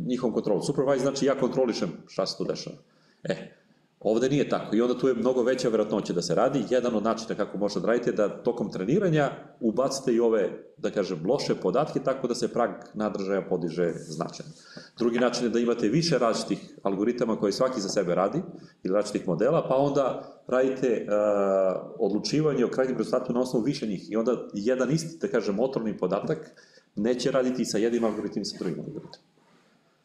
njihovom 0.07 0.35
kontrolom. 0.35 0.63
Supervised 0.63 1.03
znači 1.03 1.27
ja 1.27 1.39
kontrolišem 1.41 1.89
šta 2.07 2.27
se 2.27 2.39
tu 2.39 2.45
dešava. 2.45 2.77
E, 3.25 3.60
Ovde 4.01 4.29
nije 4.29 4.49
tako 4.49 4.77
i 4.77 4.81
onda 4.81 4.99
tu 4.99 5.09
je 5.09 5.15
mnogo 5.15 5.43
veća 5.43 5.69
verovatnoća 5.69 6.13
da 6.13 6.23
se 6.23 6.35
radi. 6.35 6.65
Jedan 6.71 6.95
od 6.95 7.03
načina 7.03 7.35
kako 7.35 7.59
možete 7.59 7.87
radite 7.87 8.11
je 8.11 8.15
da 8.15 8.43
tokom 8.43 8.73
treniranja 8.73 9.31
ubacite 9.61 10.13
i 10.13 10.21
ove, 10.21 10.51
da 10.77 10.91
kažem, 10.91 11.27
loše 11.27 11.55
podatke 11.55 12.01
tako 12.01 12.29
da 12.29 12.35
se 12.35 12.49
prag 12.49 12.71
nadržaja 12.95 13.43
podiže 13.49 13.93
značajno. 13.95 14.53
Drugi 14.99 15.19
način 15.19 15.45
je 15.45 15.51
da 15.51 15.59
imate 15.59 15.89
više 15.89 16.19
različitih 16.19 16.75
algoritama 16.83 17.37
koji 17.37 17.53
svaki 17.53 17.81
za 17.81 17.89
sebe 17.89 18.15
radi 18.15 18.43
ili 18.83 18.95
različitih 18.95 19.29
modela, 19.29 19.67
pa 19.69 19.77
onda 19.77 20.33
radite 20.47 21.07
uh, 21.07 21.91
odlučivanje 21.99 22.65
o 22.65 22.71
krajnjem 22.71 22.99
rezultatu 22.99 23.33
na 23.33 23.41
osnovu 23.41 23.65
više 23.65 23.87
njih 23.87 24.11
i 24.11 24.17
onda 24.17 24.49
jedan 24.55 24.91
isti, 24.91 25.19
da 25.21 25.29
kažem, 25.29 25.55
motorni 25.55 25.99
podatak 25.99 26.51
neće 26.97 27.31
raditi 27.31 27.65
sa 27.65 27.79
jednim 27.79 28.05
algoritmom 28.05 28.43
i 28.43 28.45
sa 28.45 28.59
drugim 28.59 28.79
algoritmom. 28.79 29.25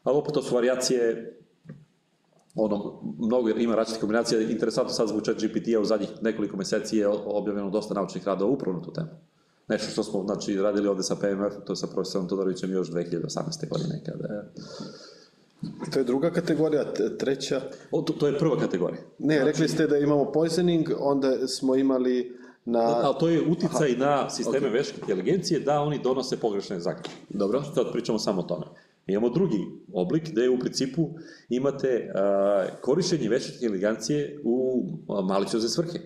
Ali 0.04 0.18
opet 0.18 0.34
to 0.34 0.42
su 0.42 0.56
variacije 0.56 1.32
ono, 2.56 3.02
mnogo 3.20 3.50
ima 3.50 3.76
različitih 3.76 4.02
kombinacija, 4.02 4.42
interesantno 4.42 4.94
sad 4.94 5.08
zbog 5.08 5.24
chat 5.24 5.38
GPT-a 5.38 5.80
u 5.80 5.86
zadnjih 5.86 6.10
nekoliko 6.22 6.58
meseci 6.58 6.98
je 6.98 7.08
objavljeno 7.26 7.70
dosta 7.70 7.94
naučnih 7.94 8.28
radova 8.28 8.52
upravo 8.52 8.78
na 8.78 8.84
tu 8.84 8.94
temu. 8.94 9.08
Nešto 9.68 9.92
što 9.92 10.04
smo 10.04 10.24
znači, 10.24 10.56
radili 10.56 10.88
ovde 10.88 11.04
sa 11.04 11.16
PMF, 11.16 11.54
to 11.66 11.74
je 11.74 11.78
sa 11.78 11.88
profesorom 11.88 12.28
Todorovićem 12.28 12.72
još 12.72 12.92
2018. 12.92 13.70
godine 13.70 14.02
kada 14.06 14.34
je 14.34 14.44
To 15.94 16.00
je 16.00 16.04
druga 16.06 16.32
kategorija, 16.32 16.94
treća... 17.20 17.62
O, 17.92 18.02
to, 18.02 18.14
to 18.14 18.28
je 18.28 18.38
prva 18.38 18.60
kategorija. 18.60 19.02
Ne, 19.20 19.36
znači, 19.36 19.52
rekli 19.52 19.68
ste 19.68 19.88
da 19.88 19.98
imamo 19.98 20.32
poisoning, 20.32 20.90
onda 21.00 21.48
smo 21.48 21.76
imali 21.76 22.38
na... 22.66 23.02
Ali 23.04 23.16
to 23.20 23.30
je 23.30 23.42
uticaj 23.50 23.92
Aha. 23.92 24.06
na 24.06 24.30
sisteme 24.30 24.68
okay. 24.68 24.74
veške 24.74 24.98
inteligencije 25.02 25.60
da 25.60 25.82
oni 25.82 26.00
donose 26.04 26.38
pogrešne 26.38 26.80
zaključke. 26.80 27.12
Dobro. 27.30 27.64
Sad 27.76 27.92
pričamo 27.92 28.20
samo 28.20 28.42
o 28.42 28.44
tome. 28.44 28.66
Imamo 29.08 29.30
drugi 29.30 29.58
oblik 29.94 30.32
gde 30.32 30.50
u 30.50 30.60
principu 30.60 31.10
imate 31.50 32.12
korišćenje 32.82 33.30
veštačke 33.30 33.66
inteligencije 33.66 34.42
u 34.44 34.86
maliciozne 35.24 35.70
svrhe. 35.70 36.00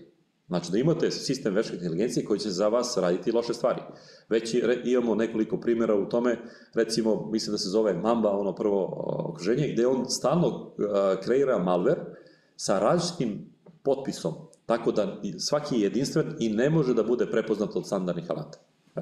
Znači 0.48 0.72
da 0.72 0.78
imate 0.78 1.12
sistem 1.12 1.54
veštačke 1.54 1.78
inteligencije 1.78 2.26
koji 2.26 2.40
će 2.40 2.50
za 2.50 2.68
vas 2.68 2.98
raditi 2.98 3.32
loše 3.32 3.54
stvari. 3.54 3.82
Već 4.30 4.56
imamo 4.86 5.16
nekoliko 5.16 5.60
primjera 5.60 5.96
u 5.96 6.10
tome, 6.10 6.38
recimo, 6.74 7.30
mislim 7.32 7.52
da 7.52 7.58
se 7.58 7.70
zove 7.70 7.94
Mamba, 7.94 8.30
ono 8.30 8.56
prvo 8.56 9.04
okruženje, 9.30 9.74
gde 9.74 9.88
on 9.88 10.10
stalno 10.10 10.72
kreira 11.24 11.58
malware 11.58 12.00
sa 12.56 12.80
različitim 12.80 13.50
potpisom, 13.84 14.34
tako 14.66 14.92
da 14.92 15.22
svaki 15.40 15.76
je 15.76 15.82
jedinstven 15.82 16.36
i 16.40 16.50
ne 16.50 16.70
može 16.70 16.94
da 16.94 17.04
bude 17.04 17.32
prepoznat 17.32 17.76
od 17.76 17.88
standardnih 17.88 18.32
alata. 18.32 18.60
E. 18.96 19.02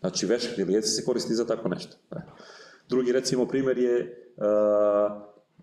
Znači, 0.00 0.26
veštačka 0.26 0.52
inteligencija 0.60 0.92
se 0.92 1.04
koristi 1.04 1.34
za 1.34 1.46
tako 1.46 1.68
nešto. 1.68 1.96
E. 2.10 2.16
Drugi, 2.92 3.12
recimo, 3.12 3.46
primer 3.46 3.78
je 3.78 3.94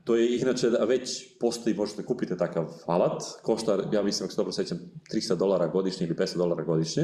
To 0.03 0.15
je 0.15 0.37
inače 0.37 0.69
da 0.69 0.85
već 0.85 1.37
postoji, 1.39 1.75
možete 1.75 2.05
kupiti 2.05 2.37
takav 2.37 2.65
alat, 2.85 3.23
košta, 3.41 3.77
ja 3.93 4.03
mislim, 4.03 4.25
ako 4.25 4.31
se 4.31 4.37
dobro 4.37 4.51
sećam, 4.51 4.79
300 5.13 5.35
dolara 5.35 5.67
godišnje 5.67 6.07
ili 6.07 6.15
500 6.15 6.37
dolara 6.37 6.63
godišnje, 6.63 7.03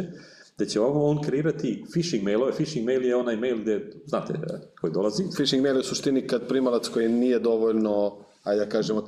da 0.58 0.66
će 0.66 0.82
ovo 0.82 1.10
on 1.10 1.22
kreirati 1.22 1.84
phishing 1.92 2.24
mailove. 2.24 2.52
Phishing 2.52 2.86
mail 2.86 3.06
je 3.06 3.16
onaj 3.16 3.36
mail 3.36 3.62
gde, 3.62 3.92
znate, 4.06 4.34
koji 4.82 4.94
dolazi. 4.94 5.24
Phishing 5.36 5.64
mail 5.64 5.76
je 5.76 5.80
u 5.80 5.84
suštini 5.84 6.28
kad 6.28 6.48
primalac 6.48 6.88
koji 6.88 7.10
nije 7.10 7.40
dovoljno, 7.40 8.26
ajde 8.44 8.66
da 8.66 8.70
kažemo, 8.70 9.04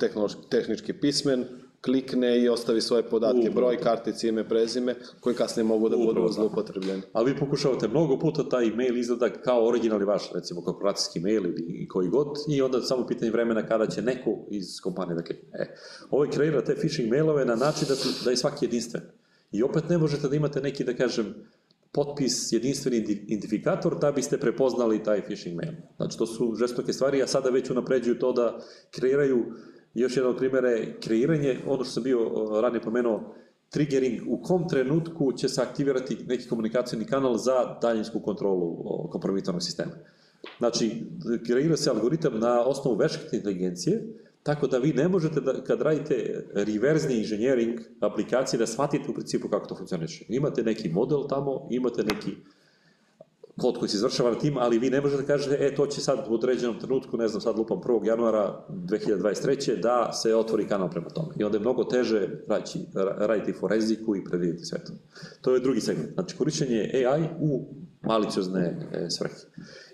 tehnički 0.50 0.92
pismen, 0.92 1.44
klikne 1.80 2.40
i 2.40 2.48
ostavi 2.48 2.80
svoje 2.80 3.02
podatke, 3.02 3.38
Upravo. 3.38 3.54
broj, 3.54 3.78
kartice, 3.80 4.28
ime, 4.28 4.48
prezime, 4.48 4.94
koji 5.20 5.36
kasnije 5.36 5.64
mogu 5.64 5.88
da 5.88 5.96
Upravo, 5.96 6.12
budu 6.12 6.32
zloupotrebljeni. 6.32 7.02
Ali 7.12 7.32
vi 7.32 7.38
pokušavate 7.38 7.88
mnogo 7.88 8.18
puta 8.18 8.48
taj 8.48 8.70
mail 8.70 8.96
izgleda 8.96 9.28
kao 9.32 9.68
originalni 9.68 10.04
vaš, 10.04 10.32
recimo 10.34 10.62
korporacijski 10.62 11.20
mail 11.20 11.46
ili 11.46 11.88
koji 11.88 12.08
god, 12.08 12.28
i 12.48 12.62
onda 12.62 12.82
samo 12.82 13.06
pitanje 13.06 13.30
vremena 13.30 13.66
kada 13.66 13.86
će 13.86 14.02
neko 14.02 14.38
iz 14.50 14.80
kompanije 14.80 15.14
da 15.14 15.22
klikne. 15.22 15.48
E, 15.52 15.76
ovo 16.10 16.24
je 16.24 16.30
kreira 16.30 16.64
te 16.64 16.74
phishing 16.74 17.10
mailove 17.10 17.44
na 17.44 17.54
način 17.54 17.88
da, 17.88 17.94
su, 17.94 18.24
da 18.24 18.30
je 18.30 18.36
svaki 18.36 18.64
jedinstven. 18.64 19.02
I 19.52 19.62
opet 19.62 19.88
ne 19.88 19.98
možete 19.98 20.28
da 20.28 20.36
imate 20.36 20.60
neki, 20.60 20.84
da 20.84 20.94
kažem, 20.94 21.34
potpis, 21.92 22.52
jedinstveni 22.52 22.96
identifikator 22.96 23.98
da 23.98 24.12
biste 24.12 24.38
prepoznali 24.38 25.02
taj 25.02 25.22
phishing 25.24 25.56
mail. 25.56 25.72
Znači, 25.96 26.18
to 26.18 26.26
su 26.26 26.54
žestoke 26.58 26.92
stvari, 26.92 27.22
a 27.22 27.26
sada 27.26 27.50
već 27.50 27.70
unapređuju 27.70 28.18
to 28.18 28.32
da 28.32 28.60
kreiraju 28.90 29.44
još 30.00 30.16
jedan 30.16 30.30
od 30.30 30.36
primjera 30.36 30.68
je 30.68 30.96
kreiranje, 31.00 31.58
ono 31.66 31.84
što 31.84 31.92
sam 31.92 32.02
bio 32.02 32.18
ranije 32.62 32.82
pomenuo, 32.82 33.34
triggering, 33.70 34.20
u 34.28 34.42
kom 34.42 34.68
trenutku 34.68 35.32
će 35.32 35.48
se 35.48 35.62
aktivirati 35.62 36.16
neki 36.26 36.48
komunikacijni 36.48 37.04
kanal 37.04 37.36
za 37.36 37.78
daljinsku 37.82 38.20
kontrolu 38.20 38.84
kompromitovanog 39.10 39.62
sistema. 39.62 39.92
Znači, 40.58 41.02
kreira 41.46 41.76
se 41.76 41.90
algoritam 41.90 42.38
na 42.38 42.60
osnovu 42.64 42.96
veštačke 42.96 43.36
inteligencije, 43.36 44.02
tako 44.42 44.66
da 44.66 44.78
vi 44.78 44.92
ne 44.92 45.08
možete, 45.08 45.40
da, 45.40 45.64
kad 45.64 45.80
radite 45.82 46.44
reverzni 46.54 47.18
inženjering 47.18 47.80
aplikacije, 48.00 48.58
da 48.58 48.66
shvatite 48.66 49.10
u 49.10 49.14
principu 49.14 49.48
kako 49.48 49.66
to 49.66 49.76
funkcioniše. 49.76 50.24
Imate 50.28 50.62
neki 50.62 50.88
model 50.88 51.28
tamo, 51.28 51.68
imate 51.70 52.04
neki 52.04 52.36
kod 53.58 53.78
koji 53.78 53.88
se 53.88 53.96
izvršava 53.96 54.30
na 54.30 54.38
tim, 54.38 54.56
ali 54.58 54.78
vi 54.78 54.90
ne 54.90 55.00
možete 55.00 55.22
da 55.22 55.26
kažete, 55.26 55.56
e, 55.60 55.74
to 55.74 55.86
će 55.86 56.00
sad 56.00 56.26
u 56.28 56.34
određenom 56.34 56.78
trenutku, 56.78 57.16
ne 57.16 57.28
znam, 57.28 57.40
sad 57.40 57.58
lupam 57.58 57.78
1. 57.78 58.06
januara 58.06 58.64
2023. 58.68 59.80
da 59.80 60.12
se 60.12 60.34
otvori 60.34 60.68
kanal 60.68 60.90
prema 60.90 61.08
tome. 61.08 61.34
I 61.36 61.44
onda 61.44 61.56
je 61.56 61.60
mnogo 61.60 61.84
teže 61.84 62.28
raditi, 62.48 62.86
raditi 63.16 63.52
forenziku 63.52 64.16
i 64.16 64.24
predvidjeti 64.24 64.64
sve 64.64 64.78
to. 64.84 64.92
To 65.40 65.54
je 65.54 65.60
drugi 65.60 65.80
segment. 65.80 66.14
Znači, 66.14 66.36
korišćenje 66.36 66.90
AI 66.94 67.22
u 67.40 67.64
maliciozne 68.02 68.88
e, 68.92 69.10
svrhe. 69.10 69.36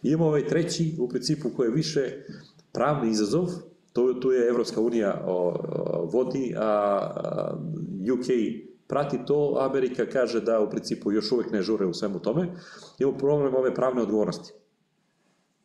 I 0.02 0.08
imamo 0.08 0.26
ovaj 0.26 0.46
treći, 0.46 0.96
u 0.98 1.08
principu, 1.08 1.50
koji 1.56 1.68
je 1.68 1.74
više 1.74 2.24
pravni 2.72 3.10
izazov, 3.10 3.48
to, 3.92 4.12
tu 4.12 4.32
je 4.32 4.48
Evropska 4.48 4.80
unija 4.80 5.22
o, 5.26 5.32
o, 5.32 6.08
vodi, 6.12 6.54
a, 6.56 6.62
a 6.62 7.56
UK 8.12 8.26
prati 8.87 9.18
to, 9.26 9.57
Amerika 9.61 10.07
kaže 10.07 10.41
da 10.41 10.61
u 10.61 10.70
principu 10.70 11.12
još 11.12 11.32
uvek 11.32 11.53
ne 11.53 11.62
žure 11.62 11.87
u 11.87 11.95
svemu 11.95 12.18
tome, 12.18 12.49
imamo 12.99 13.18
problem 13.18 13.55
ove 13.55 13.74
pravne 13.74 14.03
odgovornosti. 14.03 14.53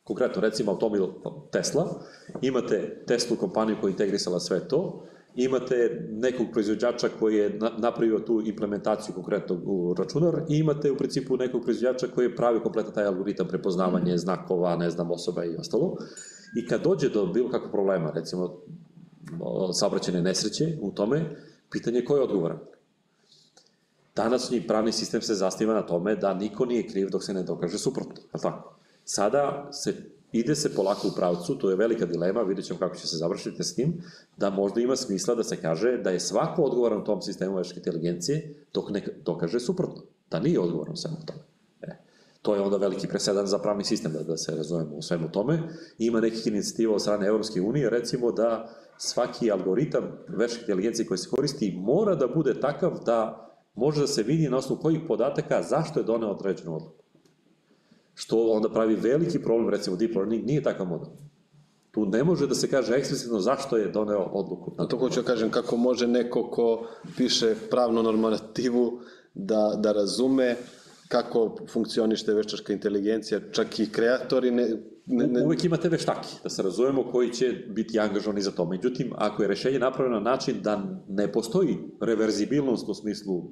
Konkretno, 0.04 0.42
recimo 0.42 0.72
automobil 0.72 1.08
Tesla, 1.52 2.02
imate 2.42 3.04
Tesla 3.08 3.38
kompaniju 3.38 3.78
koja 3.82 3.90
je 3.90 3.92
integrisala 3.92 4.40
sve 4.40 4.68
to, 4.68 5.04
imate 5.36 6.08
nekog 6.12 6.48
proizvođača 6.52 7.10
koji 7.20 7.36
je 7.36 7.60
napravio 7.78 8.20
tu 8.20 8.42
implementaciju 8.46 9.16
konkretno 9.16 9.62
u 9.66 9.94
računar 9.94 10.42
i 10.50 10.58
imate 10.58 10.92
u 10.92 10.98
principu 10.98 11.38
nekog 11.38 11.62
proizvođača 11.64 12.08
koji 12.16 12.26
je 12.26 12.36
pravio 12.36 12.62
kompletan 12.62 12.94
taj 12.94 13.06
algoritam 13.06 13.48
prepoznavanje 13.48 14.18
znakova, 14.18 14.76
ne 14.76 14.90
znam, 14.90 15.12
osoba 15.12 15.46
i 15.46 15.56
ostalo. 15.56 15.98
I 16.56 16.68
kad 16.68 16.84
dođe 16.84 17.10
do 17.10 17.26
bilo 17.26 17.50
kakvog 17.50 17.72
problema, 17.72 18.12
recimo 18.12 18.62
saobraćene 19.74 20.22
nesreće 20.22 20.78
u 20.82 20.92
tome, 20.92 21.36
pitanje 21.72 22.00
je 22.00 22.06
ko 22.06 22.16
je 22.16 22.24
odgovoran. 22.24 22.60
Današnji 24.20 24.68
pravni 24.68 24.92
sistem 24.92 25.22
se 25.22 25.36
zasniva 25.36 25.74
na 25.74 25.82
tome 25.82 26.16
da 26.16 26.34
niko 26.34 26.66
nije 26.66 26.88
kriv 26.88 27.10
dok 27.10 27.24
se 27.24 27.34
ne 27.34 27.44
dokaže 27.44 27.78
suprotno, 27.78 28.16
tako? 28.32 28.76
Sada 29.04 29.70
se 29.72 29.94
ide 30.32 30.56
se 30.56 30.76
polako 30.76 31.08
u 31.08 31.12
pravcu, 31.16 31.56
to 31.58 31.70
je 31.70 31.76
velika 31.76 32.06
dilema, 32.06 32.42
vidjet 32.42 32.68
ćemo 32.68 32.80
kako 32.80 32.96
će 32.96 33.08
se 33.08 33.18
završiti 33.18 33.64
s 33.64 33.76
tim, 33.76 34.04
da 34.38 34.50
možda 34.50 34.82
ima 34.82 34.96
smisla 34.96 35.36
da 35.36 35.44
se 35.44 35.58
kaže 35.62 35.98
da 35.98 36.10
je 36.10 36.20
svako 36.20 36.62
odgovoran 36.62 37.02
u 37.02 37.04
tom 37.04 37.22
sistemu 37.22 37.56
veštačke 37.56 37.80
inteligencije 37.80 38.66
dok 38.74 38.90
ne 38.90 39.04
dokaže 39.26 39.60
suprotno, 39.60 40.04
da 40.32 40.40
nije 40.40 40.60
odgovoran 40.60 40.98
svemu 40.98 41.18
tome. 41.26 41.40
E, 41.82 41.98
to 42.42 42.56
je 42.56 42.62
onda 42.62 42.78
veliki 42.78 43.08
presedan 43.08 43.48
za 43.48 43.60
pravni 43.60 43.84
sistem, 43.84 44.14
da, 44.14 44.24
da 44.24 44.38
se 44.38 44.56
razumemo 44.56 44.96
u 44.96 45.02
svemu 45.02 45.32
tome. 45.32 45.60
Ima 45.98 46.20
nekih 46.20 46.48
inicijativa 46.48 46.94
od 46.94 47.02
strane 47.02 47.28
Evropske 47.28 47.62
unije, 47.62 47.90
recimo 47.90 48.32
da 48.32 48.70
svaki 48.98 49.52
algoritam 49.52 50.04
veštačke 50.28 50.62
inteligencije 50.62 51.08
koji 51.08 51.18
se 51.18 51.30
koristi 51.30 51.72
mora 51.78 52.16
da 52.16 52.28
bude 52.28 52.60
takav 52.60 53.00
da 53.06 53.49
može 53.80 54.02
da 54.02 54.08
se 54.08 54.24
vidi 54.24 54.50
na 54.50 54.58
osnovu 54.58 54.82
kojih 54.82 55.00
podataka 55.08 55.64
zašto 55.64 56.00
je 56.00 56.04
doneo 56.04 56.30
određenu 56.30 56.76
odluku. 56.76 57.04
Što 58.14 58.52
onda 58.52 58.70
pravi 58.70 58.96
veliki 58.96 59.40
problem, 59.40 59.70
recimo 59.70 59.96
deep 59.96 60.16
learning 60.16 60.46
nije 60.46 60.64
takav 60.64 60.88
model. 60.88 61.10
Tu 61.92 62.06
ne 62.06 62.24
može 62.24 62.48
da 62.48 62.56
se 62.56 62.70
kaže 62.70 62.94
eksplicitno 62.96 63.40
zašto 63.40 63.78
je 63.78 63.92
doneo 63.92 64.22
odluku. 64.22 64.74
A 64.78 64.86
to 64.86 64.98
hoću 64.98 65.22
da 65.22 65.28
kažem, 65.28 65.52
kako 65.52 65.78
može 65.78 66.08
neko 66.08 66.50
ko 66.52 66.88
piše 67.18 67.56
pravnu 67.70 68.04
normativu 68.04 69.00
da, 69.34 69.74
da 69.78 69.92
razume 69.92 70.56
kako 71.08 71.58
funkcionište 71.74 72.34
veštačka 72.34 72.74
inteligencija, 72.74 73.40
čak 73.52 73.80
i 73.80 73.90
kreatori 73.92 74.52
ne, 74.52 74.68
ne, 75.06 75.28
ne... 75.28 75.46
Uvek 75.46 75.64
imate 75.64 75.90
veštaki, 75.90 76.36
da 76.44 76.50
se 76.50 76.64
razumemo, 76.64 77.04
koji 77.12 77.30
će 77.30 77.50
biti 77.68 78.00
angažovani 78.00 78.42
za 78.42 78.52
to. 78.52 78.66
Međutim, 78.66 79.14
ako 79.16 79.44
je 79.44 79.48
rešenje 79.48 79.80
napravljeno 79.80 80.20
na 80.20 80.32
način 80.32 80.62
da 80.62 80.84
ne 81.08 81.32
postoji 81.32 81.78
reverzibilnost 82.02 82.90
u 82.90 82.94
smislu 82.94 83.44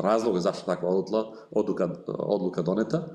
razloga 0.00 0.40
zašto 0.40 0.66
takva 0.66 0.88
odluka, 0.88 1.24
odluka, 1.50 1.88
odluka 2.06 2.62
doneta, 2.62 3.08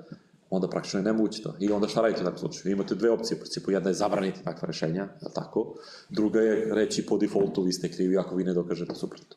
onda 0.49 0.67
praktično 0.67 0.99
je 0.99 1.03
nemoguće 1.03 1.43
to. 1.43 1.53
I 1.59 1.71
onda 1.71 1.87
šta 1.87 2.01
radite 2.01 2.21
u 2.21 2.23
takvom 2.23 2.39
slučaju? 2.39 2.73
Imate 2.73 2.95
dve 2.95 3.11
opcije, 3.11 3.35
u 3.35 3.39
principu 3.39 3.71
jedna 3.71 3.89
je 3.89 3.93
zabraniti 3.93 4.43
takva 4.43 4.65
rešenja, 4.65 5.01
je 5.01 5.33
tako? 5.33 5.73
Druga 6.09 6.39
je 6.39 6.75
reći 6.75 7.05
po 7.05 7.17
defaultu 7.17 7.63
vi 7.63 7.73
ste 7.73 7.91
krivi 7.91 8.17
ako 8.17 8.35
vi 8.35 8.43
ne 8.43 8.53
dokažete 8.53 8.95
suprotno. 8.95 9.35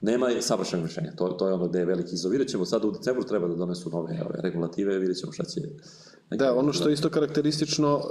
Nema 0.00 0.28
savršenog 0.40 0.86
rešenja, 0.86 1.12
to, 1.16 1.28
to 1.28 1.48
je 1.48 1.54
ono 1.54 1.68
gde 1.68 1.78
je 1.78 1.84
veliki 1.84 2.14
izov. 2.14 2.30
Vidjet 2.30 2.48
ćemo 2.48 2.64
sada 2.64 2.86
u 2.86 2.90
decembru 2.90 3.24
treba 3.24 3.48
da 3.48 3.54
donesu 3.54 3.90
nove 3.90 4.22
ove, 4.26 4.40
regulative, 4.42 4.98
vidjet 4.98 5.18
ćemo 5.18 5.32
šta 5.32 5.44
će... 5.44 5.60
Da, 6.30 6.54
ono 6.54 6.72
što 6.72 6.88
je 6.88 6.92
isto 6.92 7.10
karakteristično, 7.10 8.02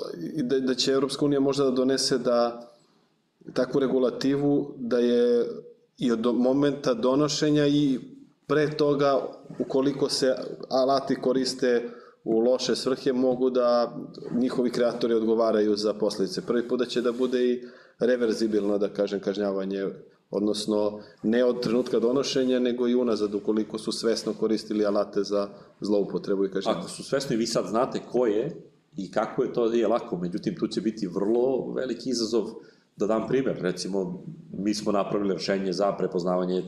da, 0.43 0.59
da 0.59 0.75
će 0.75 0.91
Evropska 0.91 1.25
unija 1.25 1.39
možda 1.39 1.63
da 1.63 1.71
donese 1.71 2.17
da 2.17 2.69
takvu 3.53 3.79
regulativu 3.79 4.73
da 4.77 4.99
je 4.99 5.45
i 5.97 6.11
od 6.11 6.35
momenta 6.35 6.93
donošenja 6.93 7.67
i 7.67 7.99
pre 8.47 8.77
toga, 8.77 9.21
ukoliko 9.59 10.09
se 10.09 10.35
alati 10.69 11.15
koriste 11.15 11.89
u 12.23 12.39
loše 12.39 12.75
svrhe, 12.75 13.13
mogu 13.13 13.49
da 13.49 13.97
njihovi 14.31 14.71
kreatori 14.71 15.13
odgovaraju 15.13 15.75
za 15.75 15.93
posledice. 15.93 16.41
Prvi 16.41 16.67
put 16.67 16.79
da 16.79 16.85
će 16.85 17.01
da 17.01 17.11
bude 17.11 17.45
i 17.45 17.61
reverzibilno, 17.99 18.77
da 18.77 18.89
kažem, 18.89 19.19
kažnjavanje 19.19 19.87
odnosno 20.29 20.99
ne 21.23 21.45
od 21.45 21.61
trenutka 21.61 21.99
donošenja, 21.99 22.59
nego 22.59 22.87
i 22.87 22.95
unazad 22.95 23.35
ukoliko 23.35 23.77
su 23.77 23.91
svesno 23.91 24.33
koristili 24.33 24.85
alate 24.85 25.23
za 25.23 25.49
zloupotrebu 25.81 26.45
i 26.45 26.51
kažnjavanje. 26.51 26.81
Ako 26.81 26.89
su 26.89 27.03
svesni, 27.03 27.35
vi 27.35 27.47
sad 27.47 27.65
znate 27.65 27.99
ko 28.11 28.25
je 28.25 28.61
i 28.97 29.11
kako 29.11 29.43
je 29.43 29.53
to, 29.53 29.65
je 29.73 29.87
lako, 29.87 30.17
međutim 30.17 30.55
tu 30.55 30.67
će 30.67 30.81
biti 30.81 31.07
vrlo 31.07 31.73
veliki 31.73 32.09
izazov 32.09 32.45
da 32.95 33.07
dam 33.07 33.27
primer, 33.27 33.57
recimo 33.61 34.23
mi 34.53 34.73
smo 34.73 34.91
napravili 34.91 35.33
rešenje 35.33 35.73
za 35.73 35.91
prepoznavanje 35.91 36.63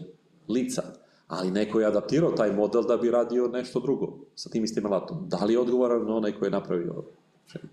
lica, 0.50 0.84
ali 1.30 1.52
neko 1.52 1.80
je 1.80 1.86
adaptirao 1.86 2.32
taj 2.32 2.52
model 2.52 2.84
da 2.84 2.98
bi 2.98 3.12
radio 3.12 3.48
nešto 3.48 3.80
drugo 3.80 4.18
sa 4.36 4.50
tim 4.50 4.64
istim 4.64 4.86
alatom. 4.86 5.18
Da 5.28 5.46
li 5.46 5.54
je 5.54 5.60
odgovoran 5.60 6.12
onaj 6.12 6.32
koji 6.32 6.48
je 6.48 6.52
napravio? 6.52 7.04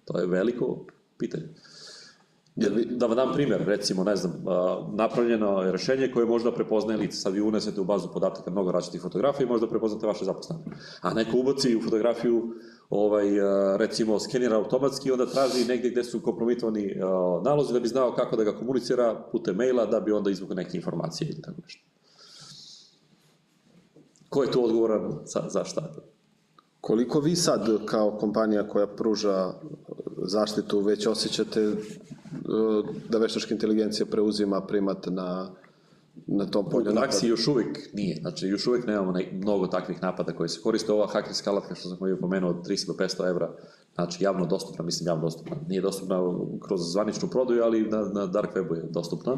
To 0.04 0.18
je 0.18 0.26
veliko 0.26 0.84
pitanje. 1.18 1.48
Jer, 2.57 2.86
da 2.90 3.07
vam 3.07 3.16
dam 3.16 3.32
primer, 3.34 3.62
recimo, 3.66 4.04
ne 4.04 4.16
znam, 4.16 4.44
napravljeno 4.92 5.62
je 5.62 5.72
rešenje 5.72 6.11
koje 6.14 6.26
možda 6.26 6.52
prepoznaje 6.52 6.98
lice. 6.98 7.16
Sad 7.16 7.32
vi 7.32 7.40
unesete 7.40 7.80
u 7.80 7.84
bazu 7.84 8.09
podataka 8.12 8.50
mnogo 8.50 8.72
različitih 8.72 9.02
fotografija 9.02 9.46
i 9.46 9.48
možda 9.48 9.68
prepoznate 9.68 10.07
vaše 10.07 10.24
zaposlene. 10.24 10.62
A 11.00 11.14
neko 11.14 11.38
ubaci 11.38 11.76
u 11.76 11.82
fotografiju 11.82 12.54
ovaj, 12.90 13.26
recimo, 13.76 14.18
skenira 14.20 14.57
automatski 14.57 15.09
i 15.09 15.12
onda 15.12 15.26
traži 15.26 15.64
negde 15.68 15.90
gde 15.90 16.04
su 16.04 16.20
kompromitovani 16.20 16.94
nalozi 17.44 17.72
da 17.72 17.80
bi 17.80 17.88
znao 17.88 18.14
kako 18.14 18.36
da 18.36 18.44
ga 18.44 18.59
komunicira 18.59 19.24
putem 19.32 19.57
maila 19.57 19.86
da 19.86 20.00
bi 20.00 20.12
onda 20.12 20.30
izvukao 20.30 20.57
neke 20.57 20.76
informacije 20.76 21.28
ili 21.28 21.42
tako 21.42 21.61
nešto. 21.62 21.95
Ko 24.37 24.43
je 24.43 24.51
tu 24.51 24.64
odgovoran 24.64 25.18
za, 25.24 25.43
za 25.49 25.64
šta? 25.64 25.93
Koliko 26.80 27.20
vi 27.20 27.37
sad 27.37 27.87
kao 27.87 28.11
kompanija 28.11 28.68
koja 28.68 28.87
pruža 28.87 29.53
zaštitu 30.22 30.80
već 30.80 31.07
osjećate 31.07 31.72
da 33.09 33.18
veštačka 33.18 33.55
inteligencija 33.55 34.07
preuzima 34.07 34.61
primat 34.61 35.07
na 35.07 35.51
na 36.26 36.47
tom 36.47 36.70
polju 36.70 36.91
U 36.91 36.95
praksi 36.95 37.28
još 37.28 37.49
uvijek 37.49 37.95
nije, 37.95 38.16
znači 38.20 38.47
još 38.47 38.66
uvijek 38.66 38.87
nemamo 38.87 39.12
ne, 39.12 39.30
mnogo 39.32 39.66
takvih 39.66 40.03
napada 40.03 40.32
koji 40.32 40.49
se 40.49 40.61
koriste. 40.61 40.93
Ova 40.93 41.07
hakerska 41.07 41.51
alatka 41.51 41.74
što 41.74 41.89
sam 41.89 41.99
bio 42.03 42.16
pomenuo 42.20 42.51
od 42.51 42.66
300 42.66 42.87
do 42.87 42.93
500 42.93 43.28
evra, 43.28 43.51
znači 43.95 44.24
javno 44.24 44.47
dostupna, 44.47 44.84
mislim 44.84 45.07
javno 45.07 45.22
dostupna, 45.22 45.57
nije 45.68 45.80
dostupna 45.80 46.20
kroz 46.66 46.80
zvaničnu 46.93 47.28
prodaju, 47.28 47.62
ali 47.62 47.91
na, 47.91 47.99
na 47.99 48.26
dark 48.26 48.57
webu 48.57 48.74
je 48.74 48.82
dostupna. 48.91 49.37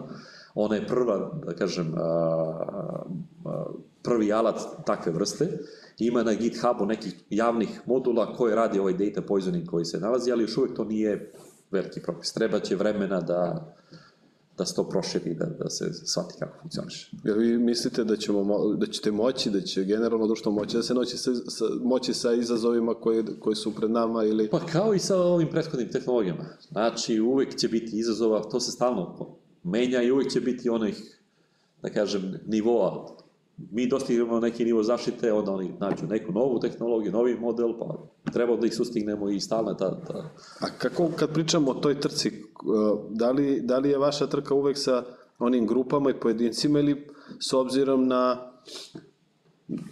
Ona 0.55 0.75
je 0.75 0.87
prva, 0.87 1.41
da 1.47 1.55
kažem, 1.55 1.95
a, 1.97 2.03
a, 3.45 3.65
prvi 4.03 4.33
alat 4.33 4.61
takve 4.87 5.13
vrste. 5.13 5.59
Ima 5.99 6.23
na 6.23 6.35
GitHubu 6.35 6.87
nekih 6.87 7.15
javnih 7.31 7.81
modula 7.87 8.37
koje 8.37 8.55
radi 8.55 8.79
ovaj 8.79 8.93
data 8.93 9.23
poisoning 9.23 9.67
koji 9.67 9.85
se 9.85 10.01
nalazi, 10.01 10.33
ali 10.33 10.43
još 10.43 10.57
uvijek 10.57 10.77
to 10.77 10.85
nije 10.85 11.33
veliki 11.71 12.03
propis. 12.03 12.33
Treba 12.33 12.61
će 12.61 12.77
vremena 12.77 13.21
da, 13.21 13.75
da 14.59 14.67
se 14.67 14.75
to 14.75 14.89
proširi, 14.89 15.35
da, 15.35 15.47
da 15.47 15.71
se 15.71 15.93
shvati 15.93 16.35
kako 16.39 16.59
funkcioniše. 16.61 17.17
Jel 17.25 17.39
vi 17.39 17.59
mislite 17.59 18.05
da, 18.05 18.17
ćemo, 18.17 18.45
mo- 18.45 18.77
da 18.77 18.87
ćete 18.87 19.11
moći, 19.11 19.51
da 19.51 19.61
će 19.61 19.85
generalno 19.85 20.27
društvo 20.27 20.53
moći 20.53 20.77
da 20.77 20.83
se 20.83 20.95
noći 20.95 21.17
sa, 21.17 21.35
sa, 21.35 21.65
moći 21.83 22.15
sa 22.15 22.33
izazovima 22.33 22.95
koji, 22.95 23.25
koji 23.41 23.57
su 23.57 23.75
pred 23.75 23.91
nama 23.91 24.25
ili... 24.25 24.51
Pa 24.51 24.61
kao 24.61 24.95
i 24.95 24.99
sa 24.99 25.17
ovim 25.17 25.49
prethodnim 25.51 25.91
tehnologijama. 25.93 26.45
Znači, 26.71 27.21
uvijek 27.21 27.57
će 27.57 27.69
biti 27.69 27.99
izazova, 27.99 28.43
to 28.43 28.61
se 28.61 28.73
stalno 28.73 29.37
menja 29.65 30.03
i 30.03 30.11
uvijek 30.11 30.33
će 30.33 30.41
biti 30.41 30.69
onih, 30.69 31.19
da 31.83 31.91
kažem, 31.91 32.41
nivoa. 32.47 33.17
Mi 33.71 33.89
dostignemo 33.89 34.41
neki 34.41 34.65
nivo 34.65 34.83
zaštite, 34.83 35.33
onda 35.33 35.53
oni 35.53 35.73
nađu 35.81 36.07
neku 36.07 36.33
novu 36.33 36.61
tehnologiju, 36.61 37.13
novi 37.13 37.37
model, 37.41 37.79
pa 37.79 37.97
treba 38.33 38.57
da 38.57 38.67
ih 38.67 38.75
sustignemo 38.75 39.31
i 39.31 39.41
stalno 39.41 39.75
ta, 39.75 40.01
ta... 40.05 40.31
A 40.61 40.67
kako, 40.79 41.11
kad 41.17 41.33
pričamo 41.33 41.71
o 41.71 41.75
toj 41.75 42.01
trci, 42.01 42.29
uh, 42.29 43.01
da 43.11 43.31
li, 43.31 43.61
da 43.61 43.79
li 43.79 43.91
je 43.91 43.99
vaša 43.99 44.27
trka 44.27 44.55
uvek 44.55 44.79
sa 44.79 45.05
onim 45.39 45.67
grupama 45.67 46.11
i 46.11 46.21
pojedincima 46.21 46.79
ili 46.79 47.07
s 47.39 47.53
obzirom 47.53 48.09
na 48.09 48.53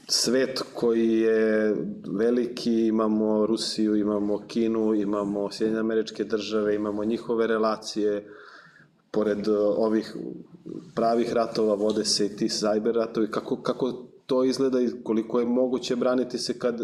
svet 0.08 0.62
koji 0.74 1.10
je 1.10 1.76
veliki, 2.06 2.86
imamo 2.86 3.46
Rusiju, 3.46 3.96
imamo 3.96 4.38
Kinu, 4.46 4.94
imamo 4.94 5.50
Sjedinjene 5.50 5.80
američke 5.80 6.24
države, 6.24 6.74
imamo 6.74 7.04
njihove 7.04 7.46
relacije, 7.46 8.28
pored 9.16 9.48
uh, 9.48 9.56
ovih 9.76 10.16
pravih 10.94 11.32
ratova 11.32 11.74
vode 11.74 12.04
se 12.04 12.26
i 12.26 12.36
ti 12.36 12.48
cyber 12.48 12.92
ratovi, 12.92 13.30
kako, 13.30 13.56
kako 13.56 13.92
to 14.26 14.44
izgleda 14.44 14.80
i 14.80 14.90
koliko 15.04 15.40
je 15.40 15.46
moguće 15.46 15.96
braniti 15.96 16.38
se 16.38 16.58
kad 16.58 16.80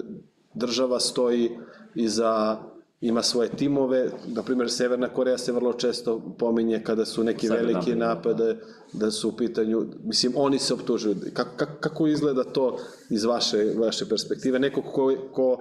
država 0.55 1.01
stoji 1.01 1.51
iza 1.95 2.59
ima 3.01 3.23
svoje 3.23 3.49
timove, 3.49 4.11
na 4.27 4.43
primjer 4.43 4.71
Severna 4.71 5.09
Koreja 5.09 5.39
se 5.39 5.53
vrlo 5.53 5.73
često 5.73 6.35
pominje 6.39 6.83
kada 6.85 7.05
su 7.05 7.25
neki 7.25 7.49
Cyber 7.49 7.57
veliki 7.57 7.95
napadi, 7.95 8.43
napade, 8.45 8.57
da 8.93 9.11
su 9.11 9.29
u 9.29 9.33
pitanju, 9.33 9.87
mislim, 10.05 10.33
oni 10.37 10.59
se 10.59 10.75
optužuju. 10.75 11.17
Kako, 11.35 11.51
kako, 11.57 11.73
kako 11.81 12.07
izgleda 12.07 12.45
to 12.45 12.79
iz 13.11 13.25
vaše, 13.25 13.75
vaše 13.79 14.09
perspektive? 14.09 14.59
Neko 14.59 14.83
ko, 14.83 15.15
ko 15.33 15.59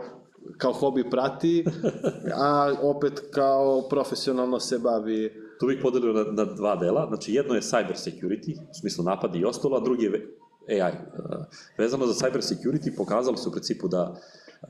kao 0.57 0.73
hobi 0.73 1.09
prati, 1.09 1.65
a 2.43 2.73
opet 2.81 3.21
kao 3.31 3.81
profesionalno 3.89 4.59
se 4.59 4.79
bavi 4.79 5.40
Tu 5.61 5.67
bih 5.67 5.79
podelio 5.81 6.13
na, 6.13 6.23
na 6.31 6.45
dva 6.45 6.75
dela. 6.75 7.05
Znači, 7.07 7.33
jedno 7.33 7.55
je 7.55 7.61
cyber 7.61 7.95
security, 7.95 8.55
u 8.69 8.73
smislu 8.73 9.03
napadi 9.03 9.39
i 9.39 9.45
ostalo, 9.45 9.77
a 9.77 9.83
drugi 9.83 10.05
je 10.05 10.37
AI. 10.81 10.91
Uh, 10.91 11.45
Vezano 11.77 12.05
za 12.07 12.13
cyber 12.13 12.41
security 12.41 12.95
pokazalo 12.97 13.37
se 13.37 13.49
u 13.49 13.51
principu 13.51 13.87
da 13.87 14.21
Uh, 14.61 14.67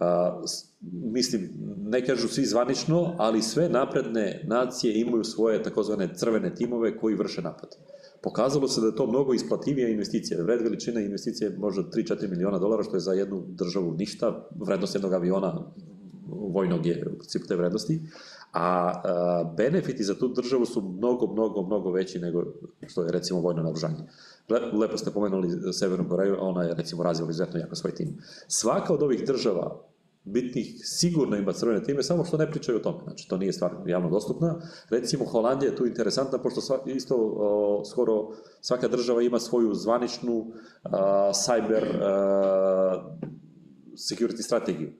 s- 0.48 0.72
mislim, 0.92 1.50
ne 1.78 2.06
kažu 2.06 2.28
svi 2.28 2.46
zvanično, 2.46 3.16
ali 3.18 3.42
sve 3.42 3.70
napredne 3.70 4.44
nacije 4.48 5.00
imaju 5.02 5.24
svoje 5.24 5.64
takozvane 5.64 6.10
crvene 6.16 6.56
timove 6.56 6.98
koji 6.98 7.16
vrše 7.16 7.42
napad. 7.42 7.70
Pokazalo 8.24 8.68
se 8.68 8.82
da 8.82 8.88
je 8.88 8.96
to 8.96 9.08
mnogo 9.08 9.34
isplativija 9.34 9.90
investicija. 9.90 10.44
Vred 10.44 10.62
veličine 10.62 11.06
investicije 11.06 11.50
je 11.50 11.58
možda 11.58 11.84
3-4 11.84 12.30
miliona 12.30 12.60
dolara, 12.60 12.84
što 12.84 12.96
je 12.96 13.00
za 13.00 13.14
jednu 13.14 13.44
državu 13.48 13.94
ništa. 13.94 14.48
Vrednost 14.56 14.96
jednog 14.96 15.14
aviona 15.14 15.72
vojnog 16.54 16.86
je 16.86 17.08
u 17.16 17.18
principu 17.18 17.48
te 17.48 17.56
vrednosti, 17.56 18.00
a, 18.52 19.02
a 19.04 19.54
benefiti 19.58 20.04
za 20.04 20.16
tu 20.16 20.28
državu 20.28 20.66
su 20.66 20.82
mnogo, 20.82 21.28
mnogo, 21.28 21.62
mnogo 21.62 21.92
veći 21.92 22.20
nego 22.20 22.44
što 22.88 23.04
je 23.04 23.12
recimo 23.12 23.40
vojno 23.40 23.64
naoružanje. 23.64 24.04
Le, 24.50 24.60
lepo 24.60 24.98
ste 24.98 25.12
pomenuli 25.12 25.74
Severnu 25.74 26.10
Koreju, 26.10 26.36
ona 26.40 26.64
je 26.64 26.76
recimo 26.76 27.04
razvila 27.04 27.30
izuzetno 27.30 27.60
jako 27.60 27.76
svoj 27.76 27.96
tim. 27.96 28.18
Svaka 28.48 28.94
od 28.94 29.04
ovih 29.04 29.26
država 29.26 29.92
bitnih 30.24 30.82
sigurno 30.84 31.38
ima 31.38 31.54
crvene 31.54 31.84
time, 31.84 32.04
samo 32.04 32.26
što 32.26 32.38
ne 32.38 32.52
pričaju 32.52 32.78
o 32.78 32.82
tome. 32.82 33.04
Znači, 33.04 33.28
to 33.28 33.38
nije 33.38 33.54
stvar 33.54 33.72
javno 33.86 34.10
dostupna. 34.10 34.62
Recimo, 34.90 35.26
Holandija 35.26 35.70
je 35.70 35.76
tu 35.76 35.86
interesantna, 35.86 36.38
pošto 36.38 36.62
sva, 36.62 36.80
isto 36.86 37.16
o, 37.18 37.84
skoro 37.86 38.30
svaka 38.62 38.88
država 38.88 39.22
ima 39.22 39.40
svoju 39.40 39.74
zvaničnu 39.74 40.46
a, 40.84 41.32
cyber 41.34 41.84
a, 42.02 43.16
security 43.94 44.42
strategiju. 44.42 44.94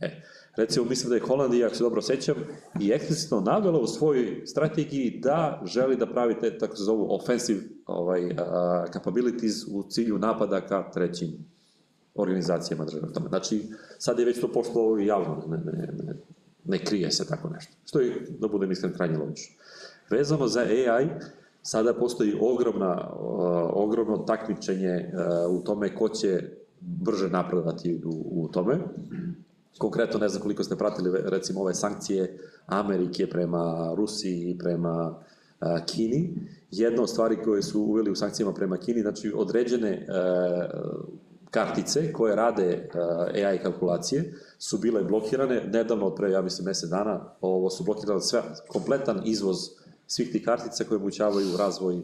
E, 0.00 0.22
recimo, 0.56 0.86
mislim 0.86 1.10
da 1.10 1.16
je 1.16 1.22
Holandija, 1.22 1.66
ako 1.66 1.76
se 1.76 1.82
dobro 1.82 2.02
sećam, 2.02 2.34
i 2.80 2.90
eksplicitno 2.90 3.40
navela 3.40 3.78
u 3.78 3.86
svojoj 3.86 4.42
strategiji 4.46 5.20
da 5.22 5.62
želi 5.64 5.96
da 5.96 6.06
pravi 6.06 6.40
te, 6.40 6.58
tako 6.58 6.76
se 6.76 6.82
zovu, 6.82 7.06
offensive 7.14 7.60
ovaj, 7.86 8.26
uh, 8.26 8.32
capabilities 8.92 9.54
u 9.72 9.84
cilju 9.88 10.18
napada 10.18 10.60
ka 10.60 10.90
trećim 10.90 11.28
organizacijama 12.14 12.84
države. 12.84 13.12
Tome. 13.12 13.28
Znači, 13.28 13.62
sad 13.98 14.18
je 14.18 14.24
već 14.24 14.40
to 14.40 14.48
pošto 14.52 14.98
javno, 14.98 15.44
ne, 15.48 15.56
ne, 15.56 15.92
ne, 16.04 16.14
ne 16.64 16.78
krije 16.78 17.10
se 17.10 17.26
tako 17.26 17.48
nešto. 17.48 17.72
Što 17.84 18.00
je, 18.00 18.26
da 18.38 18.48
budem 18.48 18.70
iskren, 18.70 18.92
krajnje 18.92 19.18
logično. 19.18 19.56
Vezano 20.10 20.48
za 20.48 20.60
AI, 20.60 21.08
sada 21.62 21.94
postoji 21.94 22.38
ogromna, 22.40 23.10
uh, 23.10 23.26
ogromno 23.72 24.18
takmičenje 24.18 25.12
uh, 25.48 25.60
u 25.60 25.64
tome 25.64 25.94
ko 25.94 26.08
će 26.08 26.42
brže 26.80 27.28
napredovati 27.28 28.02
u, 28.04 28.44
u 28.44 28.48
tome. 28.48 28.78
Konkretno, 29.78 30.20
ne 30.20 30.28
znam 30.28 30.42
koliko 30.42 30.64
ste 30.64 30.76
pratili 30.76 31.20
recimo 31.24 31.60
ove 31.60 31.74
sankcije 31.74 32.38
Amerike 32.66 33.30
prema 33.30 33.94
Rusiji 33.96 34.50
i 34.50 34.58
prema 34.58 35.22
a, 35.60 35.84
Kini. 35.84 36.34
Jedna 36.70 37.02
od 37.02 37.10
stvari 37.10 37.36
koje 37.44 37.62
su 37.62 37.80
uveli 37.80 38.10
u 38.10 38.16
sankcijama 38.16 38.54
prema 38.54 38.76
Kini, 38.76 39.02
znači 39.02 39.32
određene 39.36 40.06
a, 40.08 40.66
kartice 41.50 42.12
koje 42.12 42.36
rade 42.36 42.88
a, 42.94 43.26
AI 43.34 43.58
kalkulacije 43.58 44.34
su 44.58 44.78
bile 44.78 45.04
blokirane 45.04 45.64
nedavno, 45.72 46.14
pre, 46.14 46.30
ja 46.30 46.42
mislim, 46.42 46.64
mesec 46.64 46.90
dana, 46.90 47.34
ovo 47.40 47.70
su 47.70 47.84
blokirane 47.84 48.20
sve, 48.20 48.42
kompletan 48.68 49.22
izvoz 49.24 49.56
svih 50.06 50.32
tih 50.32 50.44
kartica 50.44 50.84
koje 50.84 50.96
omogućavaju 50.96 51.56
razvoj 51.58 52.02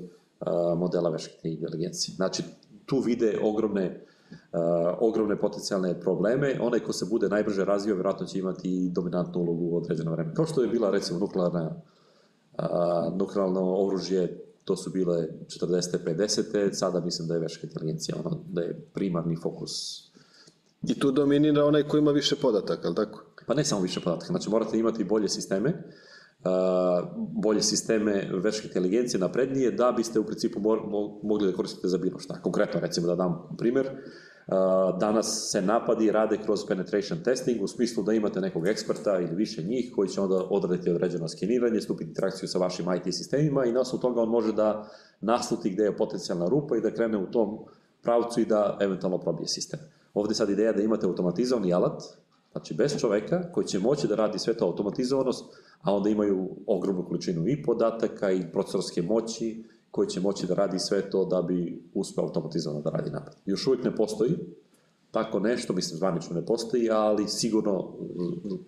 modela 0.76 1.10
veštačke 1.10 1.48
inteligencije. 1.48 2.14
Znači, 2.14 2.42
tu 2.86 2.98
vide 2.98 3.38
ogromne 3.42 4.00
ogromne 5.00 5.36
potencijalne 5.36 6.00
probleme. 6.00 6.58
Onaj 6.60 6.80
ko 6.80 6.92
se 6.92 7.06
bude 7.10 7.28
najbrže 7.28 7.64
razvio, 7.64 7.94
vjerojatno 7.94 8.26
će 8.26 8.38
imati 8.38 8.84
i 8.84 8.88
dominantnu 8.88 9.40
ulogu 9.40 9.64
u 9.64 9.76
određeno 9.76 10.12
vreme. 10.12 10.34
Kao 10.34 10.46
što 10.46 10.62
je 10.62 10.68
bila, 10.68 10.90
recimo, 10.90 11.18
nuklearna, 11.18 11.70
uh, 12.58 13.16
nuklearno 13.16 13.76
oružje, 13.76 14.44
to 14.64 14.76
su 14.76 14.90
bile 14.90 15.28
40. 15.46 15.98
50. 16.06 16.72
Sada 16.72 17.00
mislim 17.00 17.28
da 17.28 17.34
je 17.34 17.40
veška 17.40 17.66
inteligencija, 17.66 18.16
ono, 18.24 18.38
da 18.48 18.60
je 18.60 18.80
primarni 18.94 19.36
fokus. 19.36 20.02
I 20.82 20.98
tu 20.98 21.10
dominira 21.10 21.64
onaj 21.64 21.82
ko 21.82 21.96
ima 21.96 22.10
više 22.10 22.36
podataka, 22.36 22.86
ali 22.88 22.96
tako? 22.96 23.24
Pa 23.46 23.54
ne 23.54 23.64
samo 23.64 23.82
više 23.82 24.00
podataka, 24.00 24.32
znači 24.32 24.50
morate 24.50 24.78
imati 24.78 25.04
bolje 25.04 25.28
sisteme, 25.28 25.82
bolje 27.16 27.62
sisteme 27.62 28.28
veške 28.42 28.68
inteligencije 28.68 29.20
naprednije 29.20 29.70
da 29.70 29.92
biste 29.92 30.20
u 30.20 30.24
principu 30.24 30.60
mo- 30.60 30.86
mo- 30.86 31.18
mogli 31.22 31.50
da 31.50 31.56
koristite 31.56 31.88
za 31.88 31.98
bilo 31.98 32.18
šta. 32.18 32.42
Konkretno, 32.42 32.80
recimo 32.80 33.06
da 33.06 33.14
dam 33.14 33.56
primer, 33.58 33.90
danas 35.00 35.50
se 35.50 35.62
napadi 35.62 36.10
rade 36.10 36.38
kroz 36.44 36.66
penetration 36.68 37.22
testing 37.24 37.62
u 37.62 37.66
smislu 37.66 38.02
da 38.02 38.12
imate 38.12 38.40
nekog 38.40 38.66
eksperta 38.66 39.20
ili 39.20 39.34
više 39.34 39.62
njih 39.62 39.92
koji 39.94 40.08
će 40.08 40.20
onda 40.20 40.36
odraditi 40.50 40.90
određeno 40.90 41.28
skeniranje, 41.28 41.80
stupiti 41.80 42.10
interakciju 42.10 42.48
sa 42.48 42.58
vašim 42.58 42.86
IT 42.94 43.14
sistemima 43.14 43.64
i 43.64 43.72
na 43.72 43.80
osnovu 43.80 44.02
toga 44.02 44.20
on 44.20 44.28
može 44.28 44.52
da 44.52 44.88
nasluti 45.20 45.70
gde 45.70 45.82
je 45.82 45.96
potencijalna 45.96 46.48
rupa 46.48 46.76
i 46.76 46.80
da 46.80 46.94
krene 46.94 47.18
u 47.18 47.30
tom 47.30 47.58
pravcu 48.02 48.40
i 48.40 48.44
da 48.44 48.78
eventualno 48.80 49.18
probije 49.18 49.48
sistem. 49.48 49.80
Ovde 50.14 50.34
sad 50.34 50.50
ideja 50.50 50.72
da 50.72 50.82
imate 50.82 51.06
automatizovani 51.06 51.72
alat, 51.72 52.02
znači 52.52 52.74
bez 52.74 52.96
čoveka 53.00 53.52
koji 53.52 53.66
će 53.66 53.78
moći 53.78 54.08
da 54.08 54.14
radi 54.14 54.38
sve 54.38 54.54
to 54.54 54.64
automatizovanost, 54.64 55.44
a 55.82 55.94
onda 55.94 56.10
imaju 56.10 56.48
ogromnu 56.66 57.04
količinu 57.04 57.48
i 57.48 57.62
podataka 57.62 58.30
i 58.30 58.52
procesorske 58.52 59.02
moći 59.02 59.64
koji 59.90 60.08
će 60.08 60.20
moći 60.20 60.46
da 60.46 60.54
radi 60.54 60.78
sve 60.78 61.10
to 61.10 61.24
da 61.24 61.42
bi 61.42 61.82
uspeo 61.94 62.24
automatizovano 62.24 62.82
da 62.82 62.90
radi 62.90 63.10
napad. 63.10 63.36
Još 63.46 63.66
uvijek 63.66 63.84
ne 63.84 63.96
postoji 63.96 64.36
tako 65.12 65.40
nešto, 65.40 65.72
mislim 65.72 65.98
zvanično 65.98 66.34
ne 66.34 66.46
postoji, 66.46 66.90
ali 66.90 67.28
sigurno 67.28 67.94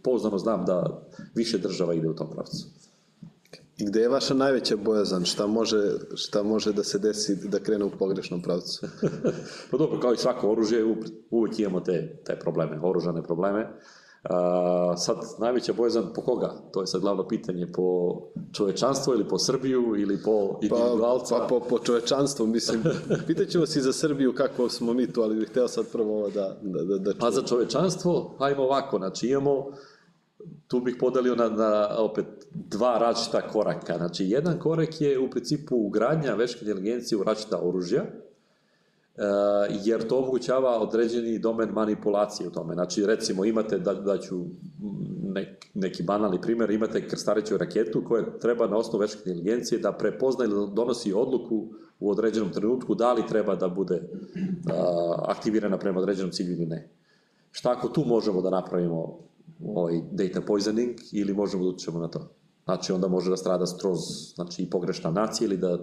pouzdano 0.02 0.38
znam 0.38 0.64
da 0.64 1.06
više 1.34 1.58
država 1.58 1.94
ide 1.94 2.08
u 2.08 2.14
tom 2.14 2.30
pravcu. 2.30 2.66
I 3.76 3.86
gde 3.86 4.00
je 4.00 4.08
vaša 4.08 4.34
najveća 4.34 4.76
bojazan? 4.76 5.24
Šta 5.24 5.46
može, 5.46 5.82
šta 6.14 6.42
može 6.42 6.72
da 6.72 6.84
se 6.84 6.98
desi 6.98 7.48
da 7.48 7.58
krene 7.58 7.84
u 7.84 7.90
pogrešnom 7.98 8.42
pravcu? 8.42 8.86
pa 9.70 9.76
dobro, 9.76 10.00
kao 10.00 10.12
i 10.12 10.16
svako 10.16 10.50
oružje, 10.50 10.84
uvek 11.30 11.58
imamo 11.58 11.80
te, 11.80 12.22
te 12.24 12.38
probleme, 12.38 12.80
oružane 12.82 13.22
probleme. 13.22 13.70
A, 14.30 14.96
sad, 14.96 15.16
najveća 15.38 15.72
bojazan 15.72 16.12
po 16.14 16.22
koga? 16.22 16.54
To 16.72 16.80
je 16.80 16.86
sad 16.86 17.00
glavno 17.00 17.28
pitanje, 17.28 17.66
po 17.72 18.16
čovečanstvo 18.52 19.14
ili 19.14 19.28
po 19.28 19.38
Srbiju 19.38 19.94
ili 19.96 20.22
po 20.22 20.58
individualca? 20.62 21.34
Pa, 21.34 21.40
pa 21.40 21.46
po, 21.48 21.60
po 21.60 21.78
čovečanstvu, 21.78 22.46
mislim, 22.46 22.82
pitaćemo 23.26 23.66
si 23.66 23.80
za 23.80 23.92
Srbiju 23.92 24.34
kako 24.34 24.68
smo 24.68 24.92
mi 24.92 25.12
tu, 25.12 25.22
ali 25.22 25.36
bih 25.36 25.48
hteo 25.48 25.68
sad 25.68 25.86
prvo 25.92 26.18
ovo 26.18 26.30
da, 26.30 26.56
da, 26.62 26.84
da, 26.84 26.98
da 26.98 27.12
Pa 27.18 27.30
za 27.30 27.42
čovečanstvo, 27.42 28.36
ajmo 28.38 28.62
ovako, 28.62 28.98
znači 28.98 29.28
imamo, 29.28 29.66
tu 30.68 30.80
bih 30.80 30.96
podelio 31.00 31.34
na, 31.34 31.48
na 31.48 31.88
opet 31.98 32.26
dva 32.54 32.98
različita 32.98 33.48
koraka. 33.48 33.96
Znači, 33.96 34.24
jedan 34.24 34.58
korak 34.58 35.00
je 35.00 35.18
u 35.18 35.30
principu 35.30 35.76
ugradnja 35.76 36.34
veške 36.34 36.60
inteligencije 36.60 37.18
u 37.18 37.24
različita 37.24 37.58
oružja, 37.62 38.04
Uh, 39.16 39.22
jer 39.84 40.08
to 40.08 40.18
omogućava 40.18 40.80
određeni 40.80 41.38
domen 41.38 41.68
manipulacije 41.68 42.48
u 42.48 42.50
tome. 42.50 42.74
Znači, 42.74 43.06
recimo, 43.06 43.44
imate, 43.44 43.78
da, 43.78 43.94
da 43.94 44.18
ću 44.18 44.40
nek, 45.22 45.66
neki 45.74 46.02
banalni 46.02 46.40
primjer, 46.40 46.70
imate 46.70 47.08
krstareću 47.08 47.56
raketu 47.56 48.04
koja 48.08 48.38
treba 48.38 48.66
na 48.66 48.76
osnovu 48.76 49.00
veške 49.00 49.18
inteligencije 49.18 49.78
da 49.78 49.92
prepozna 49.92 50.44
ili 50.44 50.70
donosi 50.74 51.12
odluku 51.12 51.68
u 52.00 52.10
određenom 52.10 52.52
trenutku 52.52 52.94
da 52.94 53.12
li 53.12 53.26
treba 53.28 53.54
da 53.54 53.68
bude 53.68 53.94
uh, 53.94 54.72
aktivirana 55.28 55.78
prema 55.78 56.00
određenom 56.00 56.30
cilju 56.30 56.52
ili 56.52 56.66
ne. 56.66 56.88
Šta 57.50 57.70
ako 57.70 57.88
tu 57.88 58.04
možemo 58.04 58.42
da 58.42 58.50
napravimo 58.50 59.18
ovaj 59.64 60.00
data 60.12 60.40
poisoning 60.40 61.00
ili 61.12 61.34
možemo 61.34 61.64
da 61.64 61.70
utičemo 61.70 61.98
na 61.98 62.08
to? 62.08 62.30
Znači, 62.64 62.92
onda 62.92 63.08
može 63.08 63.30
da 63.30 63.36
strada 63.36 63.66
skroz 63.66 64.00
znači, 64.34 64.62
i 64.62 64.70
pogrešna 64.70 65.10
nacija 65.10 65.46
ili 65.46 65.56
da 65.56 65.78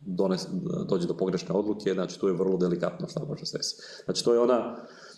dones, 0.00 0.46
dođe 0.88 1.06
do 1.06 1.16
pogrešne 1.16 1.54
odluke, 1.54 1.92
znači 1.94 2.20
tu 2.20 2.28
je 2.28 2.34
vrlo 2.34 2.56
delikatno 2.56 3.08
šta 3.08 3.24
može 3.24 3.46
se 3.46 3.58
desiti. 3.58 3.82
Znači 4.04 4.24
to 4.24 4.34
je 4.34 4.40
ona, 4.40 4.76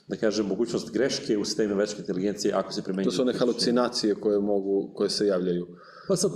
da 0.09 0.17
kažem, 0.17 0.47
mogućnost 0.47 0.93
greške 0.93 1.39
u 1.39 1.45
sistemu 1.45 1.75
večke 1.75 2.01
inteligencije 2.01 2.55
ako 2.55 2.73
se 2.73 2.83
primenjuje. 2.83 3.11
To 3.11 3.17
su 3.17 3.23
one 3.23 3.33
halucinacije 3.33 4.15
koje 4.15 4.41
mogu, 4.41 4.91
koje 4.95 5.11
se 5.11 5.27
javljaju. 5.27 5.67
Pa 6.09 6.17
sad, 6.17 6.31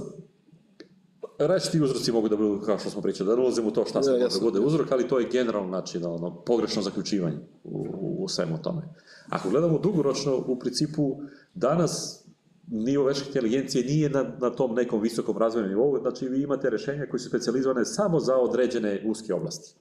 Različiti 1.39 1.85
uzroci 1.85 2.13
mogu 2.13 2.29
da 2.29 2.37
budu, 2.37 2.61
kao 2.67 2.79
što 2.79 2.91
smo 2.91 3.03
pričali, 3.03 3.29
da 3.29 3.43
ulazimo 3.43 3.69
u 3.69 3.71
to 3.71 3.85
šta 3.85 4.03
se 4.03 4.11
ja, 4.11 4.19
može 4.19 4.39
da 4.39 4.45
bude 4.45 4.61
uzrok, 4.61 4.93
ali 4.93 5.09
to 5.09 5.19
je 5.19 5.29
generalno 5.33 5.69
znači, 5.69 5.99
da, 5.99 6.09
ono, 6.09 6.35
pogrešno 6.35 6.83
zaključivanje 6.83 7.37
u, 7.65 7.87
u, 8.01 8.25
u 8.25 8.29
svemu 8.29 8.63
tome. 8.63 8.83
Ako 9.29 9.51
gledamo 9.51 9.79
dugoročno, 9.79 10.37
u 10.47 10.59
principu, 10.59 11.17
danas 11.55 12.25
nivo 12.67 13.05
veške 13.05 13.27
inteligencije 13.27 13.85
nije 13.85 14.11
na, 14.11 14.25
na 14.41 14.51
tom 14.51 14.75
nekom 14.75 15.01
visokom 15.01 15.39
razvojnom 15.39 15.71
nivou, 15.71 15.99
znači 16.01 16.29
vi 16.29 16.43
imate 16.43 16.71
rešenja 16.71 17.07
koji 17.11 17.21
su 17.21 17.29
specializovane 17.29 17.85
samo 17.85 18.21
za 18.21 18.37
određene 18.37 19.03
uske 19.07 19.35
oblasti. 19.35 19.75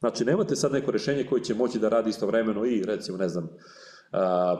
Znači, 0.00 0.24
nemate 0.24 0.56
sad 0.56 0.72
neko 0.72 0.90
rešenje 0.90 1.26
koje 1.28 1.44
će 1.44 1.54
moći 1.54 1.78
da 1.78 1.88
radi 1.88 2.10
istovremeno 2.10 2.64
i, 2.64 2.82
recimo, 2.82 3.18
ne 3.18 3.28
znam, 3.28 3.48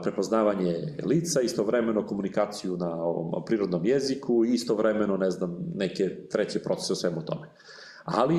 prepoznavanje 0.02 0.96
lica, 1.04 1.40
istovremeno 1.40 2.06
komunikaciju 2.06 2.76
na 2.76 3.04
ovom 3.04 3.44
prirodnom 3.44 3.86
jeziku 3.86 4.44
i 4.44 4.54
istovremeno, 4.54 5.16
ne 5.16 5.30
znam, 5.30 5.56
neke 5.74 6.26
treće 6.30 6.62
procese 6.62 6.92
o 6.92 6.96
svemu 6.96 7.24
tome. 7.24 7.48
Ali, 8.04 8.36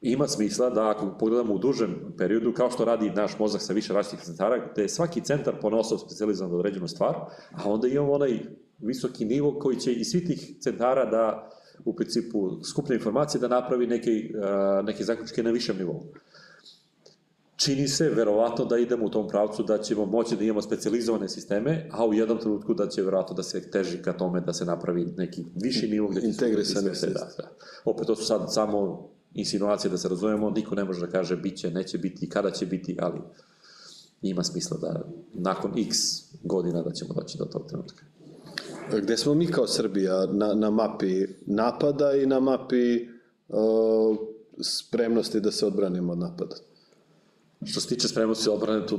ima 0.00 0.28
smisla 0.28 0.70
da 0.70 0.90
ako 0.90 1.16
pogledamo 1.18 1.54
u 1.54 1.58
dužem 1.58 2.14
periodu, 2.18 2.52
kao 2.52 2.70
što 2.70 2.84
radi 2.84 3.10
naš 3.10 3.38
mozak 3.38 3.62
sa 3.62 3.72
više 3.72 3.92
različitih 3.92 4.26
centara, 4.26 4.70
gde 4.72 4.82
je 4.82 4.88
svaki 4.88 5.20
centar 5.20 5.54
ponosao 5.60 5.98
specializovan 5.98 6.50
za 6.50 6.56
određenu 6.56 6.88
stvar, 6.88 7.14
a 7.52 7.70
onda 7.70 7.88
imamo 7.88 8.12
onaj 8.12 8.40
visoki 8.78 9.24
nivo 9.24 9.58
koji 9.58 9.76
će 9.76 9.92
iz 9.92 10.06
svih 10.06 10.26
tih 10.26 10.56
centara 10.60 11.04
da 11.04 11.50
u 11.84 11.96
principu 11.96 12.64
skuplja 12.64 12.94
informacije 12.94 13.40
da 13.40 13.48
napravi 13.48 13.86
neke, 13.86 14.10
neke 14.84 15.04
zaključke 15.04 15.42
na 15.42 15.50
višem 15.50 15.76
nivou. 15.76 16.02
Čini 17.58 17.88
se, 17.88 18.08
verovatno, 18.08 18.64
da 18.64 18.78
idemo 18.78 19.06
u 19.06 19.10
tom 19.10 19.28
pravcu 19.28 19.62
da 19.62 19.78
ćemo 19.78 20.04
moći 20.06 20.36
da 20.36 20.44
imamo 20.44 20.62
specializovane 20.62 21.28
sisteme, 21.28 21.88
a 21.92 22.06
u 22.06 22.14
jednom 22.14 22.38
trenutku 22.38 22.74
da 22.74 22.88
će 22.88 23.02
verovatno 23.02 23.34
da 23.34 23.42
se 23.42 23.70
teži 23.70 24.02
ka 24.02 24.12
tome 24.12 24.40
da 24.40 24.52
se 24.52 24.64
napravi 24.64 25.04
neki 25.16 25.44
viši 25.54 25.88
nivo 25.88 26.08
gde 26.08 26.20
će 26.20 26.26
integrisane 26.26 26.94
se 26.94 27.06
da, 27.06 27.28
da. 27.38 27.50
Opet 27.84 28.06
to 28.06 28.16
su 28.16 28.24
sad 28.24 28.54
samo 28.54 29.08
insinuacije 29.34 29.90
da 29.90 29.98
se 29.98 30.08
razumemo, 30.08 30.50
niko 30.50 30.74
ne 30.74 30.84
može 30.84 31.00
da 31.00 31.06
kaže 31.06 31.36
bit 31.36 31.58
će, 31.58 31.70
neće 31.70 31.98
biti, 31.98 32.28
kada 32.28 32.50
će 32.50 32.66
biti, 32.66 32.96
ali 33.00 33.20
ima 34.22 34.44
smisla 34.44 34.76
da 34.80 35.04
nakon 35.34 35.78
x 35.78 35.98
godina 36.42 36.82
da 36.82 36.92
ćemo 36.92 37.14
doći 37.14 37.38
do 37.38 37.44
tog 37.44 37.66
trenutka. 37.68 38.04
Gde 39.02 39.16
smo 39.16 39.34
mi 39.34 39.46
kao 39.46 39.66
Srbija 39.66 40.26
na, 40.26 40.54
na 40.54 40.70
mapi 40.70 41.26
napada 41.46 42.12
i 42.12 42.26
na 42.26 42.40
mapi 42.40 43.08
uh, 43.48 44.16
spremnosti 44.60 45.40
da 45.40 45.52
se 45.52 45.66
odbranimo 45.66 46.12
od 46.12 46.18
napada? 46.18 46.56
Što 47.64 47.80
se 47.80 47.88
tiče 47.88 48.08
spremnosti 48.08 48.50
odbrane, 48.50 48.86
tu 48.86 48.98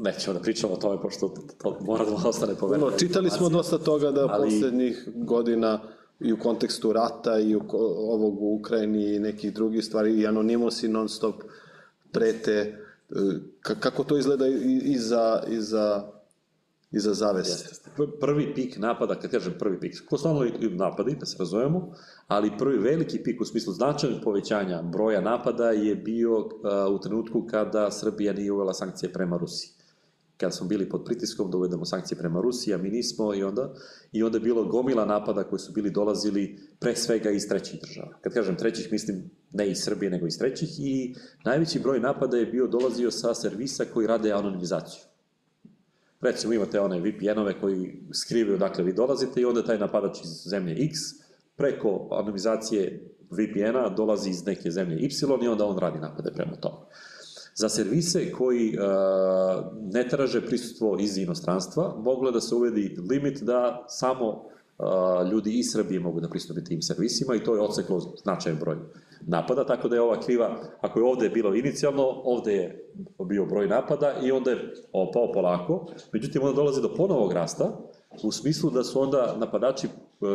nećemo 0.00 0.34
da 0.34 0.40
pričamo 0.40 0.72
o 0.72 0.76
tome, 0.76 1.02
pošto 1.02 1.34
to 1.62 1.78
mora 1.80 2.04
da 2.04 2.28
ostane 2.28 2.54
povereno. 2.54 2.90
No, 2.90 2.98
čitali 2.98 3.30
smo 3.30 3.48
dosta 3.48 3.78
toga 3.78 4.10
da 4.10 4.26
ali... 4.30 4.50
poslednjih 4.50 5.08
godina 5.14 5.80
i 6.20 6.32
u 6.32 6.38
kontekstu 6.38 6.92
rata 6.92 7.38
i 7.38 7.56
u, 7.56 7.62
ovog 8.10 8.42
u 8.42 8.54
Ukrajini 8.54 9.14
i 9.14 9.18
nekih 9.18 9.54
drugih 9.54 9.84
stvari 9.84 10.20
i 10.20 10.26
anonimusi 10.26 10.88
non 10.88 11.08
stop 11.08 11.34
prete 12.12 12.52
e, 12.52 12.74
kako 13.62 14.04
to 14.04 14.18
izgleda 14.18 14.46
iza, 14.82 15.42
iza, 15.48 16.12
iza 16.96 17.14
zavese? 17.14 17.70
Prvi 18.20 18.54
pik 18.54 18.78
napada, 18.78 19.14
kad 19.14 19.30
kažem 19.30 19.54
prvi 19.58 19.80
pik, 19.80 20.02
ko 20.08 20.18
stalno 20.18 20.44
napadi, 20.70 21.16
da 21.20 21.26
se 21.26 21.36
razumemo, 21.38 21.92
ali 22.26 22.58
prvi 22.58 22.78
veliki 22.78 23.22
pik 23.22 23.40
u 23.40 23.44
smislu 23.44 23.72
značajnog 23.72 24.20
povećanja 24.24 24.82
broja 24.82 25.20
napada 25.20 25.70
je 25.70 25.96
bio 25.96 26.38
uh, 26.38 26.46
u 26.90 26.98
trenutku 27.00 27.46
kada 27.50 27.90
Srbija 27.90 28.32
nije 28.32 28.52
uvela 28.52 28.74
sankcije 28.74 29.12
prema 29.12 29.36
Rusiji 29.36 29.76
kada 30.36 30.52
smo 30.52 30.66
bili 30.66 30.88
pod 30.88 31.04
pritiskom 31.04 31.50
da 31.50 31.56
uvedemo 31.56 31.84
sankcije 31.84 32.18
prema 32.18 32.40
Rusiji, 32.40 32.74
a 32.74 32.78
mi 32.78 32.90
nismo 32.90 33.34
i 33.34 33.42
onda, 33.42 33.74
i 34.12 34.22
onda 34.22 34.38
je 34.38 34.42
bilo 34.42 34.64
gomila 34.64 35.04
napada 35.04 35.44
koji 35.44 35.60
su 35.60 35.72
bili 35.72 35.90
dolazili 35.90 36.58
pre 36.78 36.96
svega 36.96 37.30
iz 37.30 37.48
trećih 37.48 37.80
država. 37.80 38.18
Kad 38.20 38.32
kažem 38.32 38.56
trećih, 38.56 38.92
mislim 38.92 39.30
ne 39.52 39.70
iz 39.70 39.78
Srbije, 39.78 40.10
nego 40.10 40.26
iz 40.26 40.38
trećih 40.38 40.68
i 40.78 41.14
najveći 41.44 41.80
broj 41.80 42.00
napada 42.00 42.36
je 42.36 42.46
bio 42.46 42.66
dolazio 42.66 43.10
sa 43.10 43.34
servisa 43.34 43.84
koji 43.84 44.06
rade 44.06 44.32
anonimizaciju. 44.32 45.02
Recimo 46.20 46.52
imate 46.52 46.80
one 46.80 47.00
VPN-ove 47.00 47.60
koji 47.60 48.02
skrivaju 48.12 48.58
dakle 48.58 48.84
vi 48.84 48.92
dolazite 48.92 49.40
i 49.40 49.44
onda 49.44 49.64
taj 49.64 49.78
napadač 49.78 50.20
iz 50.20 50.30
zemlje 50.50 50.84
X 50.84 50.98
preko 51.56 52.08
anonimizacije 52.10 53.10
VPN-a 53.30 53.88
dolazi 53.88 54.30
iz 54.30 54.46
neke 54.46 54.70
zemlje 54.70 54.96
Y 54.96 55.10
i 55.44 55.48
onda 55.48 55.64
on 55.64 55.78
radi 55.78 55.98
napade 55.98 56.30
prema 56.34 56.56
tome. 56.56 56.86
Za 57.54 57.68
servise 57.68 58.32
koji 58.32 58.78
uh, 58.78 59.64
ne 59.92 60.08
traže 60.08 60.46
prisustvo 60.46 60.96
iz 61.00 61.18
inostranstva, 61.18 61.94
moglo 61.98 62.30
da 62.30 62.40
se 62.40 62.54
uvedi 62.54 62.96
limit 63.10 63.42
da 63.42 63.84
samo 63.88 64.44
ljudi 65.32 65.58
iz 65.58 65.66
Srbije 65.72 66.00
mogu 66.00 66.20
da 66.20 66.28
pristupi 66.28 66.64
tim 66.64 66.82
servisima 66.82 67.34
i 67.34 67.44
to 67.44 67.54
je 67.54 67.60
odseklo 67.60 68.00
značajan 68.00 68.58
broj 68.58 68.76
napada, 69.26 69.66
tako 69.66 69.88
da 69.88 69.96
je 69.96 70.02
ova 70.02 70.20
kriva, 70.20 70.58
ako 70.80 70.98
je 70.98 71.04
ovde 71.04 71.28
bilo 71.28 71.54
inicijalno, 71.54 72.04
ovde 72.24 72.52
je 72.52 72.90
bio 73.24 73.46
broj 73.46 73.68
napada 73.68 74.14
i 74.22 74.32
onda 74.32 74.50
je 74.50 74.74
opao 74.92 75.32
polako, 75.32 75.86
međutim 76.12 76.42
onda 76.42 76.56
dolazi 76.56 76.82
do 76.82 76.94
ponovog 76.94 77.32
rasta, 77.32 77.78
u 78.22 78.32
smislu 78.32 78.70
da 78.70 78.84
su 78.84 79.00
onda 79.00 79.36
napadači 79.38 79.88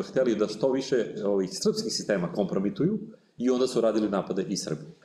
hteli 0.10 0.36
da 0.36 0.48
što 0.48 0.72
više 0.72 1.16
ovih 1.26 1.50
srpskih 1.54 1.94
sistema 1.94 2.34
kompromituju 2.34 3.00
i 3.38 3.50
onda 3.50 3.68
su 3.68 3.82
radili 3.82 4.10
napade 4.10 4.46
i 4.50 4.58
Srbije 4.58 5.01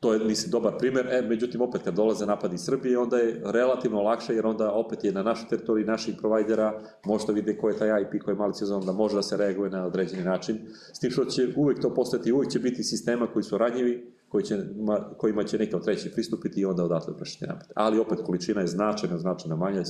to 0.00 0.12
je, 0.12 0.24
mislim, 0.24 0.50
dobar 0.50 0.78
primer, 0.78 1.06
e, 1.10 1.22
međutim, 1.22 1.60
opet 1.60 1.82
kad 1.82 1.94
dolaze 1.94 2.26
napadi 2.26 2.54
iz 2.54 2.60
Srbije, 2.60 2.98
onda 2.98 3.16
je 3.16 3.42
relativno 3.44 4.02
lakše, 4.02 4.34
jer 4.34 4.46
onda 4.46 4.72
opet 4.72 5.04
je 5.04 5.12
na 5.12 5.22
našoj 5.22 5.48
teritoriji 5.48 5.86
naših 5.86 6.14
provajdera, 6.18 6.80
možete 7.04 7.32
vidjeti 7.32 7.60
ko 7.60 7.68
je 7.68 7.78
taj 7.78 8.02
IP 8.02 8.22
koji 8.24 8.34
je 8.34 8.38
maliciozan, 8.38 8.86
da 8.86 8.92
može 8.92 9.16
da 9.16 9.22
se 9.22 9.36
reaguje 9.36 9.70
na 9.70 9.86
određeni 9.86 10.24
način, 10.24 10.58
s 10.92 10.98
tim 10.98 11.10
što 11.10 11.24
će 11.24 11.48
uvek 11.56 11.80
to 11.80 11.94
postati, 11.94 12.32
uvek 12.32 12.50
će 12.50 12.58
biti 12.58 12.84
sistema 12.84 13.26
koji 13.26 13.42
su 13.42 13.58
ranjivi, 13.58 14.12
koji 14.28 14.44
će, 14.44 14.58
ma, 14.76 15.10
kojima 15.16 15.44
će 15.44 15.58
neka 15.58 15.78
treći 15.78 16.10
pristupiti 16.10 16.60
i 16.60 16.64
onda 16.64 16.84
odatle 16.84 17.14
vršiti 17.18 17.46
napad. 17.46 17.68
Ali 17.74 17.98
opet 17.98 18.18
količina 18.26 18.60
je 18.60 18.66
značajna, 18.66 19.18
značajna 19.18 19.56
manja, 19.56 19.82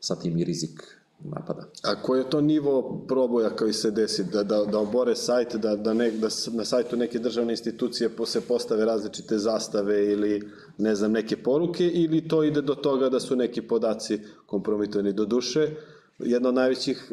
sa 0.00 0.16
tim 0.16 0.38
i 0.38 0.44
rizik 0.44 0.97
napada. 1.24 1.64
A 1.82 2.02
koji 2.02 2.20
je 2.20 2.30
to 2.30 2.40
nivo 2.40 3.04
proboja 3.08 3.50
koji 3.50 3.72
se 3.72 3.90
desi? 3.90 4.24
Da, 4.24 4.42
da, 4.42 4.64
da 4.64 4.78
obore 4.78 5.14
sajt, 5.16 5.56
da, 5.56 5.76
da, 5.76 5.94
ne, 5.94 6.10
da 6.10 6.28
na 6.52 6.64
sajtu 6.64 6.96
neke 6.96 7.18
državne 7.18 7.52
institucije 7.52 8.10
se 8.26 8.40
postave 8.40 8.84
različite 8.84 9.38
zastave 9.38 10.12
ili 10.12 10.50
ne 10.78 10.94
znam, 10.94 11.12
neke 11.12 11.36
poruke 11.36 11.88
ili 11.88 12.28
to 12.28 12.44
ide 12.44 12.62
do 12.62 12.74
toga 12.74 13.08
da 13.08 13.20
su 13.20 13.36
neki 13.36 13.62
podaci 13.62 14.20
kompromitovani 14.46 15.12
do 15.12 15.24
duše? 15.24 15.70
Jedna 16.18 16.48
od 16.48 16.54
najvećih 16.54 17.12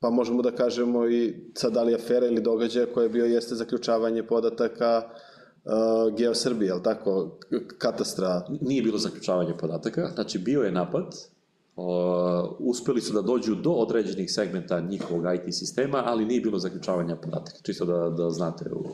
pa 0.00 0.10
možemo 0.10 0.42
da 0.42 0.50
kažemo 0.50 1.08
i 1.08 1.34
sad 1.54 1.72
da 1.72 1.82
li 1.82 1.94
afera 1.94 2.26
ili 2.26 2.42
događaja 2.42 2.86
koje 2.94 3.04
je 3.04 3.08
bio 3.08 3.24
jeste 3.24 3.54
zaključavanje 3.54 4.22
podataka 4.22 5.02
uh, 5.04 6.16
Geosrbije, 6.16 6.72
ali 6.72 6.82
tako, 6.82 7.38
katastra? 7.78 8.46
Nije 8.60 8.82
bilo 8.82 8.98
zaključavanje 8.98 9.54
podataka, 9.60 10.10
znači 10.14 10.38
bio 10.38 10.62
je 10.62 10.72
napad, 10.72 11.04
Uh, 11.76 11.84
uspeli 12.58 13.00
su 13.00 13.12
da 13.12 13.22
dođu 13.22 13.54
do 13.54 13.70
određenih 13.70 14.32
segmenta 14.32 14.80
njihovog 14.80 15.24
IT 15.34 15.54
sistema, 15.54 16.02
ali 16.06 16.24
nije 16.24 16.40
bilo 16.40 16.58
zaključavanja 16.58 17.16
podataka, 17.16 17.58
čisto 17.62 17.84
da, 17.84 18.10
da 18.10 18.30
znate 18.30 18.64
u, 18.72 18.84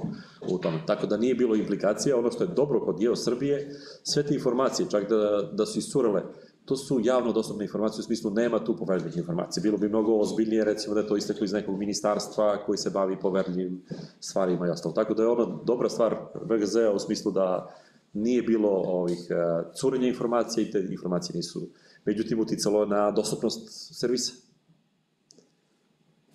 u 0.54 0.59
tome. 0.59 0.78
Tako 0.86 1.06
da 1.06 1.16
nije 1.16 1.34
bilo 1.34 1.56
implikacija, 1.56 2.18
ono 2.18 2.30
što 2.30 2.44
je 2.44 2.54
dobro 2.56 2.80
kod 2.80 3.00
Geo 3.00 3.16
Srbije, 3.16 3.70
sve 4.02 4.22
te 4.22 4.34
informacije, 4.34 4.90
čak 4.90 5.09
da, 5.09 5.50
da 5.52 5.66
su 5.66 5.78
iscurale 5.78 6.22
to 6.64 6.76
su 6.76 7.00
javno 7.04 7.32
dostupne 7.32 7.64
informacije, 7.64 8.00
u 8.00 8.02
smislu 8.02 8.30
nema 8.30 8.64
tu 8.64 8.76
poverljivih 8.76 9.16
informacija. 9.16 9.62
Bilo 9.62 9.78
bi 9.78 9.88
mnogo 9.88 10.18
ozbiljnije, 10.18 10.64
recimo, 10.64 10.94
da 10.94 11.00
je 11.00 11.06
to 11.06 11.16
isteklo 11.16 11.44
iz 11.44 11.52
nekog 11.52 11.78
ministarstva 11.78 12.64
koji 12.66 12.78
se 12.78 12.90
bavi 12.90 13.20
poverljivim 13.20 13.82
stvarima 14.20 14.66
i 14.66 14.70
ostalo. 14.70 14.94
Tako 14.94 15.14
da 15.14 15.22
je 15.22 15.28
ono 15.28 15.62
dobra 15.64 15.88
stvar 15.88 16.16
VGZ-a 16.42 16.92
u 16.92 16.98
smislu 16.98 17.32
da 17.32 17.74
nije 18.12 18.42
bilo 18.42 18.68
ovih 18.68 19.26
uh, 19.30 19.72
curenja 19.74 20.09
informacija 20.09 20.64
i 20.64 20.70
te 20.70 20.86
informacije 20.90 21.36
nisu, 21.36 21.68
međutim, 22.05 22.41
uticalo 22.41 22.87
na 22.87 23.11
dostupnost 23.11 23.99
servisa. 23.99 24.33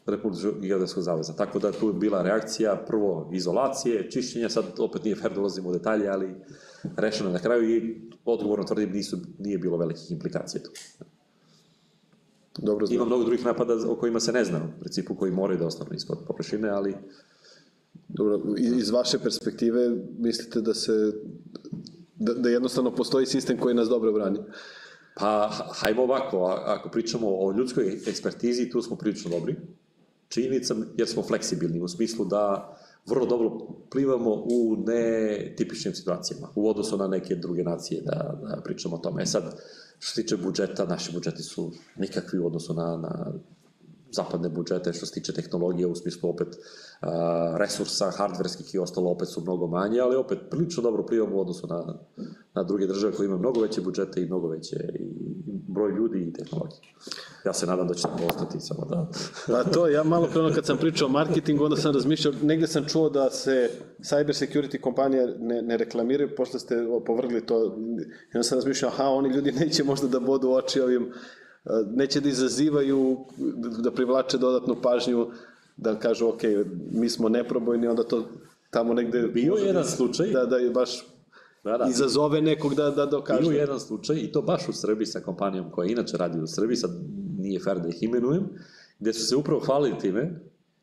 Republičkog 0.05 0.61
geodetskog 0.61 1.03
zaveza. 1.03 1.33
Tako 1.33 1.59
da 1.59 1.71
tu 1.71 1.87
je 1.87 1.93
bila 1.93 2.21
reakcija, 2.21 2.83
prvo 2.87 3.29
izolacije, 3.33 4.11
čišćenja, 4.11 4.49
sad 4.49 4.65
opet 4.79 5.03
nije 5.03 5.15
fair 5.15 5.33
da 5.33 5.39
ulazimo 5.39 5.69
u 5.69 5.73
detalje, 5.73 6.07
ali 6.07 6.35
rešeno 6.97 7.29
na 7.29 7.39
kraju 7.39 7.69
i 7.69 8.01
odgovorno 8.25 8.65
tvrdim 8.65 8.91
nisu, 8.91 9.17
nije 9.39 9.57
bilo 9.57 9.77
velikih 9.77 10.11
implikacija 10.11 10.63
tu. 10.63 10.71
Dobro 12.57 12.85
znam. 12.85 12.95
Ima 12.95 13.05
mnogo 13.05 13.23
drugih 13.23 13.45
napada 13.45 13.73
o 13.89 13.95
kojima 13.95 14.19
se 14.19 14.31
ne 14.31 14.45
zna, 14.45 14.61
u 14.77 14.79
principu 14.79 15.15
koji 15.15 15.31
moraju 15.31 15.59
da 15.59 15.65
ostanu 15.65 15.93
ispod 15.93 16.17
površine, 16.27 16.69
ali 16.69 16.95
Dobro, 18.07 18.41
iz 18.57 18.89
vaše 18.89 19.19
perspektive 19.19 19.89
mislite 20.19 20.61
da 20.61 20.73
se 20.73 21.13
da, 22.15 22.33
da 22.33 22.49
jednostavno 22.49 22.95
postoji 22.95 23.25
sistem 23.25 23.57
koji 23.57 23.75
nas 23.75 23.89
dobro 23.89 24.13
brani? 24.13 24.39
Pa, 25.19 25.49
hajmo 25.71 26.03
ovako, 26.03 26.45
ako 26.65 26.89
pričamo 26.89 27.27
o 27.29 27.51
ljudskoj 27.51 27.99
ekspertizi, 28.07 28.69
tu 28.69 28.81
smo 28.81 28.95
prilično 28.95 29.31
dobri. 29.31 29.55
Činjenica, 30.29 30.75
jer 30.97 31.07
smo 31.07 31.23
fleksibilni, 31.23 31.81
u 31.81 31.87
smislu 31.87 32.25
da 32.25 32.73
vrlo 33.05 33.25
dobro 33.25 33.67
plivamo 33.91 34.33
u 34.33 34.77
netipičnim 34.87 35.93
situacijama, 35.93 36.47
u 36.55 36.69
odnosu 36.69 36.97
na 36.97 37.07
neke 37.07 37.35
druge 37.35 37.63
nacije, 37.63 38.01
da, 38.01 38.39
da 38.41 38.61
pričamo 38.63 38.95
o 38.95 38.99
tome. 38.99 39.23
E 39.23 39.25
sad, 39.25 39.43
što 39.99 40.15
se 40.15 40.21
tiče 40.21 40.37
budžeta, 40.37 40.85
naši 40.85 41.11
budžeti 41.13 41.43
su 41.43 41.71
nikakvi 41.95 42.39
u 42.39 42.45
odnosu 42.45 42.73
na, 42.73 42.97
na 42.97 43.33
zapadne 44.11 44.49
budžete 44.49 44.93
što 44.93 45.05
se 45.05 45.13
tiče 45.13 45.33
tehnologije 45.33 45.87
u 45.87 45.95
smislu 45.95 46.29
opet 46.29 46.47
resursa, 47.57 48.11
hardverskih 48.11 48.75
i 48.75 48.79
ostalo 48.79 49.11
opet 49.11 49.27
su 49.27 49.41
mnogo 49.41 49.67
manje, 49.67 49.99
ali 49.99 50.15
opet 50.15 50.39
prilično 50.49 50.83
dobro 50.83 51.05
plivamo 51.05 51.35
u 51.35 51.39
odnosu 51.39 51.67
na, 51.67 51.83
na 52.53 52.63
druge 52.63 52.87
države 52.87 53.13
koje 53.13 53.25
imaju 53.25 53.39
mnogo 53.39 53.61
veće 53.61 53.81
budžete 53.81 54.21
i 54.21 54.25
mnogo 54.25 54.47
veće 54.47 54.75
i 54.99 55.27
broj 55.67 55.91
ljudi 55.91 56.19
i 56.19 56.33
tehnologije. 56.33 56.79
Ja 57.45 57.53
se 57.53 57.65
nadam 57.65 57.87
da 57.87 57.93
će 57.93 58.03
tako 58.03 58.19
ostati 58.27 58.59
samo 58.59 58.85
da... 58.85 59.07
Pa 59.47 59.63
to, 59.63 59.87
ja 59.87 60.03
malo 60.03 60.27
pre 60.33 60.53
kad 60.55 60.65
sam 60.65 60.77
pričao 60.77 61.07
o 61.07 61.11
marketingu, 61.11 61.63
onda 61.63 61.75
sam 61.75 61.93
razmišljao, 61.93 62.33
negde 62.43 62.67
sam 62.67 62.85
čuo 62.85 63.09
da 63.09 63.29
se 63.29 63.69
cyber 63.99 64.45
security 64.45 64.81
kompanije 64.81 65.35
ne, 65.39 65.61
ne 65.61 65.77
reklamiraju, 65.77 66.35
pošto 66.37 66.59
ste 66.59 66.75
povrgli 67.05 67.45
to, 67.45 67.65
i 68.33 68.37
onda 68.37 68.43
sam 68.43 68.57
razmišljao, 68.57 68.91
aha, 68.91 69.03
oni 69.03 69.29
ljudi 69.29 69.51
neće 69.51 69.83
možda 69.83 70.07
da 70.07 70.19
bodu 70.19 70.49
oči 70.49 70.81
ovim 70.81 71.11
neće 71.95 72.21
da 72.21 72.29
izazivaju, 72.29 73.17
da 73.83 73.91
privlače 73.91 74.37
dodatnu 74.37 74.75
pažnju, 74.81 75.27
da 75.77 75.99
kažu, 75.99 76.27
ok, 76.27 76.41
mi 76.91 77.09
smo 77.09 77.29
neprobojni, 77.29 77.87
onda 77.87 78.03
to 78.03 78.27
tamo 78.69 78.93
negde... 78.93 79.21
Bio 79.21 79.53
je 79.53 79.65
jedan 79.65 79.85
slučaj. 79.85 80.31
Da, 80.31 80.45
da 80.45 80.57
je 80.57 80.69
baš 80.69 81.07
da, 81.63 81.77
da. 81.77 81.87
izazove 81.89 82.41
nekog 82.41 82.75
da, 82.75 82.89
da 82.89 83.05
dokaže. 83.05 83.49
Bio 83.49 83.59
jedan 83.59 83.79
slučaj, 83.79 84.15
i 84.15 84.31
to 84.31 84.41
baš 84.41 84.69
u 84.69 84.73
Srbiji 84.73 85.05
sa 85.05 85.19
kompanijom 85.19 85.71
koja 85.71 85.91
inače 85.91 86.17
radi 86.17 86.39
u 86.39 86.47
Srbiji, 86.47 86.75
sad 86.75 86.91
nije 87.39 87.59
fair 87.59 87.79
da 87.79 87.87
ih 87.87 88.03
imenujem, 88.03 88.49
gde 88.99 89.13
su 89.13 89.27
se 89.27 89.35
upravo 89.35 89.59
hvalili 89.59 89.99
time 89.99 90.39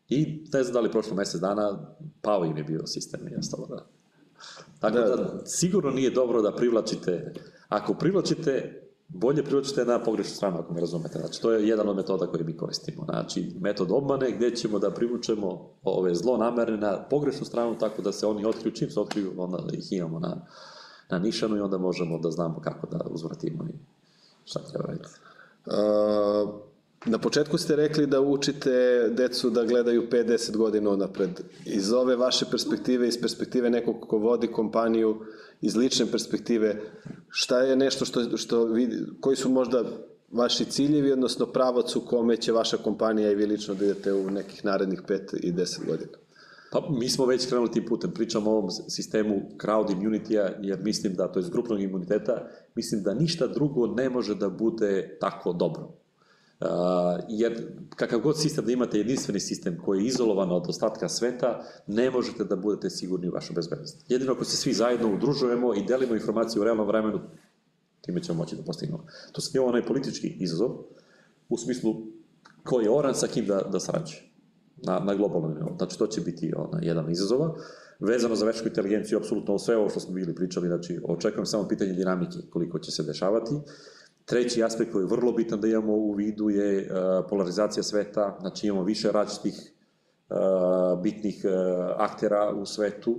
i 0.09 0.45
ne 0.53 0.63
znam 0.63 0.75
da 0.75 0.81
li 0.81 0.91
prošlo 0.91 1.17
mesec 1.17 1.41
dana 1.41 1.95
pao 2.23 2.45
im 2.45 2.57
je 2.57 2.65
bio 2.65 2.87
sistem 2.87 3.29
i 3.29 3.37
ostalo 3.37 3.67
da. 3.67 3.87
Tako 4.79 4.99
da, 4.99 5.17
da 5.17 5.47
sigurno 5.47 5.91
nije 5.91 6.11
dobro 6.11 6.43
da 6.43 6.57
privlačite, 6.57 7.33
ako 7.69 7.95
privlačite 7.95 8.84
bolje 9.15 9.45
privlačite 9.45 9.85
na 9.85 9.99
pogrešnu 9.99 10.35
stranu, 10.37 10.59
ako 10.59 10.75
me 10.75 10.81
razumete. 10.81 11.19
Znači, 11.19 11.43
to 11.43 11.53
je 11.53 11.69
jedan 11.69 11.89
od 11.89 11.97
metoda 11.97 12.27
koje 12.27 12.45
mi 12.45 12.57
koristimo. 12.57 13.05
Znači, 13.05 13.53
metod 13.61 13.89
obmane 13.91 14.31
gde 14.31 14.57
ćemo 14.57 14.79
da 14.79 14.91
privučemo 14.91 15.71
ove 15.83 16.15
zlo 16.15 16.37
namerne 16.37 16.77
na 16.77 17.05
pogrešnu 17.11 17.47
stranu, 17.47 17.79
tako 17.79 18.03
da 18.03 18.13
se 18.13 18.27
oni 18.27 18.47
otkriju, 18.47 18.73
čim 18.73 18.91
se 18.91 19.01
otkriju, 19.01 19.33
onda 19.37 19.59
ih 19.73 19.93
imamo 19.93 20.19
na, 20.19 20.47
na 21.11 21.19
nišanu 21.19 21.57
i 21.57 21.61
onda 21.61 21.79
možemo 21.79 22.19
da 22.19 22.31
znamo 22.31 22.61
kako 22.61 22.87
da 22.87 23.07
uzvratimo 23.11 23.65
i 23.65 23.73
šta 24.45 24.61
treba 24.61 24.85
raditi. 24.87 25.11
Na 27.07 27.19
početku 27.19 27.59
ste 27.59 27.77
rekli 27.77 28.07
da 28.07 28.21
učite 28.21 29.09
decu 29.11 29.51
da 29.51 29.65
gledaju 29.65 30.09
5-10 30.11 30.57
godina 30.57 30.97
napred. 30.97 31.41
Iz 31.67 31.93
ove 31.93 32.17
vaše 32.17 32.47
perspektive, 32.51 33.09
iz 33.09 33.21
perspektive 33.21 33.71
nekog 33.71 33.97
ko 34.09 34.19
vodi 34.19 34.47
kompaniju, 34.47 35.21
iz 35.65 35.77
lične 35.77 36.07
perspektive, 36.07 36.77
šta 37.29 37.61
je 37.61 37.77
nešto 37.77 38.05
što, 38.05 38.37
što 38.37 38.65
vidi, 38.65 38.97
koji 39.21 39.37
su 39.37 39.51
možda 39.51 39.85
vaši 40.33 40.65
ciljevi, 40.65 41.13
odnosno 41.13 41.47
pravac 41.47 41.97
u 41.97 42.01
kome 42.01 42.37
će 42.37 42.53
vaša 42.53 42.77
kompanija 42.77 43.31
i 43.31 43.35
vi 43.35 43.47
lično 43.47 43.75
da 43.75 43.85
idete 43.85 44.13
u 44.13 44.31
nekih 44.31 44.65
narednih 44.65 45.03
5 45.09 45.41
i 45.41 45.53
10 45.53 45.87
godina? 45.87 46.13
Pa 46.73 46.83
mi 46.91 47.09
smo 47.09 47.27
već 47.27 47.47
krenuli 47.47 47.71
tim 47.71 47.85
putem, 47.89 48.11
pričamo 48.11 48.51
o 48.51 48.57
ovom 48.57 48.71
sistemu 48.71 49.41
crowd 49.59 49.91
immunity-a, 49.91 50.51
jer 50.63 50.79
mislim 50.83 51.15
da, 51.15 51.33
to 51.33 51.41
je 51.41 51.51
grupnog 51.53 51.81
imuniteta, 51.83 52.49
mislim 52.75 53.03
da 53.03 53.15
ništa 53.15 53.47
drugo 53.47 53.87
ne 53.87 54.09
može 54.11 54.35
da 54.35 54.49
bude 54.49 55.19
tako 55.21 55.53
dobro. 55.53 56.04
Uh, 56.61 56.69
jer 57.29 57.67
kakav 57.97 58.21
god 58.21 58.41
sistem 58.41 58.65
da 58.65 58.73
imate 58.73 58.99
jedinstveni 58.99 59.41
sistem 59.41 59.79
koji 59.85 60.01
je 60.01 60.07
izolovan 60.07 60.53
od 60.53 60.69
ostatka 60.69 61.09
sveta, 61.09 61.63
ne 61.87 62.11
možete 62.11 62.45
da 62.45 62.57
budete 62.57 62.91
sigurni 62.91 63.29
u 63.29 63.33
vašu 63.33 63.55
bezbednost. 63.55 64.05
Jedino 64.09 64.33
ako 64.33 64.45
se 64.45 64.57
svi 64.57 64.73
zajedno 64.73 65.15
udružujemo 65.15 65.75
i 65.75 65.85
delimo 65.85 66.15
informacije 66.15 66.61
u 66.61 66.65
realnom 66.65 66.87
vremenu, 66.87 67.21
time 68.01 68.23
ćemo 68.23 68.39
moći 68.39 68.57
da 68.57 68.63
postignemo. 68.63 69.05
To 69.33 69.41
se 69.41 69.51
nije 69.55 69.69
onaj 69.69 69.87
politički 69.87 70.37
izazov, 70.41 70.71
u 71.49 71.59
smislu 71.59 71.95
ko 72.65 72.81
je 72.81 72.91
oran 72.91 73.15
sa 73.15 73.27
kim 73.27 73.47
da, 73.47 73.61
da 73.73 73.81
sarađuje 73.81 74.23
na, 74.77 74.99
na 74.99 75.15
globalnom 75.15 75.55
nivou. 75.55 75.77
Znači, 75.77 75.99
to 75.99 76.07
će 76.07 76.21
biti 76.21 76.53
ona, 76.57 76.79
jedan 76.83 77.11
izazova. 77.11 77.55
Vezano 78.01 78.35
za 78.35 78.47
večku 78.47 78.69
inteligenciju, 78.69 79.19
apsolutno 79.19 79.59
sve 79.59 79.77
ovo 79.77 79.89
što 79.89 80.01
smo 80.01 80.15
bili 80.15 80.35
pričali, 80.35 80.69
znači, 80.69 81.01
očekujem 81.05 81.47
samo 81.47 81.69
pitanje 81.69 81.93
dinamike, 81.93 82.39
koliko 82.51 82.79
će 82.79 82.91
se 82.91 83.03
dešavati. 83.03 83.55
Treći 84.25 84.63
aspekt 84.63 84.93
koji 84.93 85.03
je 85.03 85.09
vrlo 85.09 85.33
bitan 85.33 85.61
da 85.61 85.69
imamo 85.69 85.93
u 85.93 86.13
vidu 86.13 86.51
je 86.51 86.79
uh, 86.79 87.27
polarizacija 87.31 87.83
sveta, 87.83 88.37
znači 88.41 88.67
imamo 88.67 88.85
više 88.85 89.13
različitih 89.13 89.73
uh, 90.31 91.03
bitnih 91.03 91.45
uh, 91.45 91.51
aktera 91.99 92.51
u 92.51 92.67
svetu, 92.67 93.17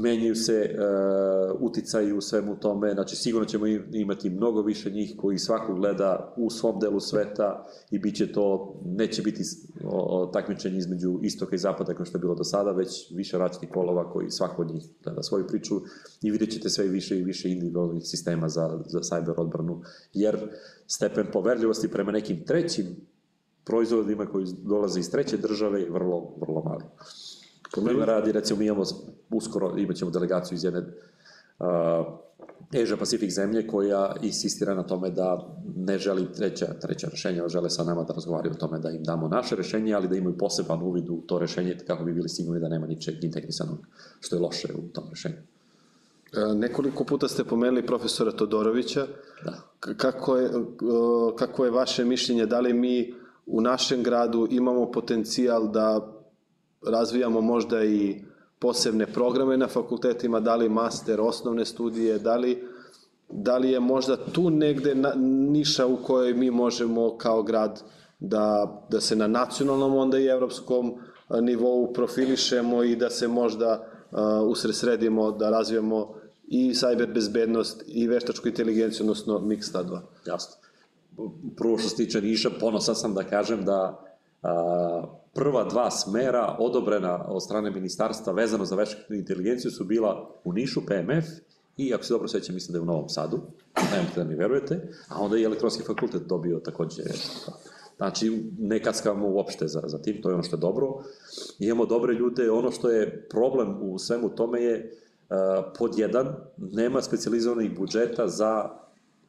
menjaju 0.00 0.34
se 0.34 0.70
uh, 0.74 1.60
uticaji 1.60 2.12
u 2.12 2.20
svemu 2.20 2.56
tome, 2.56 2.92
znači 2.92 3.16
sigurno 3.16 3.46
ćemo 3.46 3.66
imati 3.92 4.30
mnogo 4.30 4.62
više 4.62 4.90
njih 4.90 5.14
koji 5.16 5.38
svako 5.38 5.74
gleda 5.74 6.34
u 6.36 6.50
svom 6.50 6.80
delu 6.80 7.00
sveta 7.00 7.66
i 7.90 7.98
bit 7.98 8.16
će 8.16 8.32
to, 8.32 8.74
neće 8.84 9.22
biti 9.22 9.42
takmičenje 10.32 10.78
između 10.78 11.18
istoka 11.22 11.54
i 11.54 11.58
zapada 11.58 11.94
kao 11.94 12.06
što 12.06 12.18
je 12.18 12.20
bilo 12.20 12.34
do 12.34 12.44
sada, 12.44 12.72
već 12.72 13.12
više 13.14 13.38
različitih 13.38 13.68
polova 13.74 14.12
koji 14.12 14.30
svako 14.30 14.62
od 14.62 14.70
njih 14.70 14.84
gleda 15.04 15.22
svoju 15.22 15.46
priču 15.46 15.74
i 16.22 16.30
vidjet 16.30 16.50
ćete 16.50 16.70
sve 16.70 16.88
više 16.88 17.18
i 17.18 17.24
više 17.24 17.50
individualnih 17.50 18.02
sistema 18.06 18.48
za, 18.48 18.80
za 18.86 19.00
cyber 19.00 19.34
odbranu, 19.36 19.82
jer 20.14 20.38
stepen 20.86 21.26
poverljivosti 21.32 21.88
prema 21.88 22.12
nekim 22.12 22.44
trećim 22.44 22.86
proizvodima 23.64 24.26
koji 24.26 24.46
dolaze 24.62 25.00
iz 25.00 25.10
treće 25.10 25.36
države 25.36 25.80
je 25.80 25.90
vrlo, 25.90 26.34
vrlo 26.40 26.62
mali. 26.62 26.84
Primjer 27.72 28.08
radi, 28.08 28.32
recimo, 28.32 28.58
mi 28.58 28.66
imamo 28.66 28.82
uskoro, 29.30 29.78
imat 29.78 29.96
ćemo 29.96 30.10
delegaciju 30.10 30.56
iz 30.56 30.64
jedne 30.64 30.80
uh, 30.80 31.66
Asia 32.82 32.96
Pacific 32.96 33.34
zemlje 33.34 33.66
koja 33.66 34.14
insistira 34.22 34.74
na 34.74 34.82
tome 34.82 35.10
da 35.10 35.54
ne 35.76 35.98
želi 35.98 36.32
treća, 36.32 36.66
treća 36.80 37.08
rešenja, 37.10 37.48
žele 37.48 37.70
sa 37.70 37.84
nama 37.84 38.02
da 38.02 38.14
razgovaraju 38.14 38.52
o 38.52 38.58
tome 38.58 38.78
da 38.78 38.90
im 38.90 39.04
damo 39.04 39.28
naše 39.28 39.56
rešenje, 39.56 39.94
ali 39.94 40.08
da 40.08 40.16
imaju 40.16 40.38
poseban 40.38 40.82
uvid 40.82 41.08
u 41.08 41.20
to 41.26 41.38
rešenje 41.38 41.76
kako 41.86 42.04
bi 42.04 42.12
bili 42.12 42.28
sigurni 42.28 42.60
da 42.60 42.68
nema 42.68 42.86
ničeg 42.86 43.24
integrisanog, 43.24 43.78
što 44.20 44.36
je 44.36 44.42
loše 44.42 44.68
u 44.74 44.88
tom 44.92 45.04
rešenju. 45.10 45.36
E, 46.32 46.54
nekoliko 46.54 47.04
puta 47.04 47.28
ste 47.28 47.44
pomenuli 47.44 47.86
profesora 47.86 48.32
Todorovića. 48.32 49.06
Da. 49.44 49.52
Kako 49.96 50.36
je, 50.36 50.50
kako 51.38 51.64
je 51.64 51.70
vaše 51.70 52.04
mišljenje, 52.04 52.46
da 52.46 52.60
li 52.60 52.72
mi 52.72 53.14
u 53.46 53.60
našem 53.60 54.02
gradu 54.02 54.48
imamo 54.50 54.90
potencijal 54.92 55.68
da 55.68 56.15
razvijamo 56.86 57.40
možda 57.40 57.84
i 57.84 58.22
posebne 58.58 59.06
programe 59.06 59.56
na 59.56 59.68
fakultetima, 59.68 60.40
da 60.40 60.56
li 60.56 60.68
master, 60.68 61.20
osnovne 61.20 61.64
studije, 61.64 62.18
da 62.18 62.36
li, 62.36 62.64
da 63.28 63.58
li 63.58 63.70
je 63.70 63.80
možda 63.80 64.16
tu 64.16 64.50
negde 64.50 64.94
na, 64.94 65.12
niša 65.50 65.86
u 65.86 65.96
kojoj 65.96 66.34
mi 66.34 66.50
možemo 66.50 67.16
kao 67.18 67.42
grad 67.42 67.82
da, 68.18 68.76
da 68.90 69.00
se 69.00 69.16
na 69.16 69.26
nacionalnom 69.26 69.96
onda 69.96 70.18
i 70.18 70.26
evropskom 70.26 70.94
nivou 71.40 71.92
profilišemo 71.92 72.82
i 72.82 72.96
da 72.96 73.10
se 73.10 73.28
možda 73.28 73.86
uh, 74.10 74.18
usresredimo, 74.48 75.32
da 75.32 75.50
razvijemo 75.50 76.14
i 76.46 76.74
sajber 76.74 77.12
bezbednost 77.12 77.84
i 77.86 78.08
veštačku 78.08 78.48
inteligenciju, 78.48 79.04
odnosno 79.04 79.38
mix 79.38 79.72
ta 79.72 79.82
dva. 79.82 80.02
Jasno. 80.26 80.56
Prvo 81.56 81.78
što 81.78 81.88
se 81.88 81.96
tiče 81.96 82.20
Niša, 82.20 82.50
ponosan 82.60 82.94
sam 82.94 83.14
da 83.14 83.22
kažem 83.22 83.64
da 83.64 84.04
a, 84.42 85.02
prva 85.36 85.64
dva 85.64 85.90
smera 85.90 86.56
odobrena 86.58 87.24
od 87.28 87.44
strane 87.44 87.70
ministarstva 87.70 88.32
vezano 88.32 88.64
za 88.64 88.76
veštačku 88.76 89.14
inteligenciju 89.14 89.70
su 89.70 89.84
bila 89.84 90.30
u 90.44 90.52
Nišu 90.52 90.86
PMF 90.86 91.24
i 91.76 91.94
ako 91.94 92.04
se 92.04 92.12
dobro 92.12 92.28
sećam, 92.28 92.54
mislim 92.54 92.72
da 92.72 92.78
je 92.78 92.82
u 92.82 92.86
Novom 92.86 93.08
Sadu, 93.08 93.40
nemojte 93.92 94.20
da 94.20 94.24
mi 94.24 94.34
verujete, 94.34 94.88
a 95.08 95.20
onda 95.20 95.36
je 95.36 95.44
elektronski 95.44 95.82
fakultet 95.82 96.22
dobio 96.22 96.58
takođe 96.58 97.02
Znači, 97.96 98.50
ne 98.58 98.82
kaskamo 98.82 99.28
uopšte 99.28 99.66
za, 99.66 99.82
za 99.86 99.98
tim, 99.98 100.22
to 100.22 100.28
je 100.28 100.34
ono 100.34 100.42
što 100.42 100.56
je 100.56 100.60
dobro. 100.60 100.88
Imamo 101.58 101.86
dobre 101.86 102.14
ljude, 102.14 102.50
ono 102.50 102.70
što 102.70 102.90
je 102.90 103.28
problem 103.28 103.76
u 103.82 103.98
svemu 103.98 104.28
tome 104.28 104.62
je 104.62 104.90
uh, 104.90 105.36
pod 105.78 105.98
jedan, 105.98 106.36
nema 106.56 107.02
specializovanih 107.02 107.76
budžeta 107.78 108.28
za 108.28 108.70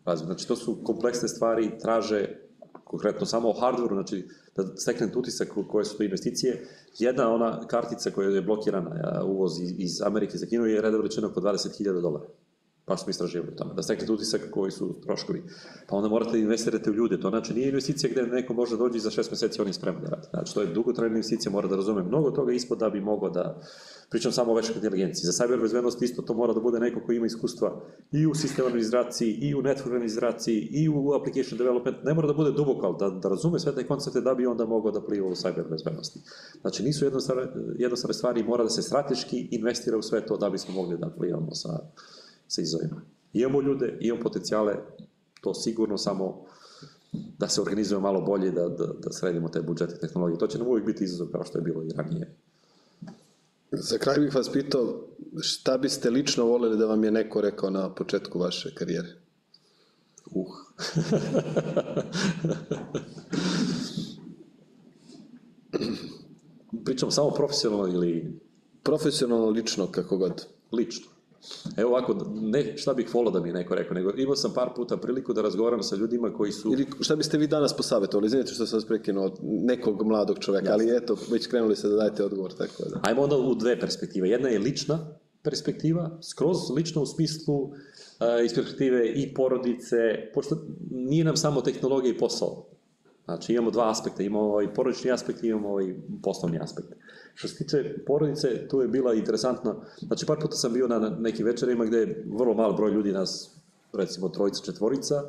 razvoj. 0.05 0.25
Znači, 0.25 0.47
to 0.47 0.55
su 0.55 0.77
kompleksne 0.83 1.27
stvari, 1.27 1.71
traže 1.81 2.27
konkretno 2.83 3.25
samo 3.25 3.49
o 3.49 3.53
hardwareu, 3.53 3.93
znači 3.93 4.27
da 4.57 4.77
steknete 4.77 5.17
utisak 5.17 5.47
koje 5.67 5.85
su 5.85 5.97
to 5.97 6.03
investicije. 6.03 6.67
Jedna 6.99 7.33
ona 7.33 7.67
kartica 7.67 8.11
koja 8.11 8.29
je 8.29 8.41
blokirana, 8.41 9.23
uvoz 9.25 9.51
iz, 9.77 10.01
Amerike 10.01 10.37
za 10.37 10.45
Kinu 10.45 10.65
je 10.65 10.81
redovno 10.81 11.03
rečeno 11.03 11.27
oko 11.27 11.41
20.000 11.41 12.01
dolara 12.01 12.25
baš 12.87 13.03
smo 13.03 13.09
istraživali 13.09 13.55
tome, 13.55 13.73
da 13.73 13.83
steknete 13.83 14.11
utisak 14.11 14.41
koji 14.51 14.71
su 14.71 14.95
troškovi. 15.03 15.43
Pa 15.87 15.95
onda 15.95 16.09
morate 16.09 16.31
da 16.31 16.37
investirate 16.37 16.91
u 16.91 16.93
ljude, 16.93 17.19
to 17.19 17.29
znači 17.29 17.53
nije 17.53 17.67
investicija 17.67 18.11
gde 18.11 18.21
neko 18.21 18.53
može 18.53 18.77
dođi 18.77 18.99
za 18.99 19.11
šest 19.11 19.31
meseci 19.31 19.61
on 19.61 19.67
je 19.67 19.73
spreman 19.73 20.01
da 20.01 20.09
radi. 20.09 20.27
Znači 20.29 20.53
to 20.53 20.61
je 20.61 20.67
dugotrajna 20.67 21.15
investicija, 21.15 21.51
mora 21.51 21.67
da 21.67 21.75
razume 21.75 22.03
mnogo 22.03 22.31
toga 22.31 22.53
ispod 22.53 22.77
da 22.77 22.89
bi 22.89 23.01
mogao 23.01 23.29
da 23.29 23.61
pričam 24.09 24.31
samo 24.31 24.51
o 24.51 24.55
veškoj 24.55 24.75
inteligenciji. 24.75 25.25
Za 25.25 25.31
cyber 25.31 25.61
bezbednost 25.61 26.01
isto 26.01 26.21
to 26.21 26.33
mora 26.33 26.53
da 26.53 26.59
bude 26.59 26.79
neko 26.79 26.99
ko 27.05 27.11
ima 27.11 27.25
iskustva 27.25 27.81
i 28.11 28.25
u 28.25 28.35
sistem 28.35 28.65
administraciji, 28.65 29.31
i 29.41 29.55
u 29.55 29.61
network 29.61 29.91
administraciji, 29.95 30.67
i 30.71 30.89
u 30.89 31.13
application 31.13 31.57
development. 31.57 31.97
Ne 32.03 32.13
mora 32.13 32.27
da 32.27 32.33
bude 32.33 32.51
duboko, 32.51 32.93
da, 32.99 33.09
da 33.09 33.29
razume 33.29 33.59
sve 33.59 33.75
te 33.75 33.87
koncepte 33.87 34.21
da 34.21 34.33
bi 34.35 34.45
onda 34.45 34.65
mogao 34.65 34.91
da 34.91 35.01
pliva 35.01 35.27
u 35.27 35.35
cyber 35.35 35.69
bezbednosti. 35.69 36.19
Znači 36.61 36.83
nisu 36.83 37.05
jednostavne, 37.05 37.47
jednostavne 37.77 38.13
stvari, 38.13 38.43
mora 38.43 38.63
da 38.63 38.69
se 38.69 38.81
strateški 38.81 39.47
investira 39.51 39.97
u 39.97 40.01
sve 40.01 40.25
to 40.25 40.37
da 40.37 40.49
bismo 40.49 40.73
mogli 40.73 40.97
da 40.97 41.09
plivamo 41.17 41.53
sa, 41.53 41.69
sa 42.47 42.61
izazovima. 42.61 43.01
Imamo 43.33 43.61
ljude, 43.61 43.97
imamo 44.01 44.23
potencijale, 44.23 44.75
to 45.41 45.53
sigurno 45.53 45.97
samo 45.97 46.45
da 47.37 47.47
se 47.47 47.61
organizujemo 47.61 48.07
malo 48.07 48.21
bolje, 48.21 48.51
da, 48.51 48.69
da, 48.69 48.85
da 48.85 49.11
sredimo 49.11 49.49
te 49.49 49.61
budžete 49.61 49.97
tehnologije. 49.97 50.39
To 50.39 50.47
će 50.47 50.57
nam 50.57 50.67
uvijek 50.67 50.85
biti 50.85 51.03
izazov 51.03 51.27
kao 51.27 51.45
što 51.45 51.57
je 51.57 51.61
bilo 51.61 51.83
i 51.83 51.89
ranije. 51.95 52.35
Za 53.71 53.97
kraj 53.97 54.19
bih 54.19 54.35
vas 54.35 54.51
pitao, 54.51 55.07
šta 55.41 55.77
biste 55.77 56.09
lično 56.09 56.45
voleli 56.45 56.77
da 56.77 56.85
vam 56.85 57.03
je 57.03 57.11
neko 57.11 57.41
rekao 57.41 57.69
na 57.69 57.95
početku 57.95 58.39
vaše 58.39 58.75
karijere? 58.75 59.09
Uh. 60.31 60.47
Pričam 66.85 67.11
samo 67.11 67.31
profesionalno 67.31 67.87
ili... 67.87 68.39
Profesionalno, 68.83 69.49
lično, 69.49 69.91
kako 69.91 70.17
god. 70.17 70.45
Lično. 70.71 71.07
Evo 71.77 71.89
ovako, 71.89 72.15
ne 72.33 72.77
šta 72.77 72.93
bih 72.93 73.15
volao 73.15 73.31
da 73.31 73.39
mi 73.39 73.51
neko 73.51 73.75
rekao, 73.75 73.93
nego 73.93 74.11
imao 74.17 74.35
sam 74.35 74.53
par 74.53 74.69
puta 74.75 74.97
priliku 74.97 75.33
da 75.33 75.41
razgovaram 75.41 75.83
sa 75.83 75.95
ljudima 75.95 76.33
koji 76.33 76.51
su... 76.51 76.73
Ili 76.73 76.87
šta 76.99 77.15
biste 77.15 77.37
vi 77.37 77.47
danas 77.47 77.77
posavjetovali? 77.77 78.27
Izvinite 78.27 78.53
što 78.53 78.65
sam 78.65 78.77
vas 78.77 78.85
prekinuo 78.85 79.31
nekog 79.41 80.03
mladog 80.05 80.39
čoveka, 80.39 80.69
Jasne. 80.69 80.83
ali 80.83 80.97
eto, 80.97 81.17
već 81.31 81.47
krenuli 81.47 81.75
ste 81.75 81.87
da 81.87 81.95
dajete 81.95 82.23
odgovor. 82.23 82.53
Tako 82.53 82.83
da. 82.89 82.99
Ajmo 83.03 83.21
onda 83.21 83.37
u 83.37 83.55
dve 83.55 83.79
perspektive. 83.79 84.29
Jedna 84.29 84.49
je 84.49 84.59
lična 84.59 84.99
perspektiva, 85.43 86.19
skroz 86.21 86.57
lična 86.75 87.01
u 87.01 87.05
smislu 87.05 87.55
uh, 87.55 87.71
iz 88.45 88.53
perspektive 88.55 89.07
i 89.07 89.33
porodice, 89.33 89.97
pošto 90.33 90.57
nije 90.91 91.23
nam 91.23 91.37
samo 91.37 91.61
tehnologija 91.61 92.13
i 92.13 92.17
posao. 92.17 92.65
Znači 93.25 93.53
imamo 93.53 93.71
dva 93.71 93.91
aspekta, 93.91 94.23
imamo 94.23 94.45
ovaj 94.45 94.73
porodični 94.73 95.11
aspekt 95.11 95.43
i 95.43 95.47
imamo 95.47 95.69
ovaj 95.69 95.95
poslovni 96.23 96.59
aspekt. 96.61 96.87
Što 97.37 97.47
se 97.47 97.55
tiče 97.55 97.95
porodice, 98.05 98.67
tu 98.67 98.81
je 98.81 98.87
bila 98.87 99.13
interesantna, 99.13 99.75
znači 100.01 100.25
par 100.25 100.37
puta 100.41 100.55
sam 100.55 100.73
bio 100.73 100.87
na 100.87 100.99
nekim 101.19 101.45
večerima 101.45 101.85
gde 101.85 101.97
je 101.97 102.25
vrlo 102.39 102.53
malo 102.53 102.73
broj 102.73 102.91
ljudi 102.91 103.11
nas, 103.11 103.51
recimo 103.93 104.29
trojica, 104.29 104.63
četvorica, 104.63 105.23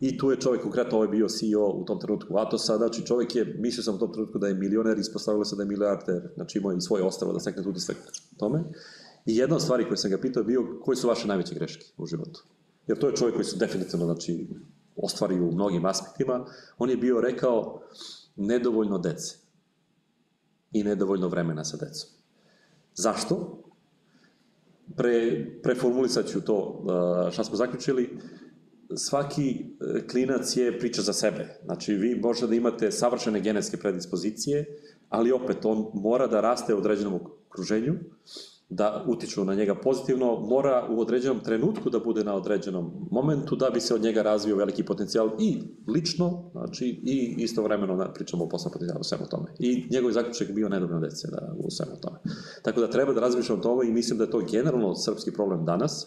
I 0.00 0.18
tu 0.18 0.30
je 0.30 0.40
čovjek, 0.40 0.62
konkretno 0.62 0.96
ovaj 0.96 1.08
bio 1.08 1.28
CEO 1.28 1.70
u 1.74 1.84
tom 1.84 2.00
trenutku 2.00 2.36
Atosa, 2.38 2.76
znači 2.76 3.06
čovjek 3.06 3.36
je, 3.36 3.56
mislio 3.58 3.82
sam 3.82 3.94
u 3.94 3.98
tom 3.98 4.12
trenutku 4.12 4.38
da 4.38 4.46
je 4.48 4.54
milioner, 4.54 4.98
ispostavilo 4.98 5.44
se 5.44 5.56
da 5.56 5.62
je 5.62 5.68
milijarder, 5.68 6.28
znači 6.34 6.58
imao 6.58 6.72
i 6.72 6.80
svoje 6.80 7.02
ostravo 7.02 7.32
da 7.32 7.40
stekne 7.40 7.62
utisak 7.66 7.96
tome. 8.36 8.60
I 9.26 9.36
jedna 9.36 9.56
od 9.56 9.62
stvari 9.62 9.88
koje 9.88 9.96
sam 9.96 10.10
ga 10.10 10.18
pitao 10.18 10.40
je 10.40 10.44
bio, 10.44 10.62
koji 10.84 10.96
su 10.96 11.08
vaše 11.08 11.26
najveće 11.28 11.54
greške 11.54 11.86
u 11.96 12.06
životu? 12.06 12.44
Jer 12.86 12.98
to 12.98 13.08
je 13.08 13.16
čovjek 13.16 13.34
koji 13.34 13.44
su 13.44 13.56
definitivno, 13.56 14.06
znači, 14.06 14.46
ostvari 14.96 15.40
u 15.40 15.52
mnogim 15.52 15.84
aspektima. 15.84 16.46
On 16.78 16.90
je 16.90 16.96
bio 16.96 17.20
rekao, 17.20 17.82
nedovoljno 18.36 18.98
dece 18.98 19.47
i 20.72 20.84
nedovoljno 20.84 21.28
vremena 21.28 21.64
sa 21.64 21.76
decom. 21.76 22.10
Zašto? 22.94 23.62
Pre, 24.96 25.46
preformulisat 25.62 26.26
ću 26.26 26.40
to 26.40 26.56
uh, 26.56 27.32
šta 27.32 27.44
smo 27.44 27.56
zaključili. 27.56 28.18
Svaki 28.96 29.64
uh, 29.80 30.08
klinac 30.10 30.56
je 30.56 30.78
priča 30.78 31.02
za 31.02 31.12
sebe. 31.12 31.60
Znači, 31.64 31.94
vi 31.94 32.20
možete 32.22 32.46
da 32.46 32.54
imate 32.54 32.90
savršene 32.90 33.40
genetske 33.40 33.76
predispozicije, 33.76 34.64
ali 35.08 35.32
opet 35.32 35.64
on 35.64 35.90
mora 35.94 36.26
da 36.26 36.40
raste 36.40 36.74
u 36.74 36.78
određenom 36.78 37.14
okruženju 37.14 37.94
da 38.70 39.04
utiču 39.06 39.44
na 39.44 39.54
njega 39.54 39.74
pozitivno, 39.74 40.40
mora 40.40 40.86
u 40.90 41.00
određenom 41.00 41.40
trenutku 41.40 41.90
da 41.90 41.98
bude 41.98 42.24
na 42.24 42.34
određenom 42.34 43.08
momentu 43.10 43.56
da 43.56 43.70
bi 43.70 43.80
se 43.80 43.94
od 43.94 44.02
njega 44.02 44.22
razvio 44.22 44.56
veliki 44.56 44.84
potencijal 44.84 45.30
i 45.38 45.62
lično, 45.86 46.50
znači 46.52 47.00
i 47.04 47.34
istovremeno 47.38 48.12
pričamo 48.14 48.44
o 48.44 48.48
poslovnom 48.48 48.72
potencijalu 48.72 49.04
svemu 49.04 49.26
tome. 49.30 49.46
I 49.58 49.86
njegov 49.90 50.12
zaključak 50.12 50.52
bio 50.52 50.68
nedobno 50.68 51.00
dece 51.00 51.28
da, 51.30 51.54
u 51.58 51.70
svemu 51.70 52.00
tome. 52.00 52.18
Tako 52.62 52.80
da 52.80 52.90
treba 52.90 53.12
da 53.12 53.20
razmišljamo 53.20 53.60
o 53.60 53.62
tome 53.62 53.88
i 53.88 53.92
mislim 53.92 54.18
da 54.18 54.24
je 54.24 54.30
to 54.30 54.42
generalno 54.50 54.94
srpski 54.94 55.32
problem 55.32 55.64
danas, 55.64 56.06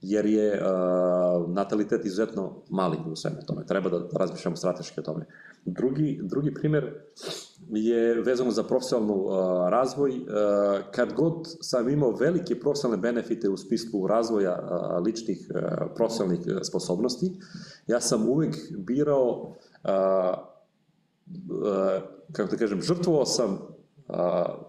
jer 0.00 0.26
je 0.26 0.62
uh, 0.62 1.50
natalitet 1.50 2.04
izuzetno 2.04 2.62
mali 2.70 2.96
u 3.12 3.16
svemu 3.16 3.36
tome. 3.46 3.66
Treba 3.66 3.90
da 3.90 4.08
razmišljamo 4.18 4.56
strateški 4.56 5.00
o 5.00 5.02
tome. 5.02 5.26
Drugi, 5.64 6.20
drugi 6.22 6.54
primer 6.54 6.94
je 7.70 8.22
vezano 8.22 8.50
za 8.50 8.62
profesionalnu 8.62 9.14
uh, 9.14 9.32
razvoj. 9.68 10.10
Uh, 10.10 10.24
kad 10.90 11.12
god 11.12 11.34
sam 11.60 11.88
imao 11.88 12.10
velike 12.10 12.60
profesionalne 12.60 13.02
benefite 13.02 13.48
u 13.48 13.56
spisku 13.56 14.06
razvoja 14.06 14.58
uh, 14.62 15.04
ličnih 15.04 15.50
profesionalnih 15.94 16.40
sposobnosti, 16.62 17.32
ja 17.86 18.00
sam 18.00 18.28
uvek 18.28 18.56
birao 18.78 19.54
kako 22.32 22.50
da 22.50 22.56
kažem, 22.56 22.82
žrtvovao 22.82 23.26
sam 23.26 23.58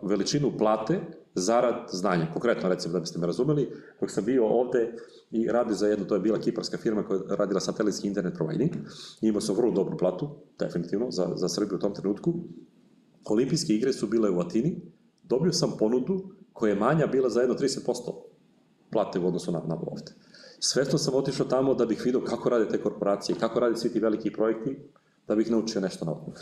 veličinu 0.01 0.57
plate 0.57 0.99
zarad 1.35 1.75
znanja. 1.91 2.27
Konkretno, 2.33 2.69
recimo, 2.69 2.93
da 2.93 2.99
biste 2.99 3.19
me 3.19 3.27
razumeli, 3.27 3.69
dok 3.99 4.11
sam 4.11 4.25
bio 4.25 4.47
ovde 4.47 4.93
i 5.31 5.47
radio 5.47 5.75
za 5.75 5.87
jednu, 5.87 6.05
to 6.05 6.15
je 6.15 6.21
bila 6.21 6.39
kiparska 6.39 6.77
firma 6.77 7.03
koja 7.03 7.17
je 7.17 7.35
radila 7.35 7.59
satelitski 7.59 8.07
internet 8.07 8.33
providing, 8.35 8.71
imao 9.21 9.41
sam 9.41 9.55
vrlo 9.55 9.71
dobru 9.71 9.97
platu, 9.97 10.29
definitivno, 10.59 11.11
za, 11.11 11.27
za 11.35 11.49
Srbiju 11.49 11.77
u 11.77 11.81
tom 11.81 11.93
trenutku. 11.93 12.33
Olimpijske 13.25 13.73
igre 13.73 13.93
su 13.93 14.07
bile 14.07 14.29
u 14.29 14.39
Atini, 14.39 14.81
dobio 15.23 15.53
sam 15.53 15.75
ponudu 15.79 16.23
koja 16.53 16.69
je 16.69 16.79
manja 16.79 17.07
bila 17.07 17.29
za 17.29 17.41
jedno 17.41 17.55
30% 17.55 18.13
plate 18.91 19.19
u 19.19 19.27
odnosu 19.27 19.51
na, 19.51 19.61
na 19.67 19.75
ovde. 19.75 20.11
Svesno 20.59 20.97
sam 20.97 21.15
otišao 21.15 21.45
tamo 21.45 21.73
da 21.73 21.85
bih 21.85 22.01
vidio 22.05 22.21
kako 22.21 22.49
rade 22.49 22.69
te 22.69 22.81
korporacije, 22.81 23.35
kako 23.39 23.59
rade 23.59 23.77
svi 23.77 23.89
ti 23.89 23.99
veliki 23.99 24.31
projekti, 24.31 24.77
da 25.27 25.35
bih 25.35 25.51
naučio 25.51 25.81
nešto 25.81 26.05
novo. 26.05 26.33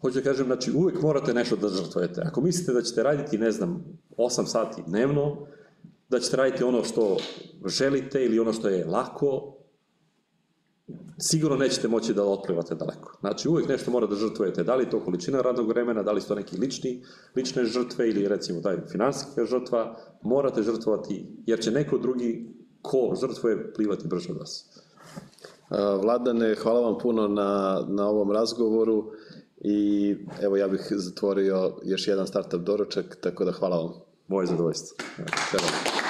Hoću 0.00 0.14
da 0.14 0.24
kažem, 0.24 0.46
znači 0.46 0.72
uvek 0.72 1.02
morate 1.02 1.34
nešto 1.34 1.56
da 1.56 1.68
žrtvujete. 1.68 2.22
Ako 2.26 2.40
mislite 2.40 2.72
da 2.72 2.82
ćete 2.82 3.02
raditi, 3.02 3.38
ne 3.38 3.50
znam, 3.52 3.84
8 4.16 4.46
sati 4.46 4.82
dnevno, 4.86 5.46
da 6.08 6.20
ćete 6.20 6.36
raditi 6.36 6.64
ono 6.64 6.84
što 6.84 7.16
želite 7.66 8.24
ili 8.24 8.38
ono 8.38 8.52
što 8.52 8.68
je 8.68 8.84
lako, 8.84 9.56
sigurno 11.18 11.56
nećete 11.56 11.88
moći 11.88 12.14
da 12.14 12.24
otplivate 12.24 12.74
daleko. 12.74 13.16
Znači, 13.20 13.48
uvek 13.48 13.68
nešto 13.68 13.90
mora 13.90 14.06
da 14.06 14.16
žrtvujete. 14.16 14.64
Da 14.64 14.74
li 14.74 14.84
je 14.84 14.90
to 14.90 15.00
količina 15.00 15.40
radnog 15.40 15.68
vremena, 15.68 16.02
da 16.02 16.12
li 16.12 16.20
su 16.20 16.28
to 16.28 16.34
neki 16.34 16.56
lični, 16.56 17.02
lične 17.36 17.64
žrtve 17.64 18.08
ili 18.10 18.28
recimo 18.28 18.60
taj 18.60 18.76
finansijska 18.92 19.44
žrtva, 19.44 19.96
morate 20.22 20.62
žrtvovati, 20.62 21.26
jer 21.46 21.60
će 21.60 21.70
neko 21.70 21.98
drugi 21.98 22.54
ko 22.82 23.14
žrtvuje 23.20 23.72
plivati 23.72 24.08
brže 24.08 24.32
od 24.32 24.38
vas. 24.38 24.68
Vladane, 26.02 26.54
hvala 26.54 26.80
vam 26.80 26.98
puno 26.98 27.28
na, 27.28 27.84
na 27.88 28.08
ovom 28.08 28.32
razgovoru 28.32 29.12
i 29.60 30.16
evo 30.42 30.56
ja 30.56 30.68
bih 30.68 30.86
zatvorio 30.90 31.72
još 31.84 32.08
jedan 32.08 32.26
startup 32.26 32.60
doručak, 32.60 33.16
tako 33.20 33.44
da 33.44 33.52
hvala 33.52 33.76
vam. 33.76 33.92
Moje 34.28 34.46
zadovoljstvo. 34.46 34.96
Hvala. 35.50 36.05